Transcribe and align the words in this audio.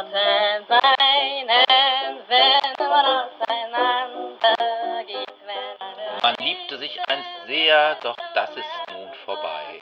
Worten 0.00 0.64
weinen, 0.68 2.20
wenn 2.28 2.88
man 2.88 3.04
auseinander 3.04 5.04
geht. 5.06 5.34
Wenn 5.44 5.76
Man 6.22 6.34
liebte 6.40 6.78
sich 6.78 6.98
einst 7.06 7.28
sehr, 7.46 7.96
doch 7.96 8.16
das 8.34 8.48
ist 8.50 8.92
nun 8.92 9.12
vorbei. 9.26 9.78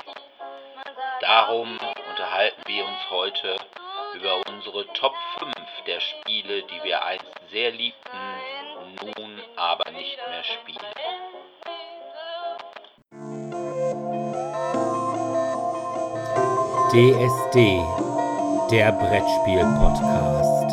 Darum 1.21 1.79
unterhalten 2.11 2.63
wir 2.67 2.85
uns 2.85 3.11
heute 3.11 3.59
über 4.15 4.41
unsere 4.49 4.93
Top 4.95 5.15
5 5.39 5.55
der 5.87 6.01
Spiele, 6.01 6.65
die 6.65 6.83
wir 6.83 7.05
einst 7.05 7.33
sehr 7.53 7.71
liebten, 7.71 8.19
nun 9.01 9.41
aber 9.55 9.89
nicht 9.93 10.19
mehr 10.29 10.43
spielen. 10.43 10.79
DSD, 16.91 18.08
der 18.71 18.93
Brettspiel-Podcast. 18.93 20.73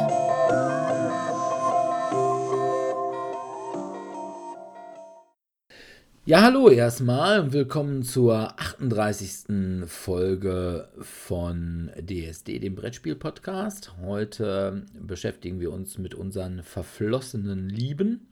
Ja, 6.25 6.41
hallo 6.41 6.67
erstmal 6.67 7.39
und 7.39 7.53
willkommen 7.53 8.03
zur 8.03 8.59
38. 8.59 9.87
Folge 9.87 10.89
von 10.99 11.89
DSD, 11.97 12.59
dem 12.59 12.75
Brettspiel-Podcast. 12.75 13.93
Heute 14.01 14.83
beschäftigen 14.99 15.61
wir 15.61 15.71
uns 15.71 15.97
mit 15.97 16.15
unseren 16.15 16.63
verflossenen 16.63 17.69
Lieben, 17.69 18.27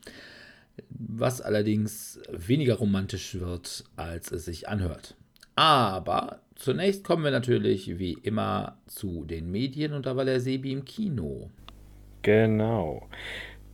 was 0.90 1.40
allerdings 1.40 2.20
weniger 2.30 2.74
romantisch 2.76 3.40
wird, 3.40 3.86
als 3.96 4.30
es 4.34 4.44
sich 4.44 4.68
anhört. 4.68 5.16
Aber 5.56 6.43
zunächst 6.56 7.04
kommen 7.04 7.24
wir 7.24 7.32
natürlich 7.32 8.00
wie 8.00 8.14
immer 8.14 8.78
zu 8.88 9.26
den 9.26 9.52
Medien 9.52 9.94
und 9.94 10.06
da 10.06 10.16
war 10.16 10.26
der 10.26 10.40
Sebi 10.40 10.72
im 10.72 10.86
Kino. 10.86 11.50
Genau. 12.22 13.08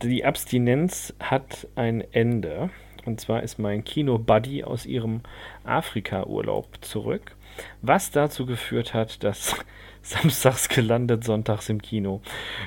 Die 0.02 0.24
Abstinenz 0.24 1.14
hat 1.20 1.68
ein 1.74 2.00
Ende. 2.12 2.70
Und 3.06 3.20
zwar 3.20 3.42
ist 3.42 3.58
mein 3.58 3.84
Kino-Buddy 3.84 4.64
aus 4.64 4.84
ihrem 4.86 5.22
Afrika-Urlaub 5.64 6.78
zurück. 6.82 7.36
Was 7.82 8.10
dazu 8.10 8.46
geführt 8.46 8.94
hat, 8.94 9.24
dass 9.24 9.56
samstags 10.02 10.68
gelandet, 10.68 11.24
sonntags 11.24 11.68
im 11.68 11.80
Kino, 11.80 12.20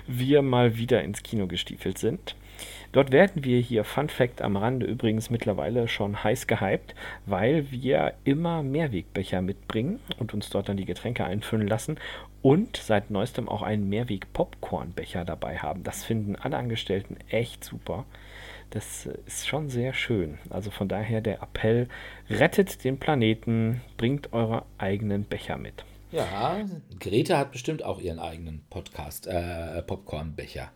wir 0.08 0.42
mal 0.42 0.78
wieder 0.78 1.04
ins 1.04 1.24
Kino 1.24 1.48
gestiefelt 1.48 1.98
sind. 1.98 2.36
Dort 2.92 3.12
werden 3.12 3.44
wir 3.44 3.60
hier, 3.60 3.84
Fun 3.84 4.08
Fact 4.08 4.42
am 4.42 4.56
Rande 4.56 4.86
übrigens 4.86 5.32
mittlerweile 5.32 5.88
schon 5.88 6.24
heiß 6.24 6.46
gehypt, 6.46 6.94
weil 7.26 7.72
wir 7.72 8.14
immer 8.24 8.62
Mehrwegbecher 8.62 9.42
mitbringen 9.42 10.00
und 10.20 10.34
uns 10.36 10.50
dort 10.52 10.70
dann 10.70 10.78
die 10.78 10.86
Getränke 10.86 11.26
einfüllen 11.26 11.68
lassen 11.68 11.98
und 12.44 12.78
seit 12.78 13.10
neuestem 13.10 13.50
auch 13.50 13.64
einen 13.64 13.90
Mehrweg-Popcornbecher 13.90 15.26
dabei 15.26 15.58
haben. 15.58 15.84
Das 15.84 16.04
finden 16.04 16.36
alle 16.36 16.58
Angestellten 16.58 17.18
echt 17.30 17.64
super. 17.64 18.06
Das 18.70 19.08
ist 19.26 19.48
schon 19.48 19.70
sehr 19.70 19.94
schön. 19.94 20.38
Also 20.50 20.70
von 20.70 20.88
daher 20.88 21.22
der 21.22 21.42
Appell, 21.42 21.88
rettet 22.30 22.84
den 22.84 23.00
Planeten, 23.00 23.82
bringt 23.98 24.34
eure 24.34 24.66
eigenen 24.78 25.24
Becher 25.24 25.58
mit. 25.58 25.86
Ja, 26.12 26.58
Greta 27.00 27.40
hat 27.40 27.52
bestimmt 27.52 27.84
auch 27.84 28.00
ihren 28.00 28.20
eigenen 28.20 28.64
Podcast, 28.70 29.26
äh, 29.26 29.82
Popcornbecher. 29.82 30.72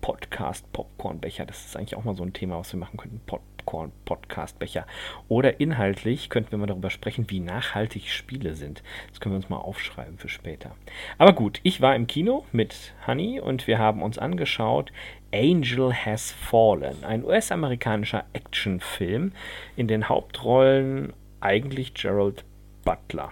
Podcast 0.00 0.70
Popcornbecher. 0.72 1.46
Das 1.46 1.64
ist 1.64 1.76
eigentlich 1.76 1.96
auch 1.96 2.04
mal 2.04 2.14
so 2.14 2.22
ein 2.22 2.32
Thema, 2.32 2.58
was 2.58 2.72
wir 2.72 2.80
machen 2.80 2.96
könnten. 2.96 3.20
Popcorn 3.26 3.92
Podcastbecher. 4.04 4.86
Oder 5.28 5.60
inhaltlich 5.60 6.30
könnten 6.30 6.50
wir 6.50 6.58
mal 6.58 6.66
darüber 6.66 6.90
sprechen, 6.90 7.30
wie 7.30 7.40
nachhaltig 7.40 8.08
Spiele 8.08 8.54
sind. 8.54 8.82
Das 9.10 9.20
können 9.20 9.34
wir 9.34 9.36
uns 9.36 9.48
mal 9.48 9.58
aufschreiben 9.58 10.18
für 10.18 10.28
später. 10.28 10.72
Aber 11.18 11.32
gut, 11.32 11.60
ich 11.62 11.80
war 11.80 11.94
im 11.94 12.06
Kino 12.06 12.44
mit 12.52 12.94
Honey 13.06 13.40
und 13.40 13.66
wir 13.66 13.78
haben 13.78 14.02
uns 14.02 14.18
angeschaut 14.18 14.92
Angel 15.32 15.92
Has 15.94 16.32
Fallen, 16.32 17.04
ein 17.04 17.24
US-amerikanischer 17.24 18.24
Actionfilm 18.32 19.32
in 19.76 19.86
den 19.86 20.08
Hauptrollen 20.08 21.12
eigentlich 21.40 21.94
Gerald 21.94 22.44
Butler. 22.84 23.30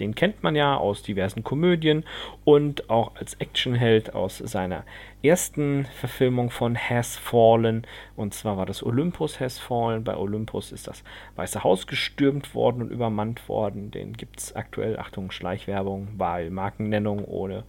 Den 0.00 0.14
kennt 0.14 0.42
man 0.42 0.56
ja 0.56 0.76
aus 0.76 1.02
diversen 1.02 1.44
Komödien 1.44 2.04
und 2.44 2.90
auch 2.90 3.16
als 3.16 3.34
Actionheld 3.34 4.14
aus 4.14 4.38
seiner 4.38 4.84
ersten 5.22 5.86
Verfilmung 5.86 6.50
von 6.50 6.76
Has 6.76 7.16
Fallen. 7.16 7.86
Und 8.14 8.34
zwar 8.34 8.56
war 8.56 8.66
das 8.66 8.82
Olympus 8.82 9.40
Has 9.40 9.58
Fallen. 9.58 10.04
Bei 10.04 10.16
Olympus 10.16 10.72
ist 10.72 10.86
das 10.86 11.02
Weiße 11.36 11.64
Haus 11.64 11.86
gestürmt 11.86 12.54
worden 12.54 12.82
und 12.82 12.90
übermannt 12.90 13.48
worden. 13.48 13.90
Den 13.90 14.12
gibt 14.12 14.40
es 14.40 14.54
aktuell, 14.54 14.98
Achtung, 14.98 15.30
Schleichwerbung, 15.30 16.08
weil 16.16 16.50
Markennennung 16.50 17.24
ohne 17.24 17.64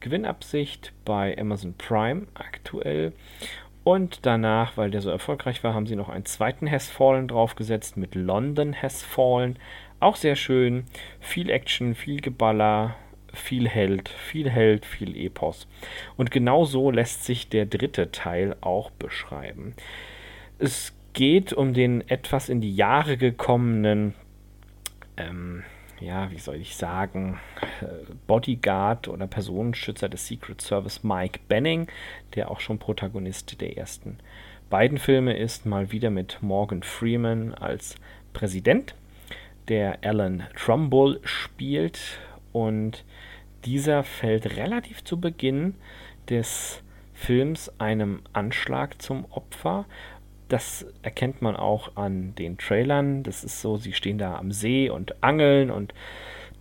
Gewinnabsicht 0.00 0.92
bei 1.04 1.36
Amazon 1.38 1.74
Prime 1.76 2.26
aktuell. 2.34 3.12
Und 3.84 4.26
danach, 4.26 4.76
weil 4.76 4.90
der 4.90 5.00
so 5.00 5.10
erfolgreich 5.10 5.64
war, 5.64 5.74
haben 5.74 5.86
sie 5.86 5.96
noch 5.96 6.08
einen 6.08 6.24
zweiten 6.24 6.70
Has 6.70 6.88
Fallen 6.88 7.26
draufgesetzt 7.26 7.96
mit 7.96 8.14
London 8.14 8.80
Has 8.80 9.02
Fallen. 9.02 9.58
Auch 10.02 10.16
sehr 10.16 10.34
schön. 10.34 10.82
Viel 11.20 11.48
Action, 11.48 11.94
viel 11.94 12.20
Geballer, 12.20 12.96
viel 13.32 13.68
Held, 13.68 14.08
viel 14.08 14.50
Held, 14.50 14.84
viel 14.84 15.16
Epos. 15.16 15.68
Und 16.16 16.32
genau 16.32 16.64
so 16.64 16.90
lässt 16.90 17.24
sich 17.24 17.48
der 17.48 17.66
dritte 17.66 18.10
Teil 18.10 18.56
auch 18.62 18.90
beschreiben. 18.90 19.76
Es 20.58 20.92
geht 21.12 21.52
um 21.52 21.72
den 21.72 22.02
etwas 22.08 22.48
in 22.48 22.60
die 22.60 22.74
Jahre 22.74 23.16
gekommenen, 23.16 24.14
ähm, 25.16 25.62
ja, 26.00 26.32
wie 26.32 26.38
soll 26.38 26.56
ich 26.56 26.74
sagen, 26.74 27.38
Bodyguard 28.26 29.06
oder 29.06 29.28
Personenschützer 29.28 30.08
des 30.08 30.26
Secret 30.26 30.60
Service 30.60 31.04
Mike 31.04 31.38
Benning, 31.46 31.86
der 32.34 32.50
auch 32.50 32.58
schon 32.58 32.80
Protagonist 32.80 33.60
der 33.60 33.78
ersten 33.78 34.18
beiden 34.68 34.98
Filme 34.98 35.36
ist, 35.36 35.64
mal 35.64 35.92
wieder 35.92 36.10
mit 36.10 36.38
Morgan 36.42 36.82
Freeman 36.82 37.54
als 37.54 37.94
Präsident 38.32 38.96
der 39.68 39.98
Alan 40.02 40.44
Trumbull 40.56 41.20
spielt. 41.24 42.00
Und 42.52 43.04
dieser 43.64 44.04
fällt 44.04 44.56
relativ 44.56 45.04
zu 45.04 45.20
Beginn 45.20 45.74
des 46.28 46.82
Films 47.14 47.72
einem 47.78 48.22
Anschlag 48.32 49.00
zum 49.00 49.24
Opfer. 49.30 49.86
Das 50.48 50.86
erkennt 51.02 51.40
man 51.40 51.56
auch 51.56 51.96
an 51.96 52.34
den 52.34 52.58
Trailern. 52.58 53.22
Das 53.22 53.44
ist 53.44 53.60
so, 53.60 53.76
sie 53.76 53.92
stehen 53.92 54.18
da 54.18 54.36
am 54.36 54.52
See 54.52 54.90
und 54.90 55.22
angeln 55.22 55.70
und 55.70 55.94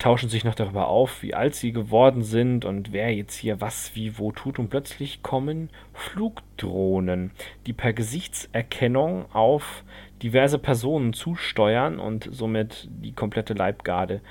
tauschen 0.01 0.29
sich 0.29 0.44
noch 0.44 0.56
darüber 0.56 0.88
auf, 0.88 1.22
wie 1.22 1.35
alt 1.35 1.53
sie 1.53 1.72
geworden 1.72 2.23
sind 2.23 2.66
und 2.66 2.91
wer 2.91 3.13
jetzt 3.13 3.35
hier 3.35 3.62
was, 3.62 3.95
wie, 3.95 4.18
wo 4.18 4.31
tut. 4.31 4.57
Und 4.57 4.69
plötzlich 4.69 5.22
kommen 5.22 5.69
Flugdrohnen, 5.94 7.31
die 7.68 7.73
per 7.73 7.94
Gesichtserkennung 7.94 9.31
auf 9.31 9.83
diverse 10.22 10.59
Personen 10.59 11.14
zusteuern 11.14 12.00
und 12.00 12.30
somit 12.32 12.88
die 12.90 13.14
komplette 13.14 13.54
Leibgarde 13.54 14.22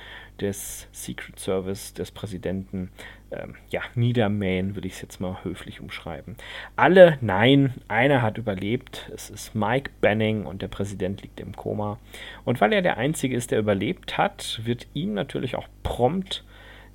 des 0.40 0.88
Secret 0.92 1.38
Service 1.38 1.92
des 1.94 2.10
Präsidenten 2.10 2.90
ähm, 3.30 3.54
ja, 3.68 3.82
niedermähen, 3.94 4.74
würde 4.74 4.88
ich 4.88 4.94
es 4.94 5.02
jetzt 5.02 5.20
mal 5.20 5.44
höflich 5.44 5.80
umschreiben. 5.80 6.36
Alle, 6.76 7.18
nein, 7.20 7.74
einer 7.88 8.22
hat 8.22 8.38
überlebt. 8.38 9.10
Es 9.14 9.30
ist 9.30 9.54
Mike 9.54 9.90
Benning 10.00 10.46
und 10.46 10.62
der 10.62 10.68
Präsident 10.68 11.22
liegt 11.22 11.40
im 11.40 11.54
Koma. 11.54 11.98
Und 12.44 12.60
weil 12.60 12.72
er 12.72 12.82
der 12.82 12.96
Einzige 12.96 13.36
ist, 13.36 13.50
der 13.50 13.58
überlebt 13.58 14.18
hat, 14.18 14.60
wird 14.64 14.86
ihm 14.94 15.14
natürlich 15.14 15.56
auch 15.56 15.68
prompt 15.82 16.44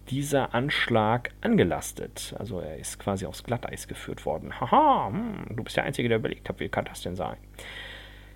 dieser 0.10 0.54
Anschlag 0.54 1.32
angelastet. 1.42 2.36
Also 2.38 2.60
er 2.60 2.78
ist 2.78 3.00
quasi 3.00 3.26
aufs 3.26 3.44
Glatteis 3.44 3.88
geführt 3.88 4.26
worden. 4.26 4.60
Haha, 4.60 5.10
hm, 5.10 5.56
du 5.56 5.64
bist 5.64 5.78
der 5.78 5.84
Einzige, 5.84 6.10
der 6.10 6.20
überlegt 6.20 6.48
hat. 6.50 6.60
Wie 6.60 6.70
kann 6.70 6.86
das 6.86 7.02
denn 7.02 7.16
sein? 7.16 7.38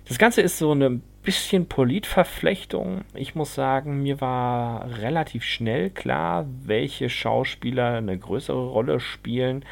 Das 0.06 0.18
Ganze 0.18 0.40
ist 0.42 0.58
so 0.58 0.72
eine 0.72 1.00
bisschen 1.22 1.66
Politverflechtung. 1.66 3.02
Ich 3.14 3.34
muss 3.34 3.54
sagen, 3.54 4.02
mir 4.02 4.20
war 4.20 4.98
relativ 4.98 5.44
schnell 5.44 5.90
klar, 5.90 6.46
welche 6.62 7.08
Schauspieler 7.08 7.96
eine 7.98 8.18
größere 8.18 8.68
Rolle 8.68 9.00
spielen 9.00 9.64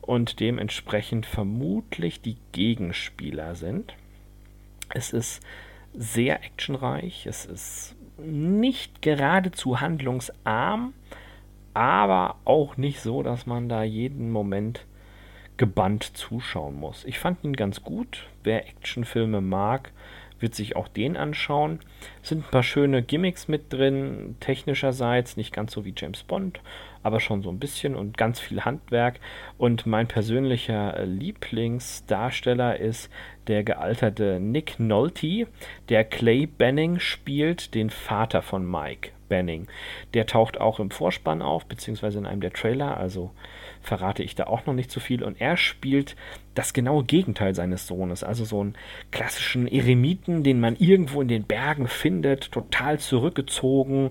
und 0.00 0.40
dementsprechend 0.40 1.26
vermutlich 1.26 2.20
die 2.20 2.36
Gegenspieler 2.52 3.54
sind. 3.54 3.94
Es 4.94 5.12
ist 5.12 5.42
sehr 5.94 6.44
actionreich, 6.44 7.26
es 7.26 7.44
ist 7.44 7.96
nicht 8.18 9.02
geradezu 9.02 9.80
handlungsarm, 9.80 10.94
aber 11.74 12.36
auch 12.44 12.76
nicht 12.76 13.00
so, 13.00 13.22
dass 13.22 13.46
man 13.46 13.68
da 13.68 13.82
jeden 13.82 14.30
Moment 14.30 14.86
gebannt 15.56 16.04
zuschauen 16.16 16.78
muss. 16.78 17.04
Ich 17.04 17.18
fand 17.18 17.42
ihn 17.44 17.54
ganz 17.54 17.82
gut. 17.82 18.28
Wer 18.44 18.68
Actionfilme 18.68 19.40
mag, 19.40 19.92
wird 20.38 20.54
sich 20.54 20.76
auch 20.76 20.88
den 20.88 21.16
anschauen. 21.16 21.80
Es 22.22 22.28
sind 22.28 22.46
ein 22.46 22.50
paar 22.50 22.62
schöne 22.62 23.02
Gimmicks 23.02 23.48
mit 23.48 23.72
drin, 23.72 24.36
technischerseits, 24.40 25.36
nicht 25.36 25.52
ganz 25.52 25.72
so 25.72 25.84
wie 25.84 25.94
James 25.96 26.22
Bond, 26.24 26.60
aber 27.02 27.20
schon 27.20 27.42
so 27.42 27.50
ein 27.50 27.58
bisschen 27.58 27.94
und 27.96 28.18
ganz 28.18 28.38
viel 28.40 28.64
Handwerk. 28.64 29.20
Und 29.56 29.86
mein 29.86 30.08
persönlicher 30.08 31.04
Lieblingsdarsteller 31.04 32.78
ist 32.78 33.10
der 33.46 33.64
gealterte 33.64 34.38
Nick 34.40 34.78
Nolte, 34.78 35.46
der 35.88 36.04
Clay 36.04 36.46
Banning 36.46 36.98
spielt, 36.98 37.74
den 37.74 37.90
Vater 37.90 38.42
von 38.42 38.68
Mike 38.70 39.10
Banning. 39.28 39.66
Der 40.14 40.26
taucht 40.26 40.60
auch 40.60 40.78
im 40.80 40.90
Vorspann 40.90 41.42
auf, 41.42 41.66
beziehungsweise 41.66 42.18
in 42.18 42.26
einem 42.26 42.40
der 42.40 42.52
Trailer, 42.52 42.96
also 42.96 43.30
verrate 43.86 44.22
ich 44.22 44.34
da 44.34 44.44
auch 44.44 44.66
noch 44.66 44.74
nicht 44.74 44.90
zu 44.90 45.00
so 45.00 45.06
viel. 45.06 45.22
Und 45.22 45.40
er 45.40 45.56
spielt 45.56 46.16
das 46.54 46.72
genaue 46.72 47.04
Gegenteil 47.04 47.54
seines 47.54 47.86
Sohnes, 47.86 48.24
also 48.24 48.44
so 48.44 48.60
einen 48.60 48.74
klassischen 49.10 49.68
Eremiten, 49.68 50.42
den 50.42 50.58
man 50.58 50.76
irgendwo 50.76 51.22
in 51.22 51.28
den 51.28 51.44
Bergen 51.44 51.86
findet, 51.86 52.50
total 52.50 52.98
zurückgezogen, 52.98 54.10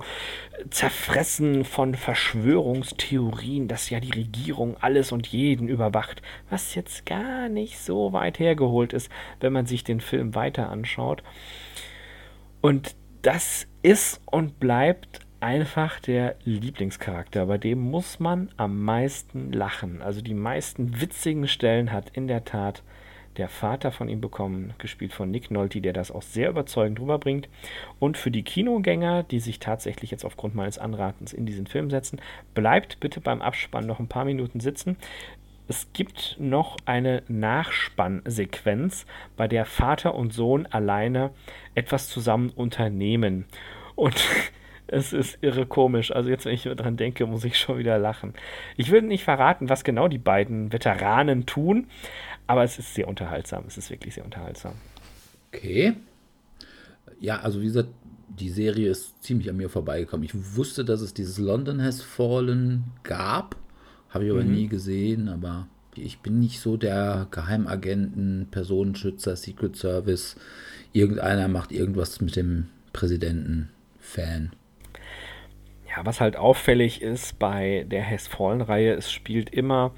zerfressen 0.70 1.66
von 1.66 1.96
Verschwörungstheorien, 1.96 3.68
dass 3.68 3.90
ja 3.90 4.00
die 4.00 4.12
Regierung 4.12 4.78
alles 4.80 5.12
und 5.12 5.28
jeden 5.28 5.68
überwacht, 5.68 6.22
was 6.50 6.76
jetzt 6.76 7.06
gar 7.06 7.50
nicht 7.50 7.80
so 7.80 8.14
weit 8.14 8.40
hergeholt 8.40 8.94
ist, 8.94 9.12
wenn 9.40 9.54
man 9.54 9.66
sich 9.66 9.84
den 9.84 10.00
Film 10.00 10.36
weiter 10.36 10.70
anschaut. 10.70 11.24
Und 12.62 12.96
das 13.22 13.68
ist 13.82 14.22
und 14.26 14.60
bleibt 14.60 15.25
einfach 15.46 16.00
der 16.00 16.38
Lieblingscharakter. 16.44 17.46
Bei 17.46 17.60
dem 17.60 17.80
muss 17.80 18.20
man 18.20 18.50
am 18.58 18.82
meisten 18.84 19.52
lachen. 19.52 20.02
Also 20.02 20.22
die 20.22 20.34
meisten 20.34 21.00
witzigen 21.00 21.48
Stellen 21.48 21.92
hat 21.92 22.10
in 22.10 22.28
der 22.28 22.46
Tat 22.46 22.82
der 23.38 23.48
Vater 23.48 23.92
von 23.92 24.10
ihm 24.10 24.22
bekommen, 24.22 24.74
gespielt 24.80 25.14
von 25.14 25.30
Nick 25.30 25.52
Nolte, 25.52 25.82
der 25.82 25.94
das 25.94 26.10
auch 26.10 26.24
sehr 26.24 26.50
überzeugend 26.50 27.00
rüberbringt. 27.00 27.48
Und 28.00 28.18
für 28.18 28.32
die 28.32 28.42
Kinogänger, 28.42 29.22
die 29.22 29.40
sich 29.40 29.60
tatsächlich 29.60 30.10
jetzt 30.10 30.26
aufgrund 30.26 30.56
meines 30.56 30.80
Anratens 30.80 31.32
in 31.32 31.46
diesen 31.46 31.68
Film 31.68 31.92
setzen, 31.92 32.20
bleibt 32.56 33.00
bitte 33.00 33.22
beim 33.22 33.44
Abspann 33.44 33.86
noch 33.86 34.00
ein 34.00 34.08
paar 34.08 34.26
Minuten 34.26 34.62
sitzen. 34.62 34.98
Es 35.68 35.90
gibt 35.94 36.38
noch 36.40 36.76
eine 36.86 37.22
Nachspannsequenz, 37.28 39.06
bei 39.38 39.48
der 39.48 39.66
Vater 39.66 40.16
und 40.16 40.34
Sohn 40.34 40.66
alleine 40.66 41.30
etwas 41.76 42.10
zusammen 42.10 42.50
unternehmen. 42.50 43.46
Und 43.94 44.16
es 44.88 45.14
ist 45.14 45.38
irre 45.42 45.66
komisch. 45.66 46.12
Also 46.12 46.30
jetzt, 46.30 46.46
wenn 46.46 46.54
ich 46.54 46.64
daran 46.64 46.98
denke, 46.98 47.26
muss 47.26 47.44
ich 47.44 47.58
schon 47.58 47.78
wieder 47.78 47.98
lachen. 47.98 48.34
Ich 48.78 48.92
will 48.92 49.02
nicht 49.02 49.24
verraten, 49.24 49.70
was 49.70 49.84
genau 49.84 50.08
die 50.08 50.18
beiden 50.18 50.72
Veteranen 50.72 51.46
tun, 51.46 51.88
aber 52.48 52.64
es 52.64 52.80
ist 52.80 52.94
sehr 52.94 53.08
unterhaltsam. 53.08 53.64
Es 53.68 53.78
ist 53.78 53.90
wirklich 53.90 54.14
sehr 54.16 54.26
unterhaltsam. 54.26 54.74
Okay. 55.54 55.94
Ja, 57.20 57.40
also 57.40 57.62
wie 57.62 57.66
gesagt, 57.66 57.90
die 58.28 58.50
Serie 58.50 58.90
ist 58.90 59.24
ziemlich 59.24 59.50
an 59.50 59.58
mir 59.58 59.70
vorbeigekommen. 59.70 60.26
Ich 60.26 60.56
wusste, 60.56 60.84
dass 60.84 61.02
es 61.02 61.14
dieses 61.14 61.38
London 61.38 61.82
Has 61.82 62.02
Fallen 62.02 62.84
gab. 63.04 63.56
Habe 64.10 64.26
ich 64.26 64.32
aber 64.32 64.44
mhm. 64.44 64.54
nie 64.54 64.68
gesehen, 64.68 65.30
aber 65.30 65.68
ich 65.96 66.20
bin 66.20 66.40
nicht 66.40 66.60
so 66.60 66.78
der 66.78 67.28
Geheimagenten, 67.32 68.48
Personenschützer, 68.52 69.36
Secret 69.36 69.76
Service. 69.76 70.36
Irgendeiner 70.94 71.48
macht 71.48 71.72
irgendwas 71.72 72.22
mit 72.22 72.36
dem 72.36 72.68
Präsidenten 72.94 73.70
Fan. 74.00 74.52
Ja, 75.96 76.06
was 76.06 76.20
halt 76.20 76.36
auffällig 76.36 77.02
ist 77.02 77.40
bei 77.40 77.86
der 77.88 78.10
Has 78.10 78.28
Fallen-Reihe, 78.28 78.94
es 78.94 79.12
spielt 79.12 79.50
immer 79.50 79.94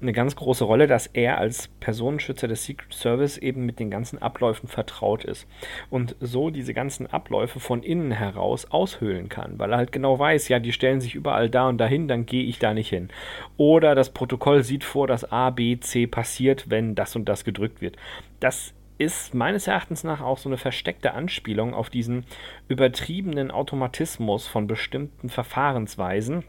eine 0.00 0.12
ganz 0.12 0.36
große 0.36 0.64
Rolle, 0.64 0.86
dass 0.86 1.06
er 1.06 1.38
als 1.38 1.68
Personenschützer 1.80 2.46
des 2.46 2.64
Secret 2.64 2.92
Service 2.92 3.36
eben 3.36 3.66
mit 3.66 3.80
den 3.80 3.90
ganzen 3.90 4.20
Abläufen 4.20 4.68
vertraut 4.68 5.24
ist 5.24 5.48
und 5.90 6.14
so 6.20 6.50
diese 6.50 6.72
ganzen 6.74 7.06
Abläufe 7.08 7.58
von 7.58 7.82
innen 7.82 8.12
heraus 8.12 8.70
aushöhlen 8.70 9.28
kann, 9.28 9.58
weil 9.58 9.72
er 9.72 9.78
halt 9.78 9.92
genau 9.92 10.18
weiß, 10.18 10.48
ja, 10.48 10.60
die 10.60 10.72
stellen 10.72 11.00
sich 11.00 11.14
überall 11.14 11.50
da 11.50 11.68
und 11.68 11.78
dahin, 11.78 12.06
dann 12.06 12.26
gehe 12.26 12.44
ich 12.44 12.58
da 12.58 12.74
nicht 12.74 12.90
hin. 12.90 13.08
Oder 13.56 13.94
das 13.94 14.10
Protokoll 14.10 14.62
sieht 14.62 14.84
vor, 14.84 15.06
dass 15.06 15.30
A, 15.32 15.50
B, 15.50 15.80
C 15.80 16.06
passiert, 16.06 16.70
wenn 16.70 16.94
das 16.94 17.16
und 17.16 17.28
das 17.28 17.44
gedrückt 17.44 17.80
wird. 17.80 17.96
Das 18.40 18.74
ist 18.98 19.34
meines 19.34 19.66
Erachtens 19.66 20.04
nach 20.04 20.20
auch 20.20 20.38
so 20.38 20.48
eine 20.48 20.58
versteckte 20.58 21.14
Anspielung 21.14 21.72
auf 21.72 21.88
diesen 21.88 22.24
übertriebenen 22.68 23.50
Automatismus 23.50 24.46
von 24.46 24.66
bestimmten 24.66 25.28
Verfahrensweisen, 25.28 26.44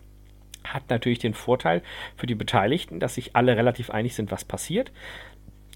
hat 0.63 0.89
natürlich 0.89 1.19
den 1.19 1.33
Vorteil 1.33 1.81
für 2.15 2.27
die 2.27 2.35
Beteiligten, 2.35 2.99
dass 2.99 3.15
sich 3.15 3.35
alle 3.35 3.55
relativ 3.55 3.89
einig 3.89 4.15
sind, 4.15 4.31
was 4.31 4.43
passiert. 4.43 4.91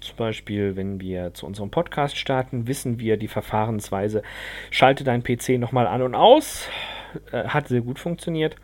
Zum 0.00 0.16
Beispiel, 0.16 0.76
wenn 0.76 1.00
wir 1.00 1.32
zu 1.32 1.46
unserem 1.46 1.70
Podcast 1.70 2.18
starten, 2.18 2.66
wissen 2.66 2.98
wir 2.98 3.16
die 3.16 3.28
Verfahrensweise, 3.28 4.22
schalte 4.70 5.02
dein 5.02 5.22
PC 5.22 5.58
nochmal 5.58 5.86
an 5.86 6.02
und 6.02 6.14
aus. 6.14 6.68
Äh, 7.32 7.44
hat 7.44 7.68
sehr 7.68 7.80
gut 7.80 7.98
funktioniert. 7.98 8.56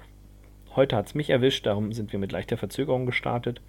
Heute 0.76 0.96
hat 0.96 1.06
es 1.06 1.14
mich 1.14 1.30
erwischt, 1.30 1.66
darum 1.66 1.92
sind 1.92 2.12
wir 2.12 2.18
mit 2.18 2.32
leichter 2.32 2.56
Verzögerung 2.56 3.06
gestartet. 3.06 3.60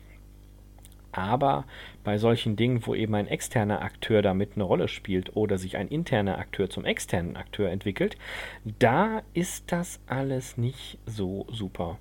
Aber 1.12 1.66
bei 2.04 2.18
solchen 2.18 2.56
Dingen, 2.56 2.86
wo 2.86 2.96
eben 2.96 3.16
ein 3.16 3.28
externer 3.28 3.81
Akteur 3.81 4.22
damit 4.22 4.52
eine 4.56 4.63
Rolle 4.63 4.88
spielt 4.88 5.36
oder 5.36 5.58
sich 5.58 5.78
ein 5.78 5.88
interner 5.88 6.38
Akteur 6.38 6.69
zum 6.69 6.86
externen 6.86 7.36
Akteur 7.36 7.69
entwickelt, 7.69 8.18
da 8.80 9.22
ist 9.34 9.72
das 9.72 10.00
alles 10.08 10.58
nicht 10.58 10.98
so 11.06 11.46
super. 11.50 11.98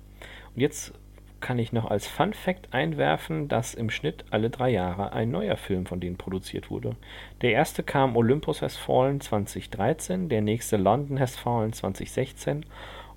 Und 0.55 0.61
jetzt 0.61 0.93
kann 1.41 1.59
ich 1.59 1.73
noch 1.73 1.89
als 1.89 2.07
Fun 2.07 2.33
Fact 2.33 2.73
einwerfen, 2.73 3.47
dass 3.47 3.73
im 3.73 3.89
Schnitt 3.89 4.23
alle 4.29 4.49
drei 4.49 4.69
Jahre 4.69 5.11
ein 5.11 5.31
neuer 5.31 5.57
Film 5.57 5.85
von 5.85 5.99
denen 5.99 6.17
produziert 6.17 6.69
wurde. 6.69 6.95
Der 7.41 7.51
erste 7.51 7.83
kam 7.83 8.15
Olympus 8.15 8.61
Has 8.61 8.77
Fallen 8.77 9.19
2013, 9.19 10.29
der 10.29 10.41
nächste 10.41 10.77
London 10.77 11.19
Has 11.19 11.35
Fallen 11.35 11.73
2016 11.73 12.65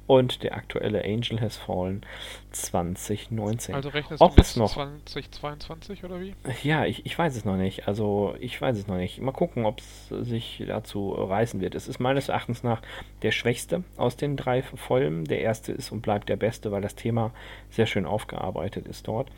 und 0.06 0.42
der 0.42 0.54
aktuelle 0.54 1.04
Angel 1.04 1.40
Has 1.40 1.56
Fallen 1.56 2.04
2019. 2.50 3.74
Also 3.74 3.88
rechnest 3.88 4.20
Ob 4.20 4.36
du 4.36 4.42
es 4.42 4.56
noch 4.56 4.74
2022 4.74 6.04
oder 6.04 6.20
wie? 6.20 6.34
Ja, 6.62 6.84
ich, 6.84 7.06
ich 7.06 7.18
weiß 7.18 7.36
es 7.36 7.44
noch 7.44 7.56
nicht. 7.56 7.88
Also 7.88 8.34
ich 8.38 8.60
weiß 8.60 8.76
es 8.76 8.86
noch 8.86 8.96
nicht. 8.96 9.20
Mal 9.20 9.32
gucken, 9.32 9.64
ob 9.64 9.80
es 9.80 10.08
sich 10.08 10.62
dazu 10.66 11.12
reißen 11.12 11.60
wird. 11.60 11.74
Es 11.74 11.88
ist 11.88 11.98
meines 12.00 12.28
Erachtens 12.28 12.62
nach 12.62 12.82
der 13.22 13.30
schwächste 13.30 13.82
aus 13.96 14.16
den 14.16 14.36
drei 14.36 14.62
Folgen. 14.62 15.24
Der 15.24 15.40
erste 15.40 15.72
ist 15.72 15.90
und 15.90 16.02
bleibt 16.02 16.28
der 16.28 16.36
beste, 16.36 16.70
weil 16.70 16.82
das 16.82 16.94
Thema 16.94 17.32
sehr 17.70 17.86
schön 17.86 18.06
aufgearbeitet 18.06 18.86
ist 18.86 19.08
dort. 19.08 19.30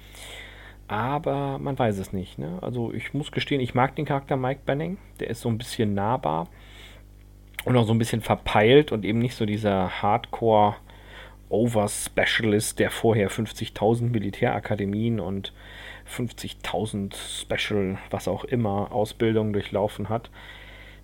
Aber 0.88 1.58
man 1.58 1.78
weiß 1.78 1.98
es 1.98 2.12
nicht. 2.12 2.38
Ne? 2.38 2.58
Also 2.60 2.92
ich 2.92 3.14
muss 3.14 3.32
gestehen, 3.32 3.60
ich 3.60 3.74
mag 3.74 3.96
den 3.96 4.04
Charakter 4.04 4.36
Mike 4.36 4.60
Banning. 4.66 4.98
Der 5.20 5.30
ist 5.30 5.40
so 5.40 5.48
ein 5.48 5.58
bisschen 5.58 5.94
nahbar 5.94 6.48
und 7.66 7.76
auch 7.76 7.86
so 7.86 7.92
ein 7.92 7.98
bisschen 7.98 8.22
verpeilt 8.22 8.92
und 8.92 9.04
eben 9.04 9.18
nicht 9.18 9.34
so 9.34 9.44
dieser 9.44 10.00
Hardcore 10.00 10.76
Over-Specialist, 11.48 12.78
der 12.78 12.90
vorher 12.90 13.28
50.000 13.28 14.04
Militärakademien 14.04 15.18
und 15.18 15.52
50.000 16.08 17.14
Special, 17.16 17.98
was 18.10 18.28
auch 18.28 18.44
immer, 18.44 18.92
Ausbildungen 18.92 19.52
durchlaufen 19.52 20.08
hat. 20.08 20.30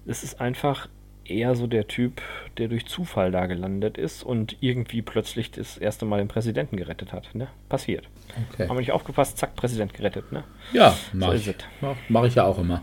Es 0.07 0.23
ist 0.23 0.41
einfach 0.41 0.89
eher 1.25 1.57
so 1.57 1.67
der 1.67 1.89
Typ, 1.89 2.23
der 2.59 2.69
durch 2.69 2.87
Zufall 2.87 3.33
da 3.33 3.47
gelandet 3.47 3.99
ist 3.99 4.23
und 4.23 4.57
irgendwie 4.61 5.03
plötzlich 5.03 5.51
das 5.51 5.79
erste 5.79 6.05
Mal 6.05 6.19
den 6.19 6.29
Präsidenten 6.29 6.77
gerettet 6.77 7.13
hat. 7.13 7.35
Ne? 7.35 7.49
Passiert. 7.69 8.09
Okay. 8.53 8.69
Haben 8.69 8.77
wir 8.77 8.81
nicht 8.81 8.93
aufgepasst, 8.93 9.37
zack, 9.37 9.57
Präsident 9.57 9.95
gerettet. 9.95 10.31
Ne? 10.31 10.45
Ja, 10.73 10.97
mache 11.13 11.39
so 11.39 11.51
ich. 11.51 11.57
Mach, 11.81 11.97
mach 12.09 12.25
ich 12.25 12.37
ja 12.37 12.45
auch 12.45 12.59
immer. 12.59 12.83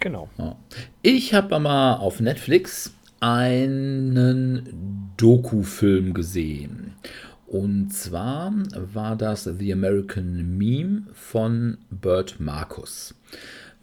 Genau. 0.00 0.28
Ich 1.02 1.32
habe 1.32 1.60
mal 1.60 1.96
auf 1.96 2.18
Netflix 2.18 2.94
einen 3.22 5.12
Doku-Film 5.16 6.12
gesehen. 6.12 6.94
Und 7.46 7.92
zwar 7.92 8.52
war 8.74 9.14
das 9.14 9.44
The 9.44 9.72
American 9.72 10.58
Meme 10.58 11.02
von 11.12 11.78
Bert 11.88 12.40
Marcus. 12.40 13.14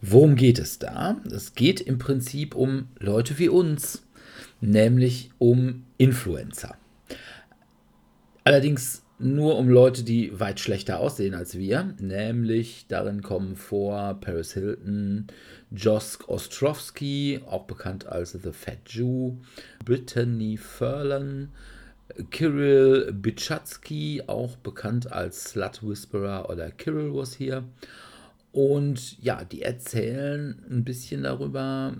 Worum 0.01 0.36
geht 0.36 0.60
es 0.60 0.77
da? 0.77 1.22
Es 1.31 1.55
geht 1.55 1.79
im 1.79 2.00
Prinzip 2.00 2.53
um 2.53 2.89
Leute 3.00 3.39
wie 3.39 3.48
uns, 3.48 4.03
nämlich 4.60 5.31
um 5.38 5.86
Influencer. 5.98 6.75
Allerdings 8.43 9.03
nur 9.20 9.58
um 9.58 9.70
Leute, 9.70 10.04
die 10.04 10.40
weit 10.40 10.60
schlechter 10.60 11.00
aussehen 11.00 11.36
als 11.36 11.58
wir. 11.58 11.94
Nämlich 12.00 12.86
darin 12.88 13.22
kommen 13.22 13.56
vor 13.56 14.16
Paris 14.22 14.54
Hilton, 14.54 15.28
Josk 15.72 16.30
Ostrowski, 16.30 17.42
auch 17.46 17.66
bekannt 17.66 18.08
als 18.08 18.32
The 18.32 18.52
Fat 18.52 18.80
Jew, 18.88 19.34
Brittany 19.84 20.58
Furlan, 20.58 21.50
Kirill 22.32 23.12
Bichatsky, 23.14 24.24
auch 24.28 24.56
bekannt 24.58 25.12
als 25.12 25.52
Slut 25.52 25.84
Whisperer 25.84 26.50
oder 26.50 26.72
Kirill 26.72 27.14
was 27.14 27.34
hier. 27.34 27.66
Und 28.52 29.22
ja, 29.22 29.44
die 29.44 29.62
erzählen 29.62 30.64
ein 30.70 30.84
bisschen 30.84 31.24
darüber, 31.24 31.94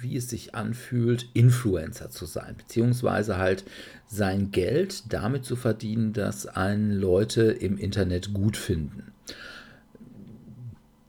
wie 0.00 0.16
es 0.16 0.28
sich 0.28 0.54
anfühlt, 0.54 1.28
Influencer 1.34 2.10
zu 2.10 2.26
sein, 2.26 2.54
beziehungsweise 2.56 3.36
halt 3.36 3.64
sein 4.06 4.50
Geld 4.50 5.12
damit 5.12 5.44
zu 5.44 5.56
verdienen, 5.56 6.12
dass 6.12 6.46
einen 6.46 6.92
Leute 6.92 7.42
im 7.42 7.78
Internet 7.78 8.32
gut 8.32 8.56
finden. 8.56 9.12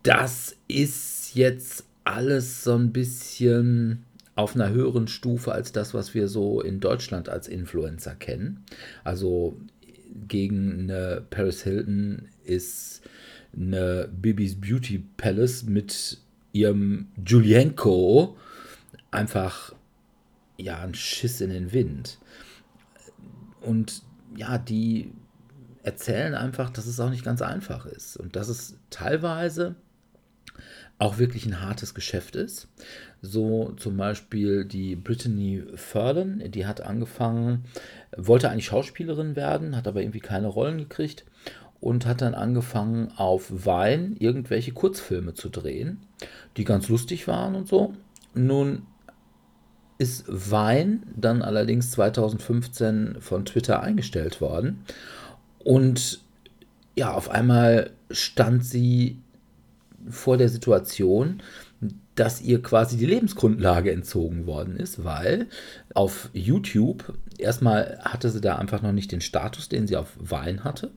Das 0.03 0.56
ist 0.67 1.36
jetzt 1.36 1.86
alles 2.03 2.63
so 2.63 2.75
ein 2.75 2.94
bisschen 2.94 4.03
auf 4.36 4.56
einer 4.56 4.70
höheren 4.70 5.08
Stufe 5.08 5.51
als 5.51 5.72
das, 5.72 5.94
was 5.94 6.13
wir 6.13 6.27
so 6.27 6.62
in 6.62 6.79
Deutschland 6.79 7.27
als 7.27 7.48
Influencer 7.48 8.15
kennen. 8.15 8.63
Also 9.03 9.60
gegen 10.27 10.82
eine 10.82 11.24
Paris 11.29 11.63
Hilton 11.63 12.27
ist 12.46 13.01
eine 13.56 14.10
Bibis 14.10 14.60
Beauty 14.60 15.03
Palace 15.17 15.63
mit 15.63 16.20
ihrem 16.53 17.08
Julienko 17.25 18.38
einfach 19.11 19.73
ja 20.57 20.79
ein 20.79 20.93
Schiss 20.93 21.41
in 21.41 21.49
den 21.49 21.71
Wind. 21.71 22.19
Und 23.61 24.03
ja, 24.35 24.57
die 24.57 25.11
erzählen 25.83 26.35
einfach, 26.35 26.69
dass 26.69 26.85
es 26.85 26.99
auch 26.99 27.09
nicht 27.09 27.23
ganz 27.23 27.41
einfach 27.41 27.85
ist 27.85 28.17
und 28.17 28.35
dass 28.35 28.49
es 28.49 28.77
teilweise 28.89 29.75
auch 30.99 31.17
wirklich 31.17 31.45
ein 31.45 31.61
hartes 31.61 31.93
Geschäft 31.93 32.35
ist. 32.35 32.67
So 33.21 33.71
zum 33.77 33.97
Beispiel 33.97 34.65
die 34.65 34.95
Brittany 34.95 35.63
Furlan, 35.75 36.43
die 36.51 36.65
hat 36.65 36.81
angefangen, 36.81 37.65
wollte 38.15 38.49
eigentlich 38.49 38.65
Schauspielerin 38.65 39.35
werden, 39.35 39.75
hat 39.75 39.87
aber 39.87 40.01
irgendwie 40.01 40.19
keine 40.19 40.47
Rollen 40.47 40.77
gekriegt 40.77 41.25
und 41.79 42.05
hat 42.05 42.21
dann 42.21 42.33
angefangen 42.33 43.11
auf 43.15 43.65
Wein 43.65 44.15
irgendwelche 44.17 44.71
Kurzfilme 44.71 45.35
zu 45.35 45.49
drehen, 45.49 45.99
die 46.57 46.63
ganz 46.63 46.89
lustig 46.89 47.27
waren 47.27 47.55
und 47.55 47.67
so. 47.67 47.93
Nun 48.33 48.83
ist 49.97 50.25
Wein 50.27 51.03
dann 51.15 51.41
allerdings 51.41 51.91
2015 51.91 53.17
von 53.19 53.45
Twitter 53.45 53.81
eingestellt 53.81 54.41
worden. 54.41 54.83
Und 55.59 56.21
ja, 56.95 57.13
auf 57.13 57.29
einmal 57.29 57.91
stand 58.11 58.65
sie 58.65 59.17
vor 60.09 60.37
der 60.37 60.49
Situation, 60.49 61.41
dass 62.15 62.41
ihr 62.41 62.61
quasi 62.61 62.97
die 62.97 63.05
Lebensgrundlage 63.05 63.91
entzogen 63.91 64.47
worden 64.47 64.77
ist, 64.77 65.03
weil 65.03 65.47
auf 65.93 66.29
YouTube 66.33 67.13
erstmal 67.38 68.00
hatte 68.01 68.29
sie 68.29 68.41
da 68.41 68.56
einfach 68.58 68.82
noch 68.82 68.91
nicht 68.91 69.12
den 69.12 69.22
Status, 69.22 69.70
den 69.70 69.88
sie 69.88 69.98
auf 69.98 70.13
Wein 70.20 70.63
hatte. 70.63 70.91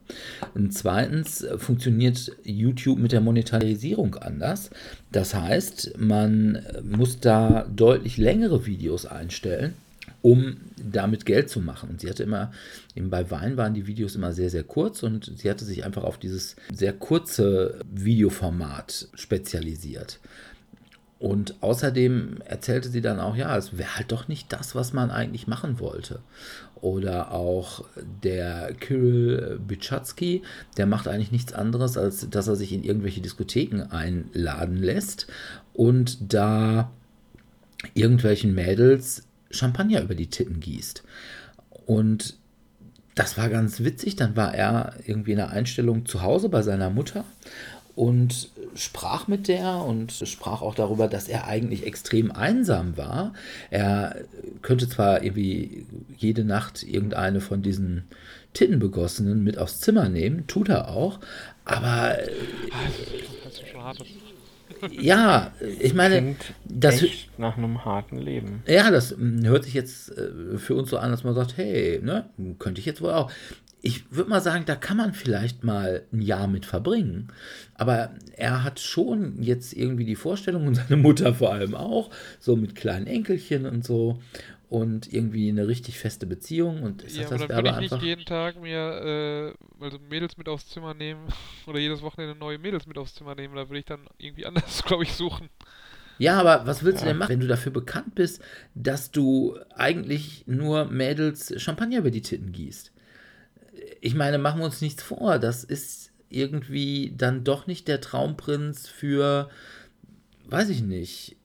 Und 0.53 0.73
zweitens 0.73 1.45
funktioniert 1.57 2.31
YouTube 2.43 2.99
mit 2.99 3.11
der 3.11 3.21
Monetarisierung 3.21 4.15
anders. 4.15 4.69
Das 5.11 5.33
heißt, 5.33 5.97
man 5.97 6.65
muss 6.83 7.19
da 7.19 7.65
deutlich 7.73 8.17
längere 8.17 8.65
Videos 8.65 9.05
einstellen 9.05 9.73
um 10.21 10.57
damit 10.77 11.25
Geld 11.25 11.49
zu 11.49 11.59
machen. 11.59 11.89
Und 11.89 12.01
sie 12.01 12.09
hatte 12.09 12.23
immer, 12.23 12.51
eben 12.95 13.09
bei 13.09 13.29
Wein 13.31 13.57
waren 13.57 13.73
die 13.73 13.87
Videos 13.87 14.15
immer 14.15 14.33
sehr, 14.33 14.49
sehr 14.49 14.63
kurz 14.63 15.03
und 15.03 15.31
sie 15.35 15.49
hatte 15.49 15.65
sich 15.65 15.83
einfach 15.83 16.03
auf 16.03 16.17
dieses 16.17 16.55
sehr 16.73 16.93
kurze 16.93 17.79
Videoformat 17.91 19.09
spezialisiert. 19.15 20.19
Und 21.21 21.61
außerdem 21.61 22.39
erzählte 22.45 22.89
sie 22.89 22.99
dann 22.99 23.19
auch, 23.19 23.35
ja, 23.35 23.55
es 23.55 23.77
wäre 23.77 23.95
halt 23.95 24.11
doch 24.11 24.27
nicht 24.27 24.51
das, 24.51 24.73
was 24.73 24.91
man 24.91 25.11
eigentlich 25.11 25.45
machen 25.45 25.79
wollte. 25.79 26.19
Oder 26.77 27.31
auch 27.31 27.85
der 28.23 28.73
Kirill 28.79 29.59
Bychatsky, 29.59 30.41
der 30.77 30.87
macht 30.87 31.07
eigentlich 31.07 31.31
nichts 31.31 31.53
anderes, 31.53 31.95
als 31.95 32.27
dass 32.27 32.47
er 32.47 32.55
sich 32.55 32.73
in 32.73 32.83
irgendwelche 32.83 33.21
Diskotheken 33.21 33.83
einladen 33.91 34.77
lässt 34.77 35.27
und 35.73 36.33
da 36.33 36.89
irgendwelchen 37.93 38.55
Mädels 38.55 39.27
Champagner 39.51 40.01
über 40.01 40.15
die 40.15 40.31
Titten 40.31 40.59
gießt. 40.59 41.03
Und 41.85 42.35
das 43.13 43.37
war 43.37 43.49
ganz 43.49 43.81
witzig. 43.81 44.15
Dann 44.15 44.35
war 44.35 44.55
er 44.55 44.95
irgendwie 45.05 45.33
in 45.33 45.37
der 45.37 45.51
Einstellung 45.51 46.07
zu 46.07 46.23
Hause 46.23 46.49
bei 46.49 46.63
seiner 46.63 46.89
Mutter 46.89 47.25
und 47.93 48.49
sprach 48.75 49.27
mit 49.27 49.47
der 49.47 49.83
und 49.83 50.11
sprach 50.11 50.61
auch 50.61 50.75
darüber, 50.75 51.07
dass 51.07 51.27
er 51.27 51.47
eigentlich 51.47 51.85
extrem 51.85 52.31
einsam 52.31 52.97
war. 52.97 53.33
Er 53.69 54.15
könnte 54.61 54.87
zwar 54.87 55.23
irgendwie 55.23 55.85
jede 56.17 56.43
Nacht 56.43 56.83
irgendeine 56.83 57.41
von 57.41 57.61
diesen 57.61 58.03
Tittenbegossenen 58.53 59.43
mit 59.43 59.57
aufs 59.57 59.79
Zimmer 59.79 60.09
nehmen, 60.09 60.45
tut 60.47 60.69
er 60.69 60.89
auch, 60.89 61.19
aber 61.65 62.17
Das 63.43 63.53
ist 63.53 63.67
schon 63.69 63.81
hart. 63.81 64.03
ja, 64.91 65.51
ich 65.79 65.93
meine, 65.93 66.35
das 66.65 67.01
echt 67.01 67.37
nach 67.39 67.57
einem 67.57 67.85
harten 67.85 68.17
Leben. 68.17 68.63
Ja, 68.67 68.91
das 68.91 69.15
mm, 69.15 69.45
hört 69.45 69.63
sich 69.65 69.73
jetzt 69.73 70.09
äh, 70.17 70.57
für 70.57 70.75
uns 70.75 70.89
so 70.89 70.97
an, 70.97 71.11
dass 71.11 71.23
man 71.23 71.33
sagt, 71.35 71.55
hey, 71.57 71.99
ne, 72.03 72.29
könnte 72.59 72.79
ich 72.79 72.85
jetzt 72.85 73.01
wohl 73.01 73.11
auch. 73.11 73.31
Ich 73.81 74.11
würde 74.11 74.29
mal 74.29 74.41
sagen, 74.41 74.65
da 74.65 74.75
kann 74.75 74.97
man 74.97 75.13
vielleicht 75.13 75.63
mal 75.63 76.03
ein 76.13 76.21
Jahr 76.21 76.47
mit 76.47 76.65
verbringen. 76.65 77.29
Aber 77.73 78.11
er 78.37 78.63
hat 78.63 78.79
schon 78.79 79.41
jetzt 79.41 79.73
irgendwie 79.73 80.05
die 80.05 80.15
Vorstellung 80.15 80.67
und 80.67 80.75
seine 80.75 80.97
Mutter 80.97 81.33
vor 81.33 81.51
allem 81.51 81.73
auch, 81.73 82.11
so 82.39 82.55
mit 82.55 82.75
kleinen 82.75 83.07
Enkelchen 83.07 83.65
und 83.65 83.83
so 83.83 84.19
und 84.71 85.11
irgendwie 85.11 85.49
eine 85.49 85.67
richtig 85.67 85.99
feste 85.99 86.25
Beziehung. 86.25 86.81
Und 86.81 87.03
ich 87.03 87.17
Ja, 87.17 87.25
aber 87.27 87.37
das 87.37 87.47
dann 87.47 87.65
würde 87.65 87.83
ich 87.83 87.91
nicht 87.91 88.01
jeden 88.03 88.23
Tag 88.23 88.59
mir 88.61 89.53
äh, 89.81 89.83
also 89.83 89.99
Mädels 90.09 90.37
mit 90.37 90.47
aufs 90.47 90.69
Zimmer 90.69 90.93
nehmen 90.93 91.27
oder 91.67 91.77
jedes 91.77 92.01
Wochenende 92.01 92.35
neue 92.35 92.57
Mädels 92.57 92.87
mit 92.87 92.97
aufs 92.97 93.13
Zimmer 93.15 93.35
nehmen. 93.35 93.53
Da 93.55 93.67
würde 93.67 93.79
ich 93.79 93.85
dann 93.85 94.07
irgendwie 94.17 94.45
anders, 94.47 94.81
glaube 94.85 95.03
ich, 95.03 95.11
suchen. 95.11 95.49
Ja, 96.19 96.39
aber 96.39 96.65
was 96.67 96.83
willst 96.83 97.01
du 97.01 97.07
denn 97.07 97.17
machen, 97.17 97.31
wenn 97.31 97.41
du 97.41 97.47
dafür 97.47 97.73
bekannt 97.73 98.15
bist, 98.15 98.41
dass 98.73 99.11
du 99.11 99.57
eigentlich 99.75 100.45
nur 100.47 100.85
Mädels 100.85 101.53
Champagner 101.61 101.97
über 101.97 102.11
die 102.11 102.21
Titten 102.21 102.53
gießt? 102.53 102.93
Ich 104.01 104.15
meine, 104.15 104.39
machen 104.39 104.59
wir 104.59 104.65
uns 104.65 104.81
nichts 104.81 105.01
vor. 105.03 105.39
Das 105.39 105.63
ist 105.63 106.11
irgendwie 106.29 107.13
dann 107.15 107.43
doch 107.43 107.67
nicht 107.67 107.87
der 107.87 108.01
Traumprinz 108.01 108.87
für, 108.87 109.49
weiß 110.49 110.69
ich 110.69 110.81
nicht, 110.81 111.37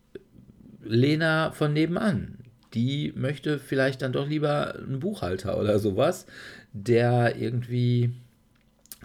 Lena 0.82 1.50
von 1.52 1.72
nebenan. 1.72 2.38
Die 2.74 3.12
möchte 3.14 3.58
vielleicht 3.58 4.02
dann 4.02 4.12
doch 4.12 4.26
lieber 4.26 4.74
einen 4.76 5.00
Buchhalter 5.00 5.58
oder 5.58 5.78
sowas, 5.78 6.26
der 6.72 7.36
irgendwie 7.36 8.12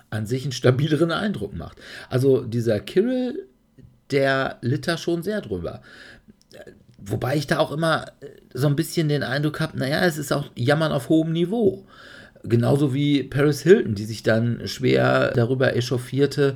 an 0.10 0.26
sich 0.26 0.44
einen 0.44 0.52
stabileren 0.52 1.12
Eindruck 1.12 1.54
macht. 1.54 1.78
Also 2.10 2.44
dieser 2.44 2.80
Kirill, 2.80 3.48
der 4.12 4.58
litt 4.62 4.88
da 4.88 4.98
schon 4.98 5.24
sehr 5.24 5.42
drüber. 5.42 5.82
Wobei 6.98 7.36
ich 7.36 7.48
da 7.48 7.60
auch 7.60 7.72
immer 7.72 8.06
so 8.54 8.68
ein 8.68 8.76
bisschen 8.76 9.10
den 9.10 9.24
Eindruck 9.24 9.60
habe, 9.60 9.78
naja, 9.78 10.06
es 10.06 10.18
ist 10.18 10.32
auch 10.32 10.52
Jammern 10.56 10.92
auf 10.92 11.10
hohem 11.10 11.32
Niveau. 11.32 11.88
Genauso 12.44 12.94
wie 12.94 13.24
Paris 13.24 13.62
Hilton, 13.62 13.96
die 13.96 14.06
sich 14.06 14.24
dann 14.24 14.68
schwer 14.68 15.32
darüber 15.32 15.76
echauffierte 15.76 16.56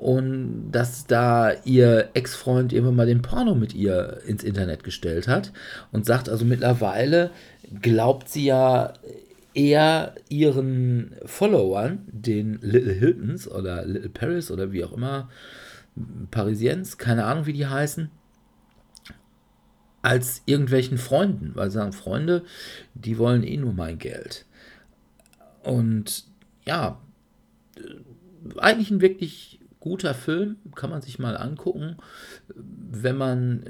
und 0.00 0.70
dass 0.72 1.06
da 1.06 1.52
ihr 1.64 2.10
Ex-Freund 2.14 2.72
irgendwann 2.72 2.96
mal 2.96 3.06
den 3.06 3.22
Porno 3.22 3.54
mit 3.54 3.74
ihr 3.74 4.20
ins 4.26 4.44
Internet 4.44 4.84
gestellt 4.84 5.28
hat 5.28 5.52
und 5.92 6.06
sagt 6.06 6.28
also 6.28 6.44
mittlerweile 6.44 7.30
glaubt 7.80 8.28
sie 8.28 8.46
ja 8.46 8.94
eher 9.54 10.14
ihren 10.28 11.14
Followern, 11.24 12.00
den 12.06 12.58
Little 12.62 12.92
Hiltons 12.92 13.48
oder 13.48 13.84
Little 13.84 14.10
Paris 14.10 14.50
oder 14.50 14.72
wie 14.72 14.84
auch 14.84 14.92
immer, 14.92 15.28
Parisiens, 16.30 16.98
keine 16.98 17.24
Ahnung 17.24 17.46
wie 17.46 17.52
die 17.52 17.66
heißen, 17.66 18.10
als 20.02 20.42
irgendwelchen 20.46 20.98
Freunden, 20.98 21.52
weil 21.54 21.70
sie 21.70 21.74
sagen, 21.74 21.92
Freunde, 21.92 22.44
die 22.94 23.18
wollen 23.18 23.42
eh 23.42 23.56
nur 23.56 23.72
mein 23.72 23.98
Geld. 23.98 24.46
Und 25.62 26.24
ja, 26.64 27.00
eigentlich 28.58 28.90
ein 28.90 29.00
wirklich 29.00 29.60
guter 29.80 30.12
Film, 30.12 30.56
kann 30.74 30.90
man 30.90 31.00
sich 31.00 31.18
mal 31.18 31.36
angucken, 31.36 31.96
wenn 32.54 33.16
man 33.16 33.64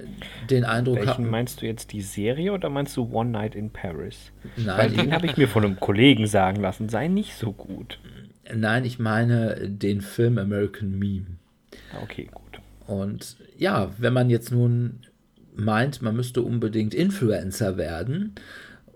den 0.51 0.65
Eindruck 0.65 0.97
Welchen 0.97 1.25
hat. 1.25 1.31
meinst 1.31 1.63
du 1.63 1.67
jetzt 1.67 1.93
die 1.93 2.03
Serie 2.03 2.53
oder 2.53 2.69
meinst 2.69 2.97
du 2.97 3.09
One 3.13 3.31
Night 3.31 3.55
in 3.55 3.71
Paris? 3.71 4.33
Weil 4.57 4.91
Nein, 4.91 4.97
den 4.97 5.13
habe 5.13 5.27
ich 5.27 5.37
mir 5.37 5.49
von 5.49 5.65
einem 5.65 5.79
Kollegen 5.79 6.27
sagen 6.27 6.61
lassen, 6.61 6.89
sei 6.89 7.07
nicht 7.07 7.35
so 7.35 7.53
gut. 7.53 8.01
nein, 8.53 8.85
ich 8.85 8.99
meine 8.99 9.69
den 9.69 10.01
Film 10.01 10.39
American 10.39 10.99
Meme. 10.99 11.27
Okay, 12.03 12.29
gut. 12.33 12.61
Und 12.87 13.37
ja, 13.57 13.93
wenn 13.99 14.13
man 14.13 14.31
jetzt 14.31 14.51
nun 14.51 15.07
meint, 15.55 16.03
man 16.03 16.17
müsste 16.17 16.43
unbedingt 16.43 16.93
Influencer 16.93 17.77
werden 17.77 18.35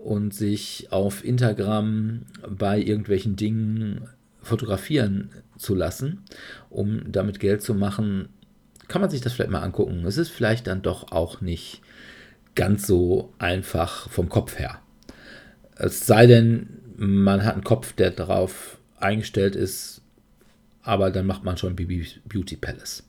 und 0.05 0.35
sich 0.35 0.87
auf 0.91 1.25
Instagram 1.25 2.21
bei 2.47 2.79
irgendwelchen 2.79 3.35
Dingen 3.35 4.07
fotografieren 4.39 5.31
zu 5.57 5.73
lassen, 5.73 6.21
um 6.69 7.11
damit 7.11 7.39
Geld 7.39 7.63
zu 7.63 7.73
machen, 7.73 8.29
kann 8.87 9.01
man 9.01 9.09
sich 9.09 9.21
das 9.21 9.33
vielleicht 9.33 9.49
mal 9.49 9.63
angucken. 9.63 10.05
Es 10.05 10.19
ist 10.19 10.29
vielleicht 10.29 10.67
dann 10.67 10.83
doch 10.83 11.11
auch 11.11 11.41
nicht 11.41 11.81
ganz 12.53 12.85
so 12.85 13.33
einfach 13.39 14.07
vom 14.11 14.29
Kopf 14.29 14.59
her. 14.59 14.79
Es 15.75 16.05
sei 16.05 16.27
denn, 16.27 16.69
man 16.97 17.43
hat 17.43 17.55
einen 17.55 17.63
Kopf, 17.63 17.93
der 17.93 18.11
darauf 18.11 18.77
eingestellt 18.99 19.55
ist, 19.55 20.01
aber 20.83 21.09
dann 21.09 21.25
macht 21.25 21.43
man 21.43 21.57
schon 21.57 21.75
Beauty 21.75 22.55
Palace. 22.57 23.03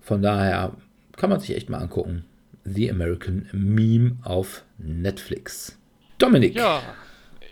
Von 0.00 0.22
daher 0.22 0.72
kann 1.18 1.28
man 1.28 1.40
sich 1.40 1.54
echt 1.54 1.68
mal 1.68 1.78
angucken. 1.78 2.24
The 2.64 2.90
American 2.90 3.46
Meme 3.52 4.16
auf 4.22 4.64
Netflix. 4.78 5.76
Dominik. 6.22 6.54
Ja, 6.54 6.80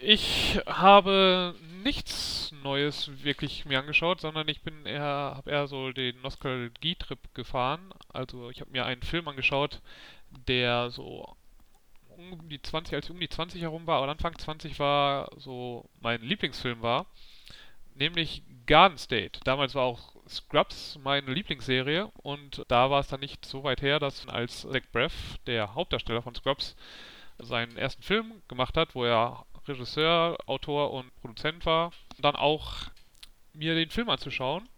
ich 0.00 0.60
habe 0.66 1.56
nichts 1.82 2.52
Neues 2.62 3.10
wirklich 3.24 3.64
mir 3.64 3.80
angeschaut, 3.80 4.20
sondern 4.20 4.46
ich 4.46 4.62
bin 4.62 4.86
eher, 4.86 5.02
habe 5.02 5.50
eher 5.50 5.66
so 5.66 5.90
den 5.90 6.20
Nostalgie-Trip 6.20 7.34
gefahren. 7.34 7.92
Also 8.12 8.48
ich 8.50 8.60
habe 8.60 8.70
mir 8.70 8.86
einen 8.86 9.02
Film 9.02 9.26
angeschaut, 9.26 9.80
der 10.46 10.90
so 10.90 11.36
um 12.08 12.48
die 12.48 12.62
20, 12.62 12.94
als 12.94 13.06
ich 13.06 13.10
um 13.10 13.18
die 13.18 13.28
20 13.28 13.60
herum 13.62 13.86
war, 13.88 14.02
oder 14.02 14.12
Anfang 14.12 14.38
20 14.38 14.78
war, 14.78 15.30
so 15.36 15.88
mein 16.00 16.20
Lieblingsfilm 16.22 16.80
war, 16.82 17.06
nämlich 17.94 18.42
Garden 18.66 18.98
State. 18.98 19.40
Damals 19.44 19.74
war 19.74 19.82
auch 19.82 20.14
Scrubs 20.28 20.98
meine 21.02 21.32
Lieblingsserie 21.32 22.06
und 22.22 22.64
da 22.68 22.88
war 22.90 23.00
es 23.00 23.08
dann 23.08 23.20
nicht 23.20 23.44
so 23.44 23.64
weit 23.64 23.82
her, 23.82 23.98
dass 23.98 24.28
als 24.28 24.62
Zach 24.62 24.82
Braff, 24.92 25.38
der 25.46 25.74
Hauptdarsteller 25.74 26.22
von 26.22 26.36
Scrubs, 26.36 26.76
seinen 27.42 27.76
ersten 27.76 28.02
Film 28.02 28.42
gemacht 28.48 28.76
hat, 28.76 28.94
wo 28.94 29.04
er 29.04 29.44
Regisseur, 29.66 30.38
Autor 30.46 30.92
und 30.92 31.14
Produzent 31.20 31.66
war, 31.66 31.92
dann 32.18 32.36
auch 32.36 32.90
mir 33.52 33.74
den 33.74 33.90
Film 33.90 34.08
anzuschauen. 34.08 34.68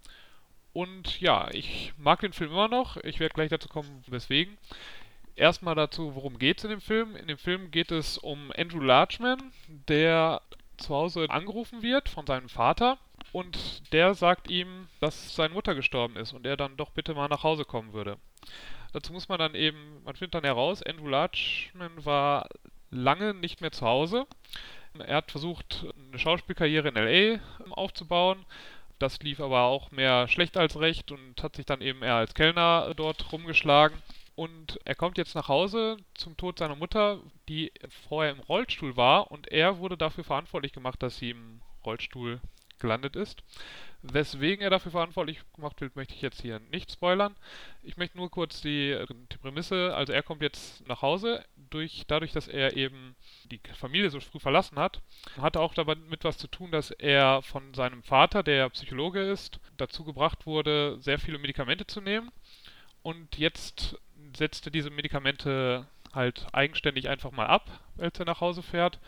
Und 0.72 1.20
ja, 1.20 1.48
ich 1.52 1.92
mag 1.98 2.20
den 2.20 2.32
Film 2.32 2.50
immer 2.50 2.68
noch. 2.68 2.96
Ich 2.98 3.20
werde 3.20 3.34
gleich 3.34 3.50
dazu 3.50 3.68
kommen, 3.68 4.02
weswegen. 4.06 4.56
Erstmal 5.36 5.74
dazu, 5.74 6.14
worum 6.14 6.38
geht 6.38 6.58
es 6.58 6.64
in 6.64 6.70
dem 6.70 6.80
Film. 6.80 7.16
In 7.16 7.28
dem 7.28 7.38
Film 7.38 7.70
geht 7.70 7.90
es 7.90 8.18
um 8.18 8.52
Andrew 8.56 8.80
Larchman, 8.80 9.52
der 9.68 10.40
zu 10.78 10.94
Hause 10.94 11.26
angerufen 11.28 11.82
wird 11.82 12.08
von 12.08 12.26
seinem 12.26 12.48
Vater 12.48 12.98
und 13.32 13.92
der 13.92 14.14
sagt 14.14 14.50
ihm, 14.50 14.88
dass 15.00 15.34
seine 15.34 15.54
Mutter 15.54 15.74
gestorben 15.74 16.16
ist 16.16 16.32
und 16.32 16.46
er 16.46 16.56
dann 16.56 16.76
doch 16.76 16.90
bitte 16.90 17.14
mal 17.14 17.28
nach 17.28 17.42
Hause 17.42 17.64
kommen 17.64 17.92
würde. 17.92 18.18
Dazu 18.92 19.12
muss 19.12 19.28
man 19.28 19.38
dann 19.38 19.54
eben, 19.54 20.02
man 20.04 20.14
findet 20.14 20.34
dann 20.34 20.44
heraus, 20.44 20.82
Andrew 20.82 21.08
Larchman 21.08 22.04
war 22.04 22.48
lange 22.90 23.34
nicht 23.34 23.60
mehr 23.60 23.72
zu 23.72 23.86
Hause. 23.86 24.26
Er 24.98 25.16
hat 25.16 25.30
versucht, 25.30 25.86
eine 26.08 26.18
Schauspielkarriere 26.18 26.88
in 26.88 26.94
LA 26.94 27.40
aufzubauen. 27.70 28.44
Das 28.98 29.18
lief 29.20 29.40
aber 29.40 29.62
auch 29.62 29.90
mehr 29.90 30.28
schlecht 30.28 30.56
als 30.56 30.78
recht 30.78 31.10
und 31.10 31.42
hat 31.42 31.56
sich 31.56 31.66
dann 31.66 31.80
eben 31.80 32.02
eher 32.02 32.16
als 32.16 32.34
Kellner 32.34 32.92
dort 32.94 33.32
rumgeschlagen. 33.32 33.96
Und 34.34 34.78
er 34.84 34.94
kommt 34.94 35.18
jetzt 35.18 35.34
nach 35.34 35.48
Hause 35.48 35.96
zum 36.14 36.36
Tod 36.36 36.58
seiner 36.58 36.76
Mutter, 36.76 37.18
die 37.48 37.72
vorher 38.08 38.32
im 38.32 38.40
Rollstuhl 38.40 38.96
war 38.96 39.30
und 39.30 39.48
er 39.48 39.78
wurde 39.78 39.96
dafür 39.96 40.24
verantwortlich 40.24 40.72
gemacht, 40.72 41.02
dass 41.02 41.16
sie 41.16 41.30
im 41.30 41.60
Rollstuhl 41.84 42.40
gelandet 42.78 43.16
ist. 43.16 43.42
Weswegen 44.02 44.64
er 44.64 44.70
dafür 44.70 44.90
verantwortlich 44.90 45.40
gemacht 45.54 45.80
wird, 45.80 45.94
möchte 45.94 46.14
ich 46.14 46.22
jetzt 46.22 46.42
hier 46.42 46.60
nicht 46.72 46.90
spoilern. 46.90 47.36
Ich 47.84 47.96
möchte 47.96 48.18
nur 48.18 48.30
kurz 48.30 48.60
die, 48.60 48.98
die 49.30 49.36
Prämisse, 49.38 49.94
also 49.94 50.12
er 50.12 50.24
kommt 50.24 50.42
jetzt 50.42 50.86
nach 50.88 51.02
Hause, 51.02 51.44
durch, 51.70 52.02
dadurch, 52.08 52.32
dass 52.32 52.48
er 52.48 52.76
eben 52.76 53.14
die 53.44 53.60
Familie 53.74 54.10
so 54.10 54.18
früh 54.18 54.40
verlassen 54.40 54.76
hat, 54.76 55.00
hat 55.40 55.56
auch 55.56 55.72
damit 55.74 56.24
was 56.24 56.36
zu 56.36 56.48
tun, 56.48 56.72
dass 56.72 56.90
er 56.90 57.42
von 57.42 57.74
seinem 57.74 58.02
Vater, 58.02 58.42
der 58.42 58.68
Psychologe 58.70 59.20
ist, 59.20 59.60
dazu 59.76 60.04
gebracht 60.04 60.46
wurde, 60.46 60.98
sehr 61.00 61.20
viele 61.20 61.38
Medikamente 61.38 61.86
zu 61.86 62.00
nehmen. 62.00 62.32
Und 63.04 63.38
jetzt 63.38 63.96
setzt 64.36 64.66
er 64.66 64.72
diese 64.72 64.90
Medikamente 64.90 65.86
halt 66.12 66.46
eigenständig 66.52 67.08
einfach 67.08 67.30
mal 67.30 67.46
ab, 67.46 67.80
als 67.98 68.18
er 68.18 68.26
nach 68.26 68.40
Hause 68.40 68.62
fährt 68.62 68.98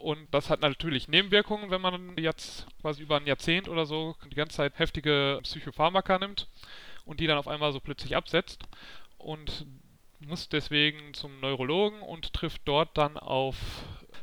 und 0.00 0.32
das 0.32 0.50
hat 0.50 0.60
natürlich 0.60 1.08
Nebenwirkungen, 1.08 1.70
wenn 1.70 1.80
man 1.80 2.16
jetzt 2.18 2.66
quasi 2.80 3.02
über 3.02 3.16
ein 3.16 3.26
Jahrzehnt 3.26 3.68
oder 3.68 3.86
so 3.86 4.16
die 4.30 4.36
ganze 4.36 4.56
Zeit 4.56 4.78
heftige 4.78 5.40
Psychopharmaka 5.42 6.18
nimmt 6.18 6.48
und 7.04 7.20
die 7.20 7.26
dann 7.26 7.38
auf 7.38 7.48
einmal 7.48 7.72
so 7.72 7.80
plötzlich 7.80 8.16
absetzt. 8.16 8.64
Und 9.16 9.66
muss 10.20 10.48
deswegen 10.48 11.14
zum 11.14 11.40
Neurologen 11.40 12.02
und 12.02 12.32
trifft 12.32 12.62
dort 12.64 12.96
dann 12.98 13.16
auf 13.16 13.56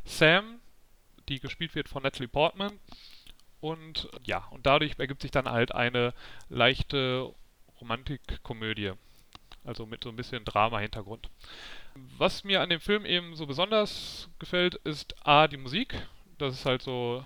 Sam, 0.03 0.59
die 1.29 1.39
gespielt 1.39 1.75
wird 1.75 1.89
von 1.89 2.03
Natalie 2.03 2.27
Portman. 2.27 2.79
Und 3.59 4.09
ja, 4.25 4.45
und 4.51 4.65
dadurch 4.65 4.93
ergibt 4.97 5.21
sich 5.21 5.31
dann 5.31 5.49
halt 5.49 5.73
eine 5.73 6.13
leichte 6.49 7.33
Romantikkomödie. 7.81 8.93
Also 9.65 9.85
mit 9.85 10.03
so 10.03 10.09
ein 10.09 10.15
bisschen 10.15 10.45
Drama-Hintergrund. 10.45 11.29
Was 12.17 12.43
mir 12.43 12.61
an 12.61 12.69
dem 12.69 12.79
Film 12.79 13.05
eben 13.05 13.35
so 13.35 13.47
besonders 13.47 14.29
gefällt, 14.39 14.75
ist 14.75 15.15
A, 15.25 15.47
die 15.47 15.57
Musik. 15.57 15.95
Das 16.37 16.53
ist 16.53 16.65
halt 16.65 16.81
so 16.81 17.25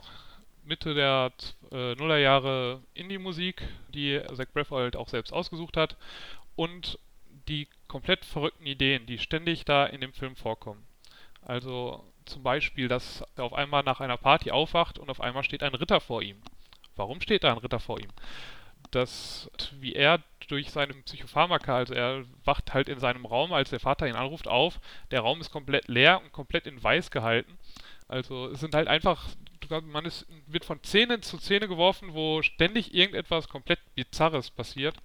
Mitte 0.64 0.94
der 0.94 1.32
äh, 1.72 1.96
Nullerjahre 1.96 2.82
Indie-Musik, 2.94 3.64
die 3.90 4.22
Zach 4.36 4.48
Braff 4.54 4.72
auch 4.72 5.10
selbst 5.10 5.34
ausgesucht 5.34 5.76
hat. 5.76 5.98
Und 6.56 7.00
die 7.48 7.68
komplett 7.88 8.24
verrückten 8.24 8.66
Ideen, 8.66 9.06
die 9.06 9.18
ständig 9.18 9.66
da 9.66 9.86
in 9.86 10.02
dem 10.02 10.14
Film 10.14 10.36
vorkommen. 10.36 10.86
Also 11.42 12.04
zum 12.26 12.44
Beispiel, 12.44 12.88
dass 12.88 13.24
er 13.36 13.44
auf 13.46 13.54
einmal 13.54 13.84
nach 13.84 14.00
einer 14.00 14.18
Party 14.18 14.52
aufwacht 14.52 15.00
und 15.00 15.10
auf 15.10 15.20
einmal 15.20 15.44
steht 15.44 15.64
ein 15.64 15.74
Ritter 15.74 16.00
vor 16.00 16.22
ihm. 16.22 16.38
Warum 16.96 17.22
steht 17.22 17.44
da 17.44 17.52
ein 17.52 17.58
Ritter 17.58 17.80
vor 17.80 18.00
ihm? 18.00 18.10
Dass 18.92 19.50
wie 19.80 19.94
er 19.94 20.22
durch 20.48 20.72
seine 20.72 20.94
Psychopharmaka, 20.94 21.78
also 21.78 21.94
er 21.94 22.26
wacht 22.44 22.74
halt 22.74 22.90
in 22.90 23.00
seinem 23.00 23.26
Raum, 23.26 23.54
als 23.54 23.70
der 23.70 23.80
Vater 23.80 24.08
ihn 24.08 24.16
anruft, 24.16 24.48
auf. 24.48 24.80
Der 25.12 25.22
Raum 25.22 25.42
ist 25.42 25.52
komplett 25.52 25.88
leer 25.88 26.22
und 26.22 26.32
komplett 26.32 26.66
in 26.68 26.82
weiß 26.82 27.12
gehalten. 27.12 27.58
Also 28.08 28.48
es 28.48 28.60
sind 28.60 28.74
halt 28.74 28.88
einfach, 28.88 29.28
man 29.84 30.06
ist, 30.06 30.26
wird 30.48 30.66
von 30.66 30.84
Szene 30.84 31.22
zu 31.22 31.38
Szene 31.38 31.68
geworfen, 31.68 32.14
wo 32.14 32.42
ständig 32.42 32.94
irgendetwas 32.94 33.48
komplett 33.48 33.80
Bizarres 33.96 34.50
passiert. 34.50 34.96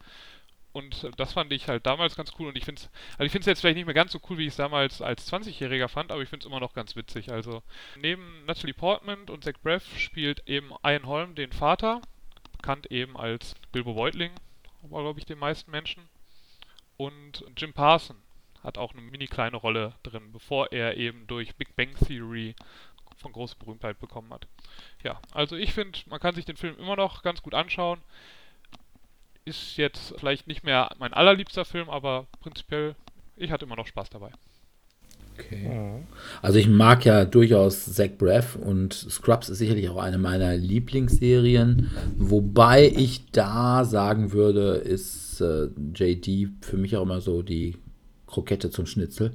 Und 0.73 1.09
das 1.19 1.35
fand 1.35 1.53
ich 1.53 1.69
halt 1.69 1.87
damals 1.87 2.17
ganz 2.17 2.33
cool. 2.39 2.49
Und 2.49 2.57
ich 2.57 2.65
finde 2.65 2.81
es, 2.81 2.91
also 3.19 3.39
jetzt 3.39 3.61
vielleicht 3.61 3.77
nicht 3.77 3.85
mehr 3.85 3.95
ganz 3.95 4.11
so 4.11 4.21
cool, 4.29 4.39
wie 4.39 4.45
ich 4.47 4.49
es 4.49 4.57
damals 4.57 5.03
als 5.03 5.31
20-Jähriger 5.31 5.87
fand, 5.87 6.11
aber 6.11 6.23
ich 6.23 6.29
finde 6.29 6.45
es 6.45 6.47
immer 6.51 6.59
noch 6.59 6.73
ganz 6.73 6.97
witzig. 6.97 7.31
Also 7.31 7.63
neben 7.97 8.45
Natalie 8.47 8.75
Portman 8.75 9.29
und 9.29 9.45
Zach 9.45 9.55
Braff 9.63 9.85
spielt 9.99 10.49
eben 10.49 10.73
Ian 10.85 11.07
Holm 11.07 11.35
den 11.37 11.53
Vater 11.53 12.01
bekannt 12.65 12.91
eben 12.91 13.19
als 13.19 13.55
Bilbo 13.73 13.93
Beutling, 13.93 14.33
war 14.85 15.03
glaube 15.03 15.19
ich 15.19 15.27
den 15.27 15.39
meisten 15.39 15.71
Menschen. 15.71 16.09
Und 16.97 17.45
Jim 17.59 17.75
Parson 17.75 18.17
hat 18.63 18.79
auch 18.79 18.93
eine 18.93 19.03
mini 19.03 19.27
kleine 19.27 19.59
Rolle 19.59 19.93
drin, 20.03 20.33
bevor 20.33 20.73
er 20.73 20.97
eben 20.97 21.27
durch 21.27 21.55
Big 21.57 21.77
Bang 21.77 21.95
Theory 22.07 22.55
von 23.19 23.33
großer 23.33 23.57
Berühmtheit 23.59 24.01
bekommen 24.01 24.33
hat. 24.33 24.47
Ja, 25.03 25.21
also 25.33 25.57
ich 25.57 25.75
finde, 25.75 25.99
man 26.07 26.21
kann 26.21 26.35
sich 26.35 26.47
den 26.47 26.57
Film 26.57 26.79
immer 26.79 26.97
noch 26.97 27.23
ganz 27.23 27.43
gut 27.43 27.53
anschauen. 27.53 28.01
Ist 29.45 29.77
jetzt 29.77 30.15
vielleicht 30.19 30.47
nicht 30.47 30.65
mehr 30.65 30.89
mein 30.99 31.13
allerliebster 31.13 31.67
Film, 31.67 31.91
aber 31.91 32.27
prinzipiell, 32.41 32.97
ich 33.37 33.51
hatte 33.51 33.67
immer 33.67 33.77
noch 33.77 33.87
Spaß 33.87 34.09
dabei. 34.09 34.31
Okay. 35.37 36.01
Also 36.43 36.59
ich 36.59 36.69
mag 36.69 37.05
ja 37.05 37.25
durchaus 37.25 37.93
Zach 37.93 38.11
Braff 38.19 38.57
und 38.57 38.95
Scrubs 38.95 39.49
ist 39.49 39.59
sicherlich 39.59 39.89
auch 39.89 39.97
eine 39.97 40.19
meiner 40.19 40.57
Lieblingsserien. 40.57 41.91
Wobei 42.17 42.87
ich 42.89 43.31
da 43.33 43.85
sagen 43.85 44.33
würde, 44.33 44.75
ist 44.77 45.41
äh, 45.41 45.69
JD 45.95 46.51
für 46.61 46.77
mich 46.77 46.97
auch 46.97 47.03
immer 47.03 47.21
so 47.21 47.43
die 47.43 47.77
Krokette 48.27 48.71
zum 48.71 48.87
Schnitzel. 48.87 49.33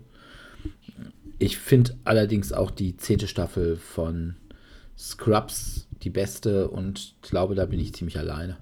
Ich 1.38 1.58
finde 1.58 1.96
allerdings 2.04 2.54
auch 2.54 2.72
die 2.72 2.98
zehnte 2.98 3.28
Staffel 3.28 3.76
von 3.76 4.36
Scrubs 4.98 5.88
die 6.04 6.10
beste 6.10 6.70
und 6.70 7.16
glaube, 7.22 7.56
da 7.56 7.66
bin 7.66 7.80
ich 7.80 7.94
ziemlich 7.94 8.18
alleine. 8.18 8.58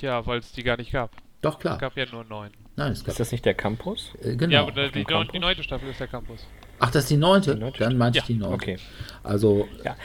Ja, 0.00 0.26
weil 0.26 0.38
es 0.38 0.52
die 0.52 0.62
gar 0.62 0.76
nicht 0.76 0.92
gab. 0.92 1.10
Doch, 1.40 1.58
klar. 1.58 1.74
Es 1.74 1.80
gab 1.80 1.96
ja 1.96 2.06
nur 2.10 2.24
neun. 2.24 2.50
Nein, 2.78 2.92
es 2.92 3.02
gab 3.02 3.08
ist 3.08 3.18
das 3.18 3.32
nicht 3.32 3.44
der 3.44 3.54
Campus? 3.54 4.12
Äh, 4.22 4.36
genau. 4.36 4.52
Ja, 4.52 4.62
aber 4.62 4.70
die, 4.70 5.04
die, 5.04 5.28
die, 5.32 5.38
neunte 5.40 5.64
Staffel 5.64 5.88
ist 5.90 5.98
der 5.98 6.06
Campus. 6.06 6.46
Ach, 6.78 6.92
das 6.92 7.04
ist 7.04 7.10
die 7.10 7.16
neunte? 7.16 7.56
Die 7.56 7.60
neunte 7.60 7.80
dann 7.80 7.98
meinte 7.98 8.18
ja. 8.18 8.22
ich 8.22 8.26
die 8.28 8.34
neunte. 8.34 8.54
Okay. 8.54 8.78
Also. 9.24 9.66
Ja. 9.84 9.96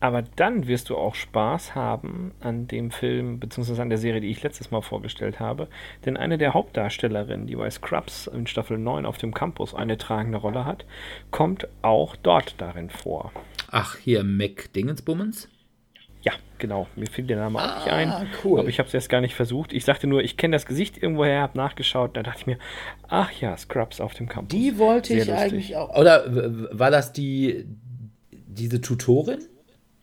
Aber 0.00 0.22
dann 0.22 0.66
wirst 0.66 0.88
du 0.88 0.96
auch 0.96 1.14
Spaß 1.14 1.74
haben 1.74 2.32
an 2.40 2.66
dem 2.66 2.90
Film, 2.90 3.38
beziehungsweise 3.38 3.82
an 3.82 3.90
der 3.90 3.98
Serie, 3.98 4.22
die 4.22 4.30
ich 4.30 4.42
letztes 4.42 4.70
Mal 4.70 4.80
vorgestellt 4.80 5.38
habe. 5.38 5.68
Denn 6.04 6.16
eine 6.16 6.36
der 6.36 6.54
Hauptdarstellerinnen, 6.54 7.46
die 7.46 7.54
bei 7.54 7.70
Scrubs 7.70 8.26
in 8.26 8.46
Staffel 8.46 8.78
9 8.78 9.06
auf 9.06 9.18
dem 9.18 9.32
Campus 9.32 9.74
eine 9.74 9.98
tragende 9.98 10.38
Rolle 10.38 10.64
hat, 10.64 10.86
kommt 11.30 11.68
auch 11.82 12.16
dort 12.16 12.54
darin 12.58 12.90
vor. 12.90 13.30
Ach, 13.70 13.96
hier 13.96 14.24
Mac 14.24 14.72
Dingensbummens? 14.72 15.48
Ja, 16.22 16.32
genau. 16.58 16.86
Mir 16.96 17.06
fiel 17.06 17.24
der 17.24 17.38
Name 17.38 17.58
auch 17.58 17.76
nicht 17.76 17.92
ein. 17.92 18.08
Ah, 18.08 18.26
cool. 18.44 18.60
Aber 18.60 18.68
ich 18.68 18.78
habe 18.78 18.88
es 18.88 18.94
erst 18.94 19.08
gar 19.08 19.20
nicht 19.20 19.34
versucht. 19.34 19.72
Ich 19.72 19.84
sagte 19.84 20.06
nur, 20.06 20.22
ich 20.22 20.36
kenne 20.36 20.54
das 20.54 20.66
Gesicht 20.66 21.02
irgendwoher, 21.02 21.40
habe 21.40 21.56
nachgeschaut. 21.56 22.16
Da 22.16 22.22
dachte 22.22 22.40
ich 22.40 22.46
mir, 22.46 22.58
ach 23.08 23.32
ja, 23.32 23.56
Scrubs 23.56 24.00
auf 24.00 24.14
dem 24.14 24.28
Campus. 24.28 24.56
Die 24.56 24.78
wollte 24.78 25.08
Sehr 25.08 25.22
ich 25.22 25.28
lustig. 25.28 25.52
eigentlich 25.52 25.76
auch. 25.76 25.96
Oder 25.96 26.24
war 26.26 26.90
das 26.90 27.12
die 27.12 27.64
diese 28.30 28.80
Tutorin? 28.80 29.38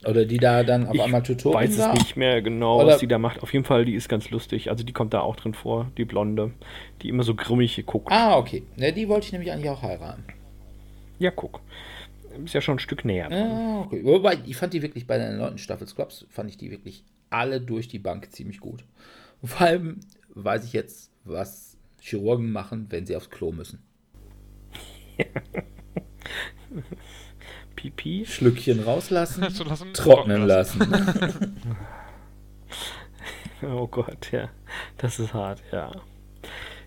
Oder 0.06 0.24
die 0.24 0.38
da 0.38 0.62
dann 0.62 0.86
auf 0.86 0.94
ich 0.94 1.02
einmal 1.02 1.22
Tutorin 1.22 1.54
war? 1.54 1.62
Ich 1.64 1.78
weiß 1.78 1.86
es 1.88 1.92
nicht 1.94 2.16
mehr 2.16 2.40
genau, 2.40 2.80
Oder 2.80 2.94
was 2.94 2.98
die 2.98 3.08
da 3.08 3.18
macht. 3.18 3.42
Auf 3.42 3.52
jeden 3.52 3.64
Fall, 3.64 3.84
die 3.84 3.94
ist 3.94 4.08
ganz 4.08 4.30
lustig. 4.30 4.70
Also 4.70 4.84
die 4.84 4.92
kommt 4.92 5.12
da 5.12 5.20
auch 5.20 5.36
drin 5.36 5.54
vor, 5.54 5.90
die 5.96 6.04
Blonde, 6.04 6.52
die 7.02 7.08
immer 7.08 7.24
so 7.24 7.34
grimmig 7.34 7.84
guckt. 7.84 8.10
Ah, 8.10 8.38
okay. 8.38 8.62
Ja, 8.76 8.90
die 8.92 9.08
wollte 9.08 9.26
ich 9.26 9.32
nämlich 9.32 9.50
eigentlich 9.50 9.70
auch 9.70 9.82
heiraten. 9.82 10.24
Ja, 11.18 11.30
guck 11.32 11.60
ist 12.44 12.54
ja 12.54 12.60
schon 12.60 12.76
ein 12.76 12.80
Stück 12.80 13.04
näher. 13.04 13.30
Ah, 13.30 13.80
okay. 13.80 14.04
Wobei, 14.04 14.38
ich 14.46 14.56
fand 14.56 14.72
die 14.72 14.82
wirklich 14.82 15.06
bei 15.06 15.18
der 15.18 15.32
neunten 15.32 15.58
Staffel 15.58 15.86
Scrubs, 15.86 16.26
fand 16.30 16.50
ich 16.50 16.56
die 16.56 16.70
wirklich 16.70 17.04
alle 17.30 17.60
durch 17.60 17.88
die 17.88 17.98
Bank 17.98 18.32
ziemlich 18.32 18.60
gut. 18.60 18.84
Und 19.42 19.48
vor 19.48 19.66
allem 19.66 20.00
weiß 20.30 20.64
ich 20.64 20.72
jetzt, 20.72 21.10
was 21.24 21.76
Chirurgen 22.00 22.50
machen, 22.50 22.86
wenn 22.90 23.06
sie 23.06 23.16
aufs 23.16 23.30
Klo 23.30 23.52
müssen. 23.52 23.82
Pipi. 27.76 28.26
Schlückchen 28.26 28.82
rauslassen, 28.82 29.42
lassen, 29.66 29.94
trocknen 29.94 30.46
lassen. 30.46 30.90
lassen. 30.90 31.56
oh 33.62 33.86
Gott, 33.86 34.32
ja. 34.32 34.50
Das 34.96 35.18
ist 35.18 35.32
hart, 35.32 35.62
ja. 35.70 35.92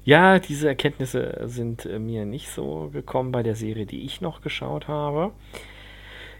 Ja, 0.03 0.39
diese 0.39 0.67
Erkenntnisse 0.67 1.41
sind 1.45 1.85
äh, 1.85 1.99
mir 1.99 2.25
nicht 2.25 2.49
so 2.49 2.89
gekommen 2.91 3.31
bei 3.31 3.43
der 3.43 3.55
Serie, 3.55 3.85
die 3.85 4.01
ich 4.01 4.19
noch 4.19 4.41
geschaut 4.41 4.87
habe. 4.87 5.31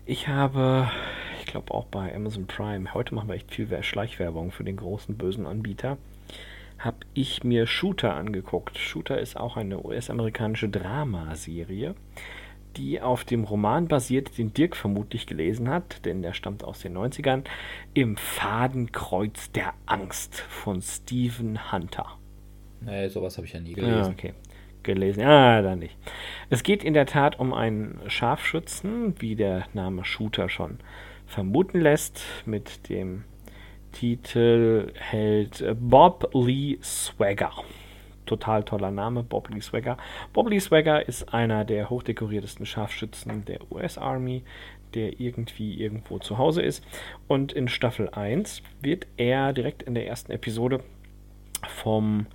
Ich 0.06 0.28
habe 0.28 0.90
ich 1.40 1.46
glaube 1.46 1.74
auch 1.74 1.86
bei 1.86 2.16
Amazon 2.16 2.48
Prime, 2.48 2.94
heute 2.94 3.14
machen 3.14 3.28
wir 3.28 3.36
echt 3.36 3.54
viel 3.54 3.68
Schleichwerbung 3.84 4.52
für 4.52 4.64
den 4.64 4.78
großen 4.78 5.18
bösen 5.18 5.46
Anbieter, 5.46 5.98
habe 6.80 6.98
ich 7.14 7.44
mir 7.44 7.68
Shooter 7.68 8.16
angeguckt. 8.16 8.78
Shooter 8.78 9.20
ist 9.20 9.38
auch 9.38 9.58
eine 9.58 9.84
US-amerikanische 9.84 10.70
Dramaserie, 10.70 11.96
die 12.78 13.02
auf 13.02 13.26
dem 13.26 13.44
Roman 13.44 13.88
basiert, 13.88 14.38
den 14.38 14.54
Dirk 14.54 14.76
vermutlich 14.76 15.28
gelesen 15.28 15.70
hat, 15.70 16.06
denn 16.06 16.22
der 16.22 16.34
stammt 16.34 16.64
aus 16.64 16.80
den 16.80 16.98
90ern, 16.98 17.44
im 17.94 18.18
Fadenkreuz 18.18 19.52
der 19.52 19.74
Angst 19.86 20.40
von 20.40 20.82
Stephen 20.82 21.72
Hunter. 21.72 22.21
Nee, 22.82 23.08
sowas 23.10 23.38
habe 23.38 23.48
ich 23.48 23.54
ja 23.54 23.60
nie 23.60 23.74
gelesen. 23.74 24.04
Ja, 24.04 24.10
okay. 24.10 24.34
Gelesen. 24.84 25.22
Ja, 25.22 25.62
dann 25.62 25.80
nicht. 25.80 25.96
Es 26.50 26.64
geht 26.64 26.84
in 26.84 26.94
der 26.94 27.06
Tat 27.06 27.40
um 27.40 27.54
einen 27.54 28.00
Scharfschützen, 28.08 29.14
wie 29.20 29.36
der 29.36 29.68
Name 29.74 30.04
Shooter 30.04 30.50
schon 30.50 30.80
vermuten 31.28 31.80
lässt, 31.80 32.24
mit 32.46 32.90
dem 32.90 33.24
Titel 33.92 34.92
hält 34.98 35.64
Bob 35.80 36.30
Lee 36.34 36.78
Swagger. 36.82 37.52
Total 38.26 38.64
toller 38.64 38.92
Name, 38.92 39.24
Bob 39.24 39.50
Lee 39.50 39.62
Swagger. 39.62 39.98
Bob 40.34 40.50
Lee 40.50 40.60
Swagger 40.60 41.08
ist 41.08 41.34
einer 41.34 41.66
der 41.66 41.90
hochdekoriertesten 41.90 42.66
Scharfschützen 42.66 43.46
der 43.46 43.60
US 43.72 43.98
Army, 43.98 44.44
der 44.94 45.20
irgendwie 45.20 45.82
irgendwo 45.82 46.20
zu 46.20 46.38
Hause 46.38 46.62
ist. 46.62 46.84
Und 47.28 47.52
in 47.54 47.68
Staffel 47.68 48.10
1 48.10 48.62
wird 48.82 49.08
er 49.18 49.54
direkt 49.54 49.84
in 49.84 49.94
der 49.94 50.08
ersten 50.08 50.32
Episode 50.32 50.82
vom 51.68 52.28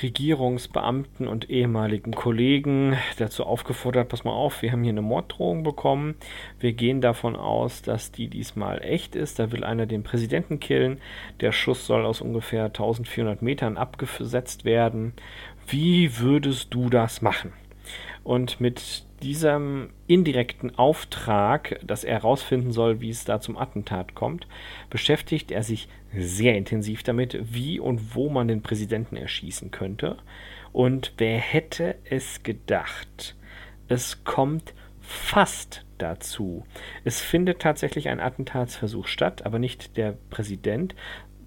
Regierungsbeamten 0.00 1.28
und 1.28 1.50
ehemaligen 1.50 2.12
Kollegen 2.12 2.96
dazu 3.18 3.44
aufgefordert, 3.44 4.08
pass 4.08 4.24
mal 4.24 4.32
auf, 4.32 4.62
wir 4.62 4.72
haben 4.72 4.82
hier 4.82 4.92
eine 4.92 5.02
Morddrohung 5.02 5.62
bekommen. 5.62 6.14
Wir 6.58 6.72
gehen 6.72 7.00
davon 7.00 7.36
aus, 7.36 7.82
dass 7.82 8.10
die 8.12 8.28
diesmal 8.28 8.82
echt 8.82 9.14
ist. 9.14 9.38
Da 9.38 9.52
will 9.52 9.64
einer 9.64 9.86
den 9.86 10.02
Präsidenten 10.02 10.60
killen. 10.60 10.98
Der 11.40 11.52
Schuss 11.52 11.86
soll 11.86 12.06
aus 12.06 12.20
ungefähr 12.20 12.66
1400 12.66 13.42
Metern 13.42 13.76
abgesetzt 13.76 14.64
werden. 14.64 15.12
Wie 15.66 16.18
würdest 16.18 16.72
du 16.72 16.88
das 16.88 17.22
machen? 17.22 17.52
Und 18.24 18.60
mit 18.60 19.04
diesem 19.22 19.90
indirekten 20.06 20.76
Auftrag, 20.76 21.80
dass 21.84 22.04
er 22.04 22.14
herausfinden 22.14 22.72
soll, 22.72 23.00
wie 23.00 23.10
es 23.10 23.24
da 23.24 23.40
zum 23.40 23.56
Attentat 23.56 24.14
kommt, 24.14 24.46
beschäftigt 24.90 25.50
er 25.50 25.62
sich 25.62 25.88
sehr 26.14 26.56
intensiv 26.56 27.02
damit, 27.02 27.38
wie 27.42 27.80
und 27.80 28.14
wo 28.14 28.28
man 28.28 28.48
den 28.48 28.62
Präsidenten 28.62 29.16
erschießen 29.16 29.70
könnte. 29.70 30.18
Und 30.72 31.14
wer 31.18 31.38
hätte 31.38 31.96
es 32.04 32.42
gedacht? 32.42 33.36
Es 33.88 34.24
kommt 34.24 34.74
fast 35.00 35.84
dazu. 35.98 36.64
Es 37.04 37.20
findet 37.20 37.60
tatsächlich 37.60 38.08
ein 38.08 38.20
Attentatsversuch 38.20 39.06
statt, 39.06 39.46
aber 39.46 39.58
nicht 39.58 39.96
der 39.96 40.16
Präsident 40.30 40.94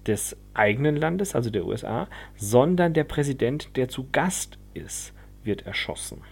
des 0.06 0.36
eigenen 0.54 0.96
Landes, 0.96 1.34
also 1.34 1.50
der 1.50 1.66
USA, 1.66 2.08
sondern 2.36 2.94
der 2.94 3.04
Präsident, 3.04 3.76
der 3.76 3.88
zu 3.88 4.08
Gast 4.10 4.58
ist, 4.74 5.12
wird 5.42 5.66
erschossen. 5.66 6.22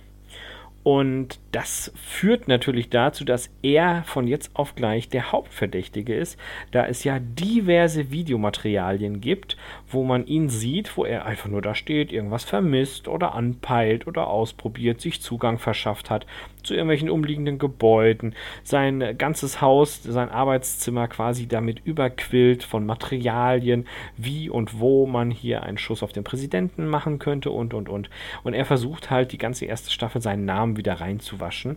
Und 0.85 1.41
das 1.51 1.93
führt 1.97 2.47
natürlich 2.47 2.91
dazu, 2.91 3.25
dass 3.25 3.51
er 3.63 4.05
von 4.05 4.29
jetzt 4.29 4.55
auf 4.55 4.75
gleich 4.75 5.09
der 5.09 5.33
Hauptverdächtige 5.33 6.15
ist, 6.15 6.39
da 6.73 6.87
es 6.87 7.05
ja 7.05 7.19
diverse 7.19 8.11
Videomaterialien 8.11 9.23
gibt, 9.23 9.57
wo 9.89 10.05
man 10.05 10.27
ihn 10.27 10.51
sieht, 10.51 10.95
wo 10.99 11.07
er 11.07 11.25
einfach 11.25 11.49
nur 11.49 11.63
da 11.63 11.75
steht, 11.75 12.13
irgendwas 12.13 12.45
vermisst 12.45 13.09
oder 13.09 13.35
anpeilt 13.35 14.07
oder 14.07 14.27
ausprobiert, 14.27 15.01
sich 15.01 15.23
Zugang 15.23 15.59
verschafft 15.59 16.11
hat 16.11 16.27
zu 16.65 16.75
irgendwelchen 16.75 17.11
umliegenden 17.11 17.59
Gebäuden, 17.59 18.35
sein 18.63 19.17
ganzes 19.19 19.61
Haus, 19.61 20.03
sein 20.03 20.29
Arbeitszimmer 20.29 21.09
quasi 21.09 21.47
damit 21.47 21.81
überquillt 21.85 22.63
von 22.63 22.87
Materialien, 22.87 23.87
wie 24.17 24.51
und 24.51 24.81
wo 24.81 25.07
man 25.07 25.31
hier 25.31 25.63
einen 25.63 25.79
Schuss 25.79 26.03
auf 26.03 26.13
den 26.13 26.25
Präsidenten 26.25 26.87
machen 26.87 27.19
könnte 27.19 27.51
und 27.51 27.75
und 27.75 27.89
und. 27.89 28.11
Und 28.43 28.55
er 28.55 28.65
versucht 28.65 29.11
halt 29.11 29.33
die 29.33 29.39
ganze 29.39 29.67
erste 29.67 29.91
Staffel 29.91 30.21
seinen 30.21 30.45
Namen 30.45 30.77
wieder 30.77 30.95
reinzuwaschen 30.95 31.77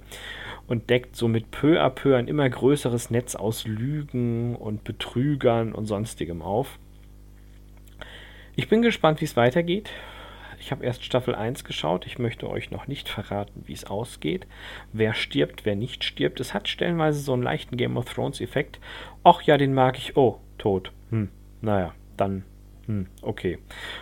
und 0.67 0.89
deckt 0.89 1.15
somit 1.15 1.51
peu 1.51 1.81
à 1.81 1.89
peu 1.89 2.15
ein 2.15 2.27
immer 2.27 2.49
größeres 2.49 3.09
Netz 3.09 3.35
aus 3.35 3.65
Lügen 3.65 4.55
und 4.55 4.83
Betrügern 4.83 5.73
und 5.73 5.85
sonstigem 5.85 6.41
auf. 6.41 6.77
Ich 8.55 8.69
bin 8.69 8.81
gespannt, 8.81 9.21
wie 9.21 9.25
es 9.25 9.37
weitergeht. 9.37 9.91
Ich 10.67 10.71
habe 10.71 10.83
erst 10.83 11.05
Staffel 11.05 11.33
1 11.33 11.63
geschaut. 11.63 12.05
Ich 12.05 12.19
möchte 12.19 12.49
euch 12.49 12.71
noch 12.71 12.87
nicht 12.87 13.07
verraten, 13.07 13.63
wie 13.67 13.71
es 13.71 13.85
ausgeht. 13.85 14.47
Wer 14.91 15.13
stirbt, 15.13 15.63
wer 15.63 15.77
nicht 15.77 16.03
stirbt. 16.03 16.41
Es 16.41 16.53
hat 16.53 16.67
stellenweise 16.67 17.21
so 17.21 17.31
einen 17.31 17.41
leichten 17.41 17.77
Game 17.77 17.95
of 17.95 18.03
Thrones-Effekt. 18.03 18.81
Ach 19.23 19.41
ja, 19.43 19.55
den 19.55 19.73
mag 19.73 19.97
ich. 19.97 20.17
Oh, 20.17 20.41
tot. 20.57 20.91
Hm, 21.09 21.29
naja, 21.61 21.93
dann 22.17 22.43
hm, 22.85 23.07
okay. 23.21 23.59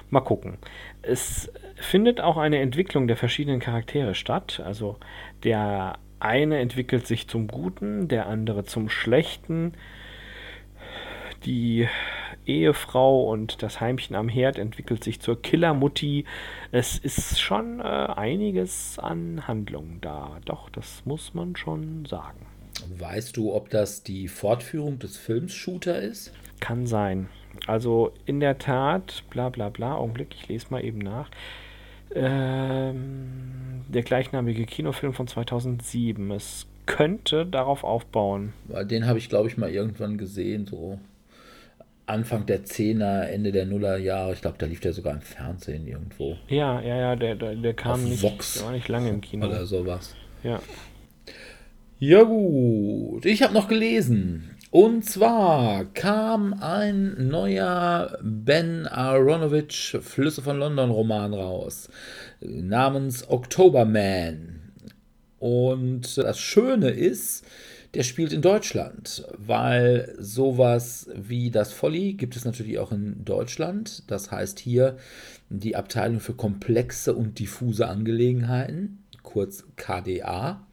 Mal 0.09 0.21
gucken. 0.21 0.57
Es 1.03 1.53
findet 1.75 2.19
auch 2.19 2.37
eine 2.37 2.57
Entwicklung 2.57 3.07
der 3.07 3.17
verschiedenen 3.17 3.59
Charaktere 3.59 4.15
statt. 4.15 4.59
Also 4.65 4.97
der 5.43 5.99
eine 6.19 6.57
entwickelt 6.57 7.05
sich 7.05 7.27
zum 7.27 7.47
Guten, 7.47 8.07
der 8.07 8.25
andere 8.25 8.63
zum 8.63 8.89
Schlechten. 8.89 9.73
Die 11.45 11.87
Ehefrau 12.45 13.29
und 13.31 13.61
das 13.61 13.79
Heimchen 13.79 14.15
am 14.15 14.29
Herd 14.29 14.57
entwickelt 14.57 15.03
sich 15.03 15.19
zur 15.19 15.41
Killermutti. 15.41 16.25
Es 16.71 16.97
ist 16.97 17.39
schon 17.39 17.79
äh, 17.79 17.83
einiges 17.83 18.97
an 18.99 19.47
Handlung 19.47 19.99
da. 20.01 20.37
Doch, 20.45 20.69
das 20.69 21.03
muss 21.05 21.33
man 21.33 21.55
schon 21.55 22.05
sagen. 22.05 22.39
Weißt 22.97 23.37
du, 23.37 23.53
ob 23.53 23.69
das 23.69 24.03
die 24.03 24.27
Fortführung 24.27 24.99
des 24.99 25.17
Films 25.17 25.53
Shooter 25.53 26.01
ist? 26.01 26.33
Kann 26.59 26.87
sein. 26.87 27.29
Also 27.67 28.11
in 28.25 28.39
der 28.39 28.57
Tat, 28.57 29.23
bla 29.29 29.49
bla 29.49 29.69
bla, 29.69 29.95
Augenblick, 29.95 30.35
ich 30.35 30.47
lese 30.47 30.67
mal 30.69 30.83
eben 30.83 30.99
nach. 30.99 31.29
Ähm, 32.13 33.83
der 33.87 34.03
gleichnamige 34.03 34.65
Kinofilm 34.65 35.13
von 35.13 35.27
2007. 35.27 36.31
Es 36.31 36.67
könnte 36.85 37.45
darauf 37.45 37.83
aufbauen. 37.83 38.53
Den 38.83 39.07
habe 39.07 39.17
ich, 39.17 39.29
glaube 39.29 39.47
ich, 39.47 39.57
mal 39.57 39.69
irgendwann 39.69 40.17
gesehen, 40.17 40.67
so 40.67 40.99
Anfang 42.07 42.45
der 42.45 42.63
10er, 42.63 43.23
Ende 43.23 43.51
der 43.51 43.65
Nuller 43.65 43.97
Jahre. 43.97 44.33
Ich 44.33 44.41
glaube, 44.41 44.57
da 44.59 44.65
lief 44.65 44.79
der 44.79 44.93
sogar 44.93 45.13
im 45.13 45.21
Fernsehen 45.21 45.87
irgendwo. 45.87 46.37
Ja, 46.47 46.79
ja, 46.81 46.95
ja, 46.97 47.15
der, 47.15 47.35
der, 47.35 47.55
der 47.55 47.73
kam 47.73 47.93
Auf 48.03 48.09
nicht, 48.09 48.21
Vox. 48.21 48.55
der 48.55 48.65
war 48.65 48.71
nicht 48.71 48.87
lange 48.87 49.09
im 49.09 49.21
Kino. 49.21 49.47
Oder 49.47 49.65
sowas. 49.65 50.15
Ja. 50.43 50.59
Ja 51.97 52.23
gut, 52.23 53.25
ich 53.25 53.41
habe 53.41 53.53
noch 53.53 53.67
gelesen. 53.67 54.51
Und 54.69 55.05
zwar 55.05 55.85
kam 55.85 56.53
ein 56.53 57.29
neuer 57.29 58.17
Ben 58.21 58.85
Aronovich 58.85 59.97
Flüsse 60.01 60.41
von 60.41 60.57
London 60.59 60.91
Roman 60.91 61.33
raus, 61.33 61.89
namens 62.41 63.29
Octoberman. 63.29 64.73
Und 65.39 66.17
das 66.17 66.39
Schöne 66.39 66.89
ist, 66.89 67.45
der 67.95 68.03
spielt 68.03 68.33
in 68.33 68.41
Deutschland, 68.41 69.25
weil 69.37 70.13
sowas 70.19 71.09
wie 71.15 71.49
das 71.49 71.71
Folly 71.71 72.13
gibt 72.13 72.35
es 72.35 72.43
natürlich 72.43 72.77
auch 72.77 72.91
in 72.91 73.23
Deutschland. 73.23 74.03
Das 74.11 74.31
heißt 74.31 74.59
hier 74.59 74.97
die 75.49 75.77
Abteilung 75.77 76.19
für 76.19 76.33
komplexe 76.33 77.15
und 77.15 77.39
diffuse 77.39 77.87
Angelegenheiten, 77.87 79.03
kurz 79.23 79.63
KDA. 79.77 80.67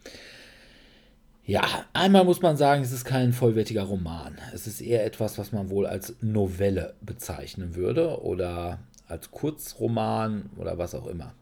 Ja, 1.45 1.63
einmal 1.93 2.25
muss 2.25 2.43
man 2.43 2.57
sagen, 2.57 2.83
es 2.83 2.91
ist 2.91 3.05
kein 3.05 3.33
vollwertiger 3.33 3.85
Roman. 3.85 4.39
Es 4.53 4.67
ist 4.67 4.81
eher 4.81 5.07
etwas, 5.07 5.39
was 5.39 5.53
man 5.53 5.71
wohl 5.71 5.87
als 5.87 6.17
Novelle 6.21 6.95
bezeichnen 7.03 7.77
würde 7.77 8.21
oder 8.21 8.81
als 9.07 9.31
Kurzroman 9.31 10.51
oder 10.57 10.77
was 10.77 10.95
auch 10.97 11.07
immer. 11.07 11.35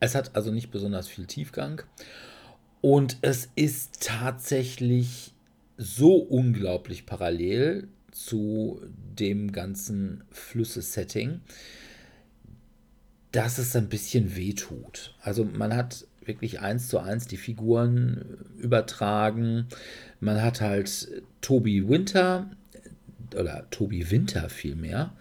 Es 0.00 0.14
hat 0.14 0.36
also 0.36 0.50
nicht 0.50 0.70
besonders 0.70 1.08
viel 1.08 1.26
Tiefgang 1.26 1.82
und 2.80 3.18
es 3.22 3.48
ist 3.54 4.00
tatsächlich 4.00 5.32
so 5.76 6.16
unglaublich 6.16 7.06
parallel 7.06 7.88
zu 8.10 8.80
dem 9.18 9.52
ganzen 9.52 10.24
Flüsse-Setting, 10.30 11.40
dass 13.32 13.58
es 13.58 13.76
ein 13.76 13.88
bisschen 13.88 14.34
wehtut. 14.36 15.14
Also 15.22 15.44
man 15.44 15.74
hat 15.74 16.06
wirklich 16.24 16.60
eins 16.60 16.88
zu 16.88 16.98
eins 16.98 17.26
die 17.26 17.36
Figuren 17.36 18.38
übertragen. 18.58 19.66
Man 20.20 20.42
hat 20.42 20.60
halt 20.60 21.22
Toby 21.40 21.88
Winter 21.88 22.50
oder 23.34 23.66
Toby 23.70 24.10
Winter 24.10 24.48
vielmehr. 24.48 25.12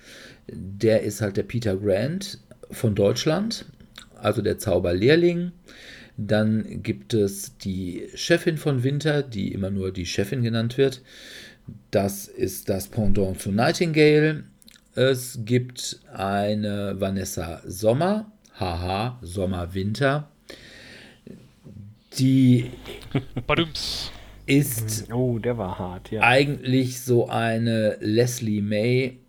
Der 0.47 1.03
ist 1.03 1.21
halt 1.21 1.37
der 1.37 1.43
Peter 1.43 1.75
Grant 1.75 2.39
von 2.71 2.95
Deutschland, 2.95 3.65
also 4.15 4.41
der 4.41 4.57
Zauberlehrling. 4.57 5.51
Dann 6.17 6.81
gibt 6.81 7.13
es 7.13 7.57
die 7.57 8.09
Chefin 8.15 8.57
von 8.57 8.83
Winter, 8.83 9.21
die 9.21 9.53
immer 9.53 9.69
nur 9.69 9.91
die 9.91 10.05
Chefin 10.05 10.41
genannt 10.41 10.77
wird. 10.77 11.01
Das 11.91 12.27
ist 12.27 12.69
das 12.69 12.87
Pendant 12.87 13.39
zu 13.39 13.51
Nightingale. 13.51 14.43
Es 14.95 15.39
gibt 15.45 15.99
eine 16.11 16.99
Vanessa 16.99 17.61
Sommer, 17.67 18.31
haha, 18.59 19.19
Sommer, 19.21 19.75
Winter, 19.75 20.27
die 22.17 22.71
ist 24.47 25.11
Oh, 25.11 25.37
der 25.37 25.57
war 25.57 25.77
hart, 25.77 26.09
ja. 26.09 26.21
eigentlich 26.21 27.01
so 27.01 27.27
eine 27.29 27.97
Leslie 27.99 28.61
May 28.61 29.19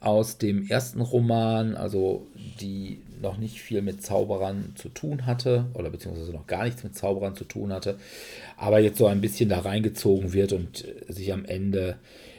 aus 0.00 0.36
dem 0.36 0.68
ersten 0.68 1.00
Roman, 1.00 1.74
also 1.74 2.26
die 2.60 2.98
noch 3.24 3.38
nicht 3.38 3.60
viel 3.60 3.82
mit 3.82 4.02
Zauberern 4.02 4.72
zu 4.76 4.88
tun 4.88 5.26
hatte 5.26 5.66
oder 5.74 5.90
beziehungsweise 5.90 6.32
noch 6.32 6.46
gar 6.46 6.64
nichts 6.64 6.84
mit 6.84 6.96
Zauberern 6.96 7.34
zu 7.34 7.44
tun 7.44 7.72
hatte, 7.72 7.98
aber 8.56 8.78
jetzt 8.78 8.98
so 8.98 9.06
ein 9.06 9.20
bisschen 9.20 9.48
da 9.48 9.60
reingezogen 9.60 10.32
wird 10.32 10.52
und 10.52 10.84
sich 11.08 11.32
am 11.32 11.44
Ende 11.44 11.96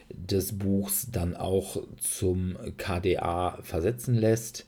des 0.09 0.57
Buchs 0.57 1.07
dann 1.11 1.35
auch 1.35 1.83
zum 1.99 2.55
KDA 2.77 3.59
versetzen 3.63 4.15
lässt. 4.15 4.65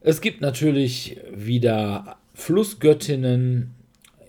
Es 0.00 0.20
gibt 0.20 0.40
natürlich 0.40 1.20
wieder 1.34 2.16
Flussgöttinnen. 2.34 3.74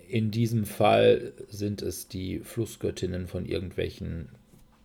In 0.08 0.30
diesem 0.30 0.66
Fall 0.66 1.34
sind 1.50 1.82
es 1.82 2.08
die 2.08 2.40
Flussgöttinnen 2.40 3.28
von 3.28 3.46
irgendwelchen 3.46 4.30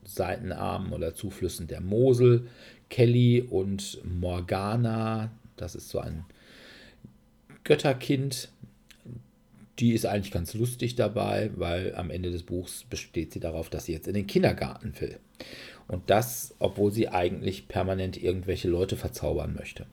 Seitenarmen 0.05 0.93
oder 0.93 1.15
Zuflüssen 1.15 1.67
der 1.67 1.81
Mosel. 1.81 2.47
Kelly 2.89 3.43
und 3.43 4.01
Morgana, 4.05 5.31
das 5.61 5.75
ist 5.75 5.89
so 5.89 5.99
ein 5.99 6.25
Götterkind. 7.65 8.49
Die 9.79 9.93
ist 9.93 10.07
eigentlich 10.07 10.33
ganz 10.33 10.55
lustig 10.55 10.97
dabei, 10.97 11.51
weil 11.55 11.95
am 11.95 12.11
Ende 12.11 12.31
des 12.31 12.43
Buchs 12.43 12.85
besteht 12.85 13.33
sie 13.33 13.41
darauf, 13.41 13.71
dass 13.71 13.85
sie 13.85 13.93
jetzt 13.93 14.09
in 14.09 14.15
den 14.15 14.27
Kindergarten 14.27 14.93
will. 15.01 15.19
Und 15.87 16.11
das, 16.11 16.55
obwohl 16.59 16.91
sie 16.91 17.09
eigentlich 17.09 17.69
permanent 17.69 18.21
irgendwelche 18.21 18.69
Leute 18.69 18.97
verzaubern 18.97 19.55
möchte. 19.55 19.87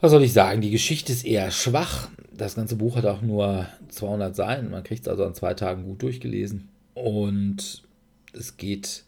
Was 0.00 0.10
soll 0.10 0.22
ich 0.22 0.32
sagen? 0.32 0.60
Die 0.60 0.70
Geschichte 0.70 1.12
ist 1.12 1.24
eher 1.24 1.50
schwach. 1.50 2.10
Das 2.32 2.56
ganze 2.56 2.76
Buch 2.76 2.96
hat 2.96 3.06
auch 3.06 3.22
nur 3.22 3.66
200 3.88 4.36
Seiten. 4.36 4.70
Man 4.70 4.84
kriegt 4.84 5.02
es 5.02 5.08
also 5.08 5.24
an 5.24 5.34
zwei 5.34 5.54
Tagen 5.54 5.84
gut 5.84 6.02
durchgelesen. 6.02 6.68
Und 6.94 7.82
es 8.34 8.56
geht 8.58 9.04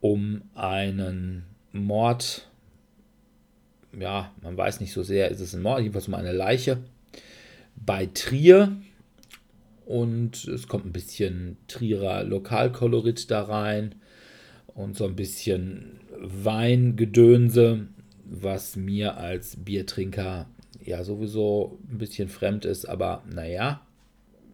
um 0.00 0.42
einen 0.54 1.44
Mord. 1.72 2.49
Ja, 3.98 4.32
man 4.42 4.56
weiß 4.56 4.80
nicht 4.80 4.92
so 4.92 5.02
sehr, 5.02 5.30
ist 5.30 5.40
es 5.40 5.54
ein 5.54 5.62
Mord, 5.62 5.80
jedenfalls 5.80 6.08
um 6.08 6.14
eine 6.14 6.32
Leiche 6.32 6.78
bei 7.76 8.06
Trier. 8.06 8.76
Und 9.86 10.44
es 10.44 10.68
kommt 10.68 10.86
ein 10.86 10.92
bisschen 10.92 11.56
Trierer 11.66 12.22
Lokalkolorit 12.22 13.30
da 13.30 13.42
rein 13.42 13.96
und 14.68 14.96
so 14.96 15.04
ein 15.04 15.16
bisschen 15.16 15.98
Weingedönse, 16.16 17.88
was 18.24 18.76
mir 18.76 19.16
als 19.16 19.56
Biertrinker 19.56 20.46
ja 20.84 21.02
sowieso 21.02 21.78
ein 21.90 21.98
bisschen 21.98 22.28
fremd 22.28 22.64
ist, 22.64 22.84
aber 22.86 23.24
naja. 23.28 23.84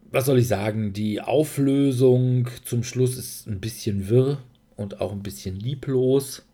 Was 0.09 0.25
soll 0.25 0.39
ich 0.39 0.47
sagen? 0.47 0.93
Die 0.93 1.21
Auflösung 1.21 2.47
zum 2.63 2.83
Schluss 2.83 3.17
ist 3.17 3.45
ein 3.45 3.59
bisschen 3.59 4.09
wirr 4.09 4.39
und 4.75 5.01
auch 5.01 5.11
ein 5.11 5.21
bisschen 5.21 5.59
lieblos. 5.59 6.46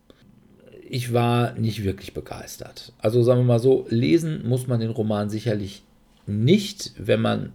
Ich 0.93 1.11
war 1.11 1.53
nicht 1.53 1.83
wirklich 1.83 2.13
begeistert. 2.13 2.93
Also 2.99 3.23
sagen 3.23 3.39
wir 3.39 3.45
mal 3.45 3.57
so, 3.57 3.87
lesen 3.89 4.47
muss 4.47 4.67
man 4.67 4.79
den 4.79 4.91
Roman 4.91 5.27
sicherlich 5.27 5.81
nicht, 6.27 6.91
wenn 6.99 7.19
man 7.19 7.51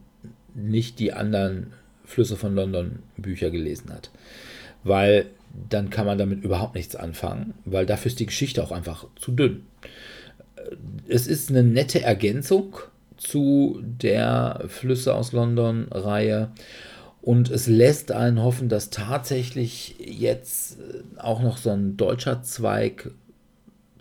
nicht 0.57 0.98
die 0.98 1.12
anderen 1.12 1.68
Flüsse 2.05 2.35
von 2.37 2.57
London 2.57 2.98
Bücher 3.16 3.51
gelesen 3.51 3.92
hat. 3.92 4.11
Weil 4.83 5.27
dann 5.70 5.88
kann 5.88 6.05
man 6.05 6.18
damit 6.18 6.42
überhaupt 6.42 6.74
nichts 6.74 6.96
anfangen, 6.96 7.55
weil 7.64 7.87
dafür 7.87 8.09
ist 8.09 8.18
die 8.18 8.27
Geschichte 8.27 8.61
auch 8.61 8.72
einfach 8.72 9.07
zu 9.14 9.31
dünn. 9.31 9.62
Es 11.07 11.29
ist 11.29 11.48
eine 11.48 11.62
nette 11.62 12.03
Ergänzung 12.03 12.74
zu 13.18 13.81
der 13.85 14.64
Flüsse 14.66 15.14
aus 15.14 15.31
London 15.31 15.87
Reihe 15.92 16.51
und 17.22 17.51
es 17.53 17.68
lässt 17.68 18.11
einen 18.11 18.42
hoffen, 18.42 18.68
dass 18.68 18.90
tatsächlich 18.90 19.94
jetzt 20.01 20.79
auch 21.18 21.40
noch 21.40 21.57
so 21.57 21.70
ein 21.70 21.96
deutscher 21.96 22.42
Zweig 22.42 23.12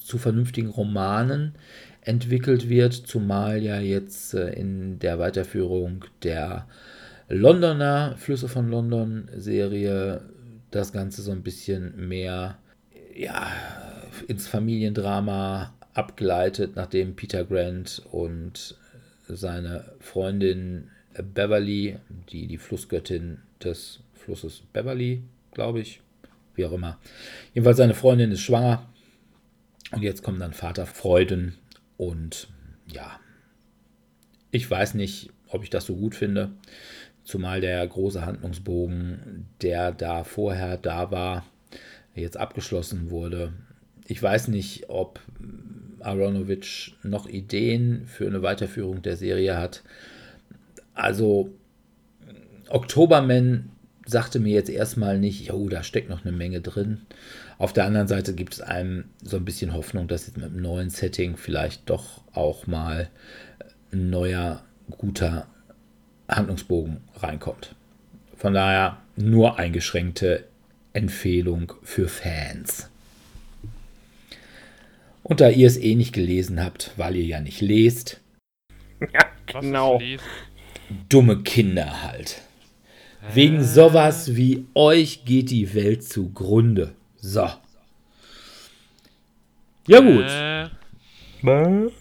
zu 0.08 0.18
vernünftigen 0.18 0.70
Romanen 0.70 1.56
entwickelt 2.00 2.70
wird, 2.70 2.94
zumal 2.94 3.62
ja 3.62 3.80
jetzt 3.80 4.34
äh, 4.34 4.54
in 4.54 5.00
der 5.00 5.20
Weiterführung 5.20 6.06
der 6.24 6.66
Londoner 7.28 8.16
Flüsse 8.18 8.48
von 8.48 8.70
London 8.70 9.28
Serie 9.36 10.22
das 10.72 10.94
Ganze 10.94 11.22
so 11.22 11.32
ein 11.32 11.44
bisschen 11.44 12.08
mehr 12.08 12.58
ja, 13.14 13.52
ins 14.30 14.48
Familiendrama 14.48 15.74
abgleitet, 15.94 16.78
nachdem 16.78 17.18
Peter 17.18 17.44
Grant 17.44 18.02
und 18.10 18.76
seine 19.28 19.92
Freundin 20.00 20.88
Beverly, 21.34 21.98
die 22.32 22.48
die 22.48 22.58
Flussgöttin 22.58 23.40
des 23.62 24.00
Flusses 24.14 24.62
Beverly, 24.72 25.24
glaube 25.52 25.82
ich, 25.82 26.00
wie 26.56 26.64
auch 26.64 26.72
immer. 26.72 26.98
Jedenfalls 27.54 27.78
seine 27.78 27.94
Freundin 27.94 28.32
ist 28.32 28.42
schwanger 28.42 28.88
und 29.92 30.02
jetzt 30.02 30.24
kommen 30.24 30.40
dann 30.40 30.54
Vater 30.54 30.86
Freuden 30.86 31.56
und 31.98 32.48
ja, 32.92 33.20
ich 34.52 34.70
weiß 34.70 34.94
nicht, 34.94 35.30
ob 35.50 35.64
ich 35.64 35.70
das 35.70 35.86
so 35.86 35.96
gut 35.96 36.16
finde, 36.16 36.52
zumal 37.24 37.62
der 37.62 37.86
große 37.86 38.26
Handlungsbogen, 38.26 39.48
der 39.62 39.92
da 39.92 40.24
vorher 40.24 40.78
da 40.78 41.12
war, 41.12 41.46
jetzt 42.16 42.38
abgeschlossen 42.38 43.12
wurde. 43.12 43.54
Ich 44.06 44.22
weiß 44.22 44.48
nicht, 44.48 44.90
ob 44.90 45.20
Aronovich 46.00 46.96
noch 47.04 47.28
Ideen 47.28 48.08
für 48.08 48.28
eine 48.28 48.42
Weiterführung 48.42 49.02
der 49.02 49.18
Serie 49.18 49.58
hat. 49.58 49.84
Also 50.94 51.54
Oktoberman 52.70 53.70
sagte 54.06 54.40
mir 54.40 54.54
jetzt 54.54 54.70
erstmal 54.70 55.20
nicht, 55.20 55.52
oh, 55.52 55.68
da 55.70 55.84
steckt 55.84 56.10
noch 56.10 56.26
eine 56.26 56.36
Menge 56.36 56.62
drin. 56.62 57.02
Auf 57.58 57.74
der 57.74 57.86
anderen 57.86 58.08
Seite 58.08 58.34
gibt 58.36 58.54
es 58.54 58.62
einem 58.62 59.06
so 59.24 59.38
ein 59.38 59.46
bisschen 59.46 59.74
Hoffnung, 59.74 60.08
dass 60.08 60.28
jetzt 60.28 60.38
mit 60.38 60.46
einem 60.46 60.62
neuen 60.62 60.90
Setting 60.90 61.38
vielleicht 61.38 61.90
doch 61.90 62.22
auch 62.34 62.68
mal 62.68 63.10
ein 63.92 64.10
neuer, 64.10 64.64
guter 64.92 65.48
Handlungsbogen 66.30 67.02
reinkommt. 67.16 67.76
Von 68.36 68.54
daher 68.54 68.98
nur 69.16 69.58
eingeschränkte 69.58 70.46
Empfehlung 70.94 71.74
für 71.84 72.08
Fans. 72.08 72.90
Und 75.24 75.42
da 75.42 75.50
ihr 75.50 75.68
es 75.68 75.78
eh 75.78 75.96
nicht 75.96 76.14
gelesen 76.14 76.64
habt, 76.64 76.92
weil 76.96 77.16
ihr 77.16 77.26
ja 77.26 77.40
nicht 77.42 77.62
lest, 77.62 78.22
Ja, 79.14 79.26
genau. 79.62 80.00
dumme 81.10 81.44
Kinder 81.44 82.04
halt. 82.04 82.42
Wegen 83.34 83.64
sowas 83.64 84.36
wie 84.36 84.66
euch 84.74 85.26
geht 85.26 85.50
die 85.50 85.74
Welt 85.74 86.04
zugrunde. 86.04 86.94
So. 87.18 87.50
Ja 89.88 90.00
gut. 90.00 90.26
Äh, 90.26 90.70
Was? 91.42 91.94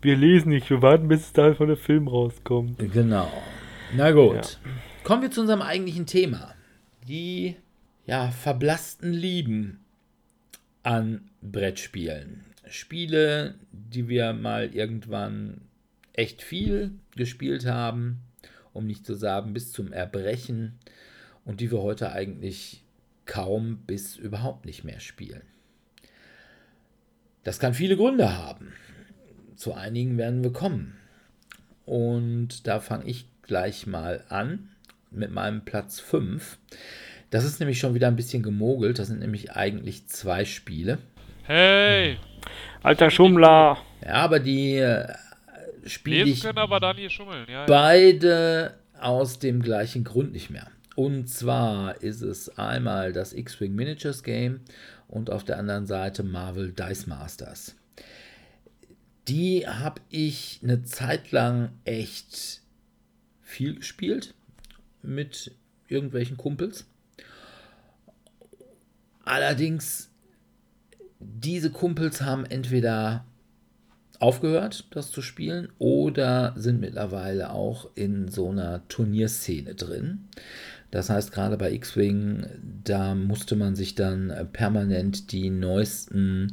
Wir 0.00 0.16
lesen 0.16 0.50
nicht, 0.50 0.68
wir 0.68 0.82
warten, 0.82 1.08
bis 1.08 1.20
es 1.22 1.32
da 1.32 1.54
von 1.54 1.68
der 1.68 1.76
Film 1.76 2.08
rauskommt. 2.08 2.78
Genau. 2.92 3.30
Na 3.94 4.10
gut. 4.10 4.34
Ja. 4.34 4.70
Kommen 5.04 5.22
wir 5.22 5.30
zu 5.30 5.42
unserem 5.42 5.62
eigentlichen 5.62 6.06
Thema. 6.06 6.54
Die 7.06 7.56
ja, 8.06 8.30
verblassten 8.30 9.12
Lieben 9.12 9.80
an 10.82 11.28
Brettspielen. 11.40 12.44
Spiele, 12.68 13.54
die 13.72 14.08
wir 14.08 14.32
mal 14.32 14.74
irgendwann 14.74 15.60
echt 16.12 16.42
viel 16.42 16.92
gespielt 17.16 17.66
haben, 17.66 18.20
um 18.72 18.86
nicht 18.86 19.06
zu 19.06 19.14
sagen 19.14 19.52
bis 19.52 19.72
zum 19.72 19.92
Erbrechen 19.92 20.78
und 21.44 21.60
die 21.60 21.70
wir 21.70 21.82
heute 21.82 22.12
eigentlich 22.12 22.82
kaum 23.32 23.78
bis 23.86 24.16
überhaupt 24.16 24.66
nicht 24.66 24.84
mehr 24.84 25.00
spielen. 25.00 25.40
Das 27.44 27.58
kann 27.58 27.72
viele 27.72 27.96
Gründe 27.96 28.36
haben. 28.36 28.74
Zu 29.56 29.72
einigen 29.72 30.18
werden 30.18 30.44
wir 30.44 30.52
kommen. 30.52 30.98
Und 31.86 32.66
da 32.66 32.78
fange 32.78 33.06
ich 33.06 33.24
gleich 33.40 33.86
mal 33.86 34.22
an 34.28 34.68
mit 35.10 35.32
meinem 35.32 35.64
Platz 35.64 35.98
5. 35.98 36.58
Das 37.30 37.44
ist 37.44 37.58
nämlich 37.58 37.80
schon 37.80 37.94
wieder 37.94 38.08
ein 38.08 38.16
bisschen 38.16 38.42
gemogelt. 38.42 38.98
Das 38.98 39.08
sind 39.08 39.20
nämlich 39.20 39.52
eigentlich 39.52 40.06
zwei 40.08 40.44
Spiele. 40.44 40.98
hey, 41.44 42.18
Alter 42.82 43.10
Schummler! 43.10 43.78
Ja, 44.04 44.12
aber 44.12 44.40
die 44.40 44.76
äh, 44.76 45.08
spiele 45.86 46.24
ich 46.24 46.42
können 46.42 46.58
aber 46.58 46.80
da 46.80 46.92
nicht 46.92 47.14
schummeln. 47.14 47.46
Ja, 47.48 47.60
ja. 47.60 47.66
beide 47.66 48.74
aus 49.00 49.38
dem 49.38 49.62
gleichen 49.62 50.04
Grund 50.04 50.32
nicht 50.32 50.50
mehr. 50.50 50.66
Und 50.94 51.28
zwar 51.28 52.02
ist 52.02 52.20
es 52.20 52.58
einmal 52.58 53.12
das 53.12 53.32
X-Wing 53.32 53.74
Miniatures 53.74 54.22
Game 54.22 54.60
und 55.08 55.30
auf 55.30 55.44
der 55.44 55.58
anderen 55.58 55.86
Seite 55.86 56.22
Marvel 56.22 56.72
Dice 56.72 57.06
Masters. 57.06 57.76
Die 59.28 59.66
habe 59.66 60.00
ich 60.10 60.60
eine 60.62 60.82
Zeit 60.82 61.30
lang 61.30 61.70
echt 61.84 62.60
viel 63.42 63.76
gespielt 63.76 64.34
mit 65.02 65.52
irgendwelchen 65.88 66.36
Kumpels. 66.36 66.86
Allerdings, 69.24 70.10
diese 71.20 71.70
Kumpels 71.70 72.22
haben 72.22 72.44
entweder 72.44 73.24
aufgehört, 74.18 74.86
das 74.90 75.10
zu 75.10 75.22
spielen, 75.22 75.68
oder 75.78 76.54
sind 76.56 76.80
mittlerweile 76.80 77.50
auch 77.50 77.90
in 77.94 78.28
so 78.28 78.50
einer 78.50 78.86
Turnierszene 78.88 79.74
drin. 79.74 80.28
Das 80.92 81.10
heißt, 81.10 81.32
gerade 81.32 81.56
bei 81.56 81.72
X-Wing, 81.72 82.44
da 82.84 83.14
musste 83.16 83.56
man 83.56 83.74
sich 83.74 83.96
dann 83.96 84.32
permanent 84.52 85.32
die 85.32 85.50
neuesten 85.50 86.52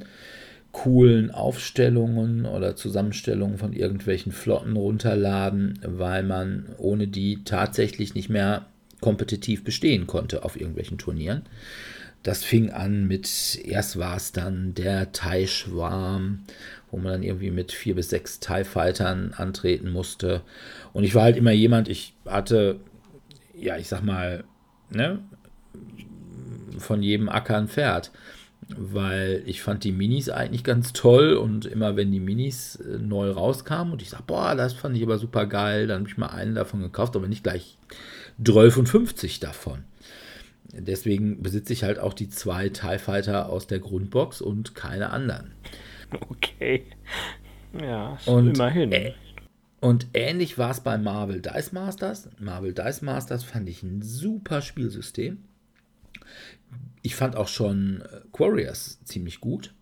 coolen 0.72 1.30
Aufstellungen 1.30 2.46
oder 2.46 2.76
Zusammenstellungen 2.76 3.58
von 3.58 3.74
irgendwelchen 3.74 4.32
Flotten 4.32 4.78
runterladen, 4.78 5.80
weil 5.84 6.24
man 6.24 6.68
ohne 6.78 7.08
die 7.08 7.44
tatsächlich 7.44 8.16
nicht 8.16 8.30
mehr 8.30 8.66
kompetitiv 9.02 9.64
bestehen 9.64 10.08
konnte 10.08 10.44
auf 10.44 10.60
irgendwelchen 10.60 10.98
Turnieren. 10.98 11.42
Das 12.24 12.44
fing 12.44 12.70
an 12.70 13.08
mit, 13.08 13.60
erst 13.64 14.00
war 14.00 14.16
es 14.16 14.32
dann 14.32 14.74
der 14.74 15.12
Thai-Schwarm, 15.12 16.44
wo 16.92 16.98
man 16.98 17.12
dann 17.12 17.24
irgendwie 17.24 17.52
mit 17.52 17.72
vier 17.72 17.96
bis 17.96 18.10
sechs 18.10 18.40
TIE-Fightern 18.40 19.34
antreten 19.36 19.92
musste. 19.92 20.42
Und 20.94 21.04
ich 21.04 21.16
war 21.16 21.24
halt 21.24 21.38
immer 21.38 21.52
jemand, 21.52 21.90
ich 21.90 22.14
hatte, 22.26 22.80
ja, 23.60 23.78
ich 23.78 23.88
sag 23.88 24.04
mal, 24.04 24.44
ne, 24.90 25.20
von 26.78 27.04
jedem 27.04 27.30
Acker 27.30 27.58
ein 27.58 27.68
Pferd 27.68 28.12
weil 28.78 29.42
ich 29.46 29.62
fand 29.62 29.84
die 29.84 29.92
Minis 29.92 30.30
eigentlich 30.30 30.64
ganz 30.64 30.94
toll 30.94 31.34
und 31.34 31.66
immer 31.66 31.96
wenn 31.96 32.12
die 32.12 32.20
Minis 32.20 32.76
äh, 32.76 32.98
neu 33.00 33.32
rauskamen 33.32 33.94
und 33.94 34.02
ich 34.02 34.10
sag, 34.10 34.28
boah, 34.28 34.56
das 34.56 34.74
fand 34.74 34.96
ich 34.96 35.04
aber 35.04 35.18
super 35.18 35.46
geil, 35.48 35.88
dann 35.88 36.02
habe 36.02 36.10
ich 36.10 36.18
mal 36.18 36.28
einen 36.28 36.56
davon 36.56 36.82
gekauft, 36.82 37.16
aber 37.16 37.28
nicht 37.28 37.44
gleich 37.44 37.78
12 38.44 38.78
und 38.78 38.90
50 38.90 39.40
davon. 39.40 39.84
Deswegen 40.72 41.42
besitze 41.42 41.74
ich 41.74 41.84
halt 41.84 41.98
auch 41.98 42.14
die 42.14 42.30
zwei 42.30 42.70
TIE 42.70 43.00
Fighter 43.00 43.50
aus 43.50 43.66
der 43.66 43.80
Grundbox 43.80 44.40
und 44.40 44.76
keine 44.76 45.10
anderen. 45.10 45.52
Okay. 46.30 46.86
Ja, 47.80 48.18
und, 48.26 48.56
immerhin. 48.56 48.92
Äh, 48.92 49.14
und 49.82 50.08
ähnlich 50.14 50.58
war 50.58 50.72
es 50.72 50.82
bei 50.82 50.98
Marvel 50.98 51.42
Dice 51.42 51.72
Masters. 51.72 52.30
Marvel 52.40 52.74
Dice 52.74 53.02
Masters 53.02 53.44
fand 53.44 53.70
ich 53.70 53.84
ein 53.84 54.02
super 54.02 54.62
Spielsystem 54.62 55.40
ich 57.02 57.16
fand 57.16 57.36
auch 57.36 57.48
schon 57.48 58.02
äh, 58.02 58.22
Quarriors 58.32 59.00
ziemlich 59.04 59.40
gut. 59.40 59.74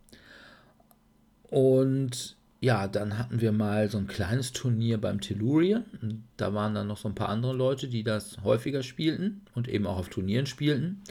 Und 1.44 2.36
ja, 2.60 2.88
dann 2.88 3.18
hatten 3.18 3.40
wir 3.40 3.52
mal 3.52 3.90
so 3.90 3.98
ein 3.98 4.08
kleines 4.08 4.52
Turnier 4.52 5.00
beim 5.00 5.22
Tellurian. 5.22 6.24
Da 6.38 6.54
waren 6.54 6.74
dann 6.74 6.88
noch 6.88 6.98
so 6.98 7.08
ein 7.08 7.16
paar 7.16 7.30
andere 7.30 7.54
Leute, 7.54 7.88
die 7.88 8.04
das 8.04 8.38
häufiger 8.44 8.84
spielten 8.84 9.42
und 9.54 9.68
eben 9.68 9.86
auch 9.86 9.98
auf 9.98 10.10
Turnieren 10.10 10.48
spielten. 10.48 11.04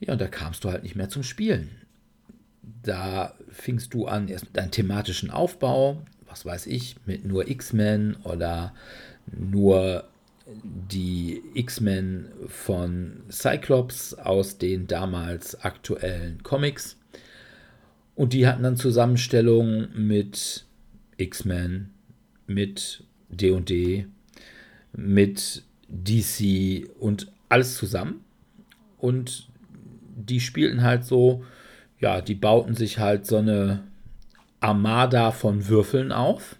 Ja, 0.00 0.12
und 0.12 0.20
da 0.20 0.28
kamst 0.28 0.64
du 0.64 0.70
halt 0.70 0.82
nicht 0.82 0.94
mehr 0.94 1.08
zum 1.08 1.22
Spielen. 1.22 1.70
Da 2.82 3.34
fingst 3.48 3.94
du 3.94 4.06
an, 4.06 4.28
erst 4.28 4.46
mit 4.46 4.56
deinem 4.56 4.70
thematischen 4.70 5.30
Aufbau, 5.30 6.02
was 6.32 6.46
weiß 6.46 6.66
ich, 6.66 6.96
mit 7.06 7.24
nur 7.24 7.48
X-Men 7.48 8.16
oder 8.24 8.74
nur 9.26 10.04
die 10.46 11.42
X-Men 11.54 12.28
von 12.48 13.22
Cyclops 13.30 14.14
aus 14.14 14.58
den 14.58 14.86
damals 14.86 15.62
aktuellen 15.62 16.42
Comics. 16.42 16.96
Und 18.14 18.32
die 18.32 18.46
hatten 18.46 18.62
dann 18.62 18.76
Zusammenstellungen 18.76 19.90
mit 19.94 20.64
X-Men, 21.18 21.90
mit 22.46 23.04
DD, 23.28 24.06
mit 24.92 25.62
DC 25.88 26.88
und 26.98 27.30
alles 27.48 27.76
zusammen. 27.76 28.24
Und 28.98 29.48
die 30.16 30.40
spielten 30.40 30.82
halt 30.82 31.04
so, 31.04 31.44
ja, 32.00 32.20
die 32.20 32.34
bauten 32.34 32.74
sich 32.74 32.98
halt 32.98 33.26
so 33.26 33.36
eine 33.36 33.84
Armada 34.62 35.30
von 35.30 35.68
Würfeln 35.68 36.12
auf 36.12 36.56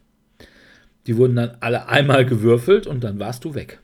die 1.06 1.16
wurden 1.16 1.36
dann 1.36 1.56
alle 1.60 1.88
einmal 1.88 2.24
gewürfelt 2.24 2.86
und 2.86 3.02
dann 3.02 3.18
warst 3.18 3.44
du 3.44 3.54
weg. 3.54 3.80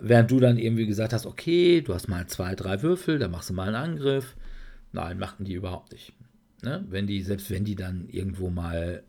Während 0.00 0.30
du 0.30 0.40
dann 0.40 0.58
irgendwie 0.58 0.86
gesagt 0.86 1.12
hast, 1.12 1.26
okay, 1.26 1.80
du 1.80 1.94
hast 1.94 2.08
mal 2.08 2.26
zwei, 2.26 2.54
drei 2.54 2.82
Würfel, 2.82 3.18
dann 3.18 3.30
machst 3.30 3.50
du 3.50 3.54
mal 3.54 3.68
einen 3.68 3.92
Angriff. 3.92 4.36
Nein, 4.92 5.18
machten 5.18 5.44
die 5.44 5.54
überhaupt 5.54 5.92
nicht. 5.92 6.12
Ne? 6.62 6.84
Wenn 6.88 7.06
die, 7.06 7.22
selbst 7.22 7.50
wenn 7.50 7.64
die 7.64 7.76
dann 7.76 8.08
irgendwo 8.08 8.50
mal 8.50 9.04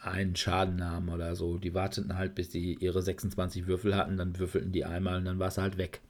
einen 0.00 0.36
Schaden 0.36 0.76
nahmen 0.76 1.08
oder 1.08 1.34
so, 1.34 1.56
die 1.56 1.72
warteten 1.72 2.16
halt, 2.16 2.34
bis 2.34 2.50
die 2.50 2.74
ihre 2.74 3.00
26 3.00 3.66
Würfel 3.66 3.96
hatten, 3.96 4.18
dann 4.18 4.38
würfelten 4.38 4.70
die 4.70 4.84
einmal 4.84 5.16
und 5.16 5.24
dann 5.24 5.38
war 5.38 5.48
es 5.48 5.58
halt 5.58 5.78
weg. 5.78 6.02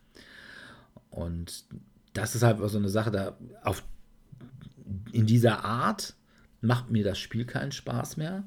Und 1.11 1.65
das 2.13 2.35
ist 2.35 2.43
halt 2.43 2.59
so 2.69 2.79
eine 2.79 2.89
Sache, 2.89 3.13
da 3.13 3.39
auf, 3.63 3.85
in 5.13 5.27
dieser 5.27 5.65
Art 5.65 6.15
macht 6.65 6.91
mir 6.91 7.05
das 7.05 7.19
Spiel 7.19 7.45
keinen 7.45 7.73
Spaß 7.73 8.17
mehr. 8.17 8.45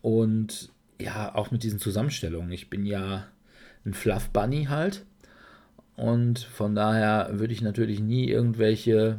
Und 0.00 0.70
ja, 1.00 1.34
auch 1.34 1.50
mit 1.50 1.62
diesen 1.62 1.78
Zusammenstellungen. 1.78 2.52
Ich 2.52 2.70
bin 2.70 2.86
ja 2.86 3.26
ein 3.84 3.94
Fluff 3.94 4.30
Bunny 4.30 4.64
halt. 4.64 5.04
Und 5.96 6.38
von 6.38 6.74
daher 6.74 7.28
würde 7.32 7.52
ich 7.52 7.60
natürlich 7.60 8.00
nie 8.00 8.28
irgendwelche 8.28 9.18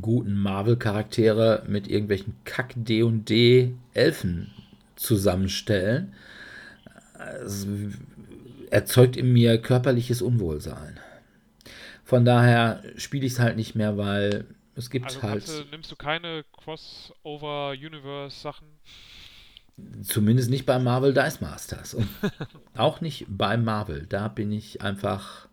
guten 0.00 0.34
Marvel-Charaktere 0.34 1.64
mit 1.66 1.88
irgendwelchen 1.88 2.36
Kack-D&D-Elfen 2.44 4.50
zusammenstellen. 4.96 6.14
Es 7.44 7.66
erzeugt 8.70 9.16
in 9.16 9.32
mir 9.32 9.58
körperliches 9.58 10.22
Unwohlsein. 10.22 10.98
Von 12.04 12.24
daher 12.24 12.82
spiele 12.96 13.26
ich 13.26 13.32
es 13.32 13.40
halt 13.40 13.56
nicht 13.56 13.74
mehr, 13.74 13.96
weil 13.96 14.44
es 14.76 14.90
gibt 14.90 15.06
also 15.06 15.22
halt. 15.22 15.48
Du, 15.48 15.64
nimmst 15.70 15.90
du 15.90 15.96
keine 15.96 16.44
Crossover-Universe-Sachen? 16.52 18.66
Zumindest 20.02 20.50
nicht 20.50 20.66
bei 20.66 20.78
Marvel 20.78 21.14
Dice 21.14 21.40
Masters. 21.40 21.94
Und 21.94 22.08
auch 22.76 23.00
nicht 23.00 23.26
bei 23.28 23.56
Marvel. 23.56 24.06
Da 24.08 24.28
bin 24.28 24.52
ich 24.52 24.82
einfach, 24.82 25.48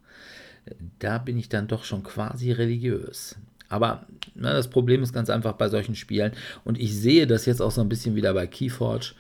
da 1.00 1.18
bin 1.18 1.38
ich 1.38 1.50
dann 1.50 1.68
doch 1.68 1.84
schon 1.84 2.04
quasi 2.04 2.52
religiös. 2.52 3.36
Aber 3.70 4.06
na, 4.36 4.54
das 4.54 4.70
Problem 4.70 5.04
ist 5.04 5.14
ganz 5.14 5.30
einfach 5.30 5.54
bei 5.54 5.70
solchen 5.70 5.96
Spielen. 5.96 6.34
Und 6.64 6.80
ich 6.80 6.96
sehe 6.96 7.28
das 7.28 7.46
jetzt 7.46 7.62
auch 7.62 7.72
so 7.72 7.82
ein 7.82 7.90
bisschen 7.90 8.16
wieder 8.16 8.34
bei 8.34 8.48
Keyforge. 8.48 9.14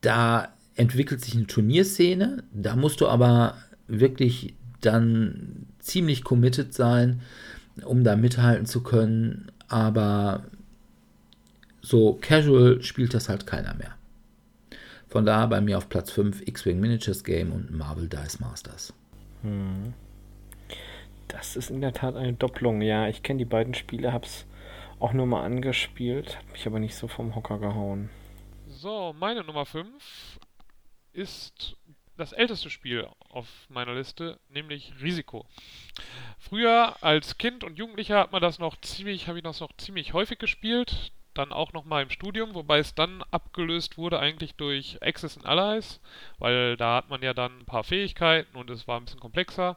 Da 0.00 0.54
entwickelt 0.76 1.24
sich 1.24 1.34
eine 1.34 1.46
Turnierszene. 1.46 2.44
Da 2.52 2.76
musst 2.76 3.00
du 3.00 3.08
aber 3.08 3.56
wirklich 3.88 4.54
dann 4.80 5.66
ziemlich 5.78 6.24
committed 6.24 6.74
sein, 6.74 7.22
um 7.84 8.04
da 8.04 8.16
mithalten 8.16 8.66
zu 8.66 8.82
können. 8.82 9.50
Aber 9.68 10.44
so 11.80 12.18
casual 12.20 12.82
spielt 12.82 13.14
das 13.14 13.28
halt 13.28 13.46
keiner 13.46 13.74
mehr. 13.74 13.94
Von 15.08 15.24
daher 15.24 15.46
bei 15.46 15.60
mir 15.60 15.78
auf 15.78 15.88
Platz 15.88 16.10
5 16.10 16.46
X-Wing 16.46 16.80
Miniatures 16.80 17.24
Game 17.24 17.52
und 17.52 17.70
Marvel 17.70 18.08
Dice 18.08 18.40
Masters. 18.40 18.92
Hm. 19.42 19.94
Das 21.28 21.56
ist 21.56 21.70
in 21.70 21.80
der 21.80 21.92
Tat 21.92 22.16
eine 22.16 22.32
Doppelung. 22.32 22.82
Ja, 22.82 23.08
ich 23.08 23.22
kenne 23.22 23.38
die 23.38 23.44
beiden 23.44 23.74
Spiele, 23.74 24.12
hab's 24.12 24.46
auch 24.98 25.12
nur 25.12 25.26
mal 25.26 25.44
angespielt, 25.44 26.38
hat 26.38 26.52
mich 26.52 26.66
aber 26.66 26.78
nicht 26.78 26.94
so 26.94 27.08
vom 27.08 27.34
Hocker 27.34 27.58
gehauen. 27.58 28.10
So, 28.68 29.14
meine 29.18 29.44
Nummer 29.44 29.66
5 29.66 29.86
ist 31.12 31.76
das 32.16 32.32
älteste 32.32 32.70
Spiel 32.70 33.06
auf 33.28 33.46
meiner 33.68 33.94
Liste, 33.94 34.38
nämlich 34.48 34.92
Risiko. 35.00 35.46
Früher 36.38 36.96
als 37.02 37.38
Kind 37.38 37.64
und 37.64 37.78
Jugendlicher 37.78 38.18
hat 38.18 38.32
man 38.32 38.42
das 38.42 38.58
noch 38.58 38.80
ziemlich, 38.80 39.28
habe 39.28 39.38
ich 39.38 39.44
das 39.44 39.60
noch 39.60 39.72
ziemlich 39.76 40.12
häufig 40.12 40.38
gespielt 40.38 41.12
dann 41.36 41.52
auch 41.52 41.72
nochmal 41.72 42.02
im 42.02 42.10
Studium, 42.10 42.54
wobei 42.54 42.78
es 42.78 42.94
dann 42.94 43.22
abgelöst 43.30 43.98
wurde 43.98 44.18
eigentlich 44.18 44.54
durch 44.54 44.98
Access 45.02 45.36
and 45.36 45.46
Allies, 45.46 46.00
weil 46.38 46.76
da 46.76 46.96
hat 46.96 47.10
man 47.10 47.22
ja 47.22 47.34
dann 47.34 47.60
ein 47.60 47.66
paar 47.66 47.84
Fähigkeiten 47.84 48.56
und 48.56 48.70
es 48.70 48.88
war 48.88 48.98
ein 48.98 49.04
bisschen 49.04 49.20
komplexer. 49.20 49.76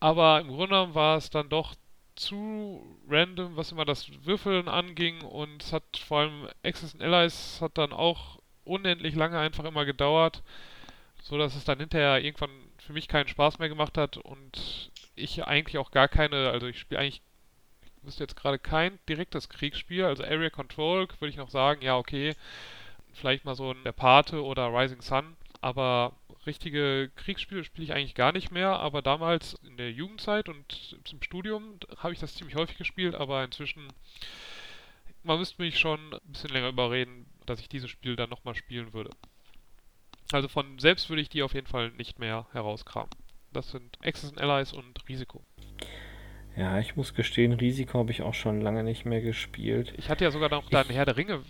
Aber 0.00 0.40
im 0.40 0.48
Grunde 0.48 0.94
war 0.94 1.16
es 1.16 1.30
dann 1.30 1.48
doch 1.48 1.74
zu 2.16 2.98
random, 3.08 3.56
was 3.56 3.72
immer 3.72 3.84
das 3.84 4.08
Würfeln 4.24 4.68
anging 4.68 5.22
und 5.22 5.62
es 5.62 5.72
hat 5.72 5.96
vor 5.96 6.20
allem 6.20 6.48
Access 6.62 6.94
and 6.94 7.02
Allies 7.02 7.60
hat 7.60 7.78
dann 7.78 7.92
auch 7.92 8.38
unendlich 8.64 9.14
lange 9.14 9.38
einfach 9.38 9.64
immer 9.64 9.84
gedauert, 9.84 10.42
so 11.22 11.38
dass 11.38 11.54
es 11.54 11.64
dann 11.64 11.78
hinterher 11.78 12.22
irgendwann 12.22 12.50
für 12.78 12.92
mich 12.92 13.08
keinen 13.08 13.28
Spaß 13.28 13.58
mehr 13.58 13.68
gemacht 13.68 13.96
hat 13.96 14.16
und 14.16 14.90
ich 15.16 15.44
eigentlich 15.44 15.78
auch 15.78 15.90
gar 15.90 16.08
keine, 16.08 16.50
also 16.50 16.66
ich 16.66 16.78
spiele 16.78 17.00
eigentlich 17.00 17.22
wüsste 18.04 18.24
jetzt 18.24 18.36
gerade 18.36 18.58
kein 18.58 18.98
direktes 19.08 19.48
Kriegsspiel. 19.48 20.04
Also 20.04 20.24
Area 20.24 20.50
Control 20.50 21.08
würde 21.18 21.30
ich 21.30 21.36
noch 21.36 21.50
sagen, 21.50 21.82
ja, 21.82 21.96
okay, 21.96 22.34
vielleicht 23.12 23.44
mal 23.44 23.54
so 23.54 23.70
ein 23.70 23.82
Der 23.84 23.92
Pate 23.92 24.42
oder 24.42 24.68
Rising 24.68 25.00
Sun, 25.00 25.36
aber 25.60 26.12
richtige 26.46 27.10
Kriegsspiele 27.16 27.64
spiele 27.64 27.84
ich 27.84 27.92
eigentlich 27.92 28.14
gar 28.14 28.32
nicht 28.32 28.50
mehr, 28.50 28.78
aber 28.78 29.00
damals 29.00 29.54
in 29.66 29.76
der 29.76 29.92
Jugendzeit 29.92 30.48
und 30.48 30.98
zum 31.04 31.22
Studium 31.22 31.78
habe 31.96 32.12
ich 32.12 32.20
das 32.20 32.34
ziemlich 32.34 32.56
häufig 32.56 32.76
gespielt, 32.76 33.14
aber 33.14 33.44
inzwischen, 33.44 33.88
man 35.22 35.38
müsste 35.38 35.62
mich 35.62 35.78
schon 35.78 36.12
ein 36.12 36.32
bisschen 36.32 36.50
länger 36.50 36.68
überreden, 36.68 37.26
dass 37.46 37.60
ich 37.60 37.68
dieses 37.68 37.90
Spiel 37.90 38.16
dann 38.16 38.30
nochmal 38.30 38.54
spielen 38.54 38.92
würde. 38.92 39.10
Also 40.32 40.48
von 40.48 40.78
selbst 40.78 41.08
würde 41.08 41.22
ich 41.22 41.28
die 41.28 41.42
auf 41.42 41.54
jeden 41.54 41.66
Fall 41.66 41.90
nicht 41.92 42.18
mehr 42.18 42.46
herauskramen. 42.52 43.10
Das 43.52 43.70
sind 43.70 43.98
Access 44.04 44.30
and 44.30 44.40
Allies 44.40 44.72
und 44.72 45.08
Risiko. 45.08 45.42
Ja, 46.56 46.78
ich 46.78 46.96
muss 46.96 47.14
gestehen, 47.14 47.52
Risiko 47.52 47.98
habe 47.98 48.12
ich 48.12 48.22
auch 48.22 48.34
schon 48.34 48.60
lange 48.60 48.84
nicht 48.84 49.04
mehr 49.04 49.20
gespielt. 49.20 49.92
Ich 49.96 50.08
hatte 50.08 50.24
ja 50.24 50.30
sogar 50.30 50.50
noch 50.50 50.68
da 50.70 50.82
eine 50.82 50.92
Herr 50.92 51.04
der 51.04 51.16
Ringe 51.16 51.42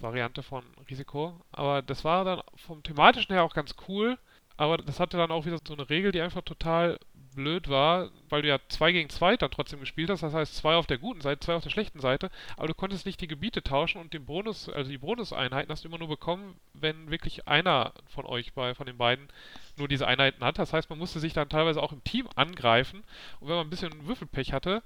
Variante 0.00 0.42
von 0.42 0.64
Risiko, 0.88 1.38
aber 1.52 1.82
das 1.82 2.04
war 2.04 2.24
dann 2.24 2.40
vom 2.56 2.82
thematischen 2.82 3.34
her 3.34 3.44
auch 3.44 3.54
ganz 3.54 3.74
cool, 3.88 4.18
aber 4.56 4.78
das 4.78 4.98
hatte 4.98 5.16
dann 5.16 5.30
auch 5.30 5.46
wieder 5.46 5.58
so 5.66 5.74
eine 5.74 5.88
Regel, 5.90 6.10
die 6.12 6.20
einfach 6.20 6.42
total 6.42 6.98
blöd 7.40 7.68
war, 7.68 8.10
weil 8.28 8.42
du 8.42 8.48
ja 8.48 8.58
2 8.68 8.92
gegen 8.92 9.08
2 9.08 9.38
dann 9.38 9.50
trotzdem 9.50 9.80
gespielt 9.80 10.10
hast, 10.10 10.22
das 10.22 10.34
heißt 10.34 10.56
zwei 10.56 10.74
auf 10.74 10.86
der 10.86 10.98
guten 10.98 11.20
Seite, 11.20 11.40
zwei 11.40 11.54
auf 11.54 11.62
der 11.62 11.70
schlechten 11.70 12.00
Seite, 12.00 12.30
aber 12.56 12.68
du 12.68 12.74
konntest 12.74 13.06
nicht 13.06 13.20
die 13.20 13.28
Gebiete 13.28 13.62
tauschen 13.62 14.00
und 14.00 14.12
den 14.12 14.26
Bonus, 14.26 14.68
also 14.68 14.90
die 14.90 14.98
Bonuseinheiten 14.98 15.72
hast 15.72 15.84
du 15.84 15.88
immer 15.88 15.98
nur 15.98 16.08
bekommen, 16.08 16.56
wenn 16.74 17.10
wirklich 17.10 17.48
einer 17.48 17.92
von 18.08 18.26
euch 18.26 18.52
bei, 18.52 18.74
von 18.74 18.86
den 18.86 18.98
beiden 18.98 19.28
nur 19.76 19.88
diese 19.88 20.06
Einheiten 20.06 20.44
hat. 20.44 20.58
Das 20.58 20.72
heißt, 20.72 20.90
man 20.90 20.98
musste 20.98 21.18
sich 21.18 21.32
dann 21.32 21.48
teilweise 21.48 21.82
auch 21.82 21.92
im 21.92 22.04
Team 22.04 22.28
angreifen 22.36 23.02
und 23.40 23.48
wenn 23.48 23.56
man 23.56 23.66
ein 23.66 23.70
bisschen 23.70 24.06
Würfelpech 24.06 24.52
hatte, 24.52 24.82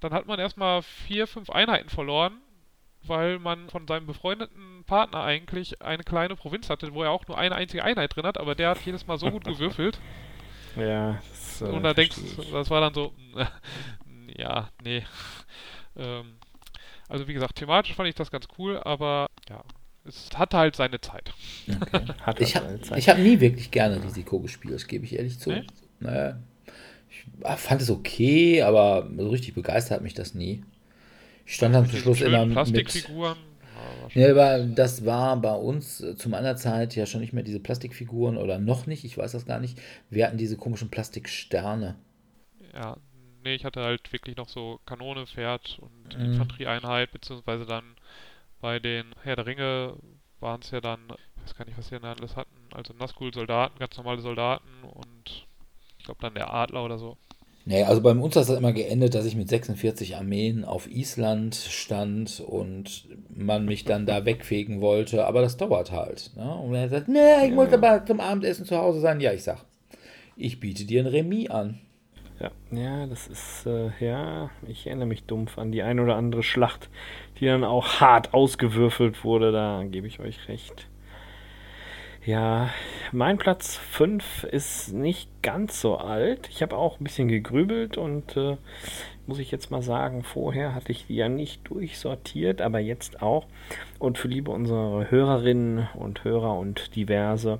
dann 0.00 0.14
hat 0.14 0.26
man 0.26 0.40
erstmal 0.40 0.82
vier, 0.82 1.26
fünf 1.26 1.50
Einheiten 1.50 1.90
verloren, 1.90 2.40
weil 3.04 3.38
man 3.38 3.68
von 3.68 3.86
seinem 3.86 4.06
befreundeten 4.06 4.84
Partner 4.84 5.22
eigentlich 5.22 5.82
eine 5.82 6.04
kleine 6.04 6.36
Provinz 6.36 6.70
hatte, 6.70 6.94
wo 6.94 7.02
er 7.02 7.10
auch 7.10 7.26
nur 7.28 7.36
eine 7.36 7.54
einzige 7.54 7.84
Einheit 7.84 8.16
drin 8.16 8.26
hat, 8.26 8.38
aber 8.38 8.54
der 8.54 8.70
hat 8.70 8.80
jedes 8.86 9.06
Mal 9.06 9.18
so 9.18 9.30
gut 9.30 9.44
gewürfelt. 9.52 10.00
Ja, 10.76 11.20
das, 11.30 11.60
äh, 11.60 11.64
und 11.64 11.82
da 11.82 11.94
denkst 11.94 12.16
ich. 12.24 12.50
das 12.50 12.70
war 12.70 12.80
dann 12.80 12.94
so, 12.94 13.12
ja, 14.36 14.68
nee. 14.82 15.02
Ähm, 15.94 16.36
also 17.06 17.28
wie 17.28 17.34
gesagt, 17.34 17.56
thematisch 17.56 17.94
fand 17.94 18.08
ich 18.08 18.14
das 18.14 18.30
ganz 18.30 18.48
cool, 18.56 18.80
aber 18.82 19.28
ja, 19.50 19.62
es 20.06 20.30
hat 20.34 20.54
halt 20.54 20.74
seine 20.74 21.02
Zeit. 21.02 21.34
Okay. 21.68 22.06
Hat 22.22 22.40
Ich 22.40 22.56
also 22.56 22.90
habe 22.90 23.00
hab 23.02 23.18
nie 23.18 23.40
wirklich 23.40 23.70
gerne 23.70 24.02
Risiko 24.02 24.40
gespielt, 24.40 24.72
das 24.72 24.86
gebe 24.86 25.04
ich 25.04 25.16
ehrlich 25.16 25.38
zu. 25.38 25.50
Nee? 25.50 25.64
Naja, 26.00 26.38
ich 27.10 27.26
ah, 27.42 27.56
fand 27.56 27.82
es 27.82 27.90
okay, 27.90 28.62
aber 28.62 29.06
so 29.18 29.28
richtig 29.28 29.52
begeistert 29.52 29.96
hat 29.96 30.02
mich 30.02 30.14
das 30.14 30.34
nie. 30.34 30.64
Ich 31.44 31.56
stand 31.56 31.74
dann 31.74 31.88
zum 31.90 31.98
Schluss 31.98 32.22
immer 32.22 32.46
mit. 32.46 32.54
Plastikfiguren. 32.54 33.36
Ja, 34.14 34.30
aber 34.30 34.64
das 34.66 35.04
war 35.04 35.36
bei 35.40 35.54
uns 35.54 36.00
äh, 36.00 36.16
zu 36.16 36.28
meiner 36.28 36.56
Zeit 36.56 36.94
ja 36.96 37.06
schon 37.06 37.20
nicht 37.20 37.32
mehr 37.32 37.42
diese 37.44 37.60
Plastikfiguren 37.60 38.36
oder 38.36 38.58
noch 38.58 38.86
nicht, 38.86 39.04
ich 39.04 39.16
weiß 39.18 39.32
das 39.32 39.46
gar 39.46 39.60
nicht. 39.60 39.80
Wir 40.10 40.26
hatten 40.26 40.38
diese 40.38 40.56
komischen 40.56 40.90
Plastiksterne. 40.90 41.96
Ja, 42.74 42.96
nee, 43.44 43.54
ich 43.54 43.64
hatte 43.64 43.82
halt 43.82 44.12
wirklich 44.12 44.36
noch 44.36 44.48
so 44.48 44.80
Kanone, 44.86 45.26
Pferd 45.26 45.78
und 45.80 46.14
Mhm. 46.14 46.22
Infanterieeinheit, 46.24 47.12
beziehungsweise 47.12 47.66
dann 47.66 47.96
bei 48.60 48.78
den 48.80 49.14
Herr 49.22 49.36
der 49.36 49.46
Ringe 49.46 49.96
waren 50.40 50.62
es 50.62 50.70
ja 50.72 50.80
dann, 50.80 51.00
ich 51.36 51.44
weiß 51.44 51.56
gar 51.56 51.66
nicht, 51.66 51.78
was 51.78 51.88
die 51.88 51.96
denn 51.96 52.04
alles 52.04 52.36
hatten, 52.36 52.52
also 52.72 52.94
Nazgul-Soldaten, 52.94 53.78
ganz 53.80 53.96
normale 53.98 54.20
Soldaten 54.22 54.84
und 54.84 55.46
ich 55.98 56.04
glaube 56.04 56.20
dann 56.22 56.34
der 56.34 56.52
Adler 56.54 56.84
oder 56.84 56.98
so. 56.98 57.18
Nee, 57.64 57.84
also 57.84 58.00
bei 58.00 58.10
uns 58.10 58.34
hat 58.34 58.48
das 58.48 58.58
immer 58.58 58.72
geendet, 58.72 59.14
dass 59.14 59.24
ich 59.24 59.36
mit 59.36 59.48
46 59.48 60.16
Armeen 60.16 60.64
auf 60.64 60.90
Island 60.90 61.54
stand 61.54 62.40
und 62.40 63.06
man 63.28 63.66
mich 63.66 63.84
dann 63.84 64.04
da 64.04 64.24
wegfegen 64.24 64.80
wollte, 64.80 65.26
aber 65.26 65.42
das 65.42 65.56
dauert 65.56 65.92
halt. 65.92 66.32
Ne? 66.36 66.54
Und 66.54 66.74
er 66.74 66.88
sagt, 66.88 67.08
nee, 67.08 67.46
ich 67.46 67.52
muss 67.52 67.72
aber 67.72 68.04
zum 68.04 68.18
Abendessen 68.20 68.66
zu 68.66 68.76
Hause 68.76 69.00
sein. 69.00 69.20
Ja, 69.20 69.32
ich 69.32 69.44
sag, 69.44 69.64
ich 70.36 70.58
biete 70.58 70.84
dir 70.84 71.02
ein 71.02 71.06
Remis 71.06 71.50
an. 71.50 71.78
Ja, 72.40 72.50
ja, 72.72 73.06
das 73.06 73.28
ist, 73.28 73.66
äh, 73.66 73.90
ja, 74.00 74.50
ich 74.66 74.88
erinnere 74.88 75.06
mich 75.06 75.24
dumpf 75.24 75.58
an 75.58 75.70
die 75.70 75.82
ein 75.82 76.00
oder 76.00 76.16
andere 76.16 76.42
Schlacht, 76.42 76.90
die 77.38 77.46
dann 77.46 77.62
auch 77.62 78.00
hart 78.00 78.34
ausgewürfelt 78.34 79.22
wurde, 79.22 79.52
da 79.52 79.84
gebe 79.84 80.08
ich 80.08 80.18
euch 80.18 80.48
recht. 80.48 80.88
Ja, 82.24 82.70
mein 83.10 83.36
Platz 83.36 83.76
5 83.76 84.44
ist 84.44 84.92
nicht 84.92 85.28
ganz 85.42 85.80
so 85.80 85.96
alt. 85.96 86.48
Ich 86.50 86.62
habe 86.62 86.76
auch 86.76 87.00
ein 87.00 87.04
bisschen 87.04 87.26
gegrübelt 87.26 87.98
und 87.98 88.36
äh, 88.36 88.58
muss 89.26 89.40
ich 89.40 89.50
jetzt 89.50 89.72
mal 89.72 89.82
sagen, 89.82 90.22
vorher 90.22 90.72
hatte 90.72 90.92
ich 90.92 91.08
die 91.08 91.16
ja 91.16 91.28
nicht 91.28 91.68
durchsortiert, 91.68 92.60
aber 92.60 92.78
jetzt 92.78 93.22
auch. 93.22 93.46
Und 93.98 94.18
für 94.18 94.28
liebe 94.28 94.52
unsere 94.52 95.10
Hörerinnen 95.10 95.88
und 95.94 96.22
Hörer 96.22 96.56
und 96.56 96.94
diverse, 96.94 97.58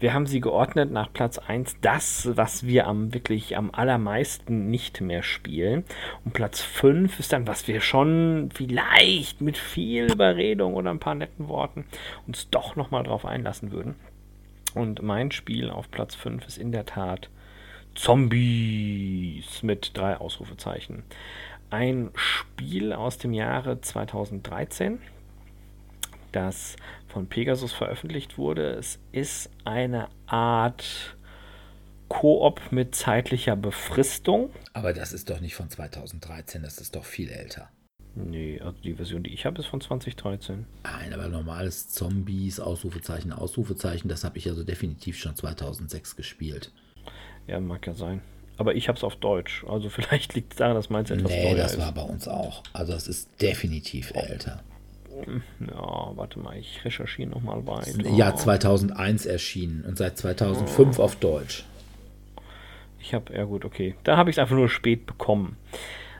wir 0.00 0.14
haben 0.14 0.26
sie 0.26 0.40
geordnet 0.40 0.92
nach 0.92 1.12
Platz 1.12 1.38
1, 1.38 1.76
das, 1.80 2.28
was 2.36 2.66
wir 2.66 2.86
am 2.86 3.12
wirklich 3.14 3.56
am 3.56 3.70
allermeisten 3.72 4.70
nicht 4.70 5.00
mehr 5.00 5.22
spielen. 5.22 5.84
Und 6.24 6.34
Platz 6.34 6.60
5 6.60 7.18
ist 7.18 7.32
dann, 7.32 7.46
was 7.48 7.66
wir 7.66 7.80
schon 7.80 8.50
vielleicht 8.54 9.40
mit 9.40 9.58
viel 9.58 10.12
Überredung 10.12 10.74
oder 10.74 10.90
ein 10.90 11.00
paar 11.00 11.16
netten 11.16 11.48
Worten 11.48 11.84
uns 12.26 12.48
doch 12.50 12.76
nochmal 12.76 13.02
drauf 13.02 13.24
einlassen 13.24 13.72
würden. 13.72 13.96
Und 14.74 15.02
mein 15.02 15.32
Spiel 15.32 15.70
auf 15.70 15.90
Platz 15.90 16.14
5 16.14 16.46
ist 16.46 16.58
in 16.58 16.72
der 16.72 16.86
Tat 16.86 17.28
Zombies 17.94 19.62
mit 19.64 19.96
drei 19.96 20.16
Ausrufezeichen. 20.16 21.02
Ein 21.70 22.10
Spiel 22.14 22.92
aus 22.92 23.18
dem 23.18 23.32
Jahre 23.32 23.80
2013, 23.80 25.00
das 26.32 26.76
von 27.06 27.26
Pegasus 27.26 27.72
veröffentlicht 27.72 28.38
wurde. 28.38 28.70
Es 28.72 28.98
ist 29.12 29.50
eine 29.64 30.08
Art 30.26 31.16
Koop 32.08 32.60
mit 32.70 32.94
zeitlicher 32.94 33.56
Befristung. 33.56 34.50
Aber 34.72 34.92
das 34.92 35.12
ist 35.12 35.28
doch 35.30 35.40
nicht 35.40 35.54
von 35.54 35.68
2013, 35.68 36.62
das 36.62 36.78
ist 36.78 36.96
doch 36.96 37.04
viel 37.04 37.28
älter. 37.30 37.68
Nee, 38.14 38.58
also 38.60 38.76
die 38.82 38.94
Version, 38.94 39.22
die 39.22 39.32
ich 39.32 39.46
habe, 39.46 39.60
ist 39.60 39.66
von 39.66 39.80
2013. 39.80 40.66
Nein, 40.82 41.12
aber 41.12 41.28
normales 41.28 41.88
Zombies, 41.90 42.58
Ausrufezeichen, 42.58 43.32
Ausrufezeichen, 43.32 44.08
das 44.08 44.24
habe 44.24 44.38
ich 44.38 44.48
also 44.48 44.64
definitiv 44.64 45.18
schon 45.18 45.36
2006 45.36 46.16
gespielt. 46.16 46.72
Ja, 47.46 47.60
mag 47.60 47.86
ja 47.86 47.94
sein. 47.94 48.22
Aber 48.56 48.74
ich 48.74 48.88
habe 48.88 48.96
es 48.96 49.04
auf 49.04 49.14
Deutsch. 49.16 49.64
Also 49.68 49.88
vielleicht 49.90 50.34
liegt 50.34 50.52
es 50.54 50.58
daran, 50.58 50.74
dass 50.74 50.90
meins 50.90 51.10
etwas 51.10 51.30
Nee, 51.30 51.42
teuer 51.44 51.56
das 51.56 51.74
ist. 51.74 51.78
war 51.80 51.92
bei 51.92 52.02
uns 52.02 52.26
auch. 52.26 52.62
Also 52.72 52.92
das 52.92 53.06
ist 53.06 53.40
definitiv 53.40 54.12
älter. 54.14 54.62
Ja, 55.60 56.12
warte 56.14 56.38
mal, 56.38 56.56
ich 56.56 56.84
recherchiere 56.84 57.28
nochmal 57.30 57.66
weiter. 57.66 58.08
Ja, 58.10 58.34
2001 58.34 59.26
erschienen 59.26 59.84
und 59.86 59.98
seit 59.98 60.18
2005 60.18 60.98
auf 60.98 61.16
Deutsch. 61.16 61.64
Ich 63.00 63.14
habe, 63.14 63.32
ja 63.34 63.44
gut, 63.44 63.64
okay. 63.64 63.94
Da 64.04 64.16
habe 64.16 64.30
ich 64.30 64.34
es 64.34 64.38
einfach 64.38 64.56
nur 64.56 64.68
spät 64.68 65.06
bekommen. 65.06 65.56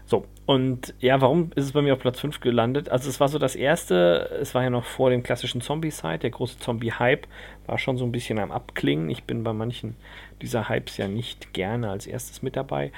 So, 0.07 0.25
und 0.47 0.95
ja, 1.01 1.21
warum 1.21 1.51
ist 1.55 1.65
es 1.65 1.73
bei 1.73 1.83
mir 1.83 1.93
auf 1.93 1.99
Platz 1.99 2.19
5 2.21 2.41
gelandet? 2.41 2.89
Also 2.89 3.11
es 3.11 3.21
war 3.21 3.29
so 3.29 3.39
das 3.39 3.55
erste, 3.55 4.39
es 4.41 4.55
war 4.55 4.63
ja 4.63 4.71
noch 4.71 4.85
vor 4.85 5.11
dem 5.11 5.23
klassischen 5.23 5.61
Zombie-Side, 5.61 6.21
der 6.21 6.31
große 6.31 6.59
Zombie-Hype 6.59 7.27
war 7.67 7.77
schon 7.77 7.99
so 7.99 8.07
ein 8.07 8.13
bisschen 8.13 8.39
am 8.39 8.51
Abklingen. 8.51 9.11
Ich 9.11 9.25
bin 9.25 9.45
bei 9.45 9.53
manchen 9.53 9.97
dieser 10.41 10.71
Hypes 10.71 10.97
ja 10.97 11.09
nicht 11.09 11.53
gerne 11.53 11.91
als 11.91 12.07
erstes 12.07 12.41
mit 12.41 12.57
dabei. 12.57 12.91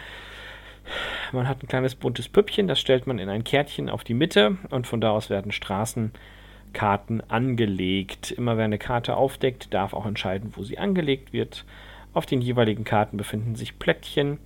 Man 1.33 1.49
hat 1.49 1.63
ein 1.63 1.69
kleines 1.69 1.95
buntes 1.95 2.29
Püppchen, 2.29 2.69
das 2.69 2.81
stellt 2.81 3.07
man 3.07 3.19
in 3.19 3.29
ein 3.29 3.45
Kärtchen 3.45 3.89
auf 3.89 4.05
die 4.05 4.15
Mitte 4.15 4.57
und 4.71 4.87
von 4.87 5.01
da 5.01 5.11
aus 5.11 5.31
werden 5.31 5.53
Straßenkarten 5.53 7.23
angelegt. 7.29 8.31
Immer 8.33 8.57
wer 8.57 8.65
eine 8.65 8.79
Karte 8.79 9.17
aufdeckt, 9.17 9.73
darf 9.73 9.95
auch 9.95 10.07
entscheiden, 10.07 10.53
wo 10.57 10.63
sie 10.63 10.79
angelegt 10.79 11.33
wird. 11.33 11.65
Auf 12.13 12.27
den 12.27 12.41
jeweiligen 12.41 12.85
Karten 12.85 13.17
befinden 13.17 13.55
sich 13.55 13.79
Plättchen 13.79 14.39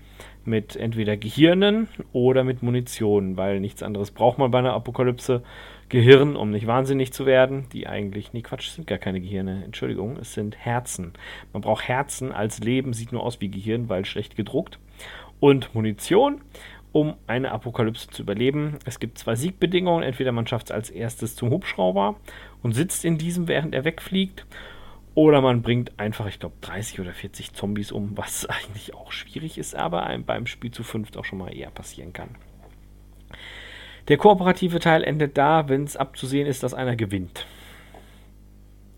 mit 0.45 0.77
entweder 0.77 1.17
Gehirnen 1.17 1.89
oder 2.13 2.45
mit 2.45 2.63
Munition, 2.63 3.37
weil 3.37 3.61
nichts 3.61 3.83
anderes 3.83 4.11
braucht 4.11 4.39
man 4.39 4.51
bei 4.51 4.59
einer 4.59 4.75
Apokalypse. 4.75 5.43
Gehirn, 5.89 6.37
um 6.37 6.51
nicht 6.51 6.67
wahnsinnig 6.67 7.13
zu 7.13 7.27
werden, 7.27 7.67
die 7.73 7.87
eigentlich, 7.87 8.33
nee 8.33 8.43
Quatsch, 8.43 8.71
sind 8.71 8.87
gar 8.87 8.99
keine 8.99 9.21
Gehirne, 9.21 9.63
Entschuldigung, 9.65 10.17
es 10.17 10.35
sind 10.35 10.57
Herzen. 10.57 11.13
Man 11.53 11.63
braucht 11.63 11.87
Herzen 11.87 12.33
als 12.33 12.59
Leben, 12.61 12.95
sieht 12.95 13.13
nur 13.13 13.23
aus 13.23 13.41
wie 13.41 13.49
Gehirn, 13.51 13.89
weil 13.89 14.05
schlecht 14.05 14.35
gedruckt. 14.35 14.79
Und 15.45 15.75
Munition, 15.75 16.41
um 16.93 17.17
eine 17.27 17.53
Apokalypse 17.53 18.09
zu 18.09 18.23
überleben. 18.23 18.79
Es 18.87 18.99
gibt 18.99 19.19
zwei 19.19 19.35
Siegbedingungen, 19.35 20.03
entweder 20.03 20.33
man 20.33 20.47
schafft 20.47 20.69
es 20.69 20.73
als 20.73 20.89
erstes 20.89 21.37
zum 21.37 21.51
Hubschrauber 21.51 22.17
und 22.63 22.73
sitzt 22.73 23.05
in 23.05 23.19
diesem, 23.19 23.47
während 23.47 23.75
er 23.75 23.85
wegfliegt, 23.85 24.47
oder 25.15 25.43
man 25.43 25.61
bringt 25.61 26.01
einfach, 26.01 26.29
ich 26.29 26.41
glaube, 26.41 26.55
30 26.63 27.01
oder 27.01 27.13
40 27.13 27.53
Zombies 27.53 27.93
um, 27.93 28.17
was 28.17 28.47
eigentlich 28.47 28.95
auch 28.95 29.13
schwierig 29.13 29.59
ist, 29.59 29.77
aber 29.77 30.07
einem 30.07 30.25
beim 30.25 30.47
Spiel 30.47 30.71
zu 30.71 30.83
fünft 30.83 31.19
auch 31.19 31.27
schon 31.27 31.41
mal 31.41 31.55
eher 31.55 31.71
passieren 31.71 32.15
kann. 32.15 32.37
Der 34.09 34.17
kooperative 34.17 34.81
Teil 34.81 35.05
endet 35.05 35.37
da, 35.37 35.69
wenn 35.69 35.85
es 35.85 35.99
abzusehen 35.99 36.47
ist, 36.47 36.63
dass 36.63 36.73
einer 36.73 36.97
gewinnt. 36.97 37.45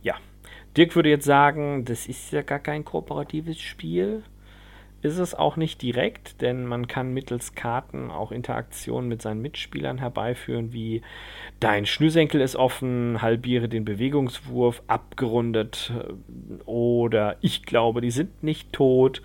Ja, 0.01 0.15
Dirk 0.77 0.95
würde 0.95 1.09
jetzt 1.09 1.27
sagen, 1.27 1.85
das 1.85 2.07
ist 2.07 2.31
ja 2.31 2.43
gar 2.43 2.61
kein 2.61 2.85
kooperatives 2.85 3.61
Spiel. 3.61 4.23
Ist 5.07 5.19
es 5.19 5.37
auch 5.37 5.57
nicht 5.57 5.83
direkt, 5.83 6.43
denn 6.43 6.67
man 6.67 6.89
kann 6.89 7.15
mittels 7.15 7.55
Karten 7.55 8.11
auch 8.11 8.33
Interaktionen 8.33 9.09
mit 9.09 9.23
seinen 9.23 9.41
Mitspielern 9.41 9.99
herbeiführen, 9.99 10.73
wie 10.73 11.01
dein 11.61 11.87
Schnürsenkel 11.87 12.41
ist 12.41 12.57
offen, 12.57 13.23
halbiere 13.23 13.69
den 13.69 13.85
Bewegungswurf, 13.85 14.83
abgerundet 14.89 15.93
äh, 15.95 16.65
oder 16.65 17.37
ich 17.41 17.63
glaube, 17.63 18.01
die 18.01 18.11
sind 18.11 18.43
nicht 18.43 18.73
tot 18.73 19.23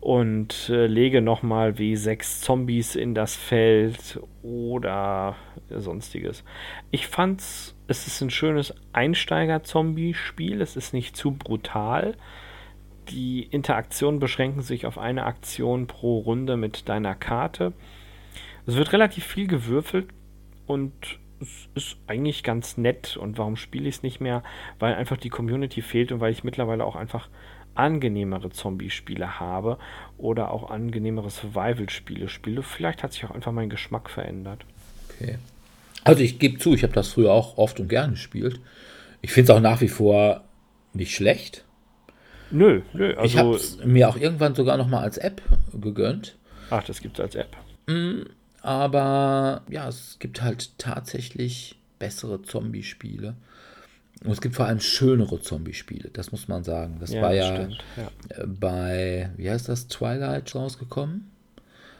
und 0.00 0.70
äh, 0.70 0.86
lege 0.86 1.20
nochmal 1.20 1.72
W6 1.72 2.40
Zombies 2.40 2.96
in 2.96 3.14
das 3.14 3.36
Feld 3.36 4.18
oder 4.42 5.36
sonstiges. 5.68 6.42
Ich 6.90 7.06
fand's, 7.06 7.76
es 7.86 8.06
ist 8.06 8.22
ein 8.22 8.30
schönes 8.30 8.72
Einsteiger-Zombie-Spiel, 8.94 10.62
es 10.62 10.74
ist 10.74 10.94
nicht 10.94 11.18
zu 11.18 11.32
brutal. 11.32 12.16
Die 13.08 13.42
Interaktionen 13.42 14.20
beschränken 14.20 14.62
sich 14.62 14.86
auf 14.86 14.98
eine 14.98 15.24
Aktion 15.24 15.86
pro 15.86 16.18
Runde 16.18 16.56
mit 16.56 16.88
deiner 16.88 17.14
Karte. 17.14 17.72
Es 18.66 18.76
wird 18.76 18.92
relativ 18.92 19.24
viel 19.24 19.48
gewürfelt 19.48 20.08
und 20.66 20.92
es 21.40 21.68
ist 21.74 21.96
eigentlich 22.06 22.44
ganz 22.44 22.76
nett. 22.76 23.16
Und 23.16 23.38
warum 23.38 23.56
spiele 23.56 23.88
ich 23.88 23.96
es 23.96 24.02
nicht 24.02 24.20
mehr? 24.20 24.42
Weil 24.78 24.94
einfach 24.94 25.16
die 25.16 25.30
Community 25.30 25.82
fehlt 25.82 26.12
und 26.12 26.20
weil 26.20 26.32
ich 26.32 26.44
mittlerweile 26.44 26.84
auch 26.84 26.96
einfach 26.96 27.28
angenehmere 27.74 28.50
Zombie-Spiele 28.50 29.40
habe 29.40 29.78
oder 30.18 30.50
auch 30.50 30.70
angenehmere 30.70 31.30
Survival-Spiele 31.30 32.28
spiele. 32.28 32.62
Vielleicht 32.62 33.02
hat 33.02 33.12
sich 33.12 33.24
auch 33.24 33.30
einfach 33.30 33.52
mein 33.52 33.70
Geschmack 33.70 34.10
verändert. 34.10 34.64
Okay. 35.10 35.38
Also 36.04 36.22
ich 36.22 36.38
gebe 36.38 36.58
zu, 36.58 36.74
ich 36.74 36.82
habe 36.82 36.92
das 36.92 37.12
früher 37.12 37.32
auch 37.32 37.58
oft 37.58 37.80
und 37.80 37.88
gern 37.88 38.12
gespielt. 38.12 38.60
Ich 39.20 39.32
finde 39.32 39.52
es 39.52 39.56
auch 39.56 39.62
nach 39.62 39.80
wie 39.80 39.88
vor 39.88 40.44
nicht 40.92 41.14
schlecht. 41.14 41.64
Nö, 42.52 42.82
nö. 42.92 43.14
Also, 43.14 43.24
ich 43.24 43.38
habe 43.38 43.54
es 43.56 43.84
mir 43.84 44.08
auch 44.08 44.16
irgendwann 44.16 44.54
sogar 44.54 44.76
noch 44.76 44.88
mal 44.88 45.00
als 45.00 45.18
App 45.18 45.42
gegönnt. 45.72 46.36
Ach, 46.70 46.84
das 46.84 47.00
gibt 47.00 47.18
es 47.18 47.24
als 47.24 47.34
App. 47.34 47.56
Aber 48.60 49.62
ja, 49.68 49.88
es 49.88 50.16
gibt 50.18 50.42
halt 50.42 50.78
tatsächlich 50.78 51.76
bessere 51.98 52.42
Zombie-Spiele. 52.42 53.34
Und 54.24 54.30
es 54.30 54.40
gibt 54.40 54.54
vor 54.54 54.66
allem 54.66 54.80
schönere 54.80 55.40
Zombie-Spiele, 55.40 56.10
das 56.12 56.30
muss 56.30 56.46
man 56.46 56.62
sagen. 56.62 56.98
Das 57.00 57.12
war 57.14 57.34
ja, 57.34 57.56
stimmt, 57.56 57.78
ja. 57.96 58.10
äh, 58.36 58.46
bei, 58.46 59.30
wie 59.36 59.50
heißt 59.50 59.68
das, 59.68 59.88
Twilight 59.88 60.54
rausgekommen? 60.54 61.28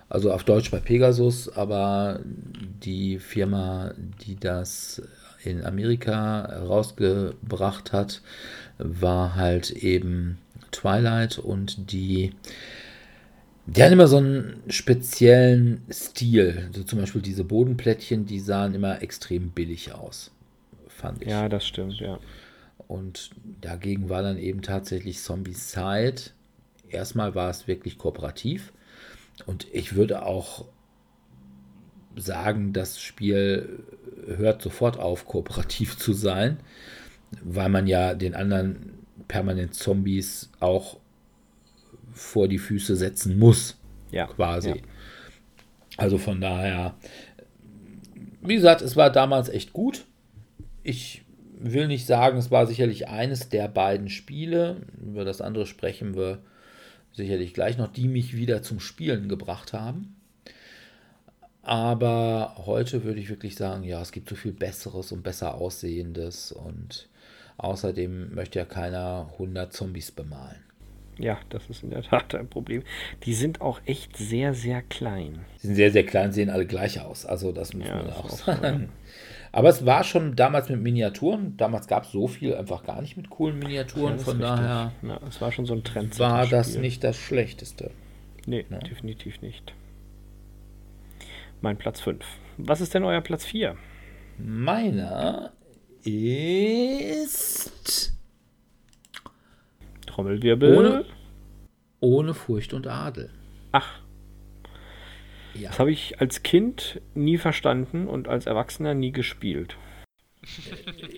Also 0.09 0.33
auf 0.33 0.45
Deutsch 0.45 0.71
bei 0.71 0.79
Pegasus, 0.79 1.49
aber 1.49 2.21
die 2.25 3.19
Firma, 3.19 3.93
die 3.97 4.37
das 4.37 5.03
in 5.45 5.64
Amerika 5.64 6.45
rausgebracht 6.45 7.93
hat, 7.93 8.22
war 8.78 9.34
halt 9.34 9.70
eben 9.70 10.38
Twilight 10.70 11.38
und 11.38 11.93
die, 11.93 12.32
die 13.66 13.82
hatten 13.82 13.93
immer 13.93 14.09
so 14.09 14.18
einen 14.18 14.62
speziellen 14.68 15.82
Stil. 15.90 16.70
So 16.74 16.82
zum 16.82 16.99
Beispiel 17.01 17.22
diese 17.22 17.45
Bodenplättchen, 17.45 18.26
die 18.26 18.40
sahen 18.40 18.74
immer 18.74 19.03
extrem 19.03 19.51
billig 19.51 19.93
aus, 19.93 20.30
fand 20.88 21.22
ich. 21.22 21.28
Ja, 21.28 21.49
das 21.49 21.66
stimmt, 21.66 22.01
ja. 22.01 22.18
Und 22.88 23.30
dagegen 23.61 24.09
war 24.09 24.22
dann 24.22 24.38
eben 24.38 24.62
tatsächlich 24.62 25.20
Zombicide. 25.20 26.14
Erstmal 26.90 27.34
war 27.34 27.49
es 27.49 27.66
wirklich 27.66 27.97
kooperativ. 27.97 28.72
Und 29.47 29.66
ich 29.72 29.95
würde 29.95 30.26
auch 30.26 30.66
sagen, 32.17 32.73
das 32.73 33.01
Spiel 33.01 33.85
hört 34.27 34.63
sofort 34.63 34.99
auf, 34.99 35.27
kooperativ 35.27 35.97
zu 35.97 36.13
sein, 36.13 36.59
weil 37.43 37.69
man 37.69 37.87
ja 37.87 38.15
den 38.15 38.35
anderen 38.35 38.99
permanent 39.29 39.75
Zombies 39.75 40.51
auch 40.61 40.99
vor 42.13 42.49
die 42.49 42.59
Füße 42.59 42.97
setzen 42.97 43.39
muss, 43.39 43.79
Ja, 44.11 44.27
quasi. 44.27 44.71
Ja. 44.71 44.77
Also 45.97 46.19
von 46.19 46.41
daher, 46.41 46.95
wie 48.43 48.55
gesagt, 48.55 48.83
es 48.83 48.97
war 48.97 49.11
damals 49.11 49.49
echt 49.49 49.73
gut. 49.73 50.05
Ich 50.83 51.23
will 51.59 51.87
nicht 51.87 52.07
sagen, 52.07 52.39
es 52.39 52.51
war 52.51 52.67
sicherlich 52.67 53.09
eines 53.09 53.49
der 53.49 53.69
beiden 53.69 54.09
Spiele. 54.09 54.83
Über 55.01 55.25
das 55.25 55.41
andere 55.41 55.67
sprechen 55.67 56.15
wir 56.15 56.43
sicherlich 57.13 57.55
gleich 57.55 57.79
noch, 57.79 57.89
die 57.89 58.09
mich 58.09 58.37
wieder 58.37 58.63
zum 58.63 58.81
Spielen 58.81 59.29
gebracht 59.29 59.73
haben. 59.73 60.17
Aber 61.63 62.55
heute 62.67 63.05
würde 63.05 63.21
ich 63.21 63.29
wirklich 63.29 63.55
sagen, 63.55 63.85
ja, 63.85 64.03
es 64.03 64.11
gibt 64.13 64.29
so 64.29 64.35
viel 64.35 64.53
Besseres 64.53 65.13
und 65.13 65.23
besser 65.23 65.55
aussehendes 65.55 66.51
und 66.53 67.09
außerdem 67.59 68.35
möchte 68.35 68.59
ja 68.59 68.65
keiner 68.65 69.29
100 69.35 69.73
Zombies 69.73 70.11
bemalen. 70.11 70.57
Ja, 71.19 71.39
das 71.51 71.69
ist 71.71 71.83
in 71.85 71.91
der 71.91 72.03
Tat 72.03 72.35
ein 72.35 72.49
Problem. 72.49 72.83
Die 73.25 73.35
sind 73.35 73.61
auch 73.61 73.81
echt 73.85 74.17
sehr, 74.17 74.55
sehr 74.55 74.83
klein. 74.83 75.45
Die 75.63 75.67
sind 75.69 75.77
sehr, 75.77 75.93
sehr 75.93 76.05
klein, 76.05 76.33
sehen 76.33 76.51
alle 76.51 76.67
gleich 76.67 77.01
aus. 77.01 77.27
Also 77.27 77.53
das 77.53 77.75
muss 77.75 77.87
Ja, 77.87 77.97
man 77.97 78.07
das 78.07 78.17
auch 78.17 78.31
sagen. 78.31 78.89
Aber 79.53 79.69
es 79.69 79.85
war 79.85 80.03
schon 80.03 80.35
damals 80.35 80.71
mit 80.71 80.81
Miniaturen. 80.81 81.57
Damals 81.59 81.87
gab 81.87 82.05
es 82.05 82.13
so 82.13 82.27
viel 82.27 82.55
einfach 82.57 82.83
gar 82.85 83.03
nicht 83.03 83.19
mit 83.19 83.29
coolen 83.29 83.59
Miniaturen. 83.59 84.17
Ja, 84.17 84.25
Von 84.25 84.43
richtig. 84.43 84.57
daher 84.57 84.93
Ja, 85.03 85.21
es 85.29 85.41
war 85.43 85.53
schon 85.53 85.67
so 85.67 85.75
ein 85.75 85.85
Trend. 85.85 86.19
war 86.19 86.47
das 86.47 86.77
nicht 86.77 87.05
das 87.05 87.17
Schlechteste. 87.19 87.91
Nee, 88.47 88.65
Ja. 88.71 88.79
definitiv 88.79 89.43
nicht. 89.43 89.75
Mein 91.63 91.79
Platz 91.79 92.01
5. 92.01 92.25
Was 92.59 92.81
ist 92.81 92.95
denn 92.95 93.05
euer 93.05 93.21
Platz 93.21 93.45
4? 93.45 93.77
Meiner 94.39 95.53
ist 96.05 98.13
Trommelwirbel. 100.07 100.77
Ohne- 100.77 101.05
ohne 102.01 102.35
Furcht 102.35 102.73
und 102.75 102.87
Adel. 102.89 103.31
Ach, 103.71 104.01
Ja. 105.55 105.69
das 105.71 105.79
habe 105.79 105.93
ich 105.93 106.21
als 106.21 106.43
Kind 106.43 107.01
nie 107.15 107.39
verstanden 107.39 108.09
und 108.09 108.27
als 108.29 108.47
Erwachsener 108.47 108.95
nie 108.95 109.13
gespielt. 109.13 109.77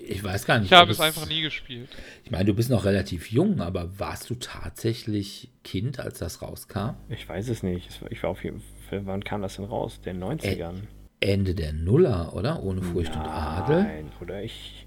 Ich 0.06 0.22
weiß 0.22 0.44
gar 0.44 0.58
nicht. 0.58 0.70
Ich 0.70 0.76
habe 0.76 0.92
es 0.92 1.00
einfach 1.00 1.26
nie 1.26 1.40
gespielt. 1.40 1.88
Ich 2.24 2.30
meine, 2.30 2.44
du 2.44 2.52
bist 2.52 2.68
noch 2.68 2.84
relativ 2.84 3.32
jung, 3.32 3.62
aber 3.62 3.98
warst 3.98 4.28
du 4.28 4.34
tatsächlich 4.34 5.48
Kind, 5.64 5.98
als 5.98 6.18
das 6.18 6.42
rauskam? 6.42 6.90
Ich 7.08 7.26
weiß 7.26 7.48
es 7.48 7.62
nicht. 7.62 7.88
Ich 8.10 8.22
war 8.22 8.28
auf 8.28 8.44
jeden 8.44 8.60
Fall, 8.60 8.68
wann 8.90 9.24
kam 9.24 9.42
das 9.42 9.56
denn 9.56 9.64
raus? 9.64 10.00
Den 10.00 10.22
90ern. 10.22 10.74
Ende 11.20 11.54
der 11.54 11.72
Nuller, 11.72 12.34
oder? 12.34 12.62
Ohne 12.62 12.82
Furcht 12.82 13.14
und 13.16 13.22
Adel? 13.22 13.82
Nein, 13.84 14.12
oder 14.20 14.42
ich, 14.42 14.86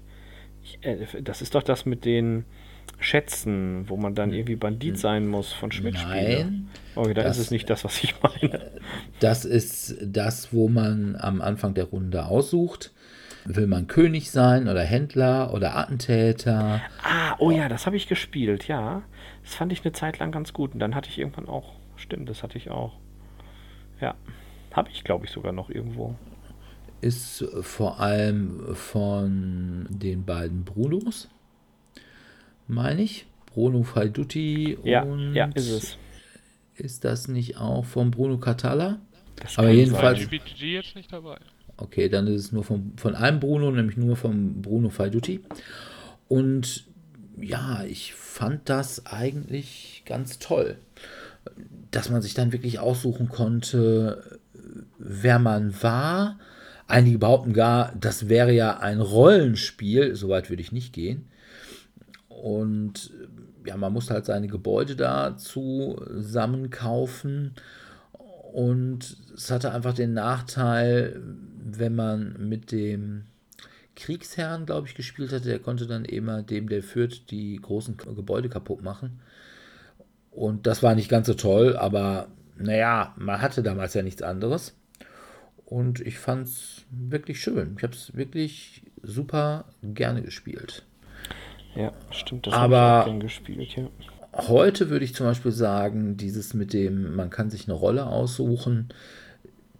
ich 0.62 0.78
äh, 0.82 1.22
das 1.22 1.42
ist 1.42 1.54
doch 1.54 1.62
das 1.62 1.84
mit 1.84 2.04
den 2.04 2.44
Schätzen, 3.00 3.88
wo 3.88 3.96
man 3.96 4.14
dann 4.14 4.32
irgendwie 4.32 4.56
Bandit 4.56 4.98
sein 4.98 5.26
muss 5.28 5.52
von 5.52 5.70
Schmidt 5.72 5.94
Nein, 5.94 6.68
Okay, 6.94 7.14
dann 7.14 7.24
das- 7.24 7.36
ist 7.38 7.44
es 7.46 7.50
nicht 7.50 7.68
das, 7.70 7.84
was 7.84 8.02
ich 8.02 8.14
meine. 8.22 8.72
das 9.20 9.44
ist 9.44 9.96
das, 10.02 10.52
wo 10.52 10.68
man 10.68 11.16
am 11.16 11.40
Anfang 11.40 11.74
der 11.74 11.84
Runde 11.84 12.26
aussucht. 12.26 12.92
Will 13.44 13.66
man 13.66 13.86
König 13.86 14.30
sein 14.30 14.68
oder 14.68 14.82
Händler 14.82 15.54
oder 15.54 15.76
Attentäter? 15.76 16.82
Ah, 17.02 17.34
oh 17.38 17.50
ja, 17.50 17.68
das 17.68 17.86
habe 17.86 17.96
ich 17.96 18.06
gespielt, 18.08 18.68
ja. 18.68 19.02
Das 19.42 19.54
fand 19.54 19.72
ich 19.72 19.82
eine 19.84 19.92
Zeit 19.92 20.18
lang 20.18 20.32
ganz 20.32 20.52
gut. 20.52 20.74
Und 20.74 20.80
dann 20.80 20.94
hatte 20.94 21.08
ich 21.08 21.18
irgendwann 21.18 21.48
auch, 21.48 21.72
stimmt, 21.96 22.28
das 22.28 22.42
hatte 22.42 22.58
ich 22.58 22.70
auch. 22.70 22.98
Ja, 24.00 24.14
habe 24.72 24.90
ich, 24.90 25.04
glaube 25.04 25.24
ich, 25.26 25.30
sogar 25.30 25.52
noch 25.52 25.70
irgendwo. 25.70 26.14
Ist 27.00 27.44
vor 27.62 28.00
allem 28.00 28.74
von 28.74 29.86
den 29.90 30.24
beiden 30.24 30.64
Brunos, 30.64 31.28
meine 32.66 33.02
ich. 33.02 33.26
Bruno 33.46 33.82
Faiduti 33.82 34.78
Ja, 34.84 35.02
und 35.02 35.34
ja, 35.34 35.46
ist 35.54 35.70
es. 35.70 35.98
ist 36.76 37.04
das 37.04 37.26
nicht 37.28 37.56
auch 37.56 37.84
von 37.84 38.10
Bruno 38.10 38.38
Catala? 38.38 39.00
Das 39.36 39.58
Aber 39.58 39.70
jedenfalls- 39.70 40.20
sein. 40.20 40.28
GPG 40.28 40.74
jetzt 40.74 40.94
nicht 40.94 41.12
dabei. 41.12 41.38
Okay, 41.76 42.08
dann 42.08 42.26
ist 42.26 42.44
es 42.46 42.52
nur 42.52 42.62
von, 42.64 42.92
von 42.96 43.14
einem 43.14 43.40
Bruno, 43.40 43.70
nämlich 43.70 43.96
nur 43.96 44.16
von 44.16 44.60
Bruno 44.62 44.90
Faiduti. 44.90 45.40
Und 46.28 46.84
ja, 47.40 47.84
ich 47.84 48.14
fand 48.14 48.68
das 48.68 49.06
eigentlich 49.06 50.02
ganz 50.04 50.38
toll, 50.38 50.76
dass 51.90 52.10
man 52.10 52.22
sich 52.22 52.34
dann 52.34 52.52
wirklich 52.52 52.78
aussuchen 52.78 53.28
konnte, 53.28 54.38
wer 54.98 55.38
man 55.38 55.82
war. 55.82 56.38
Einige 56.86 57.18
behaupten 57.18 57.52
gar, 57.52 57.92
das 57.98 58.28
wäre 58.28 58.52
ja 58.52 58.78
ein 58.78 59.00
Rollenspiel, 59.00 60.14
soweit 60.14 60.50
würde 60.50 60.62
ich 60.62 60.72
nicht 60.72 60.92
gehen. 60.92 61.26
Und 62.28 63.12
ja, 63.66 63.76
man 63.76 63.92
musste 63.92 64.14
halt 64.14 64.26
seine 64.26 64.48
Gebäude 64.48 64.96
da 64.96 65.36
zusammenkaufen. 65.36 67.54
Und 68.52 69.16
es 69.34 69.50
hatte 69.50 69.72
einfach 69.72 69.94
den 69.94 70.14
Nachteil, 70.14 71.20
wenn 71.62 71.94
man 71.94 72.48
mit 72.48 72.72
dem 72.72 73.24
Kriegsherrn, 73.94 74.64
glaube 74.64 74.86
ich, 74.86 74.94
gespielt 74.94 75.32
hatte, 75.32 75.48
der 75.48 75.58
konnte 75.58 75.86
dann 75.86 76.04
immer 76.04 76.42
dem, 76.42 76.68
der 76.68 76.82
führt, 76.82 77.30
die 77.30 77.56
großen 77.56 77.96
Gebäude 77.96 78.48
kaputt 78.48 78.82
machen. 78.82 79.20
Und 80.38 80.68
das 80.68 80.84
war 80.84 80.94
nicht 80.94 81.08
ganz 81.08 81.26
so 81.26 81.34
toll, 81.34 81.76
aber 81.76 82.28
naja, 82.56 83.12
man 83.16 83.42
hatte 83.42 83.62
damals 83.62 83.94
ja 83.94 84.02
nichts 84.02 84.22
anderes. 84.22 84.76
Und 85.64 85.98
ich 86.00 86.18
fand 86.20 86.46
es 86.46 86.82
wirklich 86.90 87.40
schön. 87.42 87.74
Ich 87.76 87.82
habe 87.82 87.92
es 87.92 88.14
wirklich 88.16 88.82
super 89.02 89.64
gerne 89.82 90.22
gespielt. 90.22 90.84
Ja, 91.74 91.92
stimmt, 92.12 92.46
das 92.46 92.54
Aber- 92.54 92.76
habe 92.78 92.98
ich 92.98 93.02
auch 93.02 93.06
gern 93.06 93.20
gespielt, 93.20 93.76
ja. 93.76 93.88
Heute 94.32 94.90
würde 94.90 95.04
ich 95.04 95.14
zum 95.14 95.26
Beispiel 95.26 95.50
sagen, 95.50 96.16
dieses 96.16 96.54
mit 96.54 96.72
dem, 96.72 97.16
man 97.16 97.30
kann 97.30 97.50
sich 97.50 97.64
eine 97.66 97.74
Rolle 97.76 98.06
aussuchen, 98.06 98.90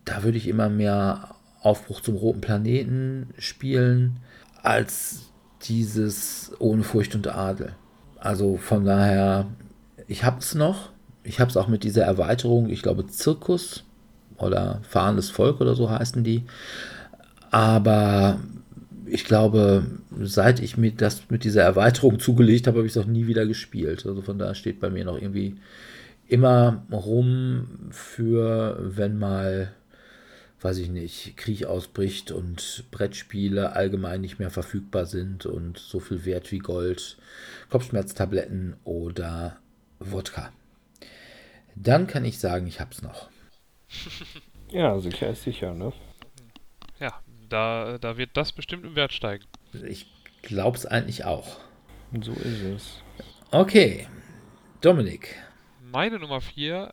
da 0.04 0.24
würde 0.24 0.38
ich 0.38 0.48
immer 0.48 0.68
mehr 0.68 1.36
Aufbruch 1.62 2.00
zum 2.00 2.16
roten 2.16 2.40
Planeten 2.40 3.28
spielen, 3.38 4.18
als 4.62 5.30
dieses 5.62 6.50
ohne 6.59 6.82
Furcht 6.82 7.14
und 7.14 7.28
Adel. 7.28 7.74
Also 8.18 8.56
von 8.56 8.84
daher, 8.84 9.46
ich 10.09 10.24
habe 10.24 10.40
es 10.40 10.54
noch. 10.54 10.90
Ich 11.22 11.38
habe 11.38 11.50
es 11.50 11.56
auch 11.56 11.68
mit 11.68 11.84
dieser 11.84 12.04
Erweiterung, 12.04 12.70
ich 12.70 12.82
glaube 12.82 13.06
Zirkus 13.06 13.84
oder 14.38 14.80
Fahrendes 14.88 15.30
Volk 15.30 15.61
oder 15.61 15.74
so 15.74 15.90
heißen 15.90 16.24
die. 16.24 16.44
Aber 17.50 18.40
ich 19.06 19.24
glaube, 19.24 19.86
seit 20.20 20.61
ich 20.61 20.76
mir 20.76 20.92
das 20.92 21.30
mit 21.30 21.44
dieser 21.44 21.62
Erweiterung 21.62 22.18
zugelegt 22.18 22.66
habe, 22.66 22.78
habe 22.78 22.86
ich 22.86 22.96
es 22.96 23.02
auch 23.02 23.06
nie 23.06 23.26
wieder 23.26 23.46
gespielt. 23.46 24.06
Also 24.06 24.22
von 24.22 24.38
daher 24.38 24.54
steht 24.54 24.80
bei 24.80 24.90
mir 24.90 25.04
noch 25.04 25.20
irgendwie 25.20 25.56
immer 26.26 26.82
rum 26.90 27.88
für, 27.90 28.78
wenn 28.80 29.18
mal, 29.18 29.72
weiß 30.61 30.78
ich 30.78 30.90
nicht, 30.90 31.36
Krieg 31.36 31.66
ausbricht 31.66 32.30
und 32.30 32.84
Brettspiele 32.90 33.72
allgemein 33.74 34.20
nicht 34.20 34.38
mehr 34.38 34.50
verfügbar 34.50 35.06
sind 35.06 35.46
und 35.46 35.78
so 35.78 36.00
viel 36.00 36.24
wert 36.24 36.50
wie 36.52 36.59
Gold, 36.59 37.16
Kopfschmerztabletten 37.70 38.76
oder 38.84 39.59
Wodka. 39.99 40.53
Dann 41.74 42.07
kann 42.07 42.24
ich 42.24 42.38
sagen, 42.38 42.66
ich 42.66 42.80
hab's 42.80 43.03
noch. 43.03 43.28
Ja, 44.70 44.99
sicher 45.01 45.30
ist 45.30 45.44
sicher, 45.44 45.72
ne? 45.72 45.94
Ja, 47.01 47.22
da, 47.49 47.96
da 47.96 48.18
wird 48.18 48.36
das 48.36 48.53
bestimmt 48.53 48.84
im 48.84 48.96
Wert 48.96 49.14
steigen. 49.14 49.44
Ich 49.86 50.07
glaub's 50.42 50.84
eigentlich 50.84 51.24
auch. 51.24 51.59
So 52.20 52.32
ist 52.32 52.61
es. 52.61 53.03
Okay, 53.51 54.07
Dominik. 54.82 55.36
Meine 55.80 56.18
Nummer 56.18 56.42
4, 56.42 56.92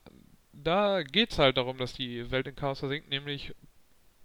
da 0.53 1.03
geht 1.03 1.33
es 1.33 1.39
halt 1.39 1.57
darum, 1.57 1.77
dass 1.77 1.91
die 1.91 2.31
Welt 2.31 2.47
in 2.47 2.55
Chaos 2.55 2.79
versinkt, 2.79 3.09
nämlich 3.09 3.53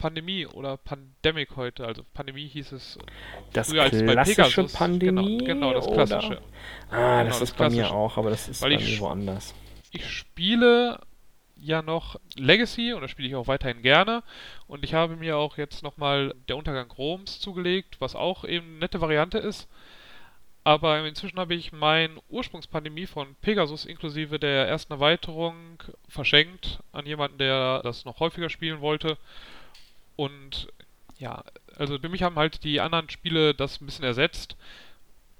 Pandemie 0.00 0.46
oder 0.46 0.76
Pandemic 0.78 1.56
heute. 1.56 1.86
Also 1.86 2.04
Pandemie 2.14 2.48
hieß 2.48 2.72
es 2.72 3.00
Das 3.52 3.72
früher 3.72 3.82
als 3.82 4.04
bei 4.04 4.16
klassische 4.16 4.64
Pegasus. 4.64 4.72
Pandemie? 4.72 5.44
Genau, 5.44 5.72
genau 5.72 5.74
das 5.74 5.88
oder? 5.88 6.06
klassische. 6.06 6.42
Ah, 6.90 7.22
Genau, 7.22 7.24
das 7.24 7.40
das 7.40 7.50
ist 7.50 7.56
bei 7.56 7.68
mir 7.68 7.84
Klassische. 7.84 7.94
auch, 7.94 8.16
aber 8.18 8.30
das 8.30 8.48
ist 8.48 8.62
Weil 8.62 8.72
bei 8.72 8.78
mir 8.78 8.98
woanders. 8.98 9.54
Ich 9.90 10.08
spiele 10.10 11.00
ja 11.56 11.82
noch 11.82 12.18
Legacy 12.36 12.92
und 12.94 13.02
das 13.02 13.10
spiele 13.10 13.28
ich 13.28 13.34
auch 13.34 13.46
weiterhin 13.48 13.82
gerne. 13.82 14.22
Und 14.66 14.84
ich 14.84 14.94
habe 14.94 15.16
mir 15.16 15.36
auch 15.36 15.58
jetzt 15.58 15.82
nochmal 15.82 16.34
der 16.48 16.56
Untergang 16.56 16.90
Roms 16.92 17.40
zugelegt, 17.40 18.00
was 18.00 18.14
auch 18.16 18.44
eben 18.44 18.66
eine 18.70 18.78
nette 18.80 19.00
Variante 19.00 19.38
ist. 19.38 19.68
Aber 20.64 21.06
inzwischen 21.06 21.38
habe 21.38 21.54
ich 21.54 21.72
mein 21.72 22.18
Ursprungspandemie 22.28 23.06
von 23.06 23.34
Pegasus 23.40 23.86
inklusive 23.86 24.38
der 24.38 24.68
ersten 24.68 24.92
Erweiterung 24.92 25.82
verschenkt 26.08 26.80
an 26.92 27.06
jemanden, 27.06 27.38
der 27.38 27.82
das 27.82 28.04
noch 28.04 28.20
häufiger 28.20 28.50
spielen 28.50 28.80
wollte. 28.80 29.16
Und 30.20 30.68
ja, 31.18 31.42
also 31.76 31.98
für 31.98 32.10
mich 32.10 32.22
haben 32.22 32.36
halt 32.36 32.62
die 32.62 32.80
anderen 32.80 33.08
Spiele 33.08 33.54
das 33.54 33.80
ein 33.80 33.86
bisschen 33.86 34.04
ersetzt. 34.04 34.54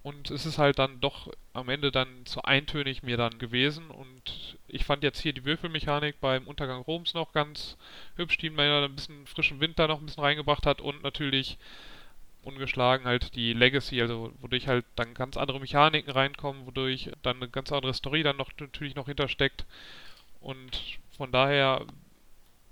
Und 0.03 0.31
es 0.31 0.47
ist 0.47 0.57
halt 0.57 0.78
dann 0.78 1.03
doch 1.03 1.31
am 1.53 1.68
Ende 1.68 1.93
dann 1.93 2.24
zu 2.24 2.41
eintönig 2.45 3.03
mir 3.03 3.18
dann 3.18 3.39
gewesen. 3.39 3.91
Und 3.91 4.57
ich 4.68 4.87
fand 4.87 5.03
jetzt 5.03 5.20
hier 5.20 5.35
die 5.35 5.45
Würfelmechanik 5.45 6.18
beim 6.22 6.47
Untergang 6.47 6.81
Roms 6.81 7.12
noch 7.12 7.33
ganz 7.35 7.76
hübsch, 8.16 8.39
die 8.39 8.49
mir 8.49 8.83
ein 8.83 8.95
bisschen 8.95 9.26
frischen 9.26 9.61
Wind 9.61 9.78
da 9.78 9.87
noch 9.87 10.01
ein 10.01 10.07
bisschen 10.07 10.24
reingebracht 10.24 10.64
hat. 10.64 10.81
Und 10.81 11.03
natürlich 11.03 11.59
ungeschlagen 12.43 13.05
halt 13.05 13.35
die 13.35 13.53
Legacy, 13.53 14.01
also 14.01 14.33
wodurch 14.41 14.66
halt 14.66 14.87
dann 14.97 15.12
ganz 15.12 15.37
andere 15.37 15.61
Mechaniken 15.61 16.11
reinkommen, 16.11 16.64
wodurch 16.64 17.11
dann 17.20 17.37
eine 17.37 17.51
ganz 17.51 17.70
andere 17.70 17.93
Story 17.93 18.22
dann 18.22 18.39
noch 18.39 18.51
natürlich 18.59 18.95
noch 18.95 19.09
hintersteckt. 19.09 19.66
Und 20.41 20.99
von 21.18 21.31
daher, 21.33 21.85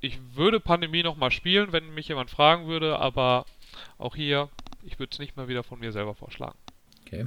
ich 0.00 0.18
würde 0.34 0.60
Pandemie 0.60 1.02
nochmal 1.02 1.30
spielen, 1.30 1.72
wenn 1.72 1.94
mich 1.94 2.08
jemand 2.08 2.30
fragen 2.30 2.66
würde, 2.66 2.98
aber 2.98 3.46
auch 3.98 4.14
hier, 4.16 4.48
ich 4.84 4.98
würde 4.98 5.10
es 5.12 5.18
nicht 5.18 5.36
mal 5.36 5.48
wieder 5.48 5.62
von 5.64 5.78
mir 5.80 5.92
selber 5.92 6.14
vorschlagen. 6.14 6.56
Okay. 7.06 7.26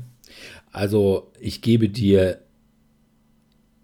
Also 0.71 1.31
ich 1.39 1.61
gebe 1.61 1.89
dir 1.89 2.41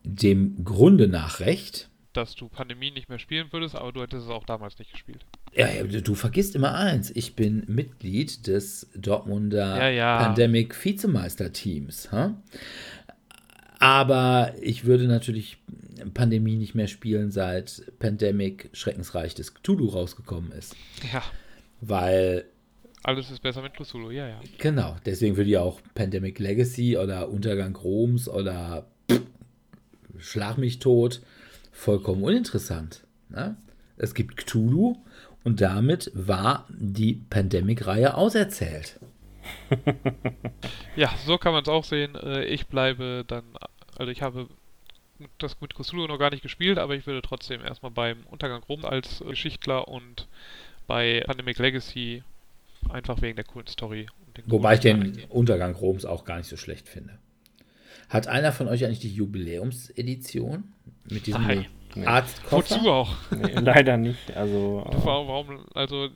dem 0.04 0.64
Grunde 0.64 1.08
nach 1.08 1.40
recht. 1.40 1.90
dass 2.14 2.34
du 2.34 2.48
Pandemie 2.50 2.90
nicht 2.92 3.10
mehr 3.10 3.20
spielen 3.20 3.48
würdest, 3.52 3.76
aber 3.76 3.92
du 3.92 4.02
hättest 4.02 4.26
es 4.26 4.32
auch 4.32 4.46
damals 4.46 4.80
nicht 4.80 4.92
gespielt. 4.92 5.24
Ja, 5.54 5.70
ja, 5.70 5.84
du 5.84 6.16
vergisst 6.16 6.56
immer 6.56 6.74
eins. 6.74 7.12
Ich 7.16 7.36
bin 7.36 7.64
Mitglied 7.68 8.48
des 8.48 8.90
Dortmunder 8.96 9.78
Ja, 9.78 9.90
ja. 9.90 10.18
Pandemic 10.24 10.84
Vizemeisterteams. 10.84 12.12
Ha? 12.12 12.36
Aber 13.80 14.54
ich 14.62 14.86
würde 14.86 15.08
natürlich 15.08 15.58
Pandemie 16.14 16.56
nicht 16.56 16.76
mehr 16.76 16.88
spielen, 16.88 17.32
seit 17.32 17.84
Pandemic 18.00 18.70
Schreckensreich 18.74 19.36
des 19.36 19.54
Cthulhu 19.54 19.88
rausgekommen 19.88 20.52
ist. 20.52 20.76
Ja, 21.12 21.24
Weil, 21.82 22.45
alles 23.04 23.30
ist 23.32 23.41
besser 23.41 23.62
mit 23.62 23.74
Cthulhu, 23.74 24.12
ja, 24.12 24.28
ja. 24.28 24.39
genau, 24.58 24.95
deswegen 25.06 25.38
würde 25.38 25.50
ich 25.50 25.58
auch 25.58 25.80
Pandemic 25.95 26.39
Legacy 26.39 26.98
oder 26.98 27.30
Untergang 27.30 27.76
Roms 27.76 28.28
oder 28.28 28.88
pff, 29.12 29.22
Schlag 30.20 30.58
mich 30.58 30.80
tot 30.80 31.22
vollkommen 31.72 32.24
uninteressant. 32.24 33.04
Ne? 33.30 33.56
Es 33.98 34.14
gibt 34.16 34.36
Cthulhu 34.38 34.95
und 35.43 35.62
damit 35.62 36.12
war 36.16 36.68
die 36.70 37.14
Pandemic-Reihe 37.30 38.16
auserzählt. 38.16 39.00
Ja, 40.95 41.14
so 41.26 41.38
kann 41.38 41.54
man 41.54 41.62
es 41.62 41.70
auch 41.70 41.84
sehen. 41.84 42.16
Äh, 42.16 42.45
Ich 42.45 42.68
bleibe 42.68 43.24
dann, 43.28 43.43
also 43.95 44.12
ich 44.12 44.22
habe 44.22 44.48
das 45.38 45.59
mit 45.61 45.74
Cthulhu 45.76 46.07
noch 46.07 46.18
gar 46.18 46.32
nicht 46.32 46.43
gespielt, 46.43 46.78
aber 46.78 46.95
ich 46.95 47.05
würde 47.05 47.22
trotzdem 47.22 47.61
erstmal 47.61 47.91
beim 47.91 48.24
Untergang 48.30 48.63
Rom 48.63 48.86
als 48.86 49.24
Geschichtler 49.28 49.88
und 49.88 50.28
bei 50.88 51.24
Pandemic 51.26 51.59
Legacy 51.59 52.24
einfach 52.89 53.22
wegen 53.22 53.36
der 53.36 53.45
coolen 53.45 53.68
Story. 53.68 54.07
Und 54.26 54.38
den 54.38 54.51
Wobei 54.51 54.76
ich 54.76 54.80
den. 54.80 55.24
Untergang 55.30 55.76
Roms 55.76 56.05
auch 56.05 56.26
gar 56.26 56.38
nicht 56.38 56.47
so 56.47 56.57
schlecht 56.57 56.88
finde. 56.88 57.18
Hat 58.09 58.28
einer 58.28 58.53
von 58.53 58.68
euch 58.68 58.86
eigentlich 58.86 58.99
die 58.99 59.13
Jubiläumsedition 59.13 60.63
mit 61.09 61.28
diesem 61.28 61.45
Nein. 61.45 61.65
Arztkoffer? 62.05 62.76
Wozu 62.76 62.89
auch? 62.89 63.15
Nee, 63.32 63.53
leider 63.53 63.97
nicht. 63.97 64.36
Also, 64.36 64.86
äh, 64.91 64.95
Warum, 65.03 65.28
warum, 65.28 65.65
also, 65.74 66.09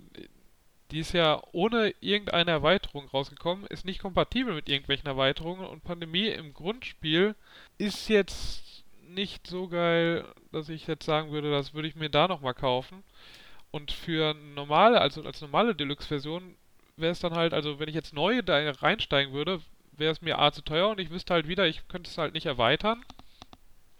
die 0.91 0.99
ist 0.99 1.13
ja 1.13 1.41
ohne 1.51 1.93
irgendeine 1.99 2.51
Erweiterung 2.51 3.07
rausgekommen, 3.07 3.65
ist 3.67 3.85
nicht 3.85 3.99
kompatibel 3.99 4.53
mit 4.53 4.69
irgendwelchen 4.69 5.07
Erweiterungen 5.07 5.65
und 5.65 5.83
Pandemie 5.83 6.27
im 6.27 6.53
Grundspiel 6.53 7.35
ist 7.77 8.09
jetzt 8.09 8.70
nicht 9.14 9.47
so 9.47 9.68
geil, 9.68 10.26
dass 10.51 10.70
ich 10.70 10.88
jetzt 10.88 11.05
sagen 11.05 11.32
würde, 11.32 11.51
das 11.51 11.74
würde 11.74 11.88
ich 11.88 11.95
mir 11.95 12.09
da 12.09 12.28
nochmal 12.28 12.53
kaufen. 12.53 13.03
Und 13.72 13.91
für 13.91 14.34
normale, 14.55 14.99
also 14.99 15.24
als 15.24 15.39
normale 15.41 15.76
Deluxe-Version 15.76 16.55
wäre 16.97 17.12
es 17.12 17.20
dann 17.20 17.34
halt, 17.36 17.53
also 17.53 17.80
wenn 17.80 17.88
ich 17.89 17.95
jetzt 17.95 18.14
neu 18.14 18.41
da 18.41 18.70
reinsteigen 18.72 19.34
würde, 19.34 19.62
wäre 19.93 20.12
es 20.12 20.22
mir 20.22 20.39
A 20.39 20.51
zu 20.51 20.62
teuer 20.62 20.89
und 20.89 20.99
ich 20.99 21.09
wüsste 21.09 21.34
halt 21.34 21.47
wieder, 21.47 21.68
ich 21.68 21.88
könnte 21.88 22.09
es 22.09 22.18
halt 22.18 22.34
nicht 22.34 22.45
erweitern 22.45 23.03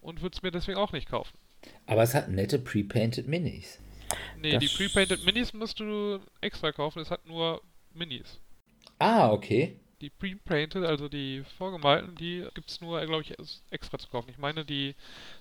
und 0.02 0.22
würde 0.22 0.36
es 0.36 0.42
mir 0.44 0.52
deswegen 0.52 0.78
auch 0.78 0.92
nicht 0.92 1.08
kaufen. 1.10 1.38
Aber 1.86 2.04
es 2.04 2.14
hat 2.14 2.28
nette 2.30 2.60
pre-painted 2.60 3.28
Minis. 3.28 3.80
Nee, 4.38 4.52
Das- 4.54 4.60
die 4.64 4.68
Pre-Painted 4.68 5.24
Minis 5.26 5.54
musst 5.54 5.80
du 5.80 6.20
extra 6.42 6.72
kaufen, 6.74 7.00
es 7.00 7.12
hat 7.12 7.26
nur 7.26 7.62
Minis. 7.94 8.40
Ah, 9.00 9.32
okay. 9.32 9.80
Die 10.02 10.10
Pre-Painted, 10.10 10.84
also 10.84 11.08
die 11.08 11.44
vorgemalten, 11.58 12.16
die 12.16 12.48
gibt 12.56 12.70
es 12.70 12.82
nur, 12.82 13.00
glaube 13.06 13.22
ich, 13.22 13.36
extra 13.70 14.00
zu 14.00 14.10
kaufen. 14.10 14.30
Ich 14.30 14.40
meine, 14.40 14.66
die 14.66 14.96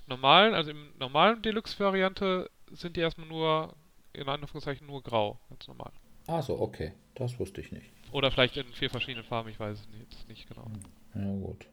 normalen, 0.06 0.54
also 0.54 0.70
im 0.70 0.90
normalen 0.98 1.40
Deluxe-Variante 1.40 2.50
sind 2.70 2.96
die 2.96 3.00
erstmal 3.00 3.26
nur, 3.26 3.74
in 4.12 4.28
Anführungszeichen, 4.28 4.86
nur 4.86 5.02
grau, 5.02 5.38
ganz 5.48 5.66
normal. 5.66 5.92
Ah, 6.26 6.42
so, 6.42 6.60
okay. 6.60 6.92
Das 7.14 7.38
wusste 7.38 7.60
ich 7.60 7.72
nicht. 7.72 7.90
Oder 8.12 8.30
vielleicht 8.30 8.56
in 8.56 8.66
vier 8.72 8.90
verschiedenen 8.90 9.24
Farben, 9.24 9.48
ich 9.48 9.58
weiß 9.58 9.78
es 9.78 9.88
jetzt 9.98 10.28
nicht 10.28 10.48
genau. 10.48 10.70
Ja, 11.14 11.32
gut. 11.36 11.66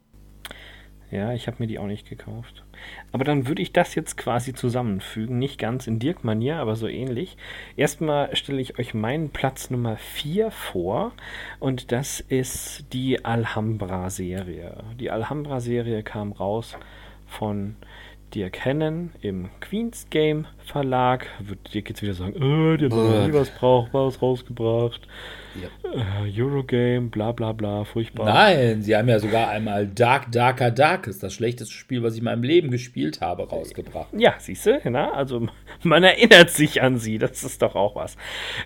Ja, 1.09 1.33
ich 1.33 1.47
habe 1.47 1.57
mir 1.59 1.67
die 1.67 1.79
auch 1.79 1.87
nicht 1.87 2.09
gekauft. 2.09 2.63
Aber 3.11 3.23
dann 3.23 3.47
würde 3.47 3.61
ich 3.61 3.71
das 3.71 3.95
jetzt 3.95 4.17
quasi 4.17 4.53
zusammenfügen. 4.53 5.39
Nicht 5.39 5.57
ganz 5.57 5.87
in 5.87 5.99
Dirk-Manier, 5.99 6.57
aber 6.57 6.75
so 6.75 6.87
ähnlich. 6.87 7.37
Erstmal 7.77 8.35
stelle 8.35 8.59
ich 8.59 8.77
euch 8.77 8.93
meinen 8.93 9.29
Platz 9.29 9.69
Nummer 9.69 9.95
4 9.97 10.51
vor. 10.51 11.13
Und 11.59 11.91
das 11.91 12.19
ist 12.19 12.85
die 12.91 13.23
Alhambra-Serie. 13.23 14.83
Die 14.99 15.09
Alhambra-Serie 15.09 16.03
kam 16.03 16.33
raus 16.33 16.75
von 17.25 17.75
Dirk 18.35 18.65
Hennen 18.65 19.11
im 19.21 19.49
Queen's 19.61 20.07
Game 20.09 20.45
Verlag. 20.65 21.27
Wird 21.39 21.73
Dirk 21.73 21.87
jetzt 21.87 22.01
wieder 22.01 22.13
sagen, 22.13 22.35
äh, 22.35 22.77
die 22.77 22.89
haben 22.89 23.27
nie 23.27 23.33
was 23.33 23.49
Brauchbares 23.51 24.21
rausgebracht. 24.21 25.07
Äh, 25.83 26.41
Eurogame, 26.41 27.07
bla 27.07 27.31
bla 27.31 27.51
bla, 27.51 27.83
furchtbar. 27.83 28.25
Nein, 28.25 28.81
sie 28.81 28.95
haben 28.95 29.07
ja 29.07 29.19
sogar 29.19 29.49
einmal 29.49 29.87
Dark 29.87 30.31
Darker 30.31 30.71
Darkest, 30.71 31.23
das 31.23 31.33
schlechteste 31.33 31.73
Spiel, 31.73 32.03
was 32.03 32.13
ich 32.13 32.19
in 32.19 32.25
meinem 32.25 32.43
Leben 32.43 32.71
gespielt 32.71 33.21
habe, 33.21 33.47
rausgebracht. 33.47 34.07
Ja, 34.17 34.35
siehst 34.37 34.65
du, 34.65 34.79
na, 34.85 35.11
also 35.11 35.47
man 35.83 36.03
erinnert 36.03 36.49
sich 36.49 36.81
an 36.81 36.97
sie, 36.97 37.17
das 37.17 37.43
ist 37.43 37.61
doch 37.61 37.75
auch 37.75 37.95
was. 37.95 38.17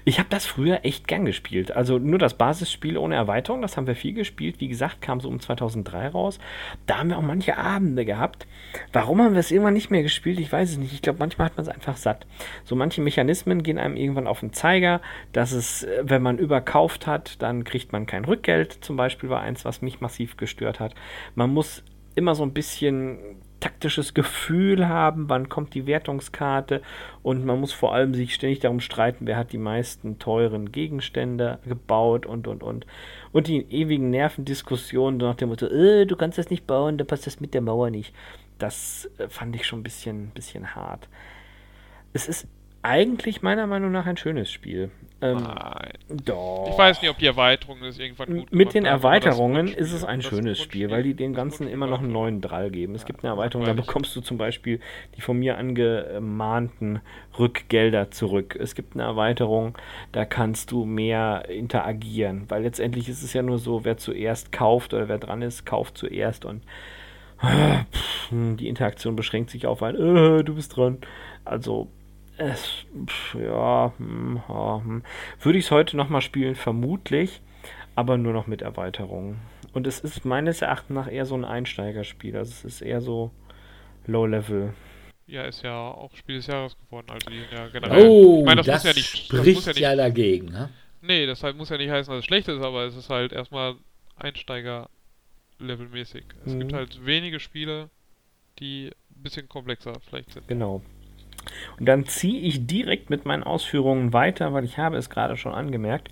Ich 0.05 0.19
habe 0.19 0.29
das 0.29 0.45
früher 0.45 0.79
echt 0.83 1.07
gern 1.07 1.25
gespielt. 1.25 1.71
Also 1.71 1.97
nur 1.97 2.19
das 2.19 2.33
Basisspiel 2.33 2.97
ohne 2.97 3.15
Erweiterung, 3.15 3.61
das 3.61 3.77
haben 3.77 3.87
wir 3.87 3.95
viel 3.95 4.13
gespielt. 4.13 4.59
Wie 4.59 4.67
gesagt, 4.67 5.01
kam 5.01 5.19
so 5.19 5.29
um 5.29 5.39
2003 5.39 6.09
raus. 6.09 6.39
Da 6.85 6.99
haben 6.99 7.09
wir 7.09 7.17
auch 7.17 7.23
manche 7.23 7.57
Abende 7.57 8.05
gehabt. 8.05 8.47
Warum 8.93 9.21
haben 9.21 9.33
wir 9.33 9.39
es 9.39 9.51
irgendwann 9.51 9.73
nicht 9.73 9.91
mehr 9.91 10.03
gespielt? 10.03 10.39
Ich 10.39 10.51
weiß 10.51 10.71
es 10.71 10.77
nicht. 10.77 10.93
Ich 10.93 11.01
glaube, 11.01 11.19
manchmal 11.19 11.47
hat 11.47 11.57
man 11.57 11.65
es 11.65 11.71
einfach 11.71 11.97
satt. 11.97 12.25
So 12.63 12.75
manche 12.75 13.01
Mechanismen 13.01 13.63
gehen 13.63 13.77
einem 13.77 13.95
irgendwann 13.95 14.27
auf 14.27 14.39
den 14.39 14.53
Zeiger, 14.53 15.01
dass 15.33 15.51
es, 15.51 15.83
äh, 15.83 16.01
wenn 16.03 16.21
man 16.21 16.37
überkauft 16.37 16.80
hat, 17.07 17.41
dann 17.41 17.63
kriegt 17.63 17.91
man 17.91 18.05
kein 18.05 18.25
Rückgeld. 18.25 18.73
Zum 18.81 18.95
Beispiel 18.95 19.29
war 19.29 19.41
eins, 19.41 19.65
was 19.65 19.81
mich 19.81 20.01
massiv 20.01 20.37
gestört 20.37 20.79
hat. 20.79 20.95
Man 21.35 21.53
muss 21.53 21.83
immer 22.15 22.35
so 22.35 22.43
ein 22.43 22.53
bisschen 22.53 23.19
taktisches 23.61 24.13
Gefühl 24.13 24.89
haben, 24.89 25.29
wann 25.29 25.47
kommt 25.47 25.73
die 25.75 25.85
Wertungskarte 25.85 26.81
und 27.21 27.45
man 27.45 27.59
muss 27.59 27.71
vor 27.71 27.93
allem 27.93 28.13
sich 28.13 28.33
ständig 28.33 28.59
darum 28.59 28.79
streiten, 28.79 29.27
wer 29.27 29.37
hat 29.37 29.53
die 29.53 29.59
meisten 29.59 30.19
teuren 30.19 30.71
Gegenstände 30.71 31.59
gebaut 31.65 32.25
und 32.25 32.47
und 32.47 32.63
und. 32.63 32.85
Und 33.31 33.47
die 33.47 33.61
ewigen 33.71 34.09
Nervendiskussionen 34.09 35.19
nach 35.19 35.35
dem 35.35 35.49
Motto, 35.49 35.67
äh, 35.67 36.05
du 36.05 36.15
kannst 36.15 36.37
das 36.37 36.49
nicht 36.49 36.67
bauen, 36.67 36.97
da 36.97 37.05
passt 37.05 37.27
das 37.27 37.39
mit 37.39 37.53
der 37.53 37.61
Mauer 37.61 37.91
nicht. 37.91 38.13
Das 38.57 39.09
äh, 39.19 39.29
fand 39.29 39.55
ich 39.55 39.65
schon 39.65 39.79
ein 39.79 39.83
bisschen, 39.83 40.31
bisschen 40.31 40.75
hart. 40.75 41.07
Es 42.13 42.27
ist 42.27 42.47
eigentlich 42.83 43.41
meiner 43.41 43.67
Meinung 43.67 43.91
nach 43.91 44.05
ein 44.05 44.17
schönes 44.17 44.51
Spiel. 44.51 44.91
Ähm, 45.21 45.43
Nein. 45.43 45.91
doch. 46.09 46.67
Ich 46.71 46.77
weiß 46.77 47.01
nicht, 47.01 47.11
ob 47.11 47.17
die 47.19 47.27
Erweiterungen 47.27 47.83
es 47.83 47.99
irgendwann 47.99 48.31
gut 48.31 48.51
Mit 48.51 48.73
den 48.73 48.85
das 48.85 48.91
Erweiterungen 48.91 49.67
ist 49.67 49.91
es 49.91 50.03
ein 50.03 50.21
das 50.21 50.29
schönes 50.29 50.59
Spiel, 50.59 50.89
weil 50.89 51.03
die 51.03 51.13
den 51.13 51.33
das 51.33 51.37
ganzen 51.37 51.67
immer 51.67 51.85
noch 51.87 51.99
einen 51.99 52.11
neuen 52.11 52.41
Drall 52.41 52.71
geben. 52.71 52.95
Es 52.95 53.03
Ja, 53.03 53.05
gibt 53.05 53.23
eine 53.23 53.31
Erweiterung, 53.31 53.65
da 53.65 53.73
bekommst 53.73 54.15
du 54.15 54.21
zum 54.21 54.37
Beispiel 54.37 54.79
die 55.15 55.21
von 55.21 55.37
mir 55.37 55.57
angemahnten 55.57 57.01
Rückgelder 57.37 58.09
zurück. 58.11 58.57
Es 58.59 58.73
gibt 58.75 58.95
eine 58.95 59.03
Erweiterung, 59.03 59.77
da 60.11 60.25
kannst 60.25 60.71
du 60.71 60.85
mehr 60.85 61.45
interagieren, 61.49 62.45
weil 62.49 62.63
letztendlich 62.63 63.07
ist 63.07 63.21
es 63.23 63.33
ja 63.33 63.43
nur 63.43 63.59
so, 63.59 63.85
wer 63.85 63.97
zuerst 63.97 64.51
kauft 64.51 64.93
oder 64.93 65.07
wer 65.07 65.19
dran 65.19 65.43
ist, 65.43 65.65
kauft 65.65 65.97
zuerst 65.99 66.45
und 66.45 66.63
äh, 67.41 67.83
pff, 67.93 68.29
die 68.31 68.67
Interaktion 68.67 69.15
beschränkt 69.15 69.49
sich 69.51 69.67
auf 69.67 69.83
ein, 69.83 69.95
äh, 69.95 70.43
du 70.43 70.55
bist 70.55 70.75
dran. 70.77 70.99
Also, 71.45 71.87
es, 72.41 72.85
pff, 73.05 73.35
ja, 73.35 73.93
hm, 73.97 74.41
ja, 74.47 74.81
hm. 74.83 75.03
würde 75.41 75.59
ich 75.59 75.65
es 75.65 75.71
heute 75.71 75.97
nochmal 75.97 76.21
spielen, 76.21 76.55
vermutlich, 76.55 77.41
aber 77.95 78.17
nur 78.17 78.33
noch 78.33 78.47
mit 78.47 78.61
Erweiterungen. 78.61 79.39
Und 79.73 79.87
es 79.87 79.99
ist 79.99 80.25
meines 80.25 80.61
Erachtens 80.61 80.95
nach 80.95 81.11
eher 81.11 81.25
so 81.25 81.35
ein 81.35 81.45
Einsteigerspiel. 81.45 82.35
Also 82.35 82.51
es 82.51 82.65
ist 82.65 82.81
eher 82.81 83.01
so 83.01 83.31
Low-Level. 84.05 84.73
Ja, 85.27 85.43
ist 85.43 85.63
ja 85.63 85.77
auch 85.77 86.13
Spiel 86.15 86.37
des 86.37 86.47
Jahres 86.47 86.75
geworden. 86.77 87.07
Also 87.09 87.29
ja 87.29 87.67
generell. 87.67 88.05
Oh, 88.05 88.39
ich 88.39 88.45
meine, 88.45 88.63
das, 88.63 88.65
das, 88.65 88.83
muss 88.83 88.83
ja 88.83 88.93
nicht. 88.93 89.31
Das 89.31 89.39
spricht 89.39 89.55
muss 89.55 89.65
ja 89.67 89.73
ja, 89.73 89.89
nicht 89.91 89.99
dagegen. 89.99 90.45
Ne? 90.47 90.69
nee, 91.01 91.25
das 91.25 91.43
halt 91.43 91.57
muss 91.57 91.69
ja 91.69 91.77
nicht 91.77 91.89
heißen, 91.89 92.11
dass 92.11 92.19
es 92.19 92.25
schlecht 92.25 92.47
ist, 92.47 92.61
aber 92.61 92.85
es 92.85 92.95
ist 92.95 93.09
halt 93.09 93.31
erstmal 93.31 93.75
Einsteiger-Levelmäßig. 94.17 96.23
Es 96.45 96.57
gibt 96.57 96.71
Mhm. 96.71 96.75
halt 96.75 97.05
wenige 97.05 97.39
Spiele, 97.39 97.89
die 98.59 98.91
ein 99.15 99.23
bisschen 99.23 99.49
komplexer 99.49 99.93
vielleicht 100.07 100.31
sind. 100.31 100.47
Genau. 100.47 100.81
Und 101.79 101.85
dann 101.87 102.05
ziehe 102.05 102.39
ich 102.39 102.67
direkt 102.67 103.09
mit 103.09 103.25
meinen 103.25 103.43
Ausführungen 103.43 104.13
weiter, 104.13 104.53
weil 104.53 104.63
ich 104.63 104.77
habe 104.77 104.97
es 104.97 105.09
gerade 105.09 105.37
schon 105.37 105.53
angemerkt. 105.53 106.09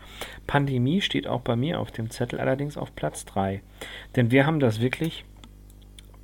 Pandemie 0.48 1.02
steht 1.02 1.28
auch 1.28 1.42
bei 1.42 1.56
mir 1.56 1.80
auf 1.80 1.92
dem 1.92 2.10
Zettel, 2.10 2.40
allerdings 2.40 2.78
auf 2.78 2.96
Platz 2.96 3.26
3. 3.26 3.62
Denn 4.16 4.32
wir 4.32 4.46
haben 4.46 4.60
das 4.60 4.82
wirklich 4.82 5.26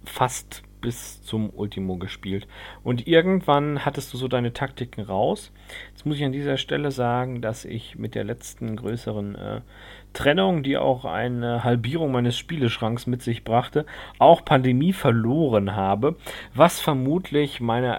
fast 0.05 0.63
bis 0.85 1.23
zum 1.23 1.49
Ultimo 1.49 1.97
gespielt. 1.97 2.47
Und 2.83 3.07
irgendwann 3.07 3.85
hattest 3.85 4.13
du 4.13 4.17
so 4.17 4.27
deine 4.27 4.53
Taktiken 4.53 5.01
raus. 5.01 5.51
Jetzt 5.89 6.05
muss 6.05 6.17
ich 6.17 6.23
an 6.23 6.31
dieser 6.31 6.57
Stelle 6.57 6.91
sagen, 6.91 7.41
dass 7.41 7.65
ich 7.65 7.97
mit 7.97 8.13
der 8.13 8.23
letzten 8.23 8.75
größeren 8.75 9.33
äh, 9.33 9.61
Trennung, 10.13 10.61
die 10.61 10.77
auch 10.77 11.03
eine 11.05 11.63
Halbierung 11.63 12.11
meines 12.11 12.37
Spieleschranks 12.37 13.07
mit 13.07 13.23
sich 13.23 13.43
brachte, 13.43 13.87
auch 14.19 14.45
Pandemie 14.45 14.93
verloren 14.93 15.75
habe, 15.75 16.17
was 16.53 16.79
vermutlich 16.79 17.61
meiner 17.61 17.93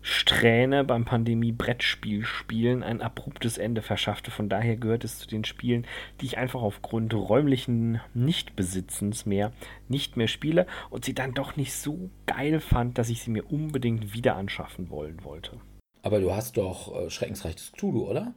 Erfolgssträhne 0.00 0.84
beim 0.84 1.04
Pandemie-Brettspiel-Spielen 1.04 2.82
ein 2.82 3.02
abruptes 3.02 3.58
Ende 3.58 3.82
verschaffte. 3.82 4.30
Von 4.30 4.48
daher 4.48 4.76
gehört 4.76 5.04
es 5.04 5.18
zu 5.18 5.28
den 5.28 5.44
Spielen, 5.44 5.86
die 6.20 6.26
ich 6.26 6.38
einfach 6.38 6.62
aufgrund 6.62 7.12
räumlichen 7.12 8.00
Nichtbesitzens 8.14 9.26
mehr 9.26 9.52
nicht 9.88 10.16
mehr 10.16 10.28
spiele 10.28 10.66
und 10.88 11.04
sie 11.04 11.14
dann 11.14 11.34
doch 11.34 11.56
nicht 11.56 11.74
so 11.74 12.10
geil 12.26 12.60
fand, 12.60 12.96
dass 12.96 13.10
ich 13.10 13.22
sie 13.22 13.30
mir 13.30 13.50
unbedingt 13.50 14.14
wieder 14.14 14.36
anschaffen 14.36 14.88
wollen 14.88 15.22
wollte. 15.22 15.60
Aber 16.02 16.20
du 16.20 16.32
hast 16.32 16.56
doch 16.56 16.94
äh, 16.96 17.10
Schreckensreich 17.10 17.56
des 17.56 17.72
Cthulhu, 17.72 18.08
oder? 18.08 18.32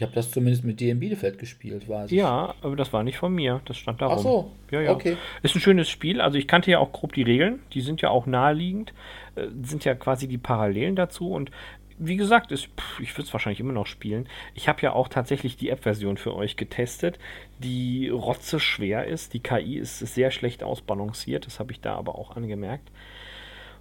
Ich 0.00 0.02
habe 0.02 0.14
das 0.14 0.30
zumindest 0.30 0.64
mit 0.64 0.80
dir 0.80 0.92
in 0.92 0.98
Bielefeld 0.98 1.38
gespielt, 1.38 1.86
weiß 1.86 2.10
ich. 2.10 2.16
Ja, 2.16 2.54
aber 2.62 2.74
das 2.74 2.90
war 2.94 3.02
nicht 3.02 3.18
von 3.18 3.34
mir, 3.34 3.60
das 3.66 3.76
stand 3.76 4.00
darum. 4.00 4.16
Ach 4.16 4.22
so, 4.22 4.50
Ja, 4.70 4.80
ja. 4.80 4.92
okay. 4.92 5.18
Ist 5.42 5.54
ein 5.54 5.60
schönes 5.60 5.90
Spiel. 5.90 6.22
Also 6.22 6.38
ich 6.38 6.48
kannte 6.48 6.70
ja 6.70 6.78
auch 6.78 6.90
grob 6.90 7.12
die 7.12 7.20
Regeln. 7.22 7.58
Die 7.74 7.82
sind 7.82 8.00
ja 8.00 8.08
auch 8.08 8.24
naheliegend. 8.24 8.94
Äh, 9.34 9.48
sind 9.62 9.84
ja 9.84 9.94
quasi 9.94 10.26
die 10.26 10.38
Parallelen 10.38 10.96
dazu. 10.96 11.30
Und 11.30 11.50
wie 11.98 12.16
gesagt, 12.16 12.50
ist, 12.50 12.68
pff, 12.68 13.00
ich 13.00 13.12
würde 13.12 13.24
es 13.24 13.32
wahrscheinlich 13.34 13.60
immer 13.60 13.74
noch 13.74 13.84
spielen. 13.86 14.26
Ich 14.54 14.70
habe 14.70 14.80
ja 14.80 14.94
auch 14.94 15.08
tatsächlich 15.08 15.58
die 15.58 15.68
App-Version 15.68 16.16
für 16.16 16.34
euch 16.34 16.56
getestet, 16.56 17.18
die 17.58 18.08
rotze 18.08 18.58
schwer 18.58 19.06
ist. 19.06 19.34
Die 19.34 19.40
KI 19.40 19.76
ist 19.76 19.98
sehr 19.98 20.30
schlecht 20.30 20.62
ausbalanciert. 20.62 21.44
Das 21.44 21.60
habe 21.60 21.72
ich 21.72 21.82
da 21.82 21.96
aber 21.96 22.14
auch 22.14 22.36
angemerkt. 22.36 22.90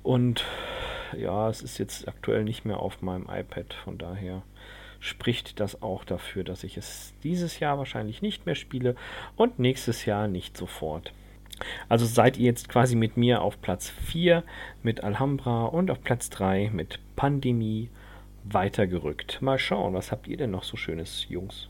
Und 0.04 0.44
ja, 1.18 1.50
es 1.50 1.62
ist 1.62 1.78
jetzt 1.78 2.10
aktuell 2.10 2.44
nicht 2.44 2.66
mehr 2.66 2.82
auf 2.82 3.02
meinem 3.02 3.30
iPad. 3.32 3.74
Von 3.74 3.98
daher 3.98 4.44
spricht 5.00 5.60
das 5.60 5.82
auch 5.82 6.04
dafür, 6.04 6.44
dass 6.44 6.64
ich 6.64 6.78
es 6.78 7.14
dieses 7.24 7.60
Jahr 7.60 7.78
wahrscheinlich 7.78 8.22
nicht 8.22 8.46
mehr 8.46 8.56
spiele 8.56 8.96
und 9.36 9.60
nächstes 9.60 10.06
Jahr 10.06 10.28
nicht 10.28 10.58
sofort. 10.58 11.14
Also 11.88 12.06
seid 12.06 12.38
ihr 12.38 12.46
jetzt 12.46 12.70
quasi 12.70 12.96
mit 12.96 13.18
mir 13.18 13.42
auf 13.42 13.62
Platz 13.62 13.90
4 13.90 14.44
mit 14.84 15.04
Alhambra 15.04 15.66
und 15.66 15.92
auf 15.92 16.02
Platz 16.02 16.30
3 16.30 16.72
mit 16.74 17.00
Pandemie 17.16 17.90
weitergerückt. 18.46 19.42
Mal 19.42 19.60
schauen, 19.60 19.94
was 19.94 20.12
habt 20.12 20.28
ihr 20.28 20.38
denn 20.38 20.52
noch 20.52 20.64
so 20.64 20.78
schönes, 20.78 21.28
Jungs? 21.30 21.68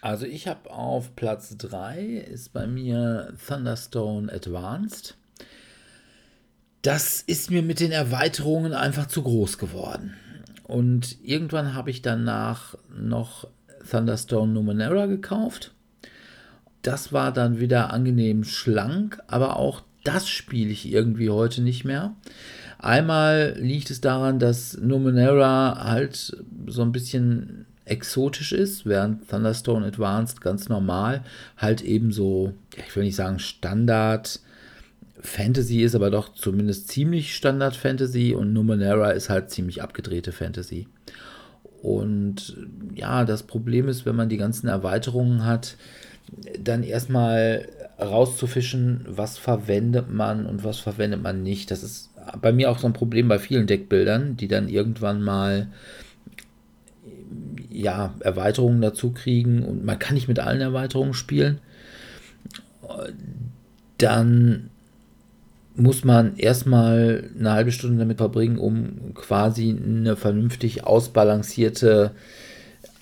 Also 0.00 0.26
ich 0.26 0.48
habe 0.48 0.70
auf 0.70 1.16
Platz 1.16 1.56
3 1.56 1.98
ist 2.02 2.52
bei 2.52 2.66
mir 2.66 3.34
Thunderstone 3.46 4.32
Advanced. 4.32 5.16
Das 6.82 7.22
ist 7.22 7.50
mir 7.50 7.62
mit 7.62 7.80
den 7.80 7.92
Erweiterungen 7.92 8.74
einfach 8.74 9.06
zu 9.06 9.22
groß 9.22 9.56
geworden. 9.56 10.14
Und 10.64 11.18
irgendwann 11.22 11.74
habe 11.74 11.90
ich 11.90 12.02
danach 12.02 12.76
noch 12.96 13.46
Thunderstone 13.88 14.52
Numenera 14.52 15.06
gekauft. 15.06 15.72
Das 16.82 17.12
war 17.12 17.32
dann 17.32 17.60
wieder 17.60 17.92
angenehm 17.92 18.44
schlank, 18.44 19.22
aber 19.26 19.56
auch 19.56 19.82
das 20.04 20.28
spiele 20.28 20.70
ich 20.70 20.90
irgendwie 20.90 21.30
heute 21.30 21.62
nicht 21.62 21.84
mehr. 21.84 22.14
Einmal 22.78 23.56
liegt 23.58 23.90
es 23.90 24.00
daran, 24.00 24.38
dass 24.38 24.76
Numenera 24.78 25.84
halt 25.84 26.36
so 26.66 26.82
ein 26.82 26.92
bisschen 26.92 27.66
exotisch 27.86 28.52
ist, 28.52 28.86
während 28.86 29.28
Thunderstone 29.28 29.86
Advanced 29.86 30.40
ganz 30.40 30.68
normal 30.68 31.22
halt 31.56 31.82
eben 31.82 32.12
so, 32.12 32.54
ich 32.76 32.94
will 32.94 33.04
nicht 33.04 33.16
sagen 33.16 33.38
Standard 33.38 34.40
Fantasy 35.24 35.82
ist, 35.82 35.94
aber 35.94 36.10
doch 36.10 36.34
zumindest 36.34 36.88
ziemlich 36.88 37.34
Standard 37.34 37.74
Fantasy 37.74 38.34
und 38.34 38.52
Numenera 38.52 39.10
ist 39.10 39.30
halt 39.30 39.50
ziemlich 39.50 39.82
abgedrehte 39.82 40.32
Fantasy. 40.32 40.86
Und 41.82 42.56
ja, 42.94 43.24
das 43.24 43.42
Problem 43.42 43.88
ist, 43.88 44.04
wenn 44.04 44.16
man 44.16 44.28
die 44.28 44.36
ganzen 44.36 44.68
Erweiterungen 44.68 45.46
hat, 45.46 45.76
dann 46.62 46.82
erstmal 46.82 47.68
rauszufischen, 47.98 49.04
was 49.08 49.38
verwendet 49.38 50.12
man 50.12 50.46
und 50.46 50.62
was 50.62 50.78
verwendet 50.78 51.22
man 51.22 51.42
nicht. 51.42 51.70
Das 51.70 51.82
ist 51.82 52.10
bei 52.40 52.52
mir 52.52 52.70
auch 52.70 52.78
so 52.78 52.86
ein 52.86 52.92
Problem 52.92 53.28
bei 53.28 53.38
vielen 53.38 53.66
Deckbildern, 53.66 54.36
die 54.36 54.48
dann 54.48 54.68
irgendwann 54.68 55.22
mal 55.22 55.68
ja, 57.70 58.14
Erweiterungen 58.20 58.82
dazu 58.82 59.12
kriegen 59.12 59.64
und 59.64 59.84
man 59.84 59.98
kann 59.98 60.14
nicht 60.14 60.28
mit 60.28 60.38
allen 60.38 60.60
Erweiterungen 60.60 61.14
spielen. 61.14 61.60
Dann 63.98 64.70
muss 65.76 66.04
man 66.04 66.36
erstmal 66.36 67.30
eine 67.38 67.52
halbe 67.52 67.72
Stunde 67.72 67.98
damit 67.98 68.18
verbringen, 68.18 68.58
um 68.58 69.14
quasi 69.14 69.70
eine 69.70 70.16
vernünftig 70.16 70.84
ausbalancierte 70.84 72.12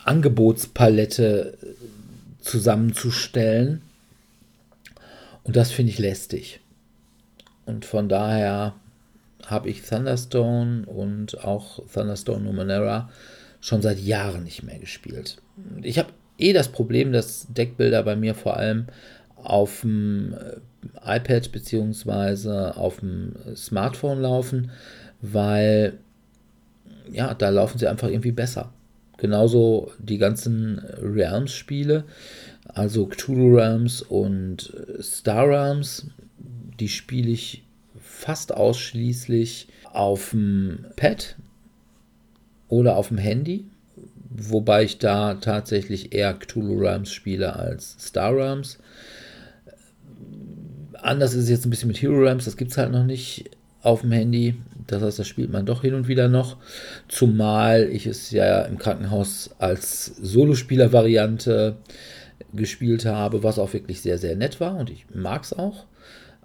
Angebotspalette 0.05 1.59
zusammenzustellen. 2.41 3.83
Und 5.45 5.57
das 5.57 5.71
finde 5.71 5.93
ich 5.93 5.99
lästig. 5.99 6.61
Und 7.67 7.85
von 7.85 8.09
daher 8.09 8.75
habe 9.47 9.69
ich 9.69 9.83
Thunderstone 9.83 10.87
und 10.87 11.45
auch 11.45 11.81
Thunderstone 11.93 12.45
Numenera 12.45 13.11
schon 13.61 13.83
seit 13.83 14.01
Jahren 14.01 14.45
nicht 14.45 14.63
mehr 14.63 14.79
gespielt. 14.79 15.37
Ich 15.83 15.99
habe 15.99 16.11
eh 16.39 16.53
das 16.53 16.69
Problem, 16.69 17.13
dass 17.13 17.47
Deckbilder 17.49 18.03
bei 18.03 18.17
mir 18.17 18.35
vor 18.35 18.57
allem 18.57 18.87
auf 19.37 19.83
dem 19.83 20.35
iPad 21.05 21.53
bzw. 21.53 22.73
auf 22.79 23.01
dem 23.01 23.35
Smartphone 23.55 24.21
laufen, 24.21 24.71
weil 25.21 25.99
ja, 27.11 27.35
da 27.35 27.49
laufen 27.49 27.79
sie 27.79 27.89
einfach 27.89 28.09
irgendwie 28.09 28.33
besser. 28.33 28.73
Genauso 29.19 29.93
die 29.99 30.19
ganzen 30.19 30.81
Realms-Spiele, 31.01 32.05
also 32.67 33.07
Cthulhu 33.07 33.57
Realms 33.57 34.03
und 34.03 34.73
Star 35.01 35.49
Realms, 35.49 36.07
die 36.81 36.89
spiele 36.89 37.31
ich 37.31 37.63
fast 38.01 38.55
ausschließlich 38.55 39.69
auf 39.93 40.31
dem 40.31 40.87
Pad 40.97 41.37
oder 42.69 42.97
auf 42.97 43.09
dem 43.09 43.19
Handy, 43.19 43.67
wobei 44.31 44.85
ich 44.85 44.99
da 44.99 45.35
tatsächlich 45.35 46.15
eher 46.15 46.35
Cthulhu 46.35 46.79
Realms 46.79 47.13
spiele 47.13 47.55
als 47.55 47.97
Star 48.01 48.35
Realms. 48.35 48.79
Anders 51.03 51.35
ist 51.35 51.45
es 51.45 51.51
jetzt 51.51 51.67
ein 51.67 51.71
bisschen 51.71 51.89
mit 51.89 52.01
Hero 52.01 52.17
Realms, 52.19 52.45
das 52.47 52.57
gibt 52.57 52.71
es 52.71 52.79
halt 52.79 52.93
noch 52.93 53.05
nicht 53.05 53.51
auf 53.83 54.03
dem 54.03 54.13
Handy. 54.13 54.55
Das 54.87 55.03
heißt, 55.03 55.19
das 55.19 55.27
spielt 55.29 55.51
man 55.51 55.67
doch 55.67 55.83
hin 55.83 55.95
und 55.95 56.09
wieder 56.09 56.29
noch. 56.29 56.57
Zumal 57.09 57.89
ich 57.91 58.07
es 58.07 58.31
ja 58.31 58.63
im 58.63 58.79
Krankenhaus 58.79 59.51
als 59.59 60.07
Solospieler-Variante 60.07 61.77
gespielt 62.53 63.05
habe, 63.07 63.43
was 63.43 63.59
auch 63.59 63.73
wirklich 63.73 64.01
sehr, 64.01 64.19
sehr 64.19 64.37
nett 64.37 64.61
war 64.61 64.77
und 64.77 64.91
ich 64.91 65.07
mag 65.15 65.43
es 65.45 65.53
auch. 65.53 65.87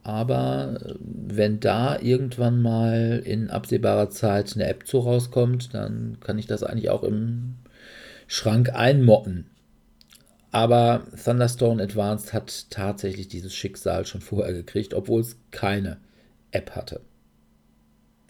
aber 0.08 0.80
äh, 0.86 0.94
wenn 1.02 1.60
da 1.60 2.00
irgendwann 2.00 2.62
mal 2.62 3.22
in 3.26 3.50
absehbarer 3.50 4.10
Zeit 4.10 4.54
eine 4.56 4.68
App 4.68 4.88
zu 4.88 5.00
rauskommt, 5.00 5.74
dann 5.74 6.18
kann 6.22 6.40
ich 6.40 6.48
das 6.48 6.64
eigentlich 6.64 6.90
auch 6.90 7.04
im 7.04 7.56
Schrank 8.28 8.74
einmotten. 8.74 9.48
Aber 10.58 11.04
Thunderstone 11.24 11.84
Advanced 11.84 12.34
hat 12.34 12.72
tatsächlich 12.72 13.28
dieses 13.28 13.54
Schicksal 13.54 14.08
schon 14.08 14.22
vorher 14.22 14.54
gekriegt, 14.54 14.96
obwohl 14.96 15.22
es 15.22 15.38
keine 15.52 16.00
App 16.50 16.72
hatte. 16.72 17.02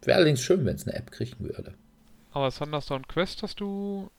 Wäre 0.04 0.18
allerdings 0.18 0.42
schön, 0.42 0.66
wenn 0.66 0.76
es 0.76 0.86
eine 0.86 0.98
App 0.98 1.10
kriegen 1.10 1.38
würde. 1.40 1.76
Aber 2.34 2.52
Thunderstone 2.52 3.06
Quest 3.08 3.44
hast 3.44 3.62
du 3.62 4.12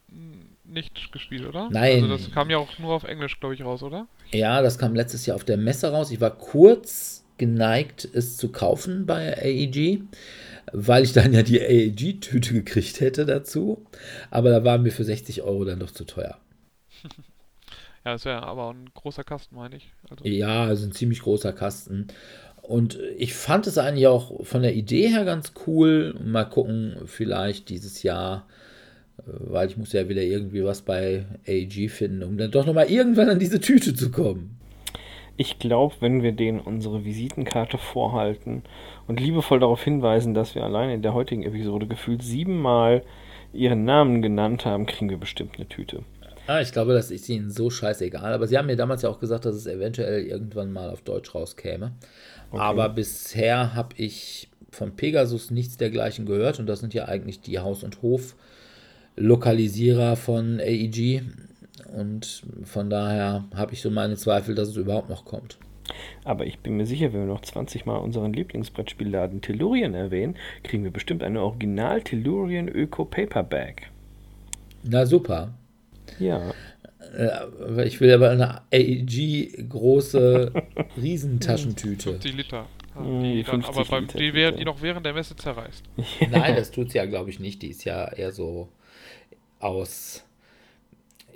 nicht 0.65 1.13
gespielt, 1.13 1.45
oder? 1.47 1.69
Nein. 1.71 2.05
Also 2.05 2.17
das 2.17 2.31
kam 2.33 2.49
ja 2.49 2.57
auch 2.57 2.79
nur 2.79 2.95
auf 2.95 3.05
Englisch, 3.05 3.41
glaube 3.41 3.55
ich, 3.55 3.63
raus, 3.63 3.83
oder? 3.83 4.09
Ja, 4.33 4.63
das 4.63 4.79
kam 4.79 4.95
letztes 4.95 5.27
Jahr 5.27 5.35
auf 5.35 5.45
der 5.45 5.59
Messe 5.59 5.93
raus. 5.93 6.11
Ich 6.11 6.23
war 6.23 6.31
kurz 6.31 7.27
geneigt, 7.37 8.09
es 8.11 8.39
zu 8.39 8.51
kaufen 8.51 9.05
bei 9.05 9.37
AEG, 9.37 10.01
weil 10.73 11.05
ich 11.05 11.13
dann 11.13 11.35
ja 11.35 11.43
die 11.43 11.61
AEG-Tüte 11.61 12.55
gekriegt 12.55 13.01
hätte 13.01 13.27
dazu. 13.27 13.85
Aber 14.31 14.49
da 14.49 14.65
war 14.65 14.79
mir 14.79 14.93
für 14.93 15.05
60 15.05 15.43
Euro 15.43 15.67
dann 15.67 15.81
doch 15.81 15.91
zu 15.91 16.05
teuer. 16.05 16.39
ja, 18.09 18.15
ist 18.15 18.25
ja 18.25 18.43
aber 18.43 18.71
ein 18.73 18.89
großer 18.95 19.23
Kasten, 19.23 19.57
meine 19.57 19.77
ich. 19.77 19.93
Also. 20.09 20.25
Ja, 20.25 20.65
also 20.65 20.87
ein 20.87 20.93
ziemlich 20.93 21.21
großer 21.21 21.53
Kasten. 21.53 22.07
Und 22.63 22.99
ich 23.17 23.35
fand 23.35 23.67
es 23.67 23.77
eigentlich 23.77 24.07
auch 24.07 24.45
von 24.45 24.63
der 24.63 24.75
Idee 24.75 25.09
her 25.09 25.25
ganz 25.25 25.53
cool. 25.67 26.15
Mal 26.25 26.45
gucken, 26.45 26.97
vielleicht 27.05 27.69
dieses 27.69 28.03
Jahr, 28.03 28.47
äh, 29.19 29.23
weil 29.27 29.69
ich 29.69 29.77
muss 29.77 29.93
ja 29.93 30.09
wieder 30.09 30.23
irgendwie 30.23 30.65
was 30.65 30.83
bei 30.83 31.27
AEG 31.47 31.91
finden, 31.91 32.23
um 32.23 32.39
dann 32.39 32.51
doch 32.51 32.65
nochmal 32.65 32.91
irgendwann 32.91 33.29
an 33.29 33.39
diese 33.39 33.61
Tüte 33.61 33.95
zu 33.95 34.11
kommen. 34.11 34.59
Ich 35.37 35.59
glaube, 35.59 35.95
wenn 36.01 36.23
wir 36.23 36.33
denen 36.33 36.61
unsere 36.61 37.05
Visitenkarte 37.05 37.79
vorhalten 37.79 38.63
und 39.07 39.21
liebevoll 39.21 39.61
darauf 39.61 39.85
hinweisen, 39.85 40.35
dass 40.35 40.55
wir 40.55 40.65
allein 40.65 40.91
in 40.91 41.03
der 41.03 41.15
heutigen 41.15 41.45
Episode 41.45 41.87
gefühlt 41.87 42.23
siebenmal 42.23 43.03
ihren 43.53 43.85
Namen 43.85 44.23
genannt 44.23 44.65
haben, 44.65 44.87
kriegen 44.87 45.11
wir 45.11 45.19
bestimmt 45.19 45.57
eine 45.57 45.69
Tüte. 45.69 46.03
Ah, 46.49 46.61
ich 46.63 46.73
glaube, 46.73 46.95
das 46.95 47.11
ist 47.11 47.29
ihnen 47.29 47.51
so 47.51 47.69
scheißegal. 47.69 48.33
Aber 48.33 48.47
sie 48.47 48.57
haben 48.57 48.69
mir 48.69 48.77
damals 48.77 49.03
ja 49.03 49.11
auch 49.11 49.21
gesagt, 49.21 49.45
dass 49.45 49.55
es 49.55 49.67
eventuell 49.67 50.25
irgendwann 50.25 50.73
mal 50.73 50.89
auf 50.89 51.03
Deutsch 51.03 51.35
rauskäme. 51.35 51.93
Okay. 52.51 52.63
Aber 52.63 52.89
bisher 52.89 53.75
habe 53.75 53.95
ich 53.99 54.49
von 54.71 54.97
Pegasus 54.97 55.51
nichts 55.51 55.77
dergleichen 55.77 56.25
gehört. 56.25 56.59
Und 56.59 56.67
das 56.67 56.81
sind 56.81 56.95
ja 56.95 57.05
eigentlich 57.05 57.43
die 57.43 57.59
Haus- 57.59 57.85
und 57.85 58.01
Hof-Lokalisierer 58.01 60.17
von 60.17 60.59
AEG. 60.59 61.21
Und 61.95 62.45
von 62.65 62.89
daher 62.89 63.45
habe 63.55 63.75
ich 63.75 63.83
so 63.83 63.91
meine 63.91 64.17
Zweifel, 64.17 64.55
dass 64.55 64.69
es 64.69 64.77
überhaupt 64.77 65.11
noch 65.11 65.27
kommt. 65.27 65.59
Aber 66.25 66.47
ich 66.47 66.61
bin 66.61 66.79
mir 66.79 66.87
sicher, 66.87 67.13
wenn 67.13 67.21
wir 67.21 67.27
noch 67.27 67.43
20 67.43 67.85
Mal 67.85 67.99
unseren 67.99 68.33
Lieblingsbrettspielladen 68.33 69.43
Tellurien 69.43 69.93
erwähnen, 69.93 70.39
kriegen 70.63 70.83
wir 70.83 70.93
bestimmt 70.93 71.23
eine 71.23 71.43
Original 71.43 72.01
Tellurien 72.01 72.69
Öko 72.69 73.05
Paperback. 73.05 73.91
Na 74.83 75.05
super. 75.05 75.53
Ja. 76.21 76.53
Äh, 77.17 77.87
ich 77.87 78.01
will 78.01 78.13
aber 78.13 78.31
eine 78.31 78.63
AEG 78.73 79.69
große 79.69 80.53
Riesentaschentüte. 80.97 82.11
50 82.11 82.35
Liter. 82.35 82.67
Die 83.01 83.45
dann, 83.45 83.65
aber 83.65 83.85
beim, 83.85 84.05
Liter, 84.05 84.19
die 84.19 84.35
werden 84.35 84.57
die 84.57 84.65
noch 84.65 84.83
während 84.83 85.07
der 85.07 85.13
Messe 85.13 85.37
zerreißt. 85.37 85.85
Nein, 86.31 86.57
das 86.57 86.73
tut 86.73 86.91
sie 86.91 86.99
ja, 86.99 87.07
glaube 87.07 87.31
ich, 87.31 87.39
nicht. 87.39 87.63
Die 87.63 87.69
ist 87.69 87.85
ja 87.85 88.09
eher 88.09 88.33
so 88.33 88.71
aus 89.61 90.25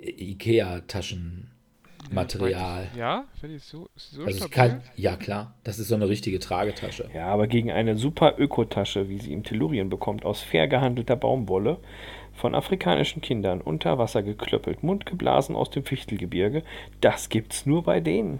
Ikea-Taschenmaterial. 0.01 2.89
Ja, 2.97 3.23
finde 3.39 3.55
ich 3.55 3.63
so, 3.63 3.87
so 3.95 4.23
also 4.23 4.49
kann, 4.49 4.81
Ja, 4.97 5.15
klar. 5.15 5.55
Das 5.63 5.79
ist 5.79 5.87
so 5.87 5.95
eine 5.95 6.09
richtige 6.09 6.39
Tragetasche. 6.39 7.09
Ja, 7.13 7.27
aber 7.27 7.47
gegen 7.47 7.71
eine 7.71 7.95
super 7.95 8.37
Ökotasche, 8.37 9.07
wie 9.07 9.19
sie 9.19 9.31
im 9.31 9.43
Tellurien 9.43 9.89
bekommt, 9.89 10.25
aus 10.25 10.41
fair 10.41 10.67
gehandelter 10.67 11.15
Baumwolle, 11.15 11.79
von 12.33 12.55
afrikanischen 12.55 13.21
Kindern 13.21 13.61
unter 13.61 13.97
Wasser 13.97 14.23
geklöppelt, 14.23 14.83
mundgeblasen 14.83 15.55
aus 15.55 15.69
dem 15.69 15.85
Fichtelgebirge, 15.85 16.63
das 17.01 17.29
gibt's 17.29 17.65
nur 17.65 17.83
bei 17.83 17.99
denen. 17.99 18.39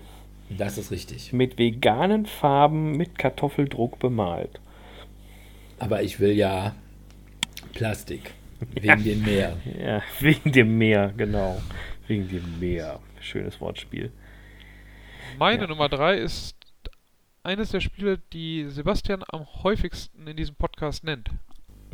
Das 0.50 0.78
ist 0.78 0.92
richtig. 0.92 1.34
Mit 1.34 1.58
veganen 1.58 2.26
Farben 2.26 2.98
mit 2.98 3.18
Kartoffeldruck 3.18 4.00
bemalt. 4.00 4.60
Aber 5.80 6.04
ich 6.04 6.20
will 6.20 6.32
ja 6.32 6.76
Plastik. 7.74 8.34
Wegen 8.74 8.88
ja. 8.88 8.96
dem 8.96 9.24
Meer. 9.24 9.58
Ja, 9.80 10.02
wegen 10.20 10.52
dem 10.52 10.78
Meer, 10.78 11.14
genau. 11.18 11.62
Wegen 12.08 12.30
dem 12.30 12.60
Meer. 12.60 13.00
Schönes 13.20 13.60
Wortspiel. 13.62 14.12
Meine 15.40 15.64
ja. 15.64 15.68
Nummer 15.68 15.90
drei 15.90 16.18
ist 16.18 16.56
eines 17.42 17.72
der 17.72 17.80
Spiele, 17.80 18.20
die 18.32 18.66
Sebastian 18.70 19.24
am 19.32 19.46
häufigsten 19.64 20.28
in 20.28 20.38
diesem 20.38 20.56
Podcast 20.56 21.04
nennt. 21.04 21.30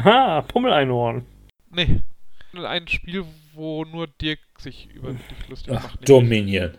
Ha, 0.03 0.41
Pummeleinhorn. 0.41 1.25
Nee. 1.71 2.01
Ein 2.53 2.87
Spiel, 2.87 3.25
wo 3.53 3.85
nur 3.85 4.07
Dirk 4.07 4.39
sich 4.57 4.87
über 4.87 5.13
dich 5.13 5.49
lustig 5.49 5.73
Ach, 5.75 5.83
macht. 5.83 6.09
Dominion. 6.09 6.71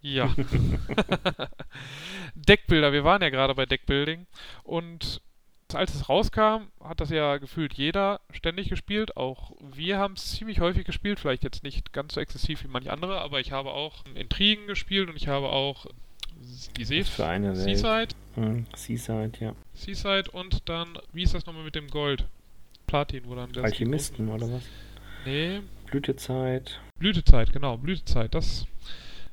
Ja. 0.00 0.34
Deckbilder, 2.34 2.92
wir 2.92 3.04
waren 3.04 3.22
ja 3.22 3.30
gerade 3.30 3.54
bei 3.54 3.66
Deckbuilding 3.66 4.26
und 4.64 5.20
als 5.74 5.94
es 5.94 6.08
rauskam, 6.08 6.68
hat 6.82 7.00
das 7.00 7.10
ja 7.10 7.38
gefühlt 7.38 7.74
jeder 7.74 8.20
ständig 8.30 8.68
gespielt. 8.68 9.16
Auch 9.16 9.52
wir 9.60 9.98
haben 9.98 10.14
es 10.14 10.32
ziemlich 10.32 10.60
häufig 10.60 10.84
gespielt, 10.84 11.20
vielleicht 11.20 11.44
jetzt 11.44 11.62
nicht 11.62 11.92
ganz 11.92 12.14
so 12.14 12.20
exzessiv 12.20 12.64
wie 12.64 12.68
manche 12.68 12.92
andere, 12.92 13.20
aber 13.20 13.40
ich 13.40 13.52
habe 13.52 13.70
auch 13.70 14.04
Intrigen 14.14 14.66
gespielt 14.66 15.08
und 15.08 15.16
ich 15.16 15.28
habe 15.28 15.48
auch 15.48 15.86
die 16.76 16.84
See 16.84 17.04
für 17.04 17.26
eine 17.26 17.56
Seaside. 17.56 18.08
Seaside, 18.74 19.32
ja. 19.40 19.54
Seaside 19.74 20.30
und 20.32 20.68
dann, 20.68 20.98
wie 21.12 21.22
ist 21.22 21.34
das 21.34 21.46
nochmal 21.46 21.64
mit 21.64 21.74
dem 21.74 21.88
Gold? 21.88 22.26
Platin, 22.92 23.22
wo 23.24 23.34
dann 23.34 23.50
der 23.52 23.64
Alchemisten 23.64 24.28
oder 24.28 24.52
was? 24.52 24.62
Nee. 25.24 25.60
Blütezeit. 25.86 26.78
Blütezeit, 26.98 27.50
genau, 27.50 27.78
Blütezeit. 27.78 28.34
Das, 28.34 28.66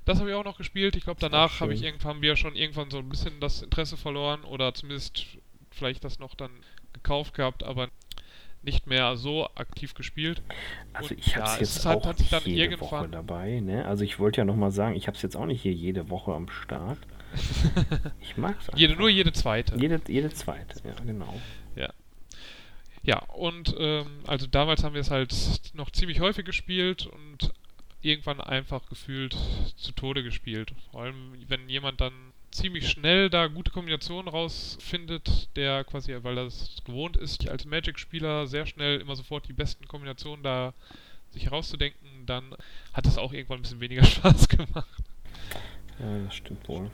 das 0.05 0.20
habe 0.20 0.30
ich 0.30 0.36
auch 0.38 0.45
noch 0.45 0.57
gespielt. 0.57 0.95
Ich 0.95 1.03
glaube, 1.03 1.20
danach 1.20 1.60
habe 1.60 1.74
ich 1.74 1.84
irgendwann, 1.84 2.10
haben 2.10 2.22
wir 2.22 2.38
schon 2.38 2.55
irgendwann 2.55 2.89
so 2.89 2.99
ein 2.99 3.10
bisschen 3.10 3.41
das 3.41 3.62
Interesse 3.62 3.97
verloren 3.97 4.45
oder 4.45 4.74
zumindest 4.74 5.26
vielleicht 5.72 6.05
das 6.05 6.20
noch 6.20 6.36
dann 6.36 6.51
gekauft 6.93 7.34
gehabt, 7.34 7.64
aber 7.64 7.89
nicht 8.62 8.88
mehr 8.88 9.18
so 9.18 9.49
aktiv 9.55 9.93
gespielt. 9.93 10.41
Also 10.93 11.14
ich 11.18 11.36
habe 11.36 11.47
ja, 11.47 11.53
es 11.55 11.60
jetzt 11.60 11.86
halt, 11.86 12.05
auch 12.05 12.18
nicht 12.18 12.47
jede 12.47 12.80
Woche 12.80 13.10
dabei. 13.10 13.60
Ne? 13.60 13.84
Also 13.84 14.05
ich 14.05 14.20
wollte 14.20 14.39
ja 14.39 14.45
noch 14.45 14.55
mal 14.55 14.72
sagen, 14.72 14.95
ich 14.95 15.07
habe 15.07 15.18
es 15.18 15.22
jetzt 15.22 15.36
auch 15.36 15.45
nicht 15.45 15.62
hier 15.62 15.74
jede 15.74 16.10
Woche 16.10 16.32
am 16.32 16.47
Start. 16.47 16.99
ich 18.22 18.38
mag 18.38 18.55
es 18.62 18.80
jede, 18.80 18.95
Nur 18.95 19.10
jede 19.10 19.34
zweite. 19.34 19.76
Jede, 19.78 19.99
jede 20.07 20.30
zweite, 20.30 20.82
ja 20.88 20.95
genau. 21.05 21.41
Ja. 21.76 21.89
Ja, 23.10 23.24
und 23.30 23.76
ähm, 23.80 24.05
also 24.28 24.45
damals 24.45 24.84
haben 24.84 24.93
wir 24.93 25.01
es 25.01 25.10
halt 25.10 25.34
noch 25.74 25.89
ziemlich 25.89 26.20
häufig 26.20 26.45
gespielt 26.45 27.07
und 27.07 27.51
irgendwann 28.03 28.39
einfach 28.39 28.88
gefühlt 28.88 29.36
zu 29.78 29.93
Tode 29.93 30.22
gespielt. 30.22 30.74
Vor 30.91 31.01
allem, 31.01 31.34
wenn 31.47 31.68
jemand 31.70 32.01
dann 32.01 32.14
ziemlich 32.51 32.88
schnell 32.88 33.32
da 33.32 33.47
gute 33.47 33.72
Kombinationen 33.72 34.28
rausfindet, 34.28 35.49
der 35.55 35.86
quasi, 35.86 36.16
weil 36.22 36.36
das 36.36 36.84
gewohnt 36.86 37.18
ist, 37.18 37.49
als 37.49 37.66
Magic-Spieler 37.66 38.45
sehr 38.45 38.68
schnell 38.68 39.01
immer 39.01 39.16
sofort 39.16 39.47
die 39.47 39.53
besten 39.53 39.88
Kombinationen 39.88 40.43
da 40.43 40.76
sich 41.32 41.45
herauszudenken, 41.45 42.28
dann 42.28 42.55
hat 42.93 43.07
es 43.07 43.18
auch 43.18 43.34
irgendwann 43.34 43.57
ein 43.57 43.64
bisschen 43.64 43.82
weniger 43.82 44.03
Spaß 44.05 44.49
gemacht. 44.49 45.03
Ja, 45.97 46.26
das 46.26 46.36
stimmt 46.36 46.70
wohl. 46.70 46.91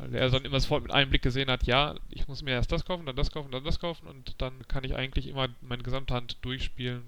Weil 0.00 0.14
er 0.14 0.30
dann 0.30 0.44
immer 0.44 0.60
sofort 0.60 0.82
mit 0.82 0.92
einem 0.92 1.10
Blick 1.10 1.22
gesehen 1.22 1.50
hat, 1.50 1.64
ja, 1.64 1.94
ich 2.10 2.26
muss 2.26 2.42
mir 2.42 2.52
erst 2.52 2.72
das 2.72 2.84
kaufen, 2.84 3.06
dann 3.06 3.16
das 3.16 3.30
kaufen, 3.30 3.50
dann 3.50 3.64
das 3.64 3.78
kaufen 3.78 4.06
und 4.06 4.40
dann 4.40 4.66
kann 4.68 4.84
ich 4.84 4.94
eigentlich 4.94 5.26
immer 5.26 5.48
meine 5.60 5.82
gesamte 5.82 6.14
Hand 6.14 6.38
durchspielen 6.42 7.02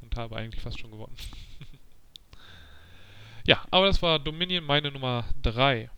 und 0.00 0.16
habe 0.16 0.36
eigentlich 0.36 0.62
fast 0.62 0.78
schon 0.78 0.90
gewonnen. 0.90 1.16
ja, 3.46 3.62
aber 3.70 3.86
das 3.86 4.00
war 4.02 4.18
Dominion 4.18 4.64
meine 4.64 4.90
Nummer 4.90 5.24
3. 5.42 5.90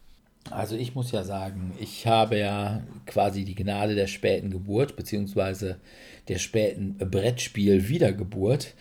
Also 0.50 0.76
ich 0.76 0.94
muss 0.94 1.10
ja 1.10 1.24
sagen, 1.24 1.74
ich 1.78 2.06
habe 2.06 2.38
ja 2.38 2.82
quasi 3.06 3.44
die 3.44 3.56
Gnade 3.56 3.94
der 3.94 4.06
späten 4.06 4.50
Geburt, 4.50 4.96
beziehungsweise 4.96 5.80
der 6.28 6.38
späten 6.38 6.96
Brettspiel-Wiedergeburt. 6.98 8.74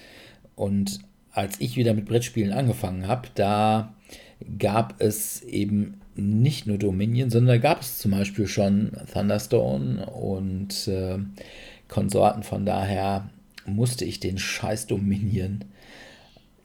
Und 0.55 0.99
als 1.31 1.59
ich 1.59 1.75
wieder 1.75 1.93
mit 1.93 2.05
Brettspielen 2.05 2.53
angefangen 2.53 3.07
habe, 3.07 3.29
da 3.33 3.93
gab 4.59 5.01
es 5.01 5.41
eben 5.41 6.01
nicht 6.15 6.65
nur 6.65 6.77
Dominion, 6.77 7.29
sondern 7.29 7.55
da 7.55 7.61
gab 7.61 7.81
es 7.81 7.97
zum 7.97 8.11
Beispiel 8.11 8.47
schon 8.47 8.91
Thunderstone 9.11 10.05
und 10.07 10.87
äh, 10.87 11.17
Konsorten. 11.87 12.43
Von 12.43 12.65
daher 12.65 13.29
musste 13.65 14.05
ich 14.05 14.19
den 14.19 14.37
scheiß 14.37 14.87
Dominion 14.87 15.65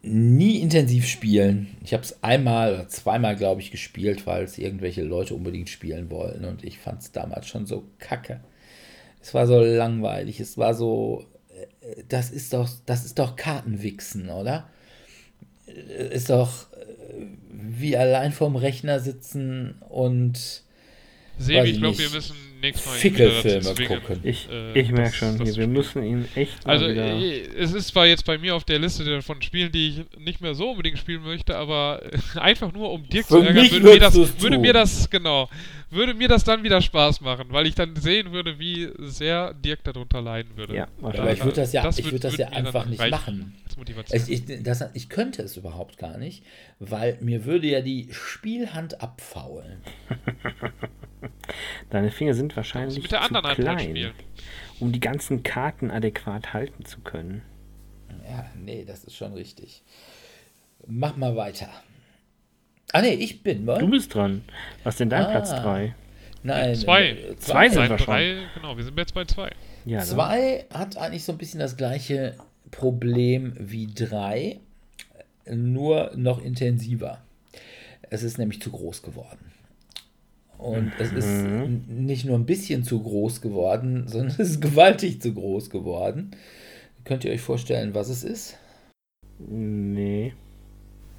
nie 0.03 0.61
intensiv 0.61 1.07
spielen. 1.07 1.77
Ich 1.85 1.93
habe 1.93 2.03
es 2.03 2.23
einmal 2.23 2.75
oder 2.75 2.89
zweimal, 2.89 3.37
glaube 3.37 3.61
ich, 3.61 3.71
gespielt, 3.71 4.27
weil 4.27 4.45
es 4.45 4.59
irgendwelche 4.59 5.03
Leute 5.03 5.35
unbedingt 5.35 5.69
spielen 5.69 6.11
wollten. 6.11 6.45
Und 6.45 6.65
ich 6.65 6.79
fand 6.79 7.03
es 7.03 7.13
damals 7.13 7.49
schon 7.49 7.67
so 7.67 7.85
kacke. 7.99 8.41
Es 9.21 9.35
war 9.35 9.47
so 9.47 9.61
langweilig. 9.61 10.41
Es 10.41 10.57
war 10.57 10.75
so. 10.75 11.27
Äh, 11.81 12.05
das 12.09 12.31
ist 12.31 12.55
doch, 12.55 12.69
das 12.87 13.05
ist 13.05 13.19
doch 13.19 13.37
Kartenwichsen, 13.37 14.31
oder? 14.31 14.71
Äh, 15.67 16.15
ist 16.15 16.31
doch 16.31 16.73
äh, 16.73 17.00
wie 17.51 17.97
allein 17.97 18.33
vorm 18.33 18.57
Rechner 18.57 19.01
sitzen 19.01 19.75
und 19.89 20.63
Sebi, 21.39 21.71
ich 21.71 21.79
glaube, 21.79 21.99
wir 21.99 22.11
müssen 22.11 22.37
nächstes 22.61 22.87
Mal 22.87 22.93
Fickelfilme 22.99 23.75
gucken. 24.01 24.21
Ich, 24.23 24.49
Äh, 24.51 24.79
ich 24.81 24.91
merke 24.91 25.15
schon, 25.15 25.43
hier, 25.43 25.57
wir 25.57 25.67
müssen 25.67 26.03
ihn 26.03 26.29
echt 26.35 26.65
mal 26.67 26.73
Also, 26.73 26.89
wieder... 26.89 27.07
äh, 27.07 27.41
es 27.59 27.73
ist 27.73 27.89
zwar 27.89 28.07
jetzt 28.07 28.25
bei 28.25 28.39
mir 28.39 28.55
auf 28.55 28.65
der 28.65 28.79
Liste 28.79 29.23
von 29.23 29.41
Spielen, 29.43 29.73
die 29.73 29.89
ich 29.89 30.21
nicht 30.21 30.41
mehr 30.41 30.55
so 30.55 30.71
unbedingt 30.71 30.99
spielen 30.99 31.23
möchte, 31.23 31.57
aber 31.57 32.01
äh, 32.05 32.19
einfach 32.39 32.73
nur 32.73 32.91
um 32.93 33.09
Dirk 33.09 33.27
Für 33.27 33.35
zu 33.35 33.41
ärgern, 33.43 33.63
mich 33.63 33.73
würde 33.73 33.87
mir, 33.87 33.99
das, 33.99 34.15
würde 34.43 34.59
mir 34.59 34.73
das, 34.73 35.11
genau, 35.11 35.49
würde 35.91 36.15
mir 36.15 36.29
das 36.29 36.45
dann 36.45 36.63
wieder 36.63 36.81
Spaß 36.81 37.21
machen, 37.21 37.47
weil 37.51 37.67
ich 37.67 37.75
dann 37.75 37.97
sehen 37.97 38.33
würde, 38.33 38.59
wie 38.59 38.89
sehr 38.99 39.55
Dirk 39.55 39.83
darunter 39.85 40.21
leiden 40.23 40.57
würde. 40.57 40.75
Ja, 40.77 40.89
wahrscheinlich. 41.01 41.21
Aber 41.21 41.33
ich 41.33 41.45
würde 41.45 41.61
das 41.63 41.73
ja, 41.73 41.83
Das 41.83 41.99
ich 41.99 42.07
würd- 42.07 42.13
würde 42.13 42.21
das 42.29 42.37
ja 42.37 42.49
einfach 42.51 42.87
nicht 42.87 43.01
reichen 43.01 43.11
machen. 43.11 43.55
Ich, 44.13 44.29
ich, 44.51 44.63
das, 44.63 44.85
ich 44.93 45.09
könnte 45.09 45.43
es 45.43 45.57
überhaupt 45.57 45.97
gar 45.97 46.19
nicht, 46.19 46.43
weil 46.81 47.17
mir 47.21 47.45
würde 47.45 47.67
ja 47.67 47.81
die 47.81 48.09
Spielhand 48.13 49.01
abfaulen. 49.01 49.79
Deine 51.91 52.11
Finger 52.11 52.35
sind 52.35 52.57
wahrscheinlich 52.57 52.97
du 52.97 53.03
mit 53.03 53.13
der 53.13 53.23
zu 53.23 53.35
halt 53.35 53.57
klein, 53.57 54.13
um 54.81 54.93
die 54.93 55.01
ganzen 55.01 55.43
Karten 55.43 55.91
adäquat 55.91 56.53
halten 56.55 56.85
zu 56.85 57.01
können. 57.01 57.43
Ja, 58.29 58.47
nee, 58.57 58.85
das 58.85 59.05
ist 59.05 59.17
schon 59.17 59.33
richtig. 59.35 59.83
Mach 60.87 61.17
mal 61.17 61.37
weiter. 61.37 61.69
Ah, 62.93 63.03
nee, 63.03 63.15
ich 63.15 63.43
bin, 63.43 63.67
wa? 63.67 63.79
Du 63.79 63.89
bist 63.89 64.15
dran. 64.15 64.43
Was 64.83 64.95
ist 64.95 65.01
denn 65.01 65.11
dein 65.11 65.25
Ah. 65.27 65.31
Platz 65.31 65.51
3? 65.51 65.95
Nein, 66.43 66.75
Zwei. 66.75 67.09
äh, 67.11 67.37
Zwei 67.37 67.69
sind 67.69 67.75
Seit 67.81 67.91
wir 67.91 67.99
schon. 67.99 68.07
drei, 68.07 68.37
genau, 68.55 68.77
wir 68.77 68.83
sind 68.85 68.97
jetzt 68.99 69.13
bei 69.15 69.25
zwei. 69.27 69.51
Ja? 69.85 70.01
Zwei 70.01 70.65
hat 70.73 70.97
eigentlich 70.97 71.25
so 71.25 71.33
ein 71.33 71.39
bisschen 71.39 71.61
das 71.61 71.77
gleiche 71.77 72.35
Problem 72.71 73.53
wie 73.59 73.87
drei, 73.87 74.59
nur 75.47 76.13
noch 76.17 76.43
intensiver. 76.43 77.21
Es 78.09 78.23
ist 78.23 78.39
nämlich 78.39 78.63
zu 78.63 78.71
groß 78.71 79.03
geworden. 79.03 79.53
Und 80.61 80.93
es 80.99 81.13
ist 81.13 81.27
Mhm. 81.27 81.85
nicht 81.89 82.25
nur 82.27 82.39
ein 82.39 82.47
bisschen 82.47 82.85
zu 82.85 83.03
groß 83.03 83.41
geworden, 83.41 84.05
sondern 84.09 84.29
es 84.29 84.39
ist 84.51 84.61
gewaltig 84.61 85.21
zu 85.23 85.33
groß 85.33 85.71
geworden. 85.71 86.33
Könnt 87.05 87.25
ihr 87.25 87.33
euch 87.33 87.41
vorstellen, 87.41 87.95
was 87.95 88.09
es 88.11 88.25
ist? 88.25 88.59
Nee. 89.39 90.35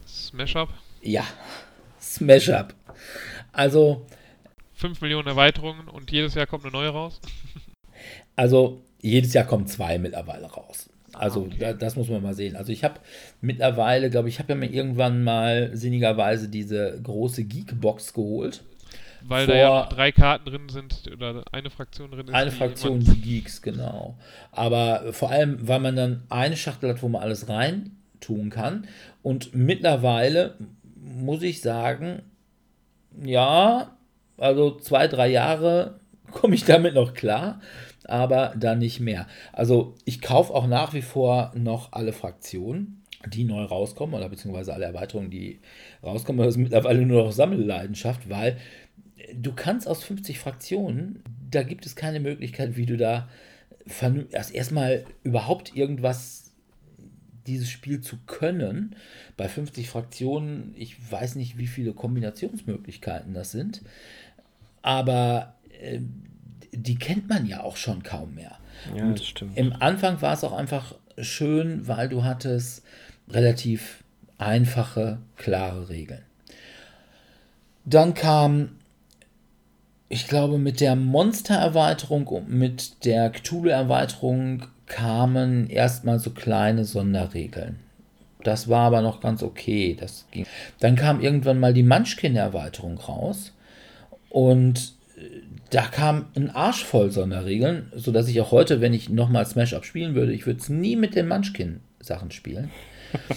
Smash-Up, 0.07 0.69
Ja, 1.01 1.23
Smash 2.01 2.49
Up. 2.49 2.75
Also, 3.51 4.05
5 4.75 5.01
Millionen 5.01 5.27
Erweiterungen 5.27 5.87
und 5.87 6.11
jedes 6.11 6.35
Jahr 6.35 6.45
kommt 6.47 6.63
eine 6.63 6.71
neue 6.71 6.89
raus. 6.89 7.19
Also 8.35 8.81
jedes 9.01 9.33
Jahr 9.33 9.45
kommen 9.45 9.67
zwei 9.67 9.97
mittlerweile 9.97 10.45
raus. 10.47 10.89
Also 11.13 11.41
okay. 11.41 11.55
da, 11.59 11.73
das 11.73 11.95
muss 11.95 12.09
man 12.09 12.23
mal 12.23 12.33
sehen. 12.33 12.55
Also 12.55 12.71
ich 12.71 12.83
habe 12.83 12.99
mittlerweile, 13.41 14.09
glaube 14.09 14.29
ich, 14.29 14.39
habe 14.39 14.53
ja 14.53 14.55
mir 14.55 14.71
irgendwann 14.71 15.23
mal 15.23 15.75
sinnigerweise 15.75 16.47
diese 16.49 16.99
große 17.03 17.43
Geekbox 17.43 18.13
geholt. 18.13 18.63
Weil 19.23 19.47
da 19.47 19.55
ja 19.55 19.85
drei 19.85 20.11
Karten 20.11 20.45
drin 20.45 20.69
sind 20.69 21.09
oder 21.11 21.43
eine 21.51 21.69
Fraktion 21.69 22.11
drin 22.11 22.27
ist. 22.27 22.33
Eine 22.33 22.51
Fraktion, 22.51 22.99
die 22.99 23.21
Geeks, 23.21 23.61
genau. 23.61 24.17
Aber 24.51 25.13
vor 25.13 25.31
allem, 25.31 25.67
weil 25.67 25.79
man 25.79 25.95
dann 25.95 26.23
eine 26.29 26.57
Schachtel 26.57 26.89
hat, 26.89 27.01
wo 27.01 27.07
man 27.07 27.21
alles 27.21 27.49
rein 27.49 27.97
tun 28.19 28.49
kann. 28.49 28.87
Und 29.21 29.53
mittlerweile 29.53 30.55
muss 30.95 31.41
ich 31.41 31.61
sagen, 31.61 32.23
ja, 33.23 33.97
also 34.37 34.77
zwei, 34.77 35.07
drei 35.07 35.29
Jahre 35.29 35.99
komme 36.31 36.55
ich 36.55 36.65
damit 36.65 36.95
noch 36.95 37.13
klar, 37.13 37.59
aber 38.05 38.53
dann 38.57 38.79
nicht 38.79 38.99
mehr. 38.99 39.27
Also 39.51 39.95
ich 40.05 40.21
kaufe 40.21 40.53
auch 40.53 40.67
nach 40.67 40.93
wie 40.93 41.01
vor 41.01 41.51
noch 41.55 41.91
alle 41.91 42.13
Fraktionen, 42.13 43.03
die 43.27 43.43
neu 43.43 43.63
rauskommen, 43.63 44.15
oder 44.15 44.29
beziehungsweise 44.29 44.73
alle 44.73 44.85
Erweiterungen, 44.85 45.29
die 45.29 45.59
rauskommen. 46.03 46.43
Das 46.43 46.55
ist 46.55 46.57
mittlerweile 46.57 47.05
nur 47.05 47.25
noch 47.25 47.31
Sammelleidenschaft, 47.31 48.29
weil 48.29 48.57
du 49.33 49.53
kannst 49.53 49.87
aus 49.87 50.03
50 50.03 50.39
Fraktionen, 50.39 51.23
da 51.49 51.63
gibt 51.63 51.85
es 51.85 51.95
keine 51.95 52.19
Möglichkeit, 52.19 52.75
wie 52.75 52.85
du 52.85 52.97
da 52.97 53.29
erst 54.31 54.53
erstmal 54.53 55.05
überhaupt 55.23 55.75
irgendwas 55.75 56.51
dieses 57.47 57.69
Spiel 57.69 58.01
zu 58.01 58.17
können. 58.27 58.95
Bei 59.37 59.49
50 59.49 59.89
Fraktionen, 59.89 60.73
ich 60.77 61.11
weiß 61.11 61.35
nicht, 61.35 61.57
wie 61.57 61.67
viele 61.67 61.93
Kombinationsmöglichkeiten 61.93 63.33
das 63.33 63.51
sind, 63.51 63.81
aber 64.81 65.55
äh, 65.81 65.99
die 66.71 66.95
kennt 66.95 67.27
man 67.27 67.45
ja 67.45 67.63
auch 67.63 67.75
schon 67.75 68.03
kaum 68.03 68.35
mehr. 68.35 68.57
Ja, 68.95 69.05
Und 69.05 69.19
das 69.19 69.27
stimmt. 69.27 69.57
Im 69.57 69.73
Anfang 69.73 70.21
war 70.21 70.33
es 70.33 70.43
auch 70.43 70.53
einfach 70.53 70.95
schön, 71.17 71.87
weil 71.87 72.07
du 72.07 72.23
hattest 72.23 72.83
relativ 73.29 74.03
einfache, 74.37 75.19
klare 75.37 75.89
Regeln. 75.89 76.23
Dann 77.85 78.13
kam, 78.13 78.77
ich 80.11 80.27
glaube, 80.27 80.57
mit 80.57 80.81
der 80.81 80.97
Monster-Erweiterung 80.97 82.27
und 82.27 82.49
mit 82.49 83.05
der 83.05 83.29
Cthulhu-Erweiterung 83.29 84.63
kamen 84.85 85.69
erstmal 85.69 86.19
so 86.19 86.31
kleine 86.31 86.83
Sonderregeln. 86.83 87.79
Das 88.43 88.67
war 88.67 88.87
aber 88.87 89.01
noch 89.01 89.21
ganz 89.21 89.41
okay. 89.41 89.95
Das 89.97 90.25
ging. 90.31 90.45
Dann 90.79 90.97
kam 90.97 91.21
irgendwann 91.21 91.61
mal 91.61 91.73
die 91.73 91.83
Munchkin-Erweiterung 91.83 92.97
raus. 92.97 93.53
Und 94.29 94.93
äh, 95.17 95.21
da 95.69 95.83
kam 95.83 96.25
ein 96.35 96.49
Arsch 96.49 96.83
voll 96.83 97.11
Sonderregeln, 97.11 97.89
sodass 97.95 98.27
ich 98.27 98.41
auch 98.41 98.51
heute, 98.51 98.81
wenn 98.81 98.93
ich 98.93 99.09
nochmal 99.09 99.45
Smash 99.45 99.73
Up 99.73 99.85
spielen 99.85 100.13
würde, 100.13 100.33
ich 100.33 100.45
würde 100.45 100.59
es 100.59 100.67
nie 100.67 100.97
mit 100.97 101.15
den 101.15 101.29
Munchkin-Sachen 101.29 102.31
spielen. 102.31 102.69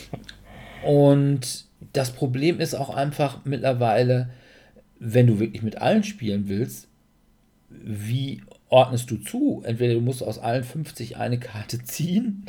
Und 0.85 1.67
das 1.93 2.11
Problem 2.11 2.59
ist 2.59 2.75
auch 2.75 2.91
einfach 2.91 3.45
mittlerweile, 3.45 4.31
wenn 4.99 5.27
du 5.27 5.39
wirklich 5.39 5.63
mit 5.63 5.79
allen 5.79 6.05
spielen 6.05 6.49
willst, 6.49 6.89
wie 7.69 8.43
ordnest 8.69 9.11
du 9.11 9.17
zu? 9.17 9.63
Entweder 9.65 9.95
du 9.95 10.01
musst 10.01 10.23
aus 10.23 10.39
allen 10.39 10.65
50 10.65 11.17
eine 11.17 11.39
Karte 11.39 11.79
ziehen, 11.85 12.47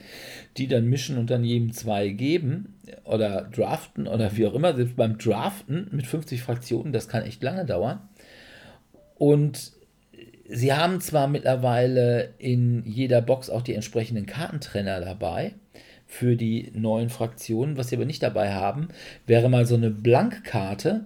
die 0.57 0.67
dann 0.67 0.85
mischen 0.85 1.17
und 1.17 1.29
dann 1.29 1.43
jedem 1.43 1.73
zwei 1.73 2.09
geben 2.09 2.75
oder 3.03 3.41
draften 3.43 4.07
oder 4.07 4.35
wie 4.37 4.47
auch 4.47 4.53
immer. 4.53 4.75
Selbst 4.75 4.95
beim 4.95 5.17
Draften 5.17 5.87
mit 5.91 6.07
50 6.07 6.41
Fraktionen, 6.41 6.93
das 6.93 7.07
kann 7.07 7.23
echt 7.23 7.43
lange 7.43 7.65
dauern. 7.65 8.01
Und 9.15 9.71
sie 10.47 10.73
haben 10.73 11.01
zwar 11.01 11.27
mittlerweile 11.27 12.33
in 12.37 12.83
jeder 12.85 13.21
Box 13.21 13.49
auch 13.49 13.61
die 13.61 13.73
entsprechenden 13.73 14.25
Kartentrenner 14.25 14.99
dabei 14.99 15.53
für 16.07 16.35
die 16.35 16.71
neuen 16.73 17.09
Fraktionen. 17.09 17.77
Was 17.77 17.89
sie 17.89 17.95
aber 17.95 18.05
nicht 18.05 18.23
dabei 18.23 18.53
haben, 18.53 18.89
wäre 19.25 19.49
mal 19.49 19.65
so 19.65 19.75
eine 19.75 19.89
Blankkarte, 19.89 21.05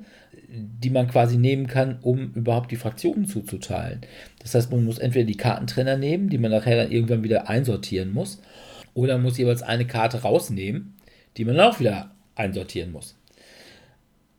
die 0.51 0.89
man 0.89 1.07
quasi 1.07 1.37
nehmen 1.37 1.67
kann, 1.67 1.99
um 2.01 2.33
überhaupt 2.33 2.71
die 2.71 2.75
Fraktionen 2.75 3.25
zuzuteilen. 3.25 4.01
Das 4.39 4.55
heißt, 4.55 4.71
man 4.71 4.83
muss 4.83 4.97
entweder 4.97 5.25
die 5.25 5.37
Kartentrenner 5.37 5.97
nehmen, 5.97 6.29
die 6.29 6.37
man 6.37 6.51
nachher 6.51 6.75
dann 6.75 6.91
irgendwann 6.91 7.23
wieder 7.23 7.49
einsortieren 7.49 8.11
muss, 8.11 8.41
oder 8.93 9.13
man 9.13 9.23
muss 9.23 9.37
jeweils 9.37 9.61
eine 9.61 9.85
Karte 9.85 10.23
rausnehmen, 10.23 10.95
die 11.37 11.45
man 11.45 11.55
dann 11.55 11.71
auch 11.71 11.79
wieder 11.79 12.11
einsortieren 12.35 12.91
muss. 12.91 13.15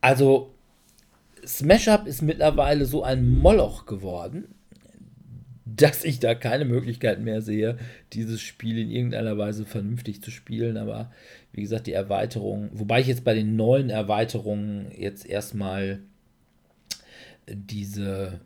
Also 0.01 0.53
Smash 1.45 1.87
Up 1.87 2.07
ist 2.07 2.21
mittlerweile 2.21 2.85
so 2.85 3.03
ein 3.03 3.39
Moloch 3.39 3.85
geworden, 3.85 4.53
dass 5.65 6.03
ich 6.03 6.19
da 6.19 6.33
keine 6.33 6.65
Möglichkeit 6.65 7.19
mehr 7.21 7.41
sehe, 7.41 7.77
dieses 8.13 8.41
Spiel 8.41 8.79
in 8.79 8.89
irgendeiner 8.89 9.37
Weise 9.37 9.65
vernünftig 9.65 10.21
zu 10.21 10.31
spielen. 10.31 10.77
Aber 10.77 11.11
wie 11.53 11.61
gesagt, 11.61 11.87
die 11.87 11.93
Erweiterung, 11.93 12.69
wobei 12.73 13.01
ich 13.01 13.07
jetzt 13.07 13.23
bei 13.23 13.33
den 13.33 13.55
neuen 13.55 13.89
Erweiterungen 13.89 14.87
jetzt 14.97 15.25
erstmal 15.25 15.99
diese, 17.47 18.39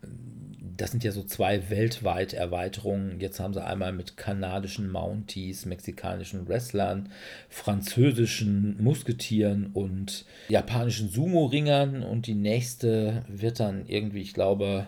das 0.78 0.92
sind 0.92 1.04
ja 1.04 1.12
so 1.12 1.24
zwei 1.24 1.70
weltweit 1.70 2.34
Erweiterungen. 2.34 3.20
Jetzt 3.20 3.40
haben 3.40 3.54
sie 3.54 3.64
einmal 3.64 3.94
mit 3.94 4.18
kanadischen 4.18 4.90
Mounties, 4.90 5.66
mexikanischen 5.66 6.48
Wrestlern, 6.48 7.10
französischen 7.50 8.82
Musketieren 8.82 9.68
und 9.74 10.26
japanischen 10.50 11.10
Sumo-Ringern. 11.10 12.04
Und 12.04 12.28
die 12.28 12.36
nächste 12.36 13.24
wird 13.28 13.60
dann 13.60 13.86
irgendwie, 13.88 14.22
ich 14.22 14.34
glaube, 14.34 14.88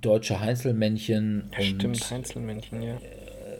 deutsche 0.00 0.40
Heinzelmännchen 0.40 1.50
Stimmt, 1.58 1.84
und 1.84 2.12
Einzelmännchen, 2.12 2.82
ja. 2.82 2.98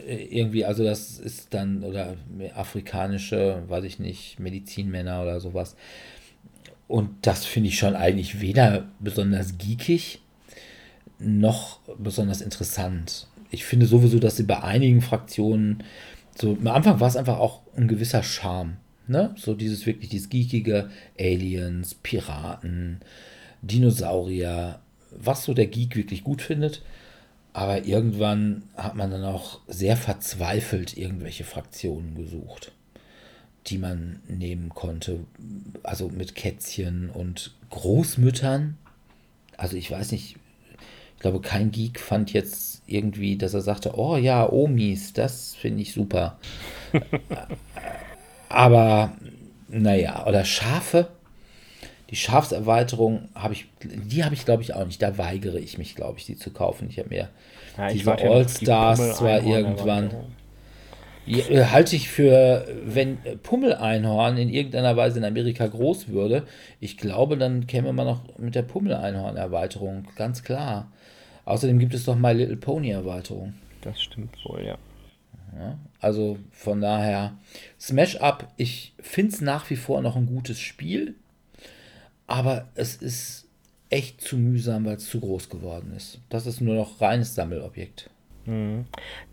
irgendwie, 0.06 0.64
also 0.64 0.84
das 0.84 1.18
ist 1.18 1.54
dann, 1.54 1.84
oder 1.84 2.16
afrikanische, 2.54 3.62
weiß 3.68 3.84
ich 3.84 3.98
nicht, 3.98 4.38
Medizinmänner 4.38 5.22
oder 5.22 5.40
sowas. 5.40 5.76
Und 6.88 7.10
das 7.22 7.44
finde 7.44 7.68
ich 7.68 7.78
schon 7.78 7.96
eigentlich 7.96 8.40
weder 8.40 8.86
besonders 9.00 9.58
geekig 9.58 10.20
noch 11.18 11.80
besonders 11.98 12.40
interessant. 12.40 13.26
Ich 13.50 13.64
finde 13.64 13.86
sowieso, 13.86 14.18
dass 14.18 14.36
sie 14.36 14.42
bei 14.42 14.62
einigen 14.62 15.00
Fraktionen, 15.00 15.82
so 16.34 16.52
am 16.52 16.66
Anfang 16.68 17.00
war 17.00 17.08
es 17.08 17.16
einfach 17.16 17.38
auch 17.38 17.62
ein 17.76 17.88
gewisser 17.88 18.22
Charme. 18.22 18.78
Ne? 19.06 19.34
So 19.36 19.54
dieses 19.54 19.86
wirklich, 19.86 20.10
dieses 20.10 20.28
geekige 20.28 20.90
Aliens, 21.18 21.94
Piraten, 21.94 23.00
Dinosaurier, 23.62 24.80
was 25.18 25.44
so 25.44 25.54
der 25.54 25.66
Geek 25.66 25.96
wirklich 25.96 26.24
gut 26.24 26.42
findet. 26.42 26.82
Aber 27.52 27.84
irgendwann 27.84 28.62
hat 28.76 28.94
man 28.94 29.10
dann 29.10 29.24
auch 29.24 29.60
sehr 29.68 29.96
verzweifelt 29.96 30.96
irgendwelche 30.96 31.44
Fraktionen 31.44 32.14
gesucht, 32.14 32.72
die 33.66 33.78
man 33.78 34.20
nehmen 34.26 34.70
konnte. 34.70 35.20
Also 35.82 36.08
mit 36.08 36.34
Kätzchen 36.34 37.10
und 37.10 37.54
Großmüttern. 37.70 38.78
Also 39.58 39.76
ich 39.76 39.90
weiß 39.90 40.12
nicht, 40.12 40.36
glaube, 41.22 41.40
kein 41.40 41.70
Geek 41.70 41.98
fand 41.98 42.32
jetzt 42.32 42.82
irgendwie, 42.86 43.38
dass 43.38 43.54
er 43.54 43.62
sagte, 43.62 43.96
oh 43.96 44.16
ja, 44.16 44.46
Omis, 44.50 45.14
das 45.14 45.54
finde 45.54 45.82
ich 45.82 45.94
super. 45.94 46.38
Aber, 48.48 49.16
naja, 49.68 50.26
oder 50.26 50.44
Schafe. 50.44 51.08
Die 52.12 52.16
Schafserweiterung 52.16 53.30
habe 53.34 53.54
ich, 53.54 53.66
die 53.82 54.22
habe 54.22 54.34
ich 54.34 54.44
glaube 54.44 54.62
ich 54.62 54.74
auch 54.74 54.84
nicht. 54.84 55.00
Da 55.00 55.18
weigere 55.18 55.58
ich 55.58 55.78
mich, 55.78 55.96
glaube 55.96 56.18
ich, 56.18 56.26
die 56.26 56.36
zu 56.36 56.50
kaufen. 56.50 56.86
Ich 56.90 56.98
habe 56.98 57.08
mir 57.08 57.30
Ja, 57.78 57.88
diese 57.88 58.04
ja 58.04 58.14
auf 58.14 58.20
die 58.20 58.28
All-Stars 58.28 59.16
zwar 59.16 59.42
irgendwann. 59.42 60.10
Ja, 61.24 61.70
halte 61.70 61.96
ich 61.96 62.08
für, 62.10 62.66
wenn 62.84 63.18
Pummel-Einhorn 63.42 64.36
in 64.36 64.48
irgendeiner 64.50 64.96
Weise 64.96 65.20
in 65.20 65.24
Amerika 65.24 65.66
groß 65.66 66.08
würde, 66.08 66.42
ich 66.80 66.98
glaube, 66.98 67.38
dann 67.38 67.66
käme 67.66 67.92
man 67.92 68.06
noch 68.06 68.38
mit 68.38 68.56
der 68.56 68.62
Pummel-Einhorn-Erweiterung, 68.62 70.08
ganz 70.16 70.42
klar. 70.42 70.92
Außerdem 71.44 71.78
gibt 71.78 71.94
es 71.94 72.04
doch 72.04 72.16
My 72.16 72.32
Little 72.32 72.56
Pony-Erweiterung. 72.56 73.54
Das 73.80 74.02
stimmt 74.02 74.36
wohl, 74.44 74.64
ja. 74.64 74.76
Also 76.00 76.38
von 76.50 76.80
daher, 76.80 77.36
Smash 77.78 78.16
Up, 78.16 78.48
ich 78.56 78.94
finde 79.00 79.32
es 79.32 79.40
nach 79.40 79.70
wie 79.70 79.76
vor 79.76 80.02
noch 80.02 80.16
ein 80.16 80.26
gutes 80.26 80.60
Spiel, 80.60 81.14
aber 82.32 82.68
es 82.74 82.96
ist 82.96 83.46
echt 83.90 84.22
zu 84.22 84.38
mühsam, 84.38 84.86
weil 84.86 84.96
es 84.96 85.10
zu 85.10 85.20
groß 85.20 85.50
geworden 85.50 85.92
ist. 85.94 86.18
Das 86.30 86.46
ist 86.46 86.62
nur 86.62 86.74
noch 86.74 87.02
reines 87.02 87.34
Sammelobjekt. 87.34 88.08
Mhm. 88.46 88.86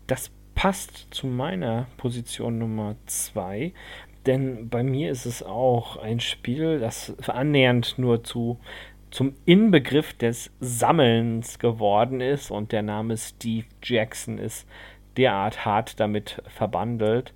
Das 0.06 0.30
passt 0.54 1.06
zu 1.10 1.26
meiner 1.26 1.86
Position 1.96 2.58
Nummer 2.58 2.96
zwei, 3.06 3.72
denn 4.26 4.68
bei 4.68 4.82
mir 4.82 5.10
ist 5.10 5.24
es 5.24 5.42
auch 5.42 5.96
ein 5.96 6.20
Spiel, 6.20 6.78
das 6.78 7.14
annähernd 7.26 7.94
nur 7.96 8.22
zu 8.22 8.58
zum 9.10 9.34
Inbegriff 9.46 10.12
des 10.12 10.50
Sammelns 10.60 11.58
geworden 11.58 12.20
ist 12.20 12.50
und 12.50 12.70
der 12.70 12.82
Name 12.82 13.16
Steve 13.16 13.66
Jackson 13.82 14.36
ist 14.36 14.68
derart 15.16 15.64
hart 15.64 15.98
damit 15.98 16.42
verbandelt. 16.48 17.32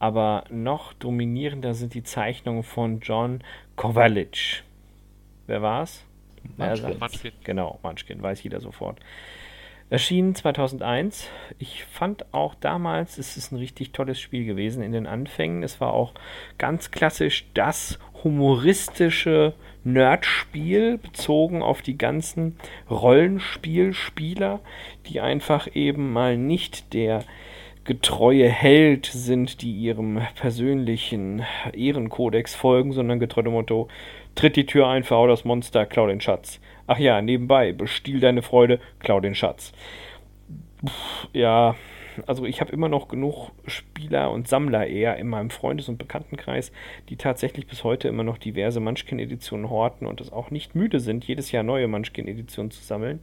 Aber 0.00 0.42
noch 0.50 0.92
dominierender 0.92 1.72
sind 1.72 1.94
die 1.94 2.02
Zeichnungen 2.02 2.64
von 2.64 2.98
John 2.98 3.44
Kovalic. 3.76 4.64
Wer 5.46 5.62
war's? 5.62 6.04
Munchkin. 6.56 6.76
sagt's? 6.76 7.00
Munchkin. 7.00 7.32
Genau, 7.44 7.78
Munchkin, 7.82 8.22
weiß 8.22 8.42
jeder 8.42 8.60
sofort. 8.60 9.00
Erschienen 9.90 10.34
2001. 10.34 11.28
Ich 11.58 11.84
fand 11.84 12.32
auch 12.32 12.54
damals, 12.54 13.18
es 13.18 13.36
ist 13.36 13.52
ein 13.52 13.58
richtig 13.58 13.92
tolles 13.92 14.18
Spiel 14.18 14.46
gewesen 14.46 14.82
in 14.82 14.92
den 14.92 15.06
Anfängen. 15.06 15.62
Es 15.62 15.80
war 15.80 15.92
auch 15.92 16.14
ganz 16.56 16.90
klassisch 16.90 17.46
das 17.52 17.98
humoristische 18.24 19.52
Nerdspiel, 19.84 20.96
bezogen 20.96 21.62
auf 21.62 21.82
die 21.82 21.98
ganzen 21.98 22.56
Rollenspielspieler, 22.90 24.60
die 25.06 25.20
einfach 25.20 25.68
eben 25.74 26.12
mal 26.12 26.38
nicht 26.38 26.94
der 26.94 27.22
getreue 27.84 28.48
Held 28.48 29.06
sind, 29.06 29.62
die 29.62 29.72
ihrem 29.72 30.20
persönlichen 30.36 31.44
Ehrenkodex 31.72 32.54
folgen, 32.54 32.92
sondern 32.92 33.20
getreu 33.20 33.42
dem 33.42 33.52
Motto, 33.52 33.88
tritt 34.34 34.56
die 34.56 34.66
Tür 34.66 34.88
ein, 34.88 35.04
verhau 35.04 35.26
das 35.26 35.44
Monster, 35.44 35.86
klau 35.86 36.06
den 36.06 36.20
Schatz. 36.20 36.60
Ach 36.86 36.98
ja, 36.98 37.20
nebenbei, 37.22 37.72
bestiehl 37.72 38.20
deine 38.20 38.42
Freude, 38.42 38.80
klau 39.00 39.20
den 39.20 39.34
Schatz. 39.34 39.72
Pff, 40.84 41.28
ja, 41.32 41.74
also 42.26 42.44
ich 42.44 42.60
habe 42.60 42.72
immer 42.72 42.88
noch 42.88 43.08
genug 43.08 43.50
Spieler 43.66 44.30
und 44.30 44.48
Sammler 44.48 44.86
eher 44.86 45.16
in 45.16 45.28
meinem 45.28 45.50
Freundes- 45.50 45.88
und 45.88 45.98
Bekanntenkreis, 45.98 46.72
die 47.08 47.16
tatsächlich 47.16 47.66
bis 47.66 47.84
heute 47.84 48.08
immer 48.08 48.22
noch 48.22 48.38
diverse 48.38 48.80
Munchkin-Editionen 48.80 49.70
horten 49.70 50.06
und 50.06 50.20
es 50.20 50.32
auch 50.32 50.50
nicht 50.50 50.74
müde 50.74 51.00
sind, 51.00 51.24
jedes 51.24 51.52
Jahr 51.52 51.62
neue 51.62 51.88
Munchkin-Editionen 51.88 52.70
zu 52.70 52.82
sammeln. 52.82 53.20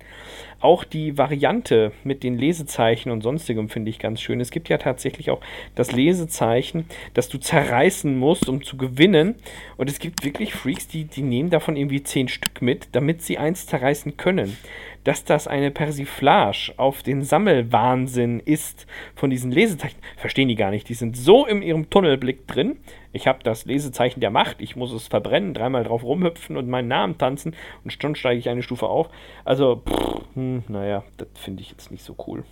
Auch 0.60 0.84
die 0.84 1.18
Variante 1.18 1.92
mit 2.04 2.24
den 2.24 2.38
Lesezeichen 2.38 3.12
und 3.12 3.22
sonstigem 3.22 3.70
finde 3.70 3.90
ich 3.90 4.00
ganz 4.00 4.22
schön. 4.22 4.40
Es 4.40 4.52
gibt 4.52 4.70
ja 4.70 4.78
tatsächlich 4.78 5.32
auch 5.32 5.42
das 5.76 5.92
Lesezeichen, 5.92 6.86
das 7.14 7.30
du 7.30 7.38
zerreißen 7.38 8.18
musst, 8.18 8.48
um 8.50 8.64
zu 8.64 8.78
gewinnen. 8.78 9.36
Und 9.78 9.90
es 9.90 10.00
gibt 10.00 10.24
wirklich 10.24 10.54
Freaks, 10.54 10.88
die, 10.88 11.06
die 11.06 11.24
nehmen 11.24 11.50
davon 11.50 11.76
irgendwie 11.76 12.04
zehn 12.04 12.28
Stück 12.28 12.62
mit, 12.62 12.90
damit 12.92 13.22
sie 13.22 13.38
eins 13.38 13.66
zerreißen 13.66 14.18
können. 14.18 14.58
Dass 15.04 15.24
das 15.24 15.48
eine 15.48 15.72
Persiflage 15.72 16.74
auf 16.78 17.04
den 17.04 17.24
Sammelwahnsinn 17.24 18.40
ist 18.40 18.86
von 19.16 19.30
diesen 19.30 19.52
Lesezeichen, 19.52 20.00
verstehen 20.18 20.48
die 20.48 20.56
gar 20.56 20.72
nicht. 20.72 20.90
Die 20.90 20.94
sind 20.94 21.18
so 21.18 21.46
in 21.46 21.62
ihrem 21.62 21.90
Tunnelblick 21.90 22.48
drin. 22.48 22.78
Ich 23.14 23.28
habe 23.28 23.40
das 23.44 23.66
Lesezeichen 23.66 24.20
der 24.20 24.30
Macht, 24.30 24.62
ich 24.62 24.76
muss 24.76 24.94
es 24.94 25.08
verbrennen, 25.08 25.54
dreimal 25.54 25.84
drauf 25.84 26.04
rumhüpfen 26.04 26.56
und 26.56 26.70
meinen 26.70 26.88
Namen 26.88 27.18
tanzen 27.18 27.56
und 27.84 27.92
schon 27.92 28.16
steige 28.16 28.40
ich 28.40 28.50
eine 28.50 28.64
Stufe 28.64 28.88
auf. 28.88 29.10
Also, 29.44 29.84
pff, 29.88 30.22
hm, 30.36 30.64
naja, 30.68 31.04
das 31.18 31.28
finde 31.36 31.62
ich 31.62 31.72
jetzt 31.72 31.92
nicht 31.92 32.04
so 32.04 32.16
cool. 32.28 32.44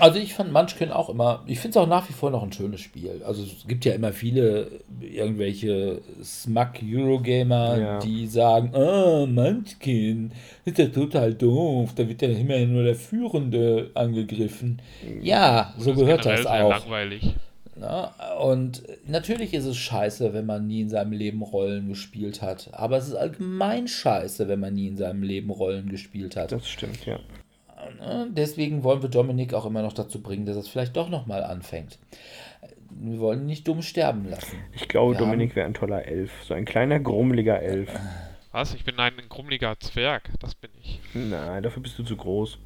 Also 0.00 0.18
ich 0.18 0.34
fand 0.34 0.52
Munchkin 0.52 0.90
auch 0.90 1.08
immer, 1.10 1.42
ich 1.46 1.58
finde 1.60 1.78
es 1.78 1.82
auch 1.84 1.88
nach 1.88 2.08
wie 2.08 2.12
vor 2.12 2.30
noch 2.30 2.42
ein 2.42 2.52
schönes 2.52 2.80
Spiel. 2.80 3.22
Also 3.26 3.42
es 3.42 3.66
gibt 3.68 3.84
ja 3.84 3.92
immer 3.94 4.12
viele 4.12 4.68
irgendwelche 5.00 6.00
Smug-Eurogamer, 6.22 7.78
Ja. 7.78 7.98
die 8.00 8.26
sagen, 8.26 8.74
ah, 8.74 9.26
Munchkin, 9.26 10.32
ist 10.64 10.78
ja 10.78 10.86
total 10.86 11.34
doof, 11.34 11.90
da 11.94 12.08
wird 12.08 12.22
ja 12.22 12.28
immerhin 12.28 12.72
nur 12.72 12.82
der 12.84 12.94
Führende 12.94 13.90
angegriffen. 13.94 14.80
Ja, 15.22 15.74
so 15.78 15.92
ist 15.92 15.98
gehört 15.98 16.26
das 16.26 16.46
auch. 16.46 16.70
langweilig. 16.70 17.34
Na, 17.76 18.12
und 18.42 18.82
natürlich 19.08 19.54
ist 19.54 19.64
es 19.64 19.76
scheiße, 19.78 20.34
wenn 20.34 20.44
man 20.44 20.66
nie 20.66 20.82
in 20.82 20.90
seinem 20.90 21.12
Leben 21.12 21.40
Rollen 21.42 21.88
gespielt 21.88 22.42
hat. 22.42 22.68
Aber 22.72 22.98
es 22.98 23.08
ist 23.08 23.14
allgemein 23.14 23.88
scheiße, 23.88 24.48
wenn 24.48 24.60
man 24.60 24.74
nie 24.74 24.88
in 24.88 24.98
seinem 24.98 25.22
Leben 25.22 25.48
Rollen 25.50 25.88
gespielt 25.88 26.36
hat. 26.36 26.52
Das 26.52 26.68
stimmt, 26.68 27.06
ja. 27.06 27.18
Ne? 27.98 28.28
Deswegen 28.30 28.84
wollen 28.84 29.02
wir 29.02 29.08
Dominik 29.08 29.54
auch 29.54 29.66
immer 29.66 29.82
noch 29.82 29.92
dazu 29.92 30.22
bringen, 30.22 30.46
dass 30.46 30.56
es 30.56 30.68
vielleicht 30.68 30.96
doch 30.96 31.08
nochmal 31.08 31.44
anfängt. 31.44 31.98
Wir 32.90 33.18
wollen 33.18 33.40
ihn 33.40 33.46
nicht 33.46 33.66
dumm 33.66 33.82
sterben 33.82 34.28
lassen. 34.28 34.58
Ich 34.72 34.88
glaube, 34.88 35.14
Wir 35.14 35.18
Dominik 35.18 35.56
wäre 35.56 35.66
ein 35.66 35.74
toller 35.74 36.04
Elf. 36.06 36.30
So 36.44 36.54
ein 36.54 36.64
kleiner, 36.64 37.00
grummeliger 37.00 37.60
Elf. 37.60 37.90
Was? 38.52 38.74
Ich 38.74 38.84
bin 38.84 38.98
ein 38.98 39.14
grummeliger 39.28 39.78
Zwerg. 39.78 40.30
Das 40.40 40.54
bin 40.54 40.70
ich. 40.82 41.00
Nein, 41.14 41.62
dafür 41.62 41.82
bist 41.82 41.98
du 41.98 42.02
zu 42.02 42.16
groß. 42.16 42.58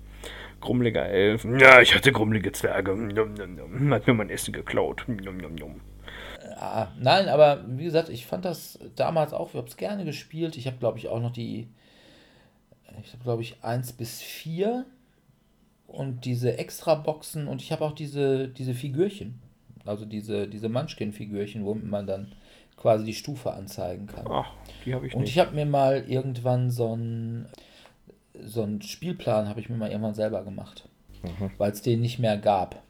Grummeliger 0.61 1.05
Elf. 1.05 1.45
Ja, 1.45 1.81
ich 1.81 1.95
hatte 1.95 2.11
grummelige 2.11 2.53
Zwerge. 2.53 2.97
Njom, 2.97 3.35
njom, 3.35 3.55
njom. 3.55 3.93
Hat 3.93 4.07
mir 4.07 4.15
mein 4.15 4.31
Essen 4.31 4.53
geklaut. 4.53 5.05
Njom, 5.07 5.37
njom, 5.37 5.55
njom. 5.55 5.81
Ja, 6.57 6.93
nein, 6.99 7.29
aber 7.29 7.65
wie 7.67 7.85
gesagt, 7.85 8.09
ich 8.09 8.27
fand 8.27 8.45
das 8.45 8.79
damals 8.97 9.33
auch, 9.33 9.51
ich 9.51 9.57
habe 9.57 9.69
es 9.69 9.77
gerne 9.77 10.05
gespielt. 10.05 10.57
Ich 10.57 10.67
habe, 10.67 10.79
glaube 10.79 10.99
ich, 10.99 11.09
auch 11.09 11.21
noch 11.21 11.33
die, 11.33 11.69
ich 13.03 13.13
habe, 13.13 13.25
glaube 13.25 13.43
ich, 13.43 13.63
1 13.63 13.93
bis 13.95 14.23
4 14.23 14.87
und 15.95 16.25
diese 16.25 16.59
Extra-Boxen 16.59 17.47
und 17.49 17.63
ich 17.63 17.73
habe 17.73 17.85
auch 17.85 17.93
diese, 17.93 18.49
diese 18.49 18.75
Figürchen. 18.75 19.41
Also 19.87 20.05
diese, 20.07 20.49
diese 20.49 20.69
Munchkin-Figürchen, 20.69 21.65
womit 21.65 21.85
man 21.87 22.07
dann 22.07 22.33
quasi 22.77 23.05
die 23.05 23.15
Stufe 23.15 23.53
anzeigen 23.53 24.07
kann. 24.07 24.27
Ach, 24.29 24.51
die 24.85 24.95
habe 24.95 25.07
ich 25.07 25.15
Und 25.15 25.23
nicht. 25.23 25.31
ich 25.31 25.39
habe 25.39 25.55
mir 25.55 25.67
mal 25.67 26.05
irgendwann 26.09 26.71
so 26.71 26.93
einen 26.93 27.47
so 28.43 28.63
einen 28.63 28.83
Spielplan 28.83 29.49
habe 29.49 29.61
ich 29.61 29.69
mir 29.69 29.77
mal 29.77 29.91
irgendwann 29.91 30.15
selber 30.15 30.43
gemacht, 30.43 30.89
Mhm. 31.23 31.51
weil 31.59 31.71
es 31.71 31.83
den 31.83 32.01
nicht 32.01 32.19
mehr 32.19 32.37
gab. 32.37 32.83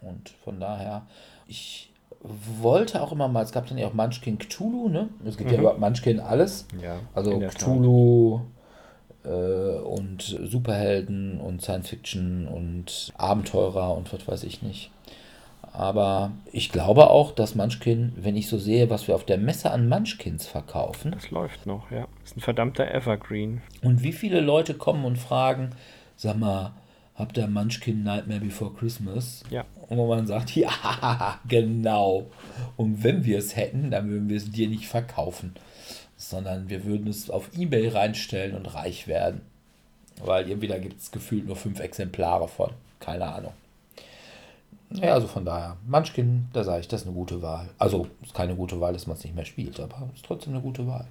Und 0.00 0.30
von 0.44 0.58
daher, 0.60 1.06
ich 1.46 1.90
wollte 2.22 3.02
auch 3.02 3.12
immer 3.12 3.28
mal, 3.28 3.42
es 3.44 3.52
gab 3.52 3.66
dann 3.68 3.76
ja 3.78 3.86
auch 3.86 3.92
Munchkin 3.94 4.38
Cthulhu, 4.38 4.88
ne? 4.88 5.08
Es 5.26 5.36
gibt 5.36 5.50
ja 5.50 5.56
Mhm. 5.58 5.62
überhaupt 5.64 5.80
Munchkin 5.80 6.20
alles. 6.20 6.66
ja, 6.82 7.00
Also 7.14 7.38
der 7.38 7.50
Tat. 7.50 7.60
Äh, 9.28 9.78
und 9.80 10.22
Superhelden 10.22 11.40
und 11.40 11.62
Science 11.62 11.88
Fiction 11.88 12.48
und 12.48 13.12
Abenteurer 13.16 13.96
und 13.96 14.12
was 14.12 14.26
weiß 14.26 14.44
ich 14.44 14.62
nicht. 14.62 14.90
Aber 15.72 16.32
ich 16.50 16.70
glaube 16.72 17.10
auch, 17.10 17.32
dass 17.32 17.54
Munchkin, 17.54 18.12
wenn 18.16 18.36
ich 18.36 18.48
so 18.48 18.58
sehe, 18.58 18.88
was 18.90 19.06
wir 19.06 19.14
auf 19.14 19.24
der 19.24 19.38
Messe 19.38 19.70
an 19.70 19.88
Munchkins 19.88 20.46
verkaufen, 20.46 21.12
Das 21.12 21.30
läuft 21.30 21.66
noch, 21.66 21.90
ja. 21.90 22.08
Ist 22.24 22.36
ein 22.36 22.40
verdammter 22.40 22.92
Evergreen. 22.92 23.60
und 23.82 24.02
wie 24.02 24.12
viele 24.12 24.40
Leute 24.40 24.74
kommen 24.74 25.04
und 25.04 25.18
fragen, 25.18 25.70
sag 26.16 26.38
mal, 26.38 26.72
habt 27.14 27.36
ihr 27.36 27.46
Munchkin 27.48 28.02
Nightmare 28.02 28.40
Before 28.40 28.72
Christmas? 28.72 29.42
Ja. 29.50 29.64
Und 29.88 29.98
wo 29.98 30.06
man 30.08 30.26
sagt, 30.26 30.56
ja, 30.56 31.38
genau. 31.46 32.26
Und 32.76 33.04
wenn 33.04 33.24
wir 33.24 33.38
es 33.38 33.54
hätten, 33.54 33.90
dann 33.90 34.08
würden 34.08 34.28
wir 34.28 34.36
es 34.38 34.50
dir 34.50 34.68
nicht 34.68 34.86
verkaufen, 34.88 35.54
sondern 36.18 36.68
wir 36.68 36.84
würden 36.84 37.08
es 37.08 37.30
auf 37.30 37.56
Ebay 37.56 37.88
reinstellen 37.88 38.54
und 38.54 38.66
reich 38.74 39.08
werden. 39.08 39.40
Weil 40.22 40.48
irgendwie 40.48 40.66
da 40.66 40.78
gibt 40.78 41.00
es 41.00 41.10
gefühlt 41.10 41.46
nur 41.46 41.56
fünf 41.56 41.80
Exemplare 41.80 42.48
von. 42.48 42.72
Keine 43.00 43.24
Ahnung. 43.24 43.52
Ja, 44.90 45.14
also 45.14 45.28
von 45.28 45.44
daher, 45.44 45.76
Munchkin, 45.86 46.48
da 46.52 46.64
sage 46.64 46.80
ich, 46.80 46.88
das 46.88 47.02
ist 47.02 47.06
eine 47.06 47.14
gute 47.14 47.40
Wahl. 47.40 47.68
Also, 47.78 48.08
ist 48.22 48.34
keine 48.34 48.56
gute 48.56 48.80
Wahl, 48.80 48.94
dass 48.94 49.06
man 49.06 49.16
es 49.16 49.22
nicht 49.22 49.36
mehr 49.36 49.44
spielt, 49.44 49.78
aber 49.78 50.08
ist 50.14 50.24
trotzdem 50.24 50.54
eine 50.54 50.62
gute 50.62 50.86
Wahl. 50.86 51.06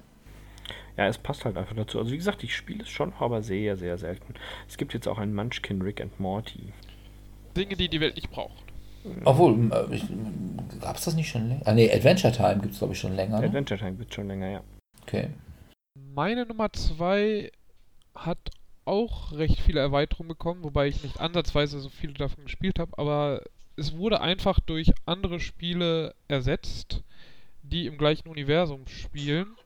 Ja, 0.96 1.06
es 1.06 1.16
passt 1.16 1.44
halt 1.44 1.56
einfach 1.56 1.76
dazu. 1.76 2.00
Also 2.00 2.10
wie 2.10 2.16
gesagt, 2.16 2.42
ich 2.42 2.54
spiele 2.56 2.82
es 2.82 2.88
schon, 2.88 3.12
aber 3.20 3.42
sehr, 3.42 3.76
sehr 3.76 3.96
selten. 3.98 4.34
Es 4.68 4.76
gibt 4.76 4.94
jetzt 4.94 5.06
auch 5.06 5.18
ein 5.18 5.32
Munchkin 5.32 5.80
Rick 5.80 6.00
and 6.00 6.18
Morty. 6.18 6.72
Dinge, 7.56 7.76
die 7.76 7.88
die 7.88 8.00
Welt 8.00 8.16
nicht 8.16 8.30
braucht. 8.32 8.64
Obwohl, 9.24 9.70
äh, 9.72 10.00
gab 10.80 10.96
es 10.96 11.04
das 11.04 11.14
nicht 11.14 11.28
schon 11.28 11.48
länger? 11.48 11.62
Ah, 11.64 11.72
nee, 11.72 11.90
Adventure 11.90 12.32
Time 12.32 12.58
gibt 12.60 12.72
es, 12.72 12.78
glaube 12.78 12.94
ich, 12.94 12.98
schon 12.98 13.14
länger. 13.14 13.40
Ne? 13.40 13.46
Adventure 13.46 13.78
Time 13.78 13.96
wird 13.98 14.12
schon 14.12 14.26
länger, 14.26 14.48
ja. 14.50 14.60
Okay. 15.08 15.30
Meine 16.14 16.44
Nummer 16.44 16.70
zwei 16.74 17.50
hat 18.14 18.50
auch 18.84 19.32
recht 19.32 19.58
viele 19.58 19.80
Erweiterungen 19.80 20.28
bekommen, 20.28 20.64
wobei 20.64 20.88
ich 20.88 21.02
nicht 21.02 21.18
ansatzweise 21.18 21.80
so 21.80 21.88
viele 21.88 22.12
davon 22.12 22.44
gespielt 22.44 22.78
habe, 22.78 22.96
aber 22.98 23.42
es 23.76 23.96
wurde 23.96 24.20
einfach 24.20 24.60
durch 24.60 24.92
andere 25.06 25.40
Spiele 25.40 26.14
ersetzt, 26.26 27.02
die 27.62 27.86
im 27.86 27.96
gleichen 27.96 28.28
Universum 28.28 28.86
spielen, 28.86 29.56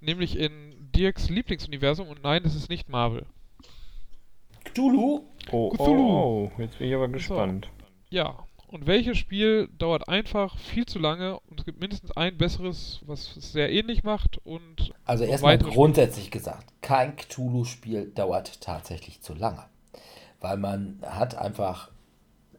nämlich 0.00 0.36
in 0.36 0.90
Dirks 0.92 1.30
Lieblingsuniversum 1.30 2.08
und 2.08 2.24
nein, 2.24 2.42
es 2.44 2.56
ist 2.56 2.68
nicht 2.68 2.88
Marvel. 2.88 3.26
Cthulhu? 4.64 5.24
Oh, 5.52 5.70
Cthulhu. 5.70 6.08
oh, 6.08 6.52
oh, 6.56 6.60
jetzt 6.60 6.78
bin 6.78 6.88
ich 6.88 6.94
aber 6.94 7.08
gespannt. 7.08 7.70
Ja, 8.10 8.47
und 8.68 8.86
welches 8.86 9.18
Spiel 9.18 9.68
dauert 9.78 10.08
einfach 10.08 10.56
viel 10.58 10.86
zu 10.86 10.98
lange 10.98 11.40
und 11.40 11.58
es 11.58 11.66
gibt 11.66 11.80
mindestens 11.80 12.16
ein 12.16 12.36
besseres, 12.36 13.00
was 13.06 13.36
es 13.36 13.52
sehr 13.52 13.70
ähnlich 13.70 14.04
macht 14.04 14.38
und 14.44 14.92
Also 15.04 15.24
erstmal 15.24 15.58
grundsätzlich 15.58 16.30
gesagt, 16.30 16.66
kein 16.82 17.16
Cthulhu-Spiel 17.16 18.12
dauert 18.14 18.60
tatsächlich 18.60 19.20
zu 19.22 19.34
lange. 19.34 19.64
Weil 20.40 20.56
man 20.56 20.98
hat 21.02 21.36
einfach 21.36 21.90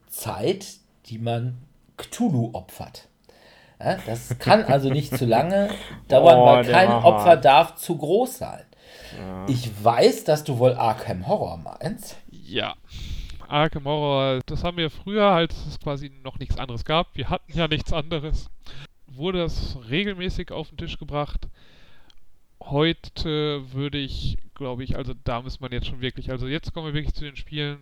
Zeit, 0.08 0.66
die 1.06 1.18
man 1.18 1.58
Cthulhu 1.96 2.50
opfert. 2.52 3.08
Ja, 3.78 3.96
das 4.06 4.38
kann 4.38 4.64
also 4.64 4.90
nicht 4.90 5.16
zu 5.16 5.24
lange 5.24 5.70
dauern, 6.08 6.38
Oh, 6.38 6.46
weil 6.46 6.64
kein 6.64 6.90
Opfer 6.90 7.36
darf 7.36 7.76
zu 7.76 7.96
groß 7.96 8.38
sein. 8.38 8.64
Ja. 9.18 9.46
Ich 9.48 9.70
weiß, 9.82 10.24
dass 10.24 10.44
du 10.44 10.58
wohl 10.58 10.74
Arkham 10.74 11.26
Horror 11.26 11.56
meinst. 11.56 12.16
Ja. 12.30 12.74
Arkham 13.50 13.84
Horror, 13.84 14.40
das 14.46 14.62
haben 14.62 14.76
wir 14.76 14.90
früher, 14.90 15.26
als 15.26 15.66
es 15.66 15.80
quasi 15.80 16.10
noch 16.22 16.38
nichts 16.38 16.56
anderes 16.56 16.84
gab. 16.84 17.08
Wir 17.16 17.30
hatten 17.30 17.52
ja 17.52 17.66
nichts 17.66 17.92
anderes. 17.92 18.48
Wurde 19.08 19.38
das 19.38 19.76
regelmäßig 19.90 20.52
auf 20.52 20.68
den 20.68 20.78
Tisch 20.78 20.98
gebracht. 20.98 21.48
Heute 22.62 23.72
würde 23.72 23.98
ich, 23.98 24.38
glaube 24.54 24.84
ich, 24.84 24.96
also 24.96 25.14
da 25.24 25.42
muss 25.42 25.58
man 25.58 25.72
jetzt 25.72 25.88
schon 25.88 26.00
wirklich, 26.00 26.30
also 26.30 26.46
jetzt 26.46 26.72
kommen 26.72 26.86
wir 26.86 26.94
wirklich 26.94 27.14
zu 27.14 27.24
den 27.24 27.36
Spielen, 27.36 27.78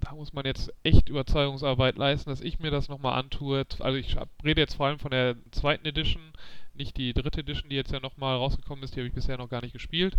da 0.00 0.12
muss 0.12 0.32
man 0.32 0.44
jetzt 0.44 0.72
echt 0.82 1.08
Überzeugungsarbeit 1.08 1.96
leisten, 1.96 2.28
dass 2.28 2.40
ich 2.40 2.58
mir 2.58 2.70
das 2.70 2.88
nochmal 2.88 3.18
antue. 3.18 3.64
Also 3.78 3.96
ich 3.96 4.16
rede 4.44 4.60
jetzt 4.60 4.74
vor 4.74 4.86
allem 4.86 4.98
von 4.98 5.12
der 5.12 5.36
zweiten 5.52 5.86
Edition, 5.86 6.22
nicht 6.74 6.96
die 6.96 7.14
dritte 7.14 7.40
Edition, 7.40 7.70
die 7.70 7.76
jetzt 7.76 7.92
ja 7.92 8.00
nochmal 8.00 8.36
rausgekommen 8.36 8.84
ist, 8.84 8.94
die 8.94 9.00
habe 9.00 9.08
ich 9.08 9.14
bisher 9.14 9.38
noch 9.38 9.48
gar 9.48 9.62
nicht 9.62 9.72
gespielt. 9.72 10.16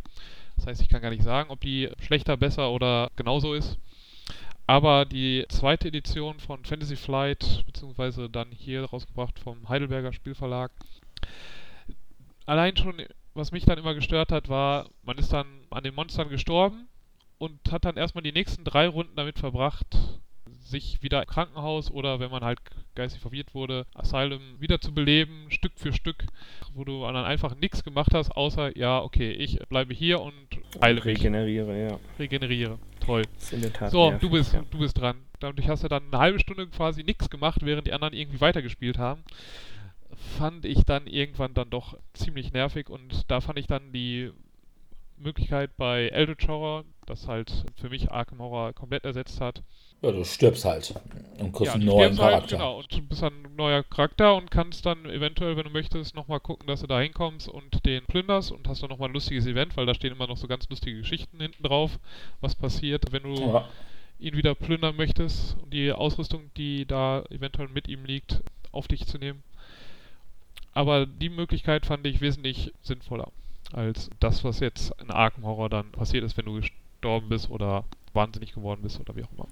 Das 0.55 0.65
heißt, 0.65 0.81
ich 0.81 0.89
kann 0.89 1.01
gar 1.01 1.09
nicht 1.09 1.23
sagen, 1.23 1.51
ob 1.51 1.59
die 1.61 1.89
schlechter, 1.99 2.37
besser 2.37 2.71
oder 2.71 3.11
genauso 3.15 3.53
ist. 3.53 3.77
Aber 4.65 5.05
die 5.05 5.45
zweite 5.49 5.89
Edition 5.89 6.39
von 6.39 6.63
Fantasy 6.63 6.95
Flight, 6.95 7.63
beziehungsweise 7.65 8.29
dann 8.29 8.51
hier 8.51 8.85
rausgebracht 8.85 9.39
vom 9.39 9.67
Heidelberger 9.67 10.13
Spielverlag, 10.13 10.71
allein 12.45 12.77
schon, 12.77 13.01
was 13.33 13.51
mich 13.51 13.65
dann 13.65 13.77
immer 13.77 13.93
gestört 13.93 14.31
hat, 14.31 14.47
war, 14.47 14.89
man 15.03 15.17
ist 15.17 15.33
dann 15.33 15.47
an 15.69 15.83
den 15.83 15.95
Monstern 15.95 16.29
gestorben 16.29 16.87
und 17.39 17.59
hat 17.71 17.83
dann 17.83 17.97
erstmal 17.97 18.23
die 18.23 18.31
nächsten 18.31 18.63
drei 18.63 18.87
Runden 18.87 19.15
damit 19.15 19.37
verbracht, 19.37 19.97
sich 20.61 21.03
wieder 21.03 21.21
im 21.21 21.27
Krankenhaus 21.27 21.91
oder 21.91 22.19
wenn 22.19 22.31
man 22.31 22.43
halt 22.43 22.59
geistig 22.95 23.21
verwirrt 23.21 23.53
wurde, 23.53 23.85
Asylum 23.93 24.41
wieder 24.59 24.79
zu 24.79 24.93
beleben, 24.93 25.47
Stück 25.49 25.73
für 25.75 25.93
Stück, 25.93 26.25
wo 26.73 26.83
du 26.85 27.01
dann 27.01 27.15
einfach 27.17 27.55
nichts 27.55 27.83
gemacht 27.83 28.13
hast, 28.13 28.31
außer, 28.31 28.77
ja, 28.77 29.01
okay, 29.01 29.31
ich 29.31 29.59
bleibe 29.69 29.93
hier 29.93 30.21
und 30.21 30.33
heile 30.81 30.95
mich, 30.95 31.05
Regeneriere, 31.05 31.89
ja. 31.89 31.99
regeneriere. 32.17 32.79
Toll. 33.05 33.23
So, 33.91 34.11
nervig, 34.11 34.19
du 34.19 34.29
bist, 34.29 34.53
ja. 34.53 34.63
du 34.69 34.79
bist 34.79 34.99
dran. 34.99 35.17
Dadurch 35.39 35.67
hast 35.67 35.83
du 35.83 35.87
dann 35.87 36.03
eine 36.11 36.19
halbe 36.19 36.39
Stunde 36.39 36.67
quasi 36.67 37.03
nichts 37.03 37.29
gemacht, 37.29 37.65
während 37.65 37.87
die 37.87 37.93
anderen 37.93 38.13
irgendwie 38.13 38.41
weitergespielt 38.41 38.97
haben. 38.97 39.23
Fand 40.37 40.65
ich 40.65 40.83
dann 40.85 41.07
irgendwann 41.07 41.53
dann 41.53 41.69
doch 41.69 41.97
ziemlich 42.13 42.53
nervig 42.53 42.89
und 42.89 43.29
da 43.29 43.41
fand 43.41 43.59
ich 43.59 43.67
dann 43.67 43.91
die 43.91 44.31
Möglichkeit 45.17 45.75
bei 45.77 46.07
Eldritch 46.09 46.47
Horror, 46.47 46.85
das 47.05 47.27
halt 47.27 47.65
für 47.75 47.89
mich 47.89 48.11
Arkham 48.11 48.39
Horror 48.39 48.73
komplett 48.73 49.05
ersetzt 49.05 49.41
hat. 49.41 49.63
Ja, 50.03 50.11
du 50.11 50.23
stirbst 50.25 50.65
halt 50.65 50.93
und 51.39 51.53
kriegst 51.53 51.61
Ja, 51.67 51.73
einen 51.73 51.85
neuen 51.85 52.19
halt, 52.19 52.33
Charakter. 52.33 52.57
genau, 52.57 52.79
und 52.79 52.93
du 52.93 53.01
bist 53.01 53.21
dann 53.21 53.43
ein 53.45 53.55
neuer 53.55 53.83
Charakter 53.83 54.35
und 54.35 54.51
kannst 54.51 54.85
dann 54.85 55.05
eventuell, 55.05 55.55
wenn 55.57 55.63
du 55.63 55.69
möchtest, 55.69 56.13
nochmal 56.13 56.39
gucken, 56.41 56.67
dass 56.67 56.81
du 56.81 56.87
da 56.87 56.99
hinkommst 56.99 57.47
und 57.47 57.85
den 57.85 58.05
plünderst 58.05 58.51
und 58.51 58.67
hast 58.67 58.83
dann 58.83 58.89
nochmal 58.89 59.09
ein 59.09 59.13
lustiges 59.13 59.45
Event, 59.47 59.75
weil 59.77 59.85
da 59.85 59.93
stehen 59.95 60.11
immer 60.11 60.27
noch 60.27 60.37
so 60.37 60.47
ganz 60.47 60.67
lustige 60.69 60.97
Geschichten 60.97 61.39
hinten 61.39 61.63
drauf, 61.63 61.99
was 62.41 62.53
passiert, 62.55 63.11
wenn 63.11 63.23
du 63.23 63.39
Ja. 63.39 63.65
ihn 64.19 64.35
wieder 64.37 64.55
plündern 64.55 64.95
möchtest 64.97 65.57
und 65.61 65.73
die 65.73 65.91
Ausrüstung, 65.93 66.51
die 66.57 66.85
da 66.85 67.23
eventuell 67.29 67.69
mit 67.69 67.87
ihm 67.87 68.05
liegt, 68.05 68.41
auf 68.71 68.87
dich 68.87 69.07
zu 69.07 69.17
nehmen. 69.17 69.43
Aber 70.73 71.05
die 71.05 71.29
Möglichkeit 71.29 71.85
fand 71.85 72.05
ich 72.05 72.21
wesentlich 72.21 72.73
sinnvoller 72.83 73.29
als 73.71 74.09
das, 74.19 74.43
was 74.43 74.59
jetzt 74.59 74.91
in 75.01 75.09
Arkham 75.09 75.45
Horror 75.45 75.69
dann 75.69 75.91
passiert 75.91 76.23
ist, 76.23 76.37
wenn 76.37 76.45
du 76.45 76.55
gestorben 76.61 77.29
bist 77.29 77.49
oder 77.49 77.85
wahnsinnig 78.13 78.53
geworden 78.53 78.81
bist 78.83 78.99
oder 78.99 79.15
wie 79.15 79.23
auch 79.23 79.31
immer. 79.33 79.47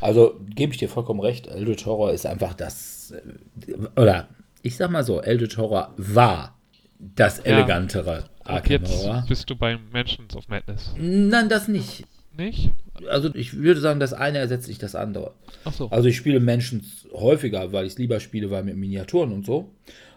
Also 0.00 0.40
gebe 0.54 0.72
ich 0.72 0.78
dir 0.78 0.88
vollkommen 0.88 1.20
recht, 1.20 1.46
Eldritch 1.46 1.84
Horror 1.86 2.12
ist 2.12 2.26
einfach 2.26 2.54
das, 2.54 3.12
äh, 3.12 4.00
oder 4.00 4.28
ich 4.62 4.76
sag 4.76 4.90
mal 4.90 5.04
so, 5.04 5.20
Eldritch 5.20 5.56
Horror 5.58 5.92
war 5.96 6.56
das 6.98 7.38
Ja. 7.38 7.44
elegantere 7.44 8.24
Und 8.44 8.50
Arkham 8.50 8.82
jetzt 8.82 9.04
Horror. 9.04 9.24
bist 9.28 9.48
du 9.50 9.56
beim 9.56 9.80
Mansions 9.92 10.34
of 10.36 10.48
Madness. 10.48 10.92
Nein, 10.98 11.48
das 11.48 11.68
nicht. 11.68 12.04
Nicht? 12.36 12.70
Also 13.10 13.34
ich 13.34 13.54
würde 13.56 13.80
sagen, 13.80 14.00
das 14.00 14.12
eine 14.12 14.38
ersetzt 14.38 14.68
nicht 14.68 14.82
das 14.82 14.94
andere. 14.94 15.34
Achso. 15.64 15.88
Also 15.88 16.08
ich 16.08 16.16
spiele 16.16 16.40
Mansions 16.40 17.06
häufiger, 17.12 17.72
weil 17.72 17.86
ich 17.86 17.92
es 17.92 17.98
lieber 17.98 18.20
spiele, 18.20 18.50
weil 18.50 18.62
mit 18.64 18.76
Miniaturen 18.76 19.32
und 19.32 19.44
so. 19.46 19.70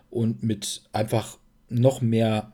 Und 0.10 0.44
mit 0.44 0.82
einfach 0.92 1.38
noch 1.70 2.02
mehr 2.02 2.52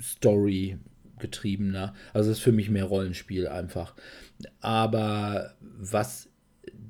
Story 0.00 0.78
getriebener. 1.24 1.94
Also 2.12 2.30
es 2.30 2.38
ist 2.38 2.44
für 2.44 2.52
mich 2.52 2.68
mehr 2.68 2.84
Rollenspiel 2.84 3.48
einfach. 3.48 3.94
Aber 4.60 5.54
was 5.60 6.28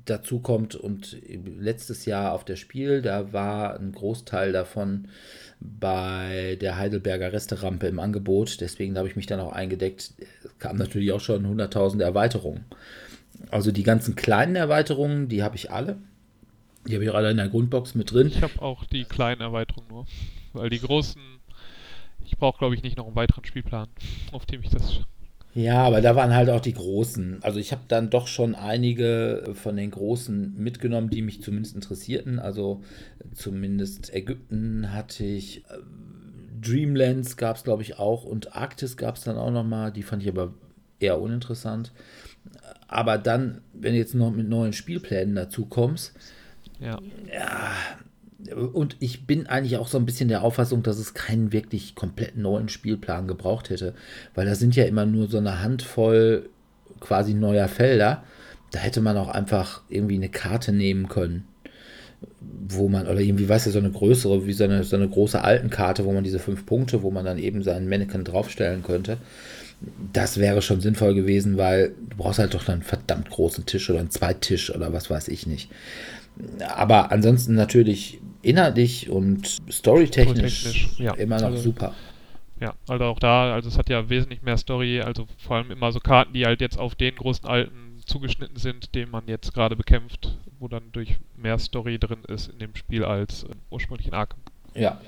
dazu 0.05 0.39
kommt 0.39 0.75
und 0.75 1.17
letztes 1.59 2.05
Jahr 2.05 2.33
auf 2.33 2.45
der 2.45 2.57
Spiel, 2.57 3.01
da 3.01 3.33
war 3.33 3.79
ein 3.79 3.91
Großteil 3.91 4.51
davon 4.51 5.07
bei 5.59 6.57
der 6.61 6.77
Heidelberger 6.77 7.33
Resterampe 7.33 7.87
im 7.87 7.99
Angebot. 7.99 8.61
Deswegen 8.61 8.97
habe 8.97 9.07
ich 9.07 9.15
mich 9.15 9.25
dann 9.25 9.39
auch 9.39 9.53
eingedeckt. 9.53 10.13
Es 10.43 10.57
kam 10.59 10.77
natürlich 10.77 11.11
auch 11.11 11.21
schon 11.21 11.47
hunderttausende 11.47 12.05
Erweiterungen. 12.05 12.65
Also 13.49 13.71
die 13.71 13.83
ganzen 13.83 14.15
kleinen 14.15 14.55
Erweiterungen, 14.55 15.27
die 15.27 15.43
habe 15.43 15.55
ich 15.55 15.71
alle. 15.71 15.97
Die 16.87 16.93
habe 16.93 17.03
ich 17.03 17.09
auch 17.09 17.15
alle 17.15 17.31
in 17.31 17.37
der 17.37 17.49
Grundbox 17.49 17.95
mit 17.95 18.11
drin. 18.11 18.27
Ich 18.27 18.43
habe 18.43 18.61
auch 18.61 18.85
die 18.85 19.05
kleinen 19.05 19.41
Erweiterungen 19.41 19.89
nur. 19.89 20.05
Weil 20.53 20.69
die 20.69 20.79
großen, 20.79 21.21
ich 22.25 22.37
brauche 22.37 22.57
glaube 22.59 22.75
ich 22.75 22.83
nicht 22.83 22.97
noch 22.97 23.07
einen 23.07 23.15
weiteren 23.15 23.45
Spielplan, 23.45 23.87
auf 24.31 24.45
dem 24.45 24.61
ich 24.63 24.69
das. 24.69 25.01
Ja, 25.53 25.83
aber 25.83 26.01
da 26.01 26.17
waren 26.17 26.33
halt 26.35 26.49
auch 26.49 26.59
die 26.59 26.73
großen. 26.73 27.41
Also 27.41 27.59
ich 27.59 27.71
habe 27.71 27.83
dann 27.87 28.09
doch 28.09 28.27
schon 28.27 28.55
einige 28.55 29.51
von 29.53 29.77
den 29.77 29.89
großen 29.89 30.53
mitgenommen, 30.57 31.09
die 31.09 31.21
mich 31.21 31.41
zumindest 31.41 31.75
interessierten. 31.75 32.39
Also 32.39 32.83
zumindest 33.33 34.13
Ägypten 34.13 34.91
hatte 34.91 35.23
ich, 35.23 35.63
äh, 35.69 35.77
Dreamlands 36.61 37.37
gab 37.37 37.55
es 37.55 37.63
glaube 37.63 37.83
ich 37.83 37.97
auch 37.99 38.25
und 38.25 38.53
Arktis 38.53 38.97
gab 38.97 39.15
es 39.15 39.23
dann 39.23 39.37
auch 39.37 39.51
nochmal. 39.51 39.93
Die 39.93 40.03
fand 40.03 40.23
ich 40.23 40.29
aber 40.29 40.53
eher 40.99 41.21
uninteressant. 41.21 41.93
Aber 42.87 43.17
dann, 43.17 43.61
wenn 43.73 43.93
du 43.93 43.99
jetzt 43.99 44.13
noch 44.13 44.31
mit 44.31 44.49
neuen 44.49 44.73
Spielplänen 44.73 45.35
dazu 45.35 45.65
kommst, 45.65 46.13
Ja. 47.31 47.71
Und 48.53 48.95
ich 48.99 49.25
bin 49.25 49.47
eigentlich 49.47 49.77
auch 49.77 49.87
so 49.87 49.97
ein 49.97 50.05
bisschen 50.05 50.29
der 50.29 50.43
Auffassung, 50.43 50.83
dass 50.83 50.99
es 50.99 51.13
keinen 51.13 51.51
wirklich 51.51 51.95
komplett 51.95 52.37
neuen 52.37 52.69
Spielplan 52.69 53.27
gebraucht 53.27 53.69
hätte, 53.69 53.93
weil 54.33 54.45
da 54.45 54.55
sind 54.55 54.75
ja 54.75 54.85
immer 54.85 55.05
nur 55.05 55.27
so 55.27 55.37
eine 55.37 55.61
Handvoll 55.61 56.49
quasi 56.99 57.33
neuer 57.33 57.67
Felder. 57.67 58.23
Da 58.71 58.79
hätte 58.79 59.01
man 59.01 59.17
auch 59.17 59.29
einfach 59.29 59.81
irgendwie 59.89 60.15
eine 60.15 60.29
Karte 60.29 60.71
nehmen 60.73 61.07
können, 61.07 61.47
wo 62.41 62.89
man, 62.89 63.07
oder 63.07 63.19
irgendwie, 63.19 63.47
weißt 63.47 63.67
du, 63.67 63.71
so 63.71 63.79
eine 63.79 63.91
größere, 63.91 64.45
wie 64.45 64.53
so 64.53 64.63
eine, 64.63 64.83
so 64.83 64.95
eine 64.95 65.07
große 65.07 65.41
alten 65.41 65.69
Karte, 65.69 66.05
wo 66.05 66.11
man 66.11 66.23
diese 66.23 66.39
fünf 66.39 66.65
Punkte, 66.65 67.03
wo 67.03 67.11
man 67.11 67.25
dann 67.25 67.37
eben 67.37 67.63
seinen 67.63 67.87
Mannequin 67.87 68.23
draufstellen 68.23 68.83
könnte. 68.83 69.17
Das 70.13 70.39
wäre 70.39 70.61
schon 70.61 70.81
sinnvoll 70.81 71.13
gewesen, 71.13 71.57
weil 71.57 71.93
du 72.09 72.17
brauchst 72.17 72.39
halt 72.39 72.53
doch 72.53 72.67
einen 72.69 72.81
verdammt 72.81 73.29
großen 73.29 73.65
Tisch 73.65 73.89
oder 73.89 73.99
einen 73.99 74.09
Zweittisch 74.09 74.73
oder 74.73 74.93
was 74.93 75.09
weiß 75.09 75.27
ich 75.27 75.47
nicht. 75.47 75.69
Aber 76.75 77.11
ansonsten 77.11 77.55
natürlich 77.55 78.19
inhaltlich 78.41 79.09
und 79.09 79.47
storytechnisch 79.71 80.59
Storytechnisch, 80.61 80.99
ja. 80.99 81.13
immer 81.15 81.37
noch 81.37 81.47
Also- 81.47 81.63
super. 81.63 81.93
Ja, 82.61 82.73
also 82.87 83.03
auch 83.05 83.19
da, 83.19 83.53
also 83.53 83.67
es 83.67 83.77
hat 83.77 83.89
ja 83.89 84.07
wesentlich 84.09 84.41
mehr 84.41 84.55
Story, 84.57 85.01
also 85.01 85.27
vor 85.37 85.57
allem 85.57 85.71
immer 85.71 85.91
so 85.91 85.99
Karten, 85.99 86.31
die 86.31 86.45
halt 86.45 86.61
jetzt 86.61 86.79
auf 86.79 86.95
den 86.95 87.13
großen 87.15 87.45
Alten 87.45 87.99
zugeschnitten 88.05 88.55
sind, 88.55 88.95
den 88.95 89.09
man 89.11 89.23
jetzt 89.27 89.53
gerade 89.53 89.75
bekämpft, 89.75 90.37
wo 90.59 90.69
dann 90.69 90.83
durch 90.93 91.17
mehr 91.35 91.59
Story 91.59 91.99
drin 91.99 92.19
ist 92.29 92.47
in 92.47 92.59
dem 92.59 92.73
Spiel 92.75 93.03
als 93.03 93.43
äh, 93.43 93.47
ursprünglich 93.71 94.07
in 94.07 94.13
Arkham. 94.13 94.39
Ja, 94.73 95.01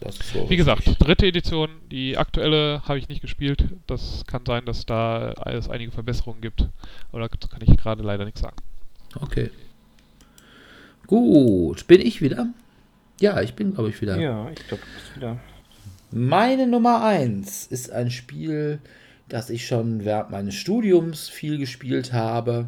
das 0.00 0.16
ist 0.18 0.32
so. 0.32 0.50
Wie 0.50 0.56
gesagt, 0.56 0.96
dritte 0.98 1.26
Edition, 1.26 1.68
die 1.88 2.16
aktuelle 2.18 2.82
habe 2.88 2.98
ich 2.98 3.08
nicht 3.08 3.20
gespielt. 3.20 3.64
Das 3.86 4.24
kann 4.26 4.42
sein, 4.44 4.64
dass 4.64 4.84
da 4.84 5.34
es 5.46 5.68
einige 5.70 5.92
Verbesserungen 5.92 6.40
gibt. 6.40 6.66
Aber 7.12 7.28
dazu 7.28 7.46
kann 7.48 7.60
ich 7.62 7.76
gerade 7.76 8.02
leider 8.02 8.24
nichts 8.24 8.40
sagen. 8.40 8.56
Okay. 9.20 9.50
Gut, 11.08 11.86
bin 11.86 12.02
ich 12.02 12.20
wieder? 12.20 12.48
Ja, 13.18 13.40
ich 13.40 13.54
bin, 13.54 13.74
glaube 13.74 13.88
ich, 13.88 14.00
wieder. 14.02 14.18
Ja, 14.18 14.50
ich 14.50 14.68
glaube, 14.68 14.82
du 14.84 15.00
bist 15.00 15.16
wieder. 15.16 15.38
Meine 16.10 16.66
Nummer 16.66 17.02
1 17.02 17.66
ist 17.68 17.90
ein 17.90 18.10
Spiel, 18.10 18.78
das 19.26 19.48
ich 19.48 19.66
schon 19.66 20.04
während 20.04 20.30
meines 20.30 20.54
Studiums 20.54 21.28
viel 21.30 21.56
gespielt 21.56 22.12
habe. 22.12 22.66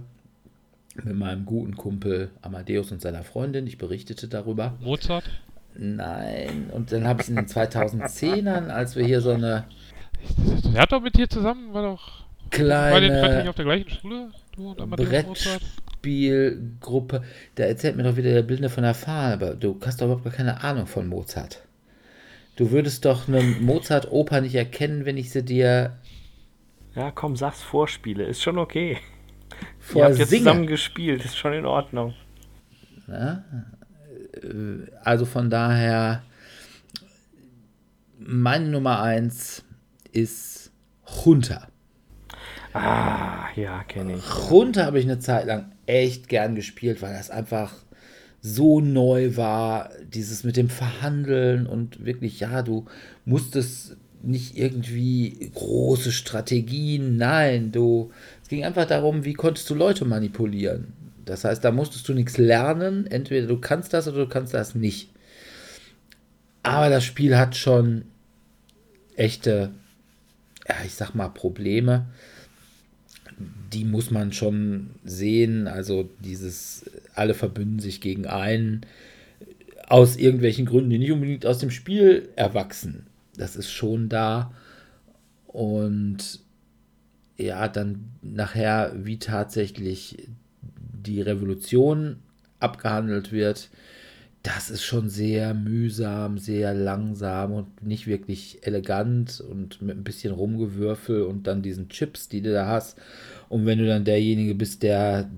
Mit 0.95 1.17
meinem 1.17 1.45
guten 1.45 1.77
Kumpel 1.77 2.31
Amadeus 2.41 2.91
und 2.91 3.03
seiner 3.03 3.25
Freundin. 3.25 3.67
Ich 3.67 3.77
berichtete 3.77 4.27
darüber. 4.27 4.75
Mozart? 4.81 5.25
Nein. 5.75 6.71
Und 6.73 6.93
dann 6.93 7.07
habe 7.07 7.21
ich 7.21 7.29
es 7.29 7.29
in 7.29 7.37
den 7.37 7.47
2010ern, 7.47 8.69
als 8.69 8.97
wir 8.97 9.05
hier 9.05 9.21
so 9.21 9.33
eine 9.33 9.65
Er 10.75 10.81
hat 10.83 10.93
doch 10.93 11.03
mit 11.03 11.15
dir 11.15 11.29
zusammen, 11.29 11.75
war 11.75 11.83
doch. 11.83 12.25
kleine. 12.49 12.95
War 12.95 13.01
den 13.01 13.39
nicht 13.39 13.49
auf 13.49 13.55
der 13.55 13.65
gleichen 13.67 13.91
Schule? 13.91 14.31
Du 14.57 14.71
und 14.71 14.81
Amadeus 14.81 15.27
Mozart? 15.27 15.63
Brettspielgruppe. 16.03 17.23
Da 17.55 17.65
erzählt 17.65 17.97
mir 17.97 18.03
doch 18.03 18.17
wieder 18.17 18.33
der 18.33 18.43
Blinde 18.43 18.69
von 18.69 18.83
der 18.83 18.95
Fahne, 18.95 19.35
aber 19.35 19.55
du 19.55 19.79
hast 19.85 20.01
doch 20.01 20.07
überhaupt 20.07 20.25
gar 20.25 20.33
keine 20.33 20.63
Ahnung 20.63 20.87
von 20.87 21.07
Mozart. 21.07 21.63
Du 22.57 22.71
würdest 22.71 23.05
doch 23.05 23.29
eine 23.29 23.43
Mozart-Oper 23.43 24.41
nicht 24.41 24.55
erkennen, 24.55 25.05
wenn 25.07 25.17
ich 25.17 25.31
sie 25.31 25.43
dir 25.43 25.97
Ja, 26.95 27.11
komm, 27.11 27.37
sag's 27.37 27.63
Vorspiele. 27.63 28.25
Ist 28.25 28.43
schon 28.43 28.59
okay. 28.59 28.99
Ihr 29.95 30.05
habt 30.05 30.19
jetzt 30.19 30.31
zusammen 30.31 30.67
gespielt. 30.67 31.25
Ist 31.25 31.37
schon 31.37 31.53
in 31.53 31.67
Ordnung. 31.67 32.15
Also 35.03 35.25
von 35.25 35.51
daher, 35.51 36.23
meine 38.19 38.69
Nummer 38.69 39.01
eins 39.03 39.65
ist 40.13 40.73
Junta. 41.25 41.69
Ah, 42.73 43.49
ja, 43.57 43.83
kenne 43.85 44.15
ich. 44.15 44.51
Junta 44.51 44.85
habe 44.87 44.99
ich 44.99 45.05
eine 45.05 45.19
Zeit 45.19 45.47
lang 45.47 45.73
echt 45.91 46.29
gern 46.29 46.55
gespielt, 46.55 47.03
weil 47.03 47.13
das 47.13 47.31
einfach 47.31 47.75
so 48.43 48.81
neu 48.81 49.37
war, 49.37 49.91
dieses 50.13 50.45
mit 50.45 50.57
dem 50.57 50.71
Verhandeln 50.71 51.67
und 51.67 52.05
wirklich, 52.05 52.41
ja, 52.41 52.63
du 52.63 52.87
musstest 53.25 53.97
nicht 54.23 54.57
irgendwie 54.57 55.51
große 55.55 56.13
Strategien, 56.13 57.17
nein, 57.17 57.73
du, 57.73 58.11
es 58.43 58.49
ging 58.49 58.65
einfach 58.65 58.87
darum, 58.87 59.25
wie 59.25 59.35
konntest 59.35 59.69
du 59.71 59.75
Leute 59.75 60.05
manipulieren. 60.05 60.93
Das 61.25 61.45
heißt, 61.45 61.65
da 61.65 61.71
musstest 61.71 62.09
du 62.09 62.15
nichts 62.15 62.39
lernen, 62.39 63.07
entweder 63.07 63.47
du 63.47 63.59
kannst 63.59 63.93
das 63.93 64.09
oder 64.09 64.25
du 64.25 64.29
kannst 64.29 64.55
das 64.55 64.75
nicht. 64.75 65.11
Aber 66.63 66.89
das 66.89 67.05
Spiel 67.05 67.37
hat 67.37 67.57
schon 67.57 68.05
echte, 69.17 69.71
ja, 70.69 70.75
ich 70.85 70.95
sag 70.95 71.15
mal, 71.15 71.29
Probleme 71.29 72.07
die 73.73 73.85
muss 73.85 74.11
man 74.11 74.33
schon 74.33 74.91
sehen. 75.05 75.67
Also 75.67 76.09
dieses, 76.21 76.91
alle 77.15 77.35
verbünden 77.35 77.79
sich 77.79 78.01
gegen 78.01 78.27
einen 78.27 78.83
aus 79.89 80.17
irgendwelchen 80.17 80.67
Gründen, 80.67 80.91
die 80.91 80.99
nicht 80.99 81.13
unbedingt 81.13 81.47
aus 81.47 81.59
dem 81.59 81.71
Spiel 81.71 82.29
erwachsen. 82.37 83.07
Das 83.37 83.57
ist 83.57 83.71
schon 83.71 84.09
da. 84.09 84.53
Und 85.47 86.41
ja, 87.37 87.69
dann 87.69 88.05
nachher, 88.23 88.93
wie 88.97 89.19
tatsächlich 89.19 90.29
die 90.93 91.21
Revolution 91.21 92.17
abgehandelt 92.61 93.33
wird, 93.33 93.71
das 94.43 94.71
ist 94.71 94.83
schon 94.83 95.09
sehr 95.09 95.53
mühsam, 95.53 96.39
sehr 96.39 96.73
langsam 96.73 97.53
und 97.53 97.83
nicht 97.83 98.07
wirklich 98.07 98.67
elegant 98.67 99.41
und 99.41 99.83
mit 99.83 99.97
ein 99.97 100.05
bisschen 100.05 100.33
Rumgewürfel 100.33 101.23
und 101.23 101.47
dann 101.47 101.63
diesen 101.63 101.89
Chips, 101.89 102.29
die 102.29 102.41
du 102.41 102.53
da 102.53 102.67
hast. 102.67 102.99
Und 103.51 103.67
wenn 103.67 103.79
du 103.79 103.87
dann 103.87 104.05
derjenige 104.05 104.55
bist, 104.55 104.83
der 104.85 105.29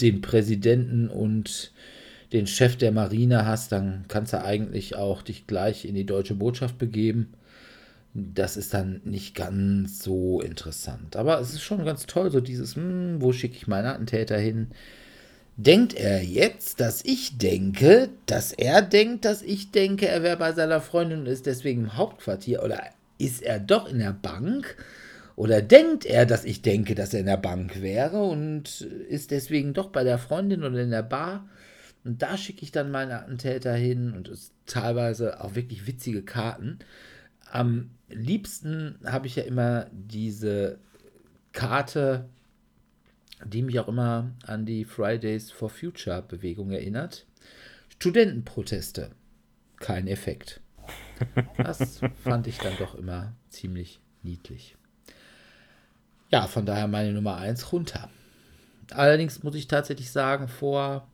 den 0.00 0.22
Präsidenten 0.22 1.08
und 1.08 1.72
den 2.32 2.46
Chef 2.46 2.76
der 2.76 2.92
Marine 2.92 3.44
hast, 3.44 3.72
dann 3.72 4.04
kannst 4.06 4.32
du 4.32 4.42
eigentlich 4.42 4.94
auch 4.94 5.22
dich 5.22 5.48
gleich 5.48 5.84
in 5.84 5.96
die 5.96 6.06
deutsche 6.06 6.36
Botschaft 6.36 6.78
begeben. 6.78 7.34
Das 8.14 8.56
ist 8.56 8.72
dann 8.72 9.00
nicht 9.04 9.34
ganz 9.34 10.02
so 10.02 10.40
interessant. 10.40 11.16
Aber 11.16 11.40
es 11.40 11.52
ist 11.52 11.62
schon 11.62 11.84
ganz 11.84 12.06
toll, 12.06 12.30
so 12.30 12.40
dieses, 12.40 12.76
hm, 12.76 13.16
wo 13.18 13.32
schicke 13.32 13.56
ich 13.56 13.66
meinen 13.66 13.86
Attentäter 13.86 14.38
hin? 14.38 14.68
Denkt 15.56 15.94
er 15.94 16.22
jetzt, 16.22 16.78
dass 16.78 17.04
ich 17.04 17.36
denke, 17.36 18.10
dass 18.26 18.52
er 18.52 18.80
denkt, 18.80 19.24
dass 19.24 19.42
ich 19.42 19.72
denke, 19.72 20.06
er 20.06 20.22
wäre 20.22 20.36
bei 20.36 20.52
seiner 20.52 20.80
Freundin 20.80 21.20
und 21.20 21.26
ist 21.26 21.46
deswegen 21.46 21.82
im 21.82 21.96
Hauptquartier? 21.96 22.62
Oder 22.62 22.80
ist 23.18 23.42
er 23.42 23.58
doch 23.58 23.88
in 23.88 23.98
der 23.98 24.12
Bank? 24.12 24.76
Oder 25.40 25.62
denkt 25.62 26.04
er, 26.04 26.26
dass 26.26 26.44
ich 26.44 26.60
denke, 26.60 26.94
dass 26.94 27.14
er 27.14 27.20
in 27.20 27.26
der 27.26 27.38
Bank 27.38 27.80
wäre 27.80 28.24
und 28.24 28.82
ist 28.82 29.30
deswegen 29.30 29.72
doch 29.72 29.88
bei 29.88 30.04
der 30.04 30.18
Freundin 30.18 30.64
oder 30.64 30.82
in 30.82 30.90
der 30.90 31.02
Bar? 31.02 31.48
Und 32.04 32.20
da 32.20 32.36
schicke 32.36 32.62
ich 32.62 32.72
dann 32.72 32.90
meinen 32.90 33.12
Attentäter 33.12 33.72
hin 33.72 34.12
und 34.12 34.28
es 34.28 34.52
teilweise 34.66 35.42
auch 35.42 35.54
wirklich 35.54 35.86
witzige 35.86 36.22
Karten. 36.22 36.80
Am 37.50 37.88
liebsten 38.10 38.98
habe 39.06 39.28
ich 39.28 39.36
ja 39.36 39.44
immer 39.44 39.86
diese 39.92 40.78
Karte, 41.52 42.28
die 43.42 43.62
mich 43.62 43.80
auch 43.80 43.88
immer 43.88 44.32
an 44.44 44.66
die 44.66 44.84
Fridays 44.84 45.50
for 45.50 45.70
Future 45.70 46.20
Bewegung 46.20 46.70
erinnert. 46.70 47.24
Studentenproteste. 47.88 49.12
Kein 49.78 50.06
Effekt. 50.06 50.60
Das 51.56 52.00
fand 52.22 52.46
ich 52.46 52.58
dann 52.58 52.76
doch 52.78 52.94
immer 52.94 53.32
ziemlich 53.48 54.00
niedlich. 54.22 54.76
Ja, 56.30 56.46
von 56.46 56.64
daher 56.64 56.86
meine 56.86 57.12
Nummer 57.12 57.36
1 57.36 57.72
runter. 57.72 58.08
Allerdings 58.92 59.42
muss 59.42 59.54
ich 59.54 59.68
tatsächlich 59.68 60.10
sagen, 60.10 60.48
vor 60.48 61.06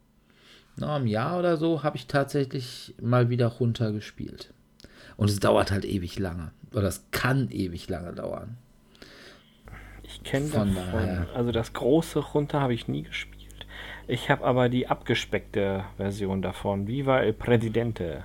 na, 0.76 0.96
einem 0.96 1.06
Jahr 1.06 1.38
oder 1.38 1.56
so 1.56 1.82
habe 1.82 1.96
ich 1.96 2.06
tatsächlich 2.06 2.94
mal 3.00 3.30
wieder 3.30 3.46
runter 3.46 3.92
gespielt. 3.92 4.52
Und 5.16 5.30
es 5.30 5.40
dauert 5.40 5.70
halt 5.70 5.86
ewig 5.86 6.18
lange. 6.18 6.52
Oder 6.72 6.88
es 6.88 7.06
kann 7.10 7.50
ewig 7.50 7.88
lange 7.88 8.12
dauern. 8.12 8.58
Ich 10.02 10.22
kenne 10.22 10.50
davon. 10.50 10.74
daher. 10.74 11.26
Also 11.34 11.52
das 11.52 11.72
große 11.72 12.18
runter 12.18 12.60
habe 12.60 12.74
ich 12.74 12.88
nie 12.88 13.02
gespielt. 13.02 13.66
Ich 14.06 14.30
habe 14.30 14.44
aber 14.44 14.68
die 14.68 14.86
abgespeckte 14.86 15.84
Version 15.96 16.42
davon. 16.42 16.86
Viva 16.86 17.20
el 17.20 17.32
Presidente. 17.32 18.24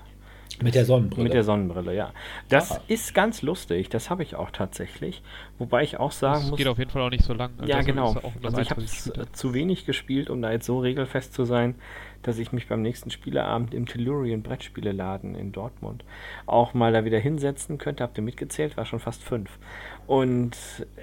Mit 0.61 0.75
der 0.75 0.85
Sonnenbrille. 0.85 1.23
Mit 1.23 1.33
der 1.33 1.43
Sonnenbrille, 1.43 1.95
ja. 1.95 2.11
Das 2.49 2.71
Ah. 2.71 2.81
ist 2.87 3.13
ganz 3.13 3.41
lustig. 3.41 3.89
Das 3.89 4.09
habe 4.09 4.23
ich 4.23 4.35
auch 4.35 4.51
tatsächlich. 4.51 5.21
Wobei 5.57 5.83
ich 5.83 5.97
auch 5.99 6.11
sagen 6.11 6.41
Das 6.41 6.49
muss. 6.49 6.57
geht 6.57 6.67
auf 6.67 6.77
jeden 6.77 6.91
Fall 6.91 7.01
auch 7.03 7.09
nicht 7.09 7.23
so 7.23 7.33
lang. 7.33 7.51
Ja, 7.65 7.77
Also 7.77 7.87
genau. 7.87 8.05
auch 8.09 8.33
das 8.41 8.55
Also 8.55 8.61
ich 8.61 8.69
habe 8.71 9.31
zu 9.31 9.53
wenig 9.53 9.85
gespielt, 9.85 10.29
um 10.29 10.41
da 10.41 10.51
jetzt 10.51 10.65
so 10.65 10.79
regelfest 10.79 11.33
zu 11.33 11.45
sein, 11.45 11.75
dass 12.23 12.37
ich 12.37 12.51
mich 12.51 12.67
beim 12.67 12.81
nächsten 12.81 13.09
Spieleabend 13.11 13.73
im 13.73 13.85
Tellurian 13.87 14.43
Brettspieleladen 14.43 15.33
in 15.35 15.51
Dortmund 15.51 16.03
auch 16.45 16.73
mal 16.73 16.91
da 16.93 17.03
wieder 17.05 17.17
hinsetzen 17.19 17.77
könnte. 17.77 18.03
Habt 18.03 18.17
ihr 18.17 18.23
mitgezählt? 18.23 18.77
War 18.77 18.85
schon 18.85 18.99
fast 18.99 19.23
fünf. 19.23 19.57
Und 20.07 20.55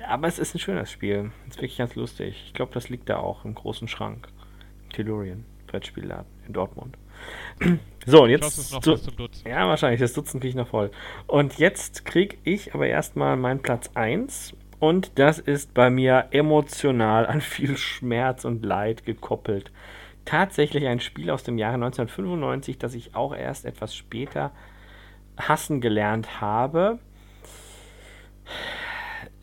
aber 0.08 0.28
es 0.28 0.38
ist 0.38 0.54
ein 0.54 0.58
schönes 0.60 0.90
Spiel. 0.90 1.32
Ist 1.48 1.56
wirklich 1.56 1.78
ganz 1.78 1.94
lustig. 1.96 2.42
Ich 2.46 2.54
glaube, 2.54 2.72
das 2.74 2.88
liegt 2.88 3.08
da 3.08 3.16
auch 3.18 3.44
im 3.44 3.54
großen 3.54 3.88
Schrank. 3.88 4.28
Tellurian 4.92 5.44
Brettspielladen 5.66 6.26
in 6.46 6.52
Dortmund. 6.52 6.96
So, 8.08 8.22
und 8.22 8.30
jetzt 8.30 8.86
Dutzend. 8.86 9.44
ja, 9.46 9.68
wahrscheinlich. 9.68 10.00
Das 10.00 10.14
Dutzend 10.14 10.40
kriege 10.40 10.48
ich 10.48 10.56
noch 10.56 10.68
voll. 10.68 10.90
Und 11.26 11.58
jetzt 11.58 12.06
kriege 12.06 12.38
ich 12.42 12.74
aber 12.74 12.86
erstmal 12.86 13.36
meinen 13.36 13.60
Platz 13.60 13.90
1. 13.94 14.54
Und 14.78 15.18
das 15.18 15.38
ist 15.38 15.74
bei 15.74 15.90
mir 15.90 16.28
emotional 16.30 17.26
an 17.26 17.42
viel 17.42 17.76
Schmerz 17.76 18.46
und 18.46 18.64
Leid 18.64 19.04
gekoppelt. 19.04 19.70
Tatsächlich 20.24 20.86
ein 20.86 21.00
Spiel 21.00 21.28
aus 21.30 21.42
dem 21.42 21.58
Jahre 21.58 21.74
1995, 21.74 22.78
das 22.78 22.94
ich 22.94 23.14
auch 23.14 23.34
erst 23.34 23.66
etwas 23.66 23.94
später 23.94 24.52
hassen 25.36 25.82
gelernt 25.82 26.40
habe. 26.40 27.00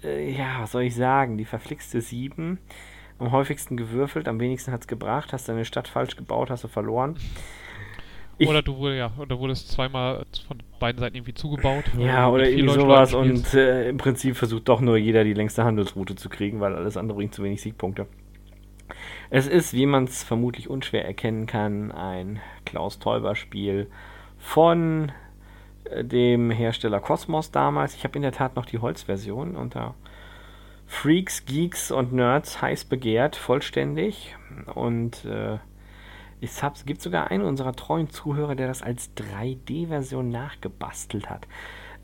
Äh, 0.03 0.31
ja, 0.31 0.61
was 0.61 0.71
soll 0.71 0.83
ich 0.83 0.95
sagen? 0.95 1.37
Die 1.37 1.45
verflixte 1.45 2.01
7. 2.01 2.57
Am 3.19 3.31
häufigsten 3.31 3.77
gewürfelt, 3.77 4.27
am 4.27 4.39
wenigsten 4.39 4.71
hat 4.71 4.81
es 4.81 4.87
gebracht. 4.87 5.33
Hast 5.33 5.47
deine 5.47 5.65
Stadt 5.65 5.87
falsch 5.87 6.15
gebaut, 6.15 6.49
hast 6.49 6.63
du 6.63 6.67
verloren. 6.67 7.15
Ich- 8.37 8.49
Oder 8.49 8.61
du 8.61 8.77
wurde, 8.77 8.97
ja, 8.97 9.11
oder 9.17 9.39
wurdest 9.39 9.69
zweimal 9.71 10.25
von 10.47 10.61
beiden 10.79 10.99
Seiten 10.99 11.15
irgendwie 11.15 11.33
zugebaut. 11.33 11.85
Ja, 11.97 12.29
oder 12.29 12.49
irgendwie 12.49 12.65
Leuten 12.65 12.79
sowas 12.81 13.13
und 13.13 13.53
äh, 13.53 13.87
im 13.89 13.97
Prinzip 13.97 14.35
versucht 14.35 14.67
doch 14.67 14.81
nur 14.81 14.97
jeder 14.97 15.23
die 15.23 15.33
längste 15.33 15.63
Handelsroute 15.63 16.15
zu 16.15 16.27
kriegen, 16.27 16.59
weil 16.59 16.75
alles 16.75 16.97
andere 16.97 17.17
bringt 17.17 17.33
zu 17.33 17.43
wenig 17.43 17.61
Siegpunkte. 17.61 18.07
Es 19.29 19.47
ist, 19.47 19.73
wie 19.73 19.85
man 19.85 20.03
es 20.03 20.23
vermutlich 20.23 20.69
unschwer 20.69 21.05
erkennen 21.05 21.45
kann, 21.47 21.91
ein 21.91 22.39
Klaus 22.65 22.99
Teuber-Spiel 22.99 23.87
von 24.37 25.11
äh, 25.85 26.03
dem 26.03 26.51
Hersteller 26.51 26.99
Cosmos 26.99 27.51
damals. 27.51 27.95
Ich 27.95 28.03
habe 28.03 28.17
in 28.17 28.21
der 28.21 28.31
Tat 28.33 28.55
noch 28.55 28.65
die 28.65 28.79
Holzversion 28.79 29.55
unter 29.55 29.95
Freaks, 30.87 31.45
Geeks 31.45 31.89
und 31.89 32.13
Nerds 32.13 32.61
heiß 32.61 32.85
begehrt, 32.85 33.35
vollständig. 33.37 34.35
Und 34.75 35.25
äh, 35.25 35.57
es 36.45 36.85
gibt 36.85 37.01
sogar 37.01 37.31
einen 37.31 37.43
unserer 37.43 37.73
treuen 37.73 38.09
Zuhörer, 38.09 38.55
der 38.55 38.67
das 38.67 38.81
als 38.81 39.11
3D-Version 39.17 40.29
nachgebastelt 40.29 41.29
hat. 41.29 41.47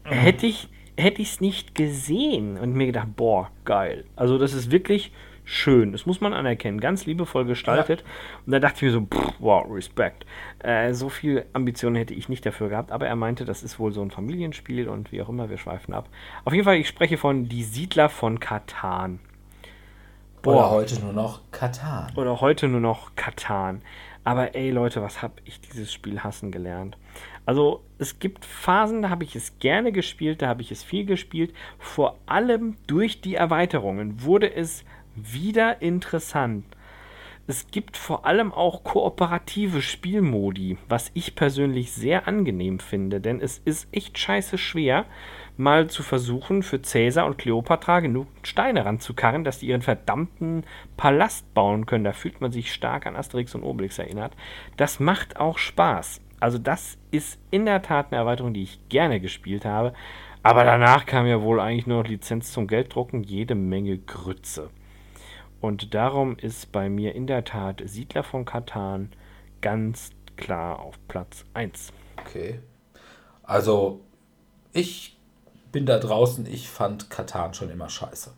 Hätte 0.04 0.48
ich 0.48 0.70
hätte 0.98 1.22
ich 1.22 1.34
es 1.34 1.42
nicht 1.42 1.76
gesehen 1.76 2.58
und 2.58 2.74
mir 2.74 2.88
gedacht, 2.88 3.16
boah, 3.16 3.50
geil. 3.66 4.06
Also 4.16 4.38
das 4.38 4.54
ist 4.54 4.72
wirklich 4.72 5.12
schön. 5.44 5.92
Das 5.92 6.06
muss 6.06 6.22
man 6.22 6.34
anerkennen. 6.34 6.80
Ganz 6.80 7.06
liebevoll 7.06 7.46
gestaltet. 7.46 8.04
Und 8.46 8.52
da 8.52 8.60
dachte 8.60 8.78
ich 8.78 8.82
mir 8.84 8.92
so, 8.92 9.02
pff, 9.02 9.34
wow, 9.40 9.66
Respekt. 9.70 10.26
Äh, 10.60 10.94
so 10.94 11.10
viel 11.10 11.46
Ambition 11.54 11.96
hätte 11.96 12.14
ich 12.14 12.30
nicht 12.30 12.46
dafür 12.46 12.70
gehabt. 12.70 12.92
Aber 12.92 13.08
er 13.08 13.16
meinte, 13.16 13.46
das 13.46 13.64
ist 13.64 13.80
wohl 13.80 13.92
so 13.92 14.02
ein 14.02 14.12
Familienspiel 14.12 14.88
und 14.88 15.12
wie 15.12 15.22
auch 15.22 15.30
immer, 15.30 15.50
wir 15.50 15.58
schweifen 15.58 15.94
ab. 15.94 16.10
Auf 16.46 16.54
jeden 16.54 16.66
Fall, 16.66 16.78
ich 16.78 16.88
spreche 16.88 17.18
von 17.18 17.50
Die 17.50 17.64
Siedler 17.64 18.10
von 18.10 18.40
Katan. 18.40 19.20
Oder 20.44 20.72
heute 20.72 21.00
nur 21.00 21.14
noch 21.14 21.42
Katan. 21.52 22.12
Oder 22.16 22.42
heute 22.42 22.68
nur 22.68 22.80
noch 22.80 23.16
Katan. 23.16 23.82
Aber 24.24 24.56
ey 24.56 24.70
Leute, 24.70 25.02
was 25.02 25.22
habe 25.22 25.34
ich 25.46 25.60
dieses 25.62 25.92
Spiel 25.92 26.20
hassen 26.20 26.52
gelernt? 26.52 26.98
Also 27.46 27.84
es 27.98 28.20
gibt 28.20 28.46
Phasen, 28.46 29.02
da 29.02 29.10
habe 29.10 29.24
ich 29.24 29.36
es 29.36 29.58
gerne 29.60 29.92
gespielt, 29.92 30.42
da 30.42 30.48
habe 30.48 30.62
ich 30.62 30.72
es 30.72 30.84
viel 30.84 31.06
gespielt. 31.06 31.54
Vor 31.80 32.18
allem 32.28 32.78
durch 32.86 33.22
die 33.22 33.36
Erweiterungen 33.36 34.24
wurde 34.24 34.54
es 34.54 34.86
wieder 35.16 35.82
interessant. 35.82 36.66
Es 37.48 37.68
gibt 37.72 37.98
vor 37.98 38.26
allem 38.26 38.54
auch 38.54 38.84
kooperative 38.84 39.82
Spielmodi, 39.82 40.78
was 40.88 41.12
ich 41.16 41.36
persönlich 41.36 41.92
sehr 41.92 42.28
angenehm 42.28 42.80
finde, 42.80 43.20
denn 43.20 43.42
es 43.42 43.58
ist 43.58 43.88
echt 43.92 44.18
scheiße 44.18 44.58
schwer, 44.58 45.06
mal 45.62 45.88
zu 45.88 46.04
versuchen, 46.04 46.64
für 46.64 46.82
Cäsar 46.82 47.26
und 47.26 47.38
Kleopatra 47.38 48.00
genug 48.00 48.28
Steine 48.44 48.86
ranzukarren, 48.86 49.44
dass 49.44 49.60
die 49.60 49.68
ihren 49.68 49.82
verdammten 49.82 50.66
Palast 50.98 51.54
bauen 51.54 51.86
können. 51.86 52.04
Da 52.04 52.14
fühlt 52.14 52.42
man 52.42 52.52
sich 52.52 52.74
stark 52.74 53.06
an 53.06 53.16
Asterix 53.16 53.56
und 53.56 53.64
Obelix 53.64 54.00
erinnert. 54.00 54.34
Das 54.78 55.00
macht 55.00 55.38
auch 55.38 55.58
Spaß. 55.58 56.22
Also 56.40 56.58
das 56.58 56.98
ist 57.12 57.40
in 57.52 57.66
der 57.66 57.84
Tat 57.84 58.08
eine 58.08 58.18
Erweiterung, 58.18 58.54
die 58.54 58.64
ich 58.64 58.80
gerne 58.90 59.20
gespielt 59.20 59.64
habe. 59.64 59.94
Aber 60.44 60.64
danach 60.64 61.06
kam 61.06 61.28
ja 61.28 61.42
wohl 61.42 61.60
eigentlich 61.60 61.86
nur 61.86 62.02
noch 62.02 62.10
Lizenz 62.10 62.52
zum 62.52 62.66
Gelddrucken, 62.66 63.24
jede 63.24 63.54
Menge 63.54 64.00
Grütze. 64.00 64.72
Und 65.60 65.94
darum 65.94 66.36
ist 66.38 66.72
bei 66.72 66.90
mir 66.90 67.14
in 67.14 67.28
der 67.28 67.44
Tat 67.44 67.84
Siedler 67.86 68.24
von 68.24 68.46
Katan 68.46 69.12
ganz 69.62 70.10
klar 70.36 70.80
auf 70.80 70.96
Platz 71.08 71.46
1. 71.54 71.94
Okay. 72.18 72.60
Also, 73.44 74.02
ich 74.74 75.21
bin 75.72 75.86
da 75.86 76.00
draußen, 76.00 76.46
ich 76.46 76.70
fand 76.70 77.10
Katan 77.10 77.54
schon 77.54 77.70
immer 77.70 77.90
scheiße. 77.90 78.32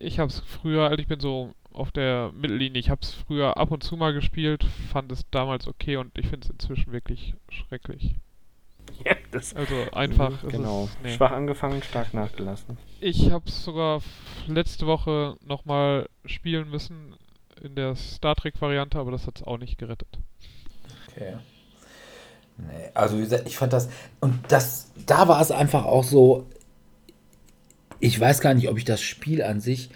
Ich 0.00 0.18
hab's 0.18 0.40
früher, 0.40 0.84
also 0.84 0.98
ich 0.98 1.08
bin 1.08 1.20
so 1.20 1.52
auf 1.72 1.90
der 1.90 2.30
Mittellinie, 2.34 2.80
ich 2.80 2.90
hab's 2.90 3.12
früher 3.12 3.56
ab 3.56 3.70
und 3.70 3.82
zu 3.82 3.96
mal 3.96 4.12
gespielt, 4.12 4.64
fand 4.92 5.10
es 5.12 5.24
damals 5.30 5.66
okay 5.66 5.96
und 5.96 6.16
ich 6.18 6.28
finde 6.28 6.46
es 6.46 6.50
inzwischen 6.50 6.92
wirklich 6.92 7.34
schrecklich. 7.48 8.14
Ja, 9.04 9.16
das 9.32 9.54
Also 9.54 9.74
einfach. 9.92 10.42
es 10.44 10.52
genau. 10.52 10.84
Ist, 10.84 11.02
nee. 11.02 11.14
Schwach 11.14 11.32
angefangen, 11.32 11.82
stark 11.82 12.14
nachgelassen. 12.14 12.78
Ich 13.00 13.30
habe 13.30 13.48
es 13.48 13.64
sogar 13.64 14.00
letzte 14.46 14.86
Woche 14.86 15.36
nochmal 15.44 16.08
spielen 16.26 16.70
müssen 16.70 17.14
in 17.62 17.74
der 17.74 17.96
Star 17.96 18.34
Trek-Variante, 18.36 18.98
aber 18.98 19.10
das 19.10 19.26
hat 19.26 19.38
es 19.38 19.42
auch 19.42 19.58
nicht 19.58 19.78
gerettet. 19.78 20.18
Okay. 21.08 21.36
Nee, 22.56 22.90
also 22.94 23.16
wie 23.18 23.22
gesagt, 23.22 23.46
ich 23.46 23.56
fand 23.56 23.72
das. 23.72 23.88
Und 24.20 24.40
das, 24.48 24.90
da 25.06 25.26
war 25.28 25.40
es 25.40 25.50
einfach 25.50 25.84
auch 25.84 26.04
so. 26.04 26.46
Ich 28.04 28.18
weiß 28.20 28.40
gar 28.40 28.54
nicht, 28.54 28.68
ob 28.68 28.76
ich 28.78 28.84
das 28.84 29.00
Spiel 29.00 29.42
an 29.42 29.60
sich. 29.60 29.90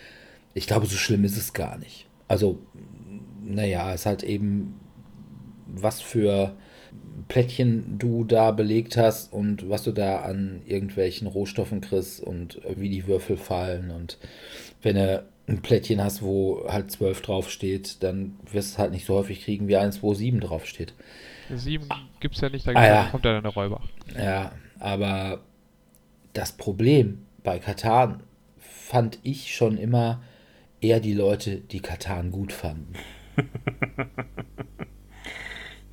Ich 0.55 0.67
glaube, 0.67 0.87
so 0.87 0.97
schlimm 0.97 1.25
ist 1.25 1.37
es 1.37 1.53
gar 1.53 1.79
nicht. 1.79 2.07
Also, 2.27 2.59
naja, 3.45 3.93
es 3.93 4.01
ist 4.01 4.07
halt 4.07 4.23
eben, 4.23 4.81
was 5.67 6.01
für 6.01 6.55
Plättchen 7.29 7.99
du 7.99 8.25
da 8.25 8.51
belegt 8.53 8.97
hast 8.97 9.33
und 9.33 9.69
was 9.69 9.83
du 9.83 9.93
da 9.93 10.21
an 10.21 10.63
irgendwelchen 10.67 11.27
Rohstoffen 11.27 11.81
kriegst 11.81 12.21
und 12.21 12.61
wie 12.77 12.89
die 12.89 13.07
Würfel 13.07 13.37
fallen. 13.37 13.91
Und 13.91 14.19
wenn 14.83 14.97
du 14.97 15.25
ein 15.47 15.61
Plättchen 15.63 16.03
hast, 16.03 16.23
wo 16.23 16.67
halt 16.69 16.91
12 16.91 17.21
draufsteht, 17.23 18.03
dann 18.03 18.39
wirst 18.51 18.71
du 18.71 18.73
es 18.75 18.79
halt 18.79 18.93
nicht 18.93 19.07
so 19.07 19.15
häufig 19.17 19.45
kriegen 19.45 19.69
wie 19.69 19.77
eins, 19.77 20.03
wo 20.03 20.15
7 20.15 20.41
draufsteht. 20.41 20.95
Sieben 21.55 21.87
gibt's 22.21 22.41
ja 22.41 22.49
nicht, 22.51 22.67
da 22.67 22.73
Ah, 22.73 22.87
ja. 22.87 23.09
kommt 23.11 23.25
ja 23.25 23.33
dann 23.33 23.43
der 23.43 23.53
Räuber. 23.53 23.81
Ja, 24.17 24.53
aber 24.79 25.41
das 26.35 26.53
Problem 26.53 27.23
bei 27.43 27.59
Katan 27.59 28.23
fand 28.59 29.19
ich 29.23 29.55
schon 29.55 29.77
immer 29.79 30.23
eher 30.81 31.01
die 31.01 31.15
Leute, 31.15 31.57
die 31.57 31.81
Katan 31.81 32.31
gut 32.31 32.53
fanden. 32.53 32.95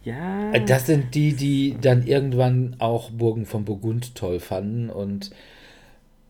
Ja. 0.05 0.59
Das 0.59 0.85
sind 0.85 1.15
die, 1.15 1.33
die 1.33 1.77
dann 1.81 2.05
irgendwann 2.05 2.75
auch 2.77 3.09
Burgen 3.09 3.47
von 3.47 3.65
Burgund 3.65 4.13
toll 4.13 4.39
fanden 4.39 4.91
und 4.91 5.31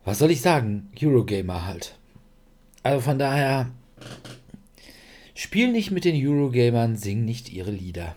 was 0.06 0.20
soll 0.20 0.32
ich 0.32 0.42
sagen? 0.42 0.90
Eurogamer 1.02 1.66
halt. 1.66 1.98
Also 2.84 3.02
von 3.02 3.20
daher, 3.20 3.70
spiel 5.34 5.72
nicht 5.74 5.92
mit 5.92 6.06
den 6.06 6.16
Eurogamern, 6.16 6.96
sing 6.96 7.26
nicht 7.26 7.52
ihre 7.52 7.72
Lieder. 7.72 8.16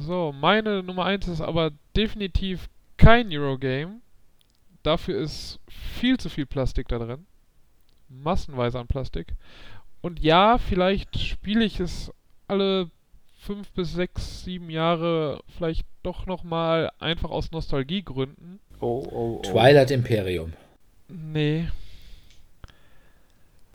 So, 0.00 0.34
meine 0.38 0.82
Nummer 0.82 1.06
1 1.06 1.28
ist 1.28 1.40
aber 1.40 1.72
definitiv 1.96 2.68
kein 2.98 3.32
Eurogame. 3.32 4.00
Dafür 4.88 5.18
ist 5.20 5.60
viel 5.68 6.16
zu 6.16 6.30
viel 6.30 6.46
Plastik 6.46 6.88
da 6.88 6.98
drin. 6.98 7.26
Massenweise 8.08 8.80
an 8.80 8.86
Plastik. 8.86 9.34
Und 10.00 10.18
ja, 10.18 10.56
vielleicht 10.56 11.18
spiele 11.18 11.62
ich 11.62 11.78
es 11.78 12.10
alle 12.46 12.90
fünf 13.38 13.70
bis 13.72 13.92
sechs, 13.92 14.44
sieben 14.44 14.70
Jahre 14.70 15.42
vielleicht 15.54 15.84
doch 16.02 16.24
nochmal 16.24 16.90
einfach 17.00 17.28
aus 17.28 17.50
Nostalgiegründen. 17.50 18.60
Oh, 18.80 19.06
oh, 19.10 19.12
oh. 19.12 19.42
Twilight 19.42 19.90
Imperium. 19.90 20.54
Nee, 21.08 21.68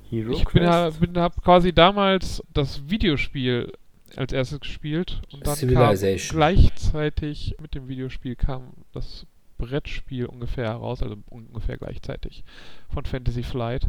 Hero 0.10 0.32
ich 0.34 0.46
bin, 0.46 0.64
bin, 1.00 1.22
hab 1.22 1.44
quasi 1.44 1.74
damals 1.74 2.42
das 2.52 2.90
Videospiel 2.90 3.72
als 4.16 4.34
erstes 4.34 4.62
gespielt 4.62 5.22
und 5.32 5.46
dann 5.46 5.58
kam 5.74 5.96
gleichzeitig 5.96 7.56
mit 7.62 7.76
dem 7.76 7.88
Videospiel 7.88 8.36
kam 8.36 8.74
das 8.94 9.28
Brettspiel 9.58 10.26
ungefähr 10.26 10.66
heraus, 10.66 11.02
also 11.02 11.18
ungefähr 11.30 11.78
gleichzeitig 11.78 12.44
von 12.90 13.06
Fantasy 13.06 13.44
Flight. 13.44 13.88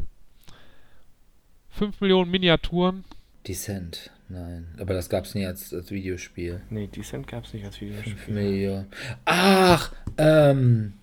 5 1.71 2.01
Millionen 2.01 2.31
Miniaturen. 2.31 3.05
Descent. 3.47 4.11
Nein, 4.29 4.69
aber 4.79 4.95
das 4.95 5.09
gab 5.09 5.25
es 5.25 5.35
nie 5.35 5.45
als, 5.45 5.75
als 5.75 5.91
Videospiel. 5.91 6.63
Nee, 6.71 6.87
Descent 6.87 7.27
gab 7.27 7.45
es 7.45 7.53
nicht 7.53 7.65
als 7.65 7.77
5 7.77 8.05
Videospiel. 8.05 8.35
Millionen. 8.35 8.87
Ach, 9.25 9.93
ähm. 10.17 10.95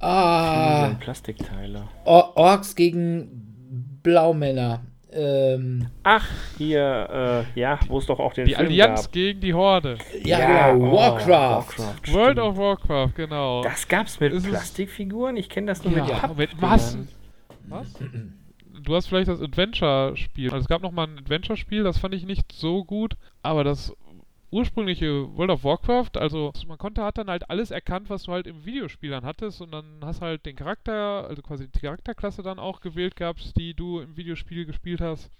Ah, 0.00 0.94
Plastikteile. 1.00 1.88
Or 2.04 2.36
Orks 2.36 2.74
gegen 2.74 3.98
Blaumänner. 4.02 4.82
Ähm, 5.10 5.86
Ach, 6.02 6.26
hier, 6.58 7.46
äh, 7.54 7.58
ja, 7.60 7.78
wo 7.88 7.98
es 7.98 8.06
doch 8.06 8.18
auch 8.20 8.34
den 8.34 8.44
Die 8.46 8.54
Film 8.54 8.66
Allianz 8.66 9.04
gab. 9.04 9.12
gegen 9.12 9.40
die 9.40 9.54
Horde. 9.54 9.96
ja, 10.22 10.72
genau, 10.74 10.86
oh, 10.92 10.96
Warcraft. 10.96 11.78
World 12.12 12.32
stimmt. 12.32 12.38
of 12.40 12.56
Warcraft, 12.58 13.12
genau. 13.14 13.62
Das 13.62 13.88
gab's 13.88 14.20
mit 14.20 14.32
ist- 14.34 14.46
Plastikfiguren? 14.46 15.36
Ich 15.38 15.48
kenne 15.48 15.68
das 15.68 15.82
nur 15.82 15.94
Ja, 15.96 16.02
mit 16.02 16.10
mit 16.10 16.50
Pappfiguren. 16.50 16.60
Massen. 16.60 17.08
Was? 17.68 17.94
Du 18.80 18.94
hast 18.94 19.08
vielleicht 19.08 19.28
das 19.28 19.42
Adventure-Spiel. 19.42 20.50
Also 20.50 20.62
es 20.62 20.68
gab 20.68 20.82
noch 20.82 20.92
mal 20.92 21.08
ein 21.08 21.18
Adventure-Spiel, 21.18 21.82
das 21.82 21.98
fand 21.98 22.14
ich 22.14 22.24
nicht 22.24 22.52
so 22.52 22.84
gut, 22.84 23.16
aber 23.42 23.64
das 23.64 23.92
ursprüngliche 24.50 25.36
World 25.36 25.50
of 25.50 25.64
Warcraft, 25.64 26.16
also 26.16 26.52
man 26.66 26.78
konnte, 26.78 27.02
hat 27.02 27.18
dann 27.18 27.28
halt 27.28 27.50
alles 27.50 27.70
erkannt, 27.70 28.08
was 28.08 28.22
du 28.24 28.32
halt 28.32 28.46
im 28.46 28.64
Videospiel 28.64 29.10
dann 29.10 29.24
hattest 29.24 29.60
und 29.60 29.72
dann 29.72 30.00
hast 30.02 30.22
halt 30.22 30.46
den 30.46 30.56
Charakter, 30.56 31.26
also 31.28 31.42
quasi 31.42 31.68
die 31.68 31.80
Charakterklasse 31.80 32.42
dann 32.42 32.58
auch 32.58 32.80
gewählt 32.80 33.16
gehabt, 33.16 33.56
die 33.58 33.74
du 33.74 34.00
im 34.00 34.16
Videospiel 34.16 34.64
gespielt 34.64 35.00
hast. 35.00 35.30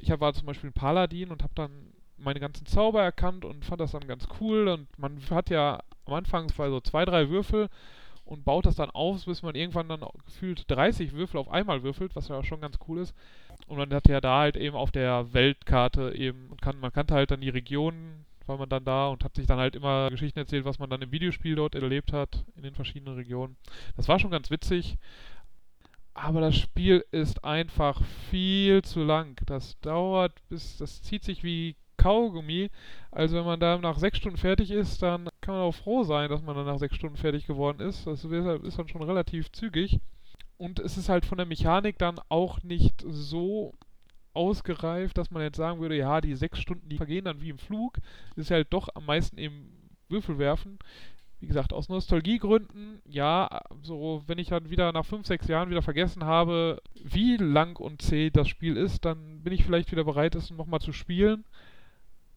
Ich 0.00 0.10
war 0.10 0.32
zum 0.32 0.46
Beispiel 0.46 0.70
ein 0.70 0.74
Paladin 0.74 1.30
und 1.30 1.42
habe 1.42 1.54
dann 1.54 1.70
meine 2.16 2.40
ganzen 2.40 2.66
Zauber 2.66 3.02
erkannt 3.02 3.44
und 3.44 3.64
fand 3.64 3.80
das 3.80 3.92
dann 3.92 4.06
ganz 4.06 4.26
cool 4.40 4.68
und 4.68 4.86
man 4.98 5.18
hat 5.30 5.50
ja 5.50 5.80
am 6.06 6.14
Anfang 6.14 6.48
so 6.48 6.80
zwei, 6.80 7.04
drei 7.04 7.30
Würfel 7.30 7.68
und 8.24 8.44
baut 8.44 8.66
das 8.66 8.76
dann 8.76 8.90
auf, 8.90 9.24
bis 9.24 9.42
man 9.42 9.54
irgendwann 9.54 9.88
dann 9.88 10.04
gefühlt 10.26 10.64
30 10.70 11.12
Würfel 11.12 11.38
auf 11.38 11.50
einmal 11.50 11.82
würfelt, 11.82 12.14
was 12.14 12.28
ja 12.28 12.42
schon 12.44 12.60
ganz 12.60 12.78
cool 12.86 13.00
ist. 13.00 13.14
Und 13.66 13.78
man 13.78 13.92
hat 13.92 14.08
ja 14.08 14.20
da 14.20 14.40
halt 14.40 14.56
eben 14.56 14.76
auf 14.76 14.90
der 14.90 15.32
Weltkarte 15.32 16.14
eben, 16.14 16.48
und 16.48 16.62
kann, 16.62 16.78
man 16.78 16.92
kannte 16.92 17.14
halt 17.14 17.30
dann 17.30 17.40
die 17.40 17.48
Regionen, 17.48 18.24
war 18.50 18.58
man 18.58 18.68
dann 18.68 18.84
da 18.84 19.08
und 19.08 19.24
hat 19.24 19.36
sich 19.36 19.46
dann 19.46 19.58
halt 19.58 19.76
immer 19.76 20.10
Geschichten 20.10 20.40
erzählt, 20.40 20.64
was 20.64 20.80
man 20.80 20.90
dann 20.90 21.00
im 21.00 21.12
Videospiel 21.12 21.54
dort 21.54 21.76
erlebt 21.76 22.12
hat, 22.12 22.44
in 22.56 22.64
den 22.64 22.74
verschiedenen 22.74 23.14
Regionen. 23.14 23.56
Das 23.96 24.08
war 24.08 24.18
schon 24.18 24.32
ganz 24.32 24.50
witzig. 24.50 24.98
Aber 26.14 26.40
das 26.40 26.56
Spiel 26.56 27.04
ist 27.12 27.44
einfach 27.44 28.02
viel 28.30 28.82
zu 28.82 29.04
lang. 29.04 29.40
Das 29.46 29.78
dauert 29.80 30.32
bis, 30.48 30.76
das 30.78 31.00
zieht 31.02 31.22
sich 31.22 31.44
wie 31.44 31.76
Kaugummi. 31.96 32.70
Also 33.12 33.36
wenn 33.36 33.44
man 33.44 33.60
da 33.60 33.78
nach 33.78 33.98
sechs 33.98 34.18
Stunden 34.18 34.36
fertig 34.36 34.72
ist, 34.72 35.00
dann 35.00 35.28
kann 35.40 35.54
man 35.54 35.62
auch 35.62 35.74
froh 35.74 36.02
sein, 36.02 36.28
dass 36.28 36.42
man 36.42 36.56
dann 36.56 36.66
nach 36.66 36.78
sechs 36.78 36.96
Stunden 36.96 37.16
fertig 37.16 37.46
geworden 37.46 37.80
ist. 37.80 38.06
Das 38.06 38.24
ist 38.24 38.32
ist 38.64 38.78
dann 38.78 38.88
schon 38.88 39.02
relativ 39.02 39.52
zügig. 39.52 40.00
Und 40.56 40.80
es 40.80 40.98
ist 40.98 41.08
halt 41.08 41.24
von 41.24 41.38
der 41.38 41.46
Mechanik 41.46 41.98
dann 41.98 42.20
auch 42.28 42.62
nicht 42.64 43.04
so 43.06 43.74
ausgereift, 44.40 45.16
dass 45.18 45.30
man 45.30 45.42
jetzt 45.42 45.56
sagen 45.56 45.80
würde, 45.80 45.96
ja, 45.96 46.20
die 46.20 46.34
sechs 46.34 46.58
Stunden, 46.58 46.88
die 46.88 46.96
vergehen 46.96 47.26
dann 47.26 47.40
wie 47.40 47.50
im 47.50 47.58
Flug. 47.58 47.98
Ist 48.36 48.50
halt 48.50 48.68
doch 48.70 48.88
am 48.94 49.04
meisten 49.06 49.38
im 49.38 49.52
Würfelwerfen. 50.08 50.78
wie 51.40 51.46
gesagt, 51.46 51.72
aus 51.72 51.88
Nostalgiegründen, 51.88 53.00
ja, 53.06 53.62
so 53.82 54.22
wenn 54.26 54.38
ich 54.38 54.48
dann 54.48 54.68
wieder 54.68 54.92
nach 54.92 55.06
5, 55.06 55.26
6 55.26 55.48
Jahren 55.48 55.70
wieder 55.70 55.80
vergessen 55.80 56.24
habe, 56.24 56.82
wie 57.02 57.36
lang 57.38 57.76
und 57.76 58.02
zäh 58.02 58.28
das 58.30 58.46
Spiel 58.48 58.76
ist, 58.76 59.06
dann 59.06 59.40
bin 59.42 59.54
ich 59.54 59.64
vielleicht 59.64 59.90
wieder 59.90 60.04
bereit, 60.04 60.34
es 60.34 60.50
nochmal 60.50 60.80
zu 60.80 60.92
spielen 60.92 61.44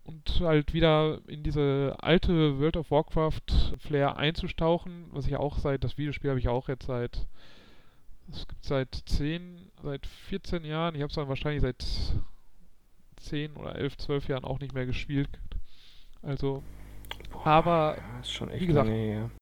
und 0.06 0.40
halt 0.40 0.74
wieder 0.74 1.20
in 1.28 1.44
diese 1.44 1.98
alte 2.00 2.60
World 2.60 2.78
of 2.78 2.92
Warcraft 2.92 3.76
Flair 3.80 4.16
einzustauchen, 4.16 5.08
was 5.12 5.28
ich 5.28 5.36
auch 5.36 5.58
seit, 5.60 5.84
das 5.84 5.98
Videospiel 5.98 6.30
habe 6.30 6.40
ich 6.40 6.48
auch 6.48 6.70
jetzt 6.70 6.86
seit, 6.86 7.28
es 8.34 8.48
gibt 8.48 8.64
seit 8.66 8.94
10, 9.06 9.72
seit 9.82 10.06
14 10.08 10.66
Jahren, 10.66 10.96
ich 10.96 11.02
habe 11.02 11.10
es 11.10 11.16
dann 11.16 11.28
wahrscheinlich 11.30 11.62
seit 11.62 11.86
10 13.18 13.56
oder 13.56 13.76
11, 13.76 13.98
12 13.98 14.28
Jahren 14.28 14.44
auch 14.44 14.60
nicht 14.60 14.74
mehr 14.74 14.86
gespielt. 14.86 15.30
Also 16.22 16.64
Boah, 17.32 17.46
aber, 17.48 17.98
ja, 18.00 18.60
wie 18.60 18.68
gesagt, 18.68 18.90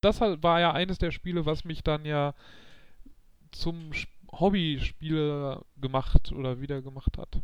das 0.00 0.20
halt 0.20 0.42
war 0.42 0.60
ja 0.60 0.72
eines 0.72 0.98
der 0.98 1.10
Spiele, 1.10 1.46
was 1.46 1.64
mich 1.64 1.82
dann 1.82 2.04
ja 2.04 2.34
zum 3.50 3.92
Sp- 3.94 4.10
Hobbyspieler 4.32 5.62
gemacht 5.80 6.32
oder 6.32 6.60
wieder 6.60 6.80
gemacht 6.80 7.18
hat. 7.18 7.40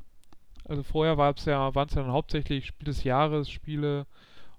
Also 0.64 0.82
vorher 0.82 1.18
war 1.18 1.34
es 1.36 1.44
ja, 1.44 1.74
waren 1.74 1.88
es 1.88 1.94
ja 1.94 2.02
dann 2.02 2.12
hauptsächlich 2.12 2.66
Spiel 2.66 2.86
des 2.86 3.04
Jahres, 3.04 3.50
Spiele 3.50 4.06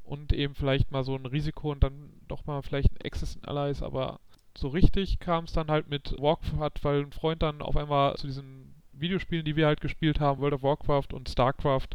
und 0.03 0.33
eben 0.33 0.55
vielleicht 0.55 0.91
mal 0.91 1.03
so 1.03 1.15
ein 1.15 1.25
Risiko 1.25 1.71
und 1.71 1.83
dann 1.83 2.11
doch 2.27 2.45
mal 2.45 2.61
vielleicht 2.61 2.91
ein 2.91 3.05
Access 3.05 3.35
in 3.35 3.45
Allies, 3.45 3.81
aber 3.81 4.19
so 4.59 4.67
richtig 4.67 5.19
kam 5.19 5.45
es 5.45 5.53
dann 5.53 5.69
halt 5.69 5.89
mit 5.89 6.15
Warcraft, 6.19 6.83
weil 6.83 7.01
ein 7.01 7.11
Freund 7.11 7.41
dann 7.41 7.61
auf 7.61 7.77
einmal 7.77 8.15
zu 8.15 8.27
diesen 8.27 8.75
Videospielen, 8.93 9.45
die 9.45 9.55
wir 9.55 9.67
halt 9.67 9.81
gespielt 9.81 10.19
haben, 10.19 10.41
World 10.41 10.55
of 10.55 10.63
Warcraft 10.63 11.13
und 11.13 11.29
StarCraft, 11.29 11.87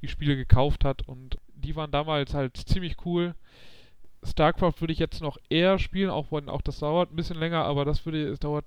die 0.00 0.08
Spiele 0.08 0.36
gekauft 0.36 0.84
hat 0.84 1.02
und 1.06 1.38
die 1.54 1.76
waren 1.76 1.90
damals 1.90 2.34
halt 2.34 2.56
ziemlich 2.56 2.96
cool. 3.04 3.34
StarCraft 4.22 4.80
würde 4.80 4.92
ich 4.92 4.98
jetzt 4.98 5.20
noch 5.20 5.38
eher 5.48 5.78
spielen, 5.78 6.10
auch 6.10 6.32
wenn 6.32 6.48
auch 6.48 6.62
das 6.62 6.78
dauert 6.78 7.12
ein 7.12 7.16
bisschen 7.16 7.38
länger, 7.38 7.64
aber 7.64 7.84
das 7.84 8.04
würde, 8.06 8.28
es 8.28 8.40
dauert 8.40 8.66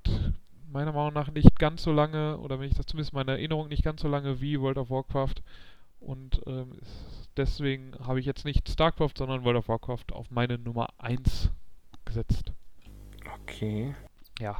meiner 0.71 0.91
Meinung 0.91 1.13
nach 1.13 1.31
nicht 1.31 1.57
ganz 1.57 1.83
so 1.83 1.91
lange, 1.91 2.37
oder 2.37 2.59
wenn 2.59 2.69
ich 2.69 2.75
das 2.75 2.85
zumindest 2.85 3.13
in 3.13 3.17
meiner 3.17 3.33
Erinnerung 3.33 3.67
nicht 3.67 3.83
ganz 3.83 4.01
so 4.01 4.07
lange 4.07 4.39
wie 4.39 4.59
World 4.59 4.77
of 4.77 4.89
Warcraft. 4.89 5.35
Und 5.99 6.41
ähm, 6.45 6.77
deswegen 7.35 7.93
habe 7.99 8.19
ich 8.19 8.25
jetzt 8.25 8.45
nicht 8.45 8.69
StarCraft, 8.69 9.13
sondern 9.17 9.43
World 9.43 9.57
of 9.57 9.67
Warcraft 9.67 10.13
auf 10.13 10.29
meine 10.31 10.57
Nummer 10.57 10.87
1 10.99 11.49
gesetzt. 12.05 12.53
Okay. 13.49 13.95
Ja, 14.39 14.59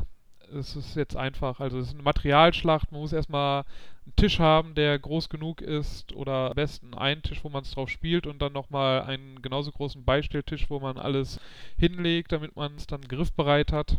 es 0.53 0.75
ist 0.75 0.95
jetzt 0.95 1.15
einfach, 1.15 1.59
also 1.59 1.77
es 1.77 1.87
ist 1.87 1.93
eine 1.93 2.03
Materialschlacht, 2.03 2.91
man 2.91 3.01
muss 3.01 3.13
erstmal 3.13 3.63
einen 4.05 4.15
Tisch 4.15 4.39
haben, 4.39 4.73
der 4.73 4.97
groß 4.97 5.29
genug 5.29 5.61
ist 5.61 6.13
oder 6.13 6.49
am 6.49 6.55
besten 6.55 6.93
einen 6.95 7.21
Tisch, 7.21 7.43
wo 7.43 7.49
man 7.49 7.63
es 7.63 7.71
drauf 7.71 7.89
spielt 7.89 8.25
und 8.25 8.41
dann 8.41 8.53
nochmal 8.53 9.03
einen 9.03 9.41
genauso 9.41 9.71
großen 9.71 10.03
Beistelltisch, 10.03 10.69
wo 10.69 10.79
man 10.79 10.97
alles 10.97 11.39
hinlegt, 11.77 12.31
damit 12.31 12.55
man 12.55 12.75
es 12.75 12.87
dann 12.87 13.01
griffbereit 13.01 13.71
hat. 13.71 13.97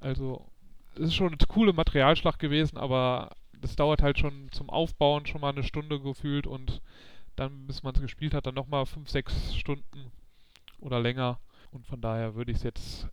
Also 0.00 0.46
es 0.94 1.08
ist 1.08 1.14
schon 1.14 1.28
eine 1.28 1.36
coole 1.48 1.72
Materialschlacht 1.72 2.38
gewesen, 2.38 2.76
aber 2.76 3.30
das 3.60 3.76
dauert 3.76 4.02
halt 4.02 4.18
schon 4.18 4.50
zum 4.52 4.70
Aufbauen 4.70 5.26
schon 5.26 5.40
mal 5.40 5.52
eine 5.52 5.62
Stunde 5.62 6.00
gefühlt 6.00 6.46
und 6.46 6.80
dann, 7.36 7.66
bis 7.66 7.82
man 7.82 7.94
es 7.94 8.00
gespielt 8.00 8.34
hat, 8.34 8.46
dann 8.46 8.54
nochmal 8.54 8.86
5, 8.86 9.08
6 9.08 9.54
Stunden 9.54 10.12
oder 10.80 11.00
länger. 11.00 11.38
Und 11.70 11.86
von 11.86 12.00
daher 12.00 12.34
würde 12.34 12.50
ich 12.50 12.58
es 12.58 12.62
jetzt 12.64 13.08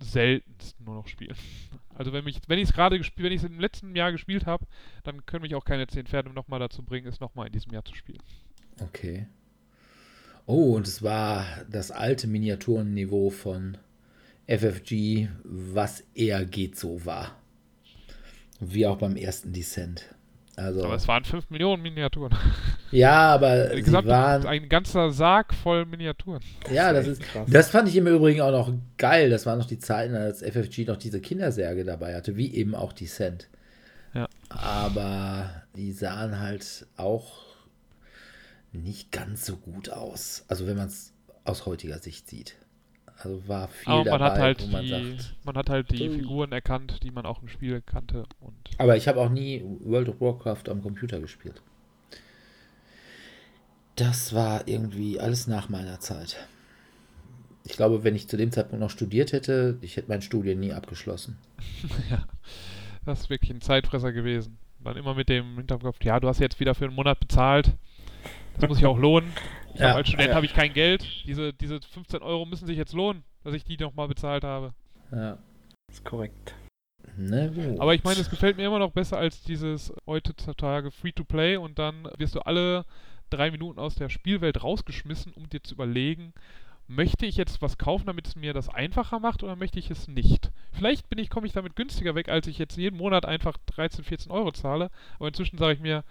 seltenst 0.00 0.80
nur 0.80 0.94
noch 0.94 1.08
spielen. 1.08 1.36
Also 1.94 2.12
wenn 2.12 2.22
mich, 2.22 2.40
wenn 2.46 2.60
ich 2.60 2.68
es 2.68 2.72
gerade 2.72 2.96
gespielt, 2.96 3.24
wenn 3.24 3.32
ich 3.32 3.42
es 3.42 3.48
im 3.50 3.58
letzten 3.58 3.96
Jahr 3.96 4.12
gespielt 4.12 4.46
habe, 4.46 4.64
dann 5.02 5.26
können 5.26 5.42
mich 5.42 5.56
auch 5.56 5.64
keine 5.64 5.88
10 5.88 6.06
Pferde 6.06 6.30
nochmal 6.30 6.60
dazu 6.60 6.84
bringen, 6.84 7.08
es 7.08 7.18
nochmal 7.18 7.48
in 7.48 7.52
diesem 7.52 7.72
Jahr 7.72 7.84
zu 7.84 7.92
spielen. 7.96 8.22
Okay. 8.80 9.26
Oh, 10.46 10.76
und 10.76 10.86
es 10.86 11.02
war 11.02 11.44
das 11.68 11.90
alte 11.90 12.28
Miniaturenniveau 12.28 13.30
von 13.30 13.78
FFG, 14.46 15.28
was 15.42 16.04
eher 16.14 16.44
geht 16.44 16.78
so 16.78 17.04
war. 17.04 17.36
Wie 18.60 18.86
auch 18.86 18.98
beim 18.98 19.16
ersten 19.16 19.52
Descent. 19.52 20.14
Also, 20.58 20.84
Aber 20.84 20.96
es 20.96 21.06
waren 21.06 21.24
5 21.24 21.50
Millionen 21.50 21.82
Miniaturen. 21.82 22.36
ja, 22.90 23.34
aber 23.34 23.70
sie 23.70 23.82
Gesamt 23.82 24.08
waren, 24.08 24.44
ein 24.44 24.68
ganzer 24.68 25.10
Sarg 25.12 25.54
voll 25.54 25.86
Miniaturen. 25.86 26.42
ja, 26.72 26.92
das 26.92 27.06
echt 27.06 27.20
ist, 27.20 27.22
krass. 27.22 27.48
das 27.48 27.70
fand 27.70 27.88
ich 27.88 27.96
im 27.96 28.08
Übrigen 28.08 28.40
auch 28.40 28.50
noch 28.50 28.72
geil. 28.96 29.30
Das 29.30 29.46
waren 29.46 29.58
noch 29.58 29.66
die 29.66 29.78
Zeiten, 29.78 30.16
als 30.16 30.42
FFG 30.42 30.84
noch 30.86 30.96
diese 30.96 31.20
Kindersärge 31.20 31.84
dabei 31.84 32.16
hatte, 32.16 32.36
wie 32.36 32.52
eben 32.54 32.74
auch 32.74 32.92
Descent. 32.92 33.48
Ja. 34.14 34.28
Aber 34.48 35.62
die 35.76 35.92
sahen 35.92 36.40
halt 36.40 36.86
auch 36.96 37.44
nicht 38.72 39.12
ganz 39.12 39.46
so 39.46 39.56
gut 39.56 39.90
aus. 39.90 40.44
Also 40.48 40.66
wenn 40.66 40.76
man 40.76 40.88
es 40.88 41.12
aus 41.44 41.66
heutiger 41.66 41.98
Sicht 41.98 42.28
sieht. 42.28 42.56
Also 43.20 43.48
war 43.48 43.66
viel 43.68 43.92
Aber 43.92 44.10
man 44.10 44.20
dabei, 44.20 44.32
hat 44.32 44.38
halt 44.40 44.62
wo 44.62 44.66
man 44.68 44.84
die, 44.84 44.90
sagt. 44.90 45.34
man 45.44 45.56
hat 45.56 45.70
halt 45.70 45.90
die. 45.90 46.08
Figuren 46.08 46.52
erkannt, 46.52 47.02
die 47.02 47.10
man 47.10 47.26
auch 47.26 47.42
im 47.42 47.48
Spiel 47.48 47.82
kannte. 47.84 48.24
Aber 48.78 48.96
ich 48.96 49.08
habe 49.08 49.20
auch 49.20 49.28
nie 49.28 49.64
World 49.80 50.08
of 50.08 50.20
Warcraft 50.20 50.68
am 50.68 50.82
Computer 50.82 51.18
gespielt. 51.18 51.60
Das 53.96 54.32
war 54.32 54.68
irgendwie 54.68 55.18
alles 55.18 55.48
nach 55.48 55.68
meiner 55.68 55.98
Zeit. 55.98 56.36
Ich 57.64 57.72
glaube, 57.72 58.04
wenn 58.04 58.14
ich 58.14 58.28
zu 58.28 58.36
dem 58.36 58.52
Zeitpunkt 58.52 58.80
noch 58.80 58.90
studiert 58.90 59.32
hätte, 59.32 59.78
ich 59.80 59.96
hätte 59.96 60.08
mein 60.08 60.22
Studium 60.22 60.60
nie 60.60 60.72
abgeschlossen. 60.72 61.36
ja, 62.10 62.24
das 63.04 63.22
ist 63.22 63.30
wirklich 63.30 63.50
ein 63.50 63.60
Zeitfresser 63.60 64.12
gewesen. 64.12 64.56
Dann 64.84 64.96
immer 64.96 65.14
mit 65.14 65.28
dem 65.28 65.56
Hinterkopf, 65.56 65.98
ja, 66.04 66.20
du 66.20 66.28
hast 66.28 66.38
jetzt 66.38 66.60
wieder 66.60 66.76
für 66.76 66.84
einen 66.84 66.94
Monat 66.94 67.18
bezahlt. 67.18 67.72
Das 68.58 68.68
muss 68.68 68.78
sich 68.78 68.86
auch 68.86 68.98
lohnen. 68.98 69.32
Ich 69.78 69.84
Ja. 69.84 69.94
als 69.94 70.08
Student 70.08 70.30
Ja. 70.30 70.34
habe 70.34 70.44
ich 70.46 70.54
kein 70.54 70.72
Geld. 70.72 71.06
Diese, 71.24 71.52
diese 71.52 71.80
15 71.80 72.20
Euro 72.20 72.44
müssen 72.46 72.66
sich 72.66 72.76
jetzt 72.76 72.92
lohnen, 72.94 73.22
dass 73.44 73.54
ich 73.54 73.62
die 73.62 73.76
nochmal 73.76 74.08
bezahlt 74.08 74.42
habe. 74.42 74.74
Ja. 75.12 75.38
ist 75.90 76.04
korrekt. 76.04 76.54
Na 77.16 77.46
gut. 77.46 77.80
Aber 77.80 77.94
ich 77.94 78.02
meine, 78.04 78.20
es 78.20 78.28
gefällt 78.28 78.56
mir 78.56 78.66
immer 78.66 78.80
noch 78.80 78.90
besser 78.90 79.16
als 79.18 79.42
dieses 79.42 79.92
heutzutage 80.06 80.90
Free-to-Play 80.90 81.56
und 81.56 81.78
dann 81.78 82.08
wirst 82.18 82.34
du 82.34 82.40
alle 82.40 82.84
drei 83.30 83.50
Minuten 83.52 83.78
aus 83.78 83.94
der 83.94 84.08
Spielwelt 84.08 84.62
rausgeschmissen, 84.62 85.32
um 85.32 85.48
dir 85.48 85.62
zu 85.62 85.74
überlegen, 85.74 86.34
möchte 86.88 87.24
ich 87.24 87.36
jetzt 87.36 87.62
was 87.62 87.78
kaufen, 87.78 88.06
damit 88.06 88.26
es 88.26 88.34
mir 88.36 88.52
das 88.52 88.68
einfacher 88.68 89.20
macht 89.20 89.42
oder 89.42 89.56
möchte 89.56 89.78
ich 89.78 89.90
es 89.90 90.08
nicht? 90.08 90.50
Vielleicht 90.72 91.08
bin 91.08 91.18
ich, 91.18 91.30
komme 91.30 91.46
ich 91.46 91.52
damit 91.52 91.76
günstiger 91.76 92.14
weg, 92.14 92.28
als 92.28 92.46
ich 92.48 92.58
jetzt 92.58 92.76
jeden 92.76 92.96
Monat 92.98 93.24
einfach 93.26 93.56
13, 93.66 94.04
14 94.04 94.32
Euro 94.32 94.50
zahle. 94.52 94.90
Aber 95.18 95.28
inzwischen 95.28 95.56
sage 95.58 95.74
ich 95.74 95.80
mir, 95.80 96.02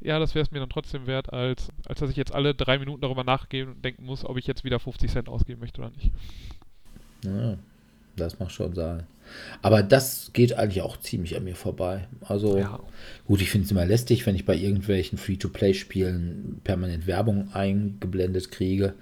ja, 0.00 0.18
das 0.18 0.34
wäre 0.34 0.44
es 0.44 0.50
mir 0.50 0.60
dann 0.60 0.70
trotzdem 0.70 1.06
wert, 1.06 1.32
als, 1.32 1.68
als 1.86 2.00
dass 2.00 2.10
ich 2.10 2.16
jetzt 2.16 2.32
alle 2.32 2.54
drei 2.54 2.78
Minuten 2.78 3.00
darüber 3.02 3.24
nachgehen 3.24 3.68
und 3.68 3.84
denken 3.84 4.04
muss, 4.04 4.24
ob 4.24 4.36
ich 4.36 4.46
jetzt 4.46 4.64
wieder 4.64 4.80
50 4.80 5.10
Cent 5.10 5.28
ausgeben 5.28 5.60
möchte 5.60 5.80
oder 5.80 5.90
nicht. 5.90 6.10
Ja, 7.24 7.56
das 8.16 8.38
macht 8.38 8.52
schon 8.52 8.74
sein. 8.74 9.04
Aber 9.62 9.82
das 9.82 10.30
geht 10.32 10.54
eigentlich 10.54 10.82
auch 10.82 10.96
ziemlich 10.96 11.36
an 11.36 11.44
mir 11.44 11.54
vorbei. 11.54 12.08
Also, 12.22 12.58
Ja. 12.58 12.80
gut, 13.26 13.40
ich 13.42 13.50
finde 13.50 13.66
es 13.66 13.70
immer 13.70 13.84
lästig, 13.84 14.26
wenn 14.26 14.34
ich 14.34 14.44
bei 14.44 14.56
irgendwelchen 14.56 15.18
Free-to-Play-Spielen 15.18 16.60
permanent 16.64 17.06
Werbung 17.06 17.52
eingeblendet 17.54 18.50
kriege, 18.50 18.94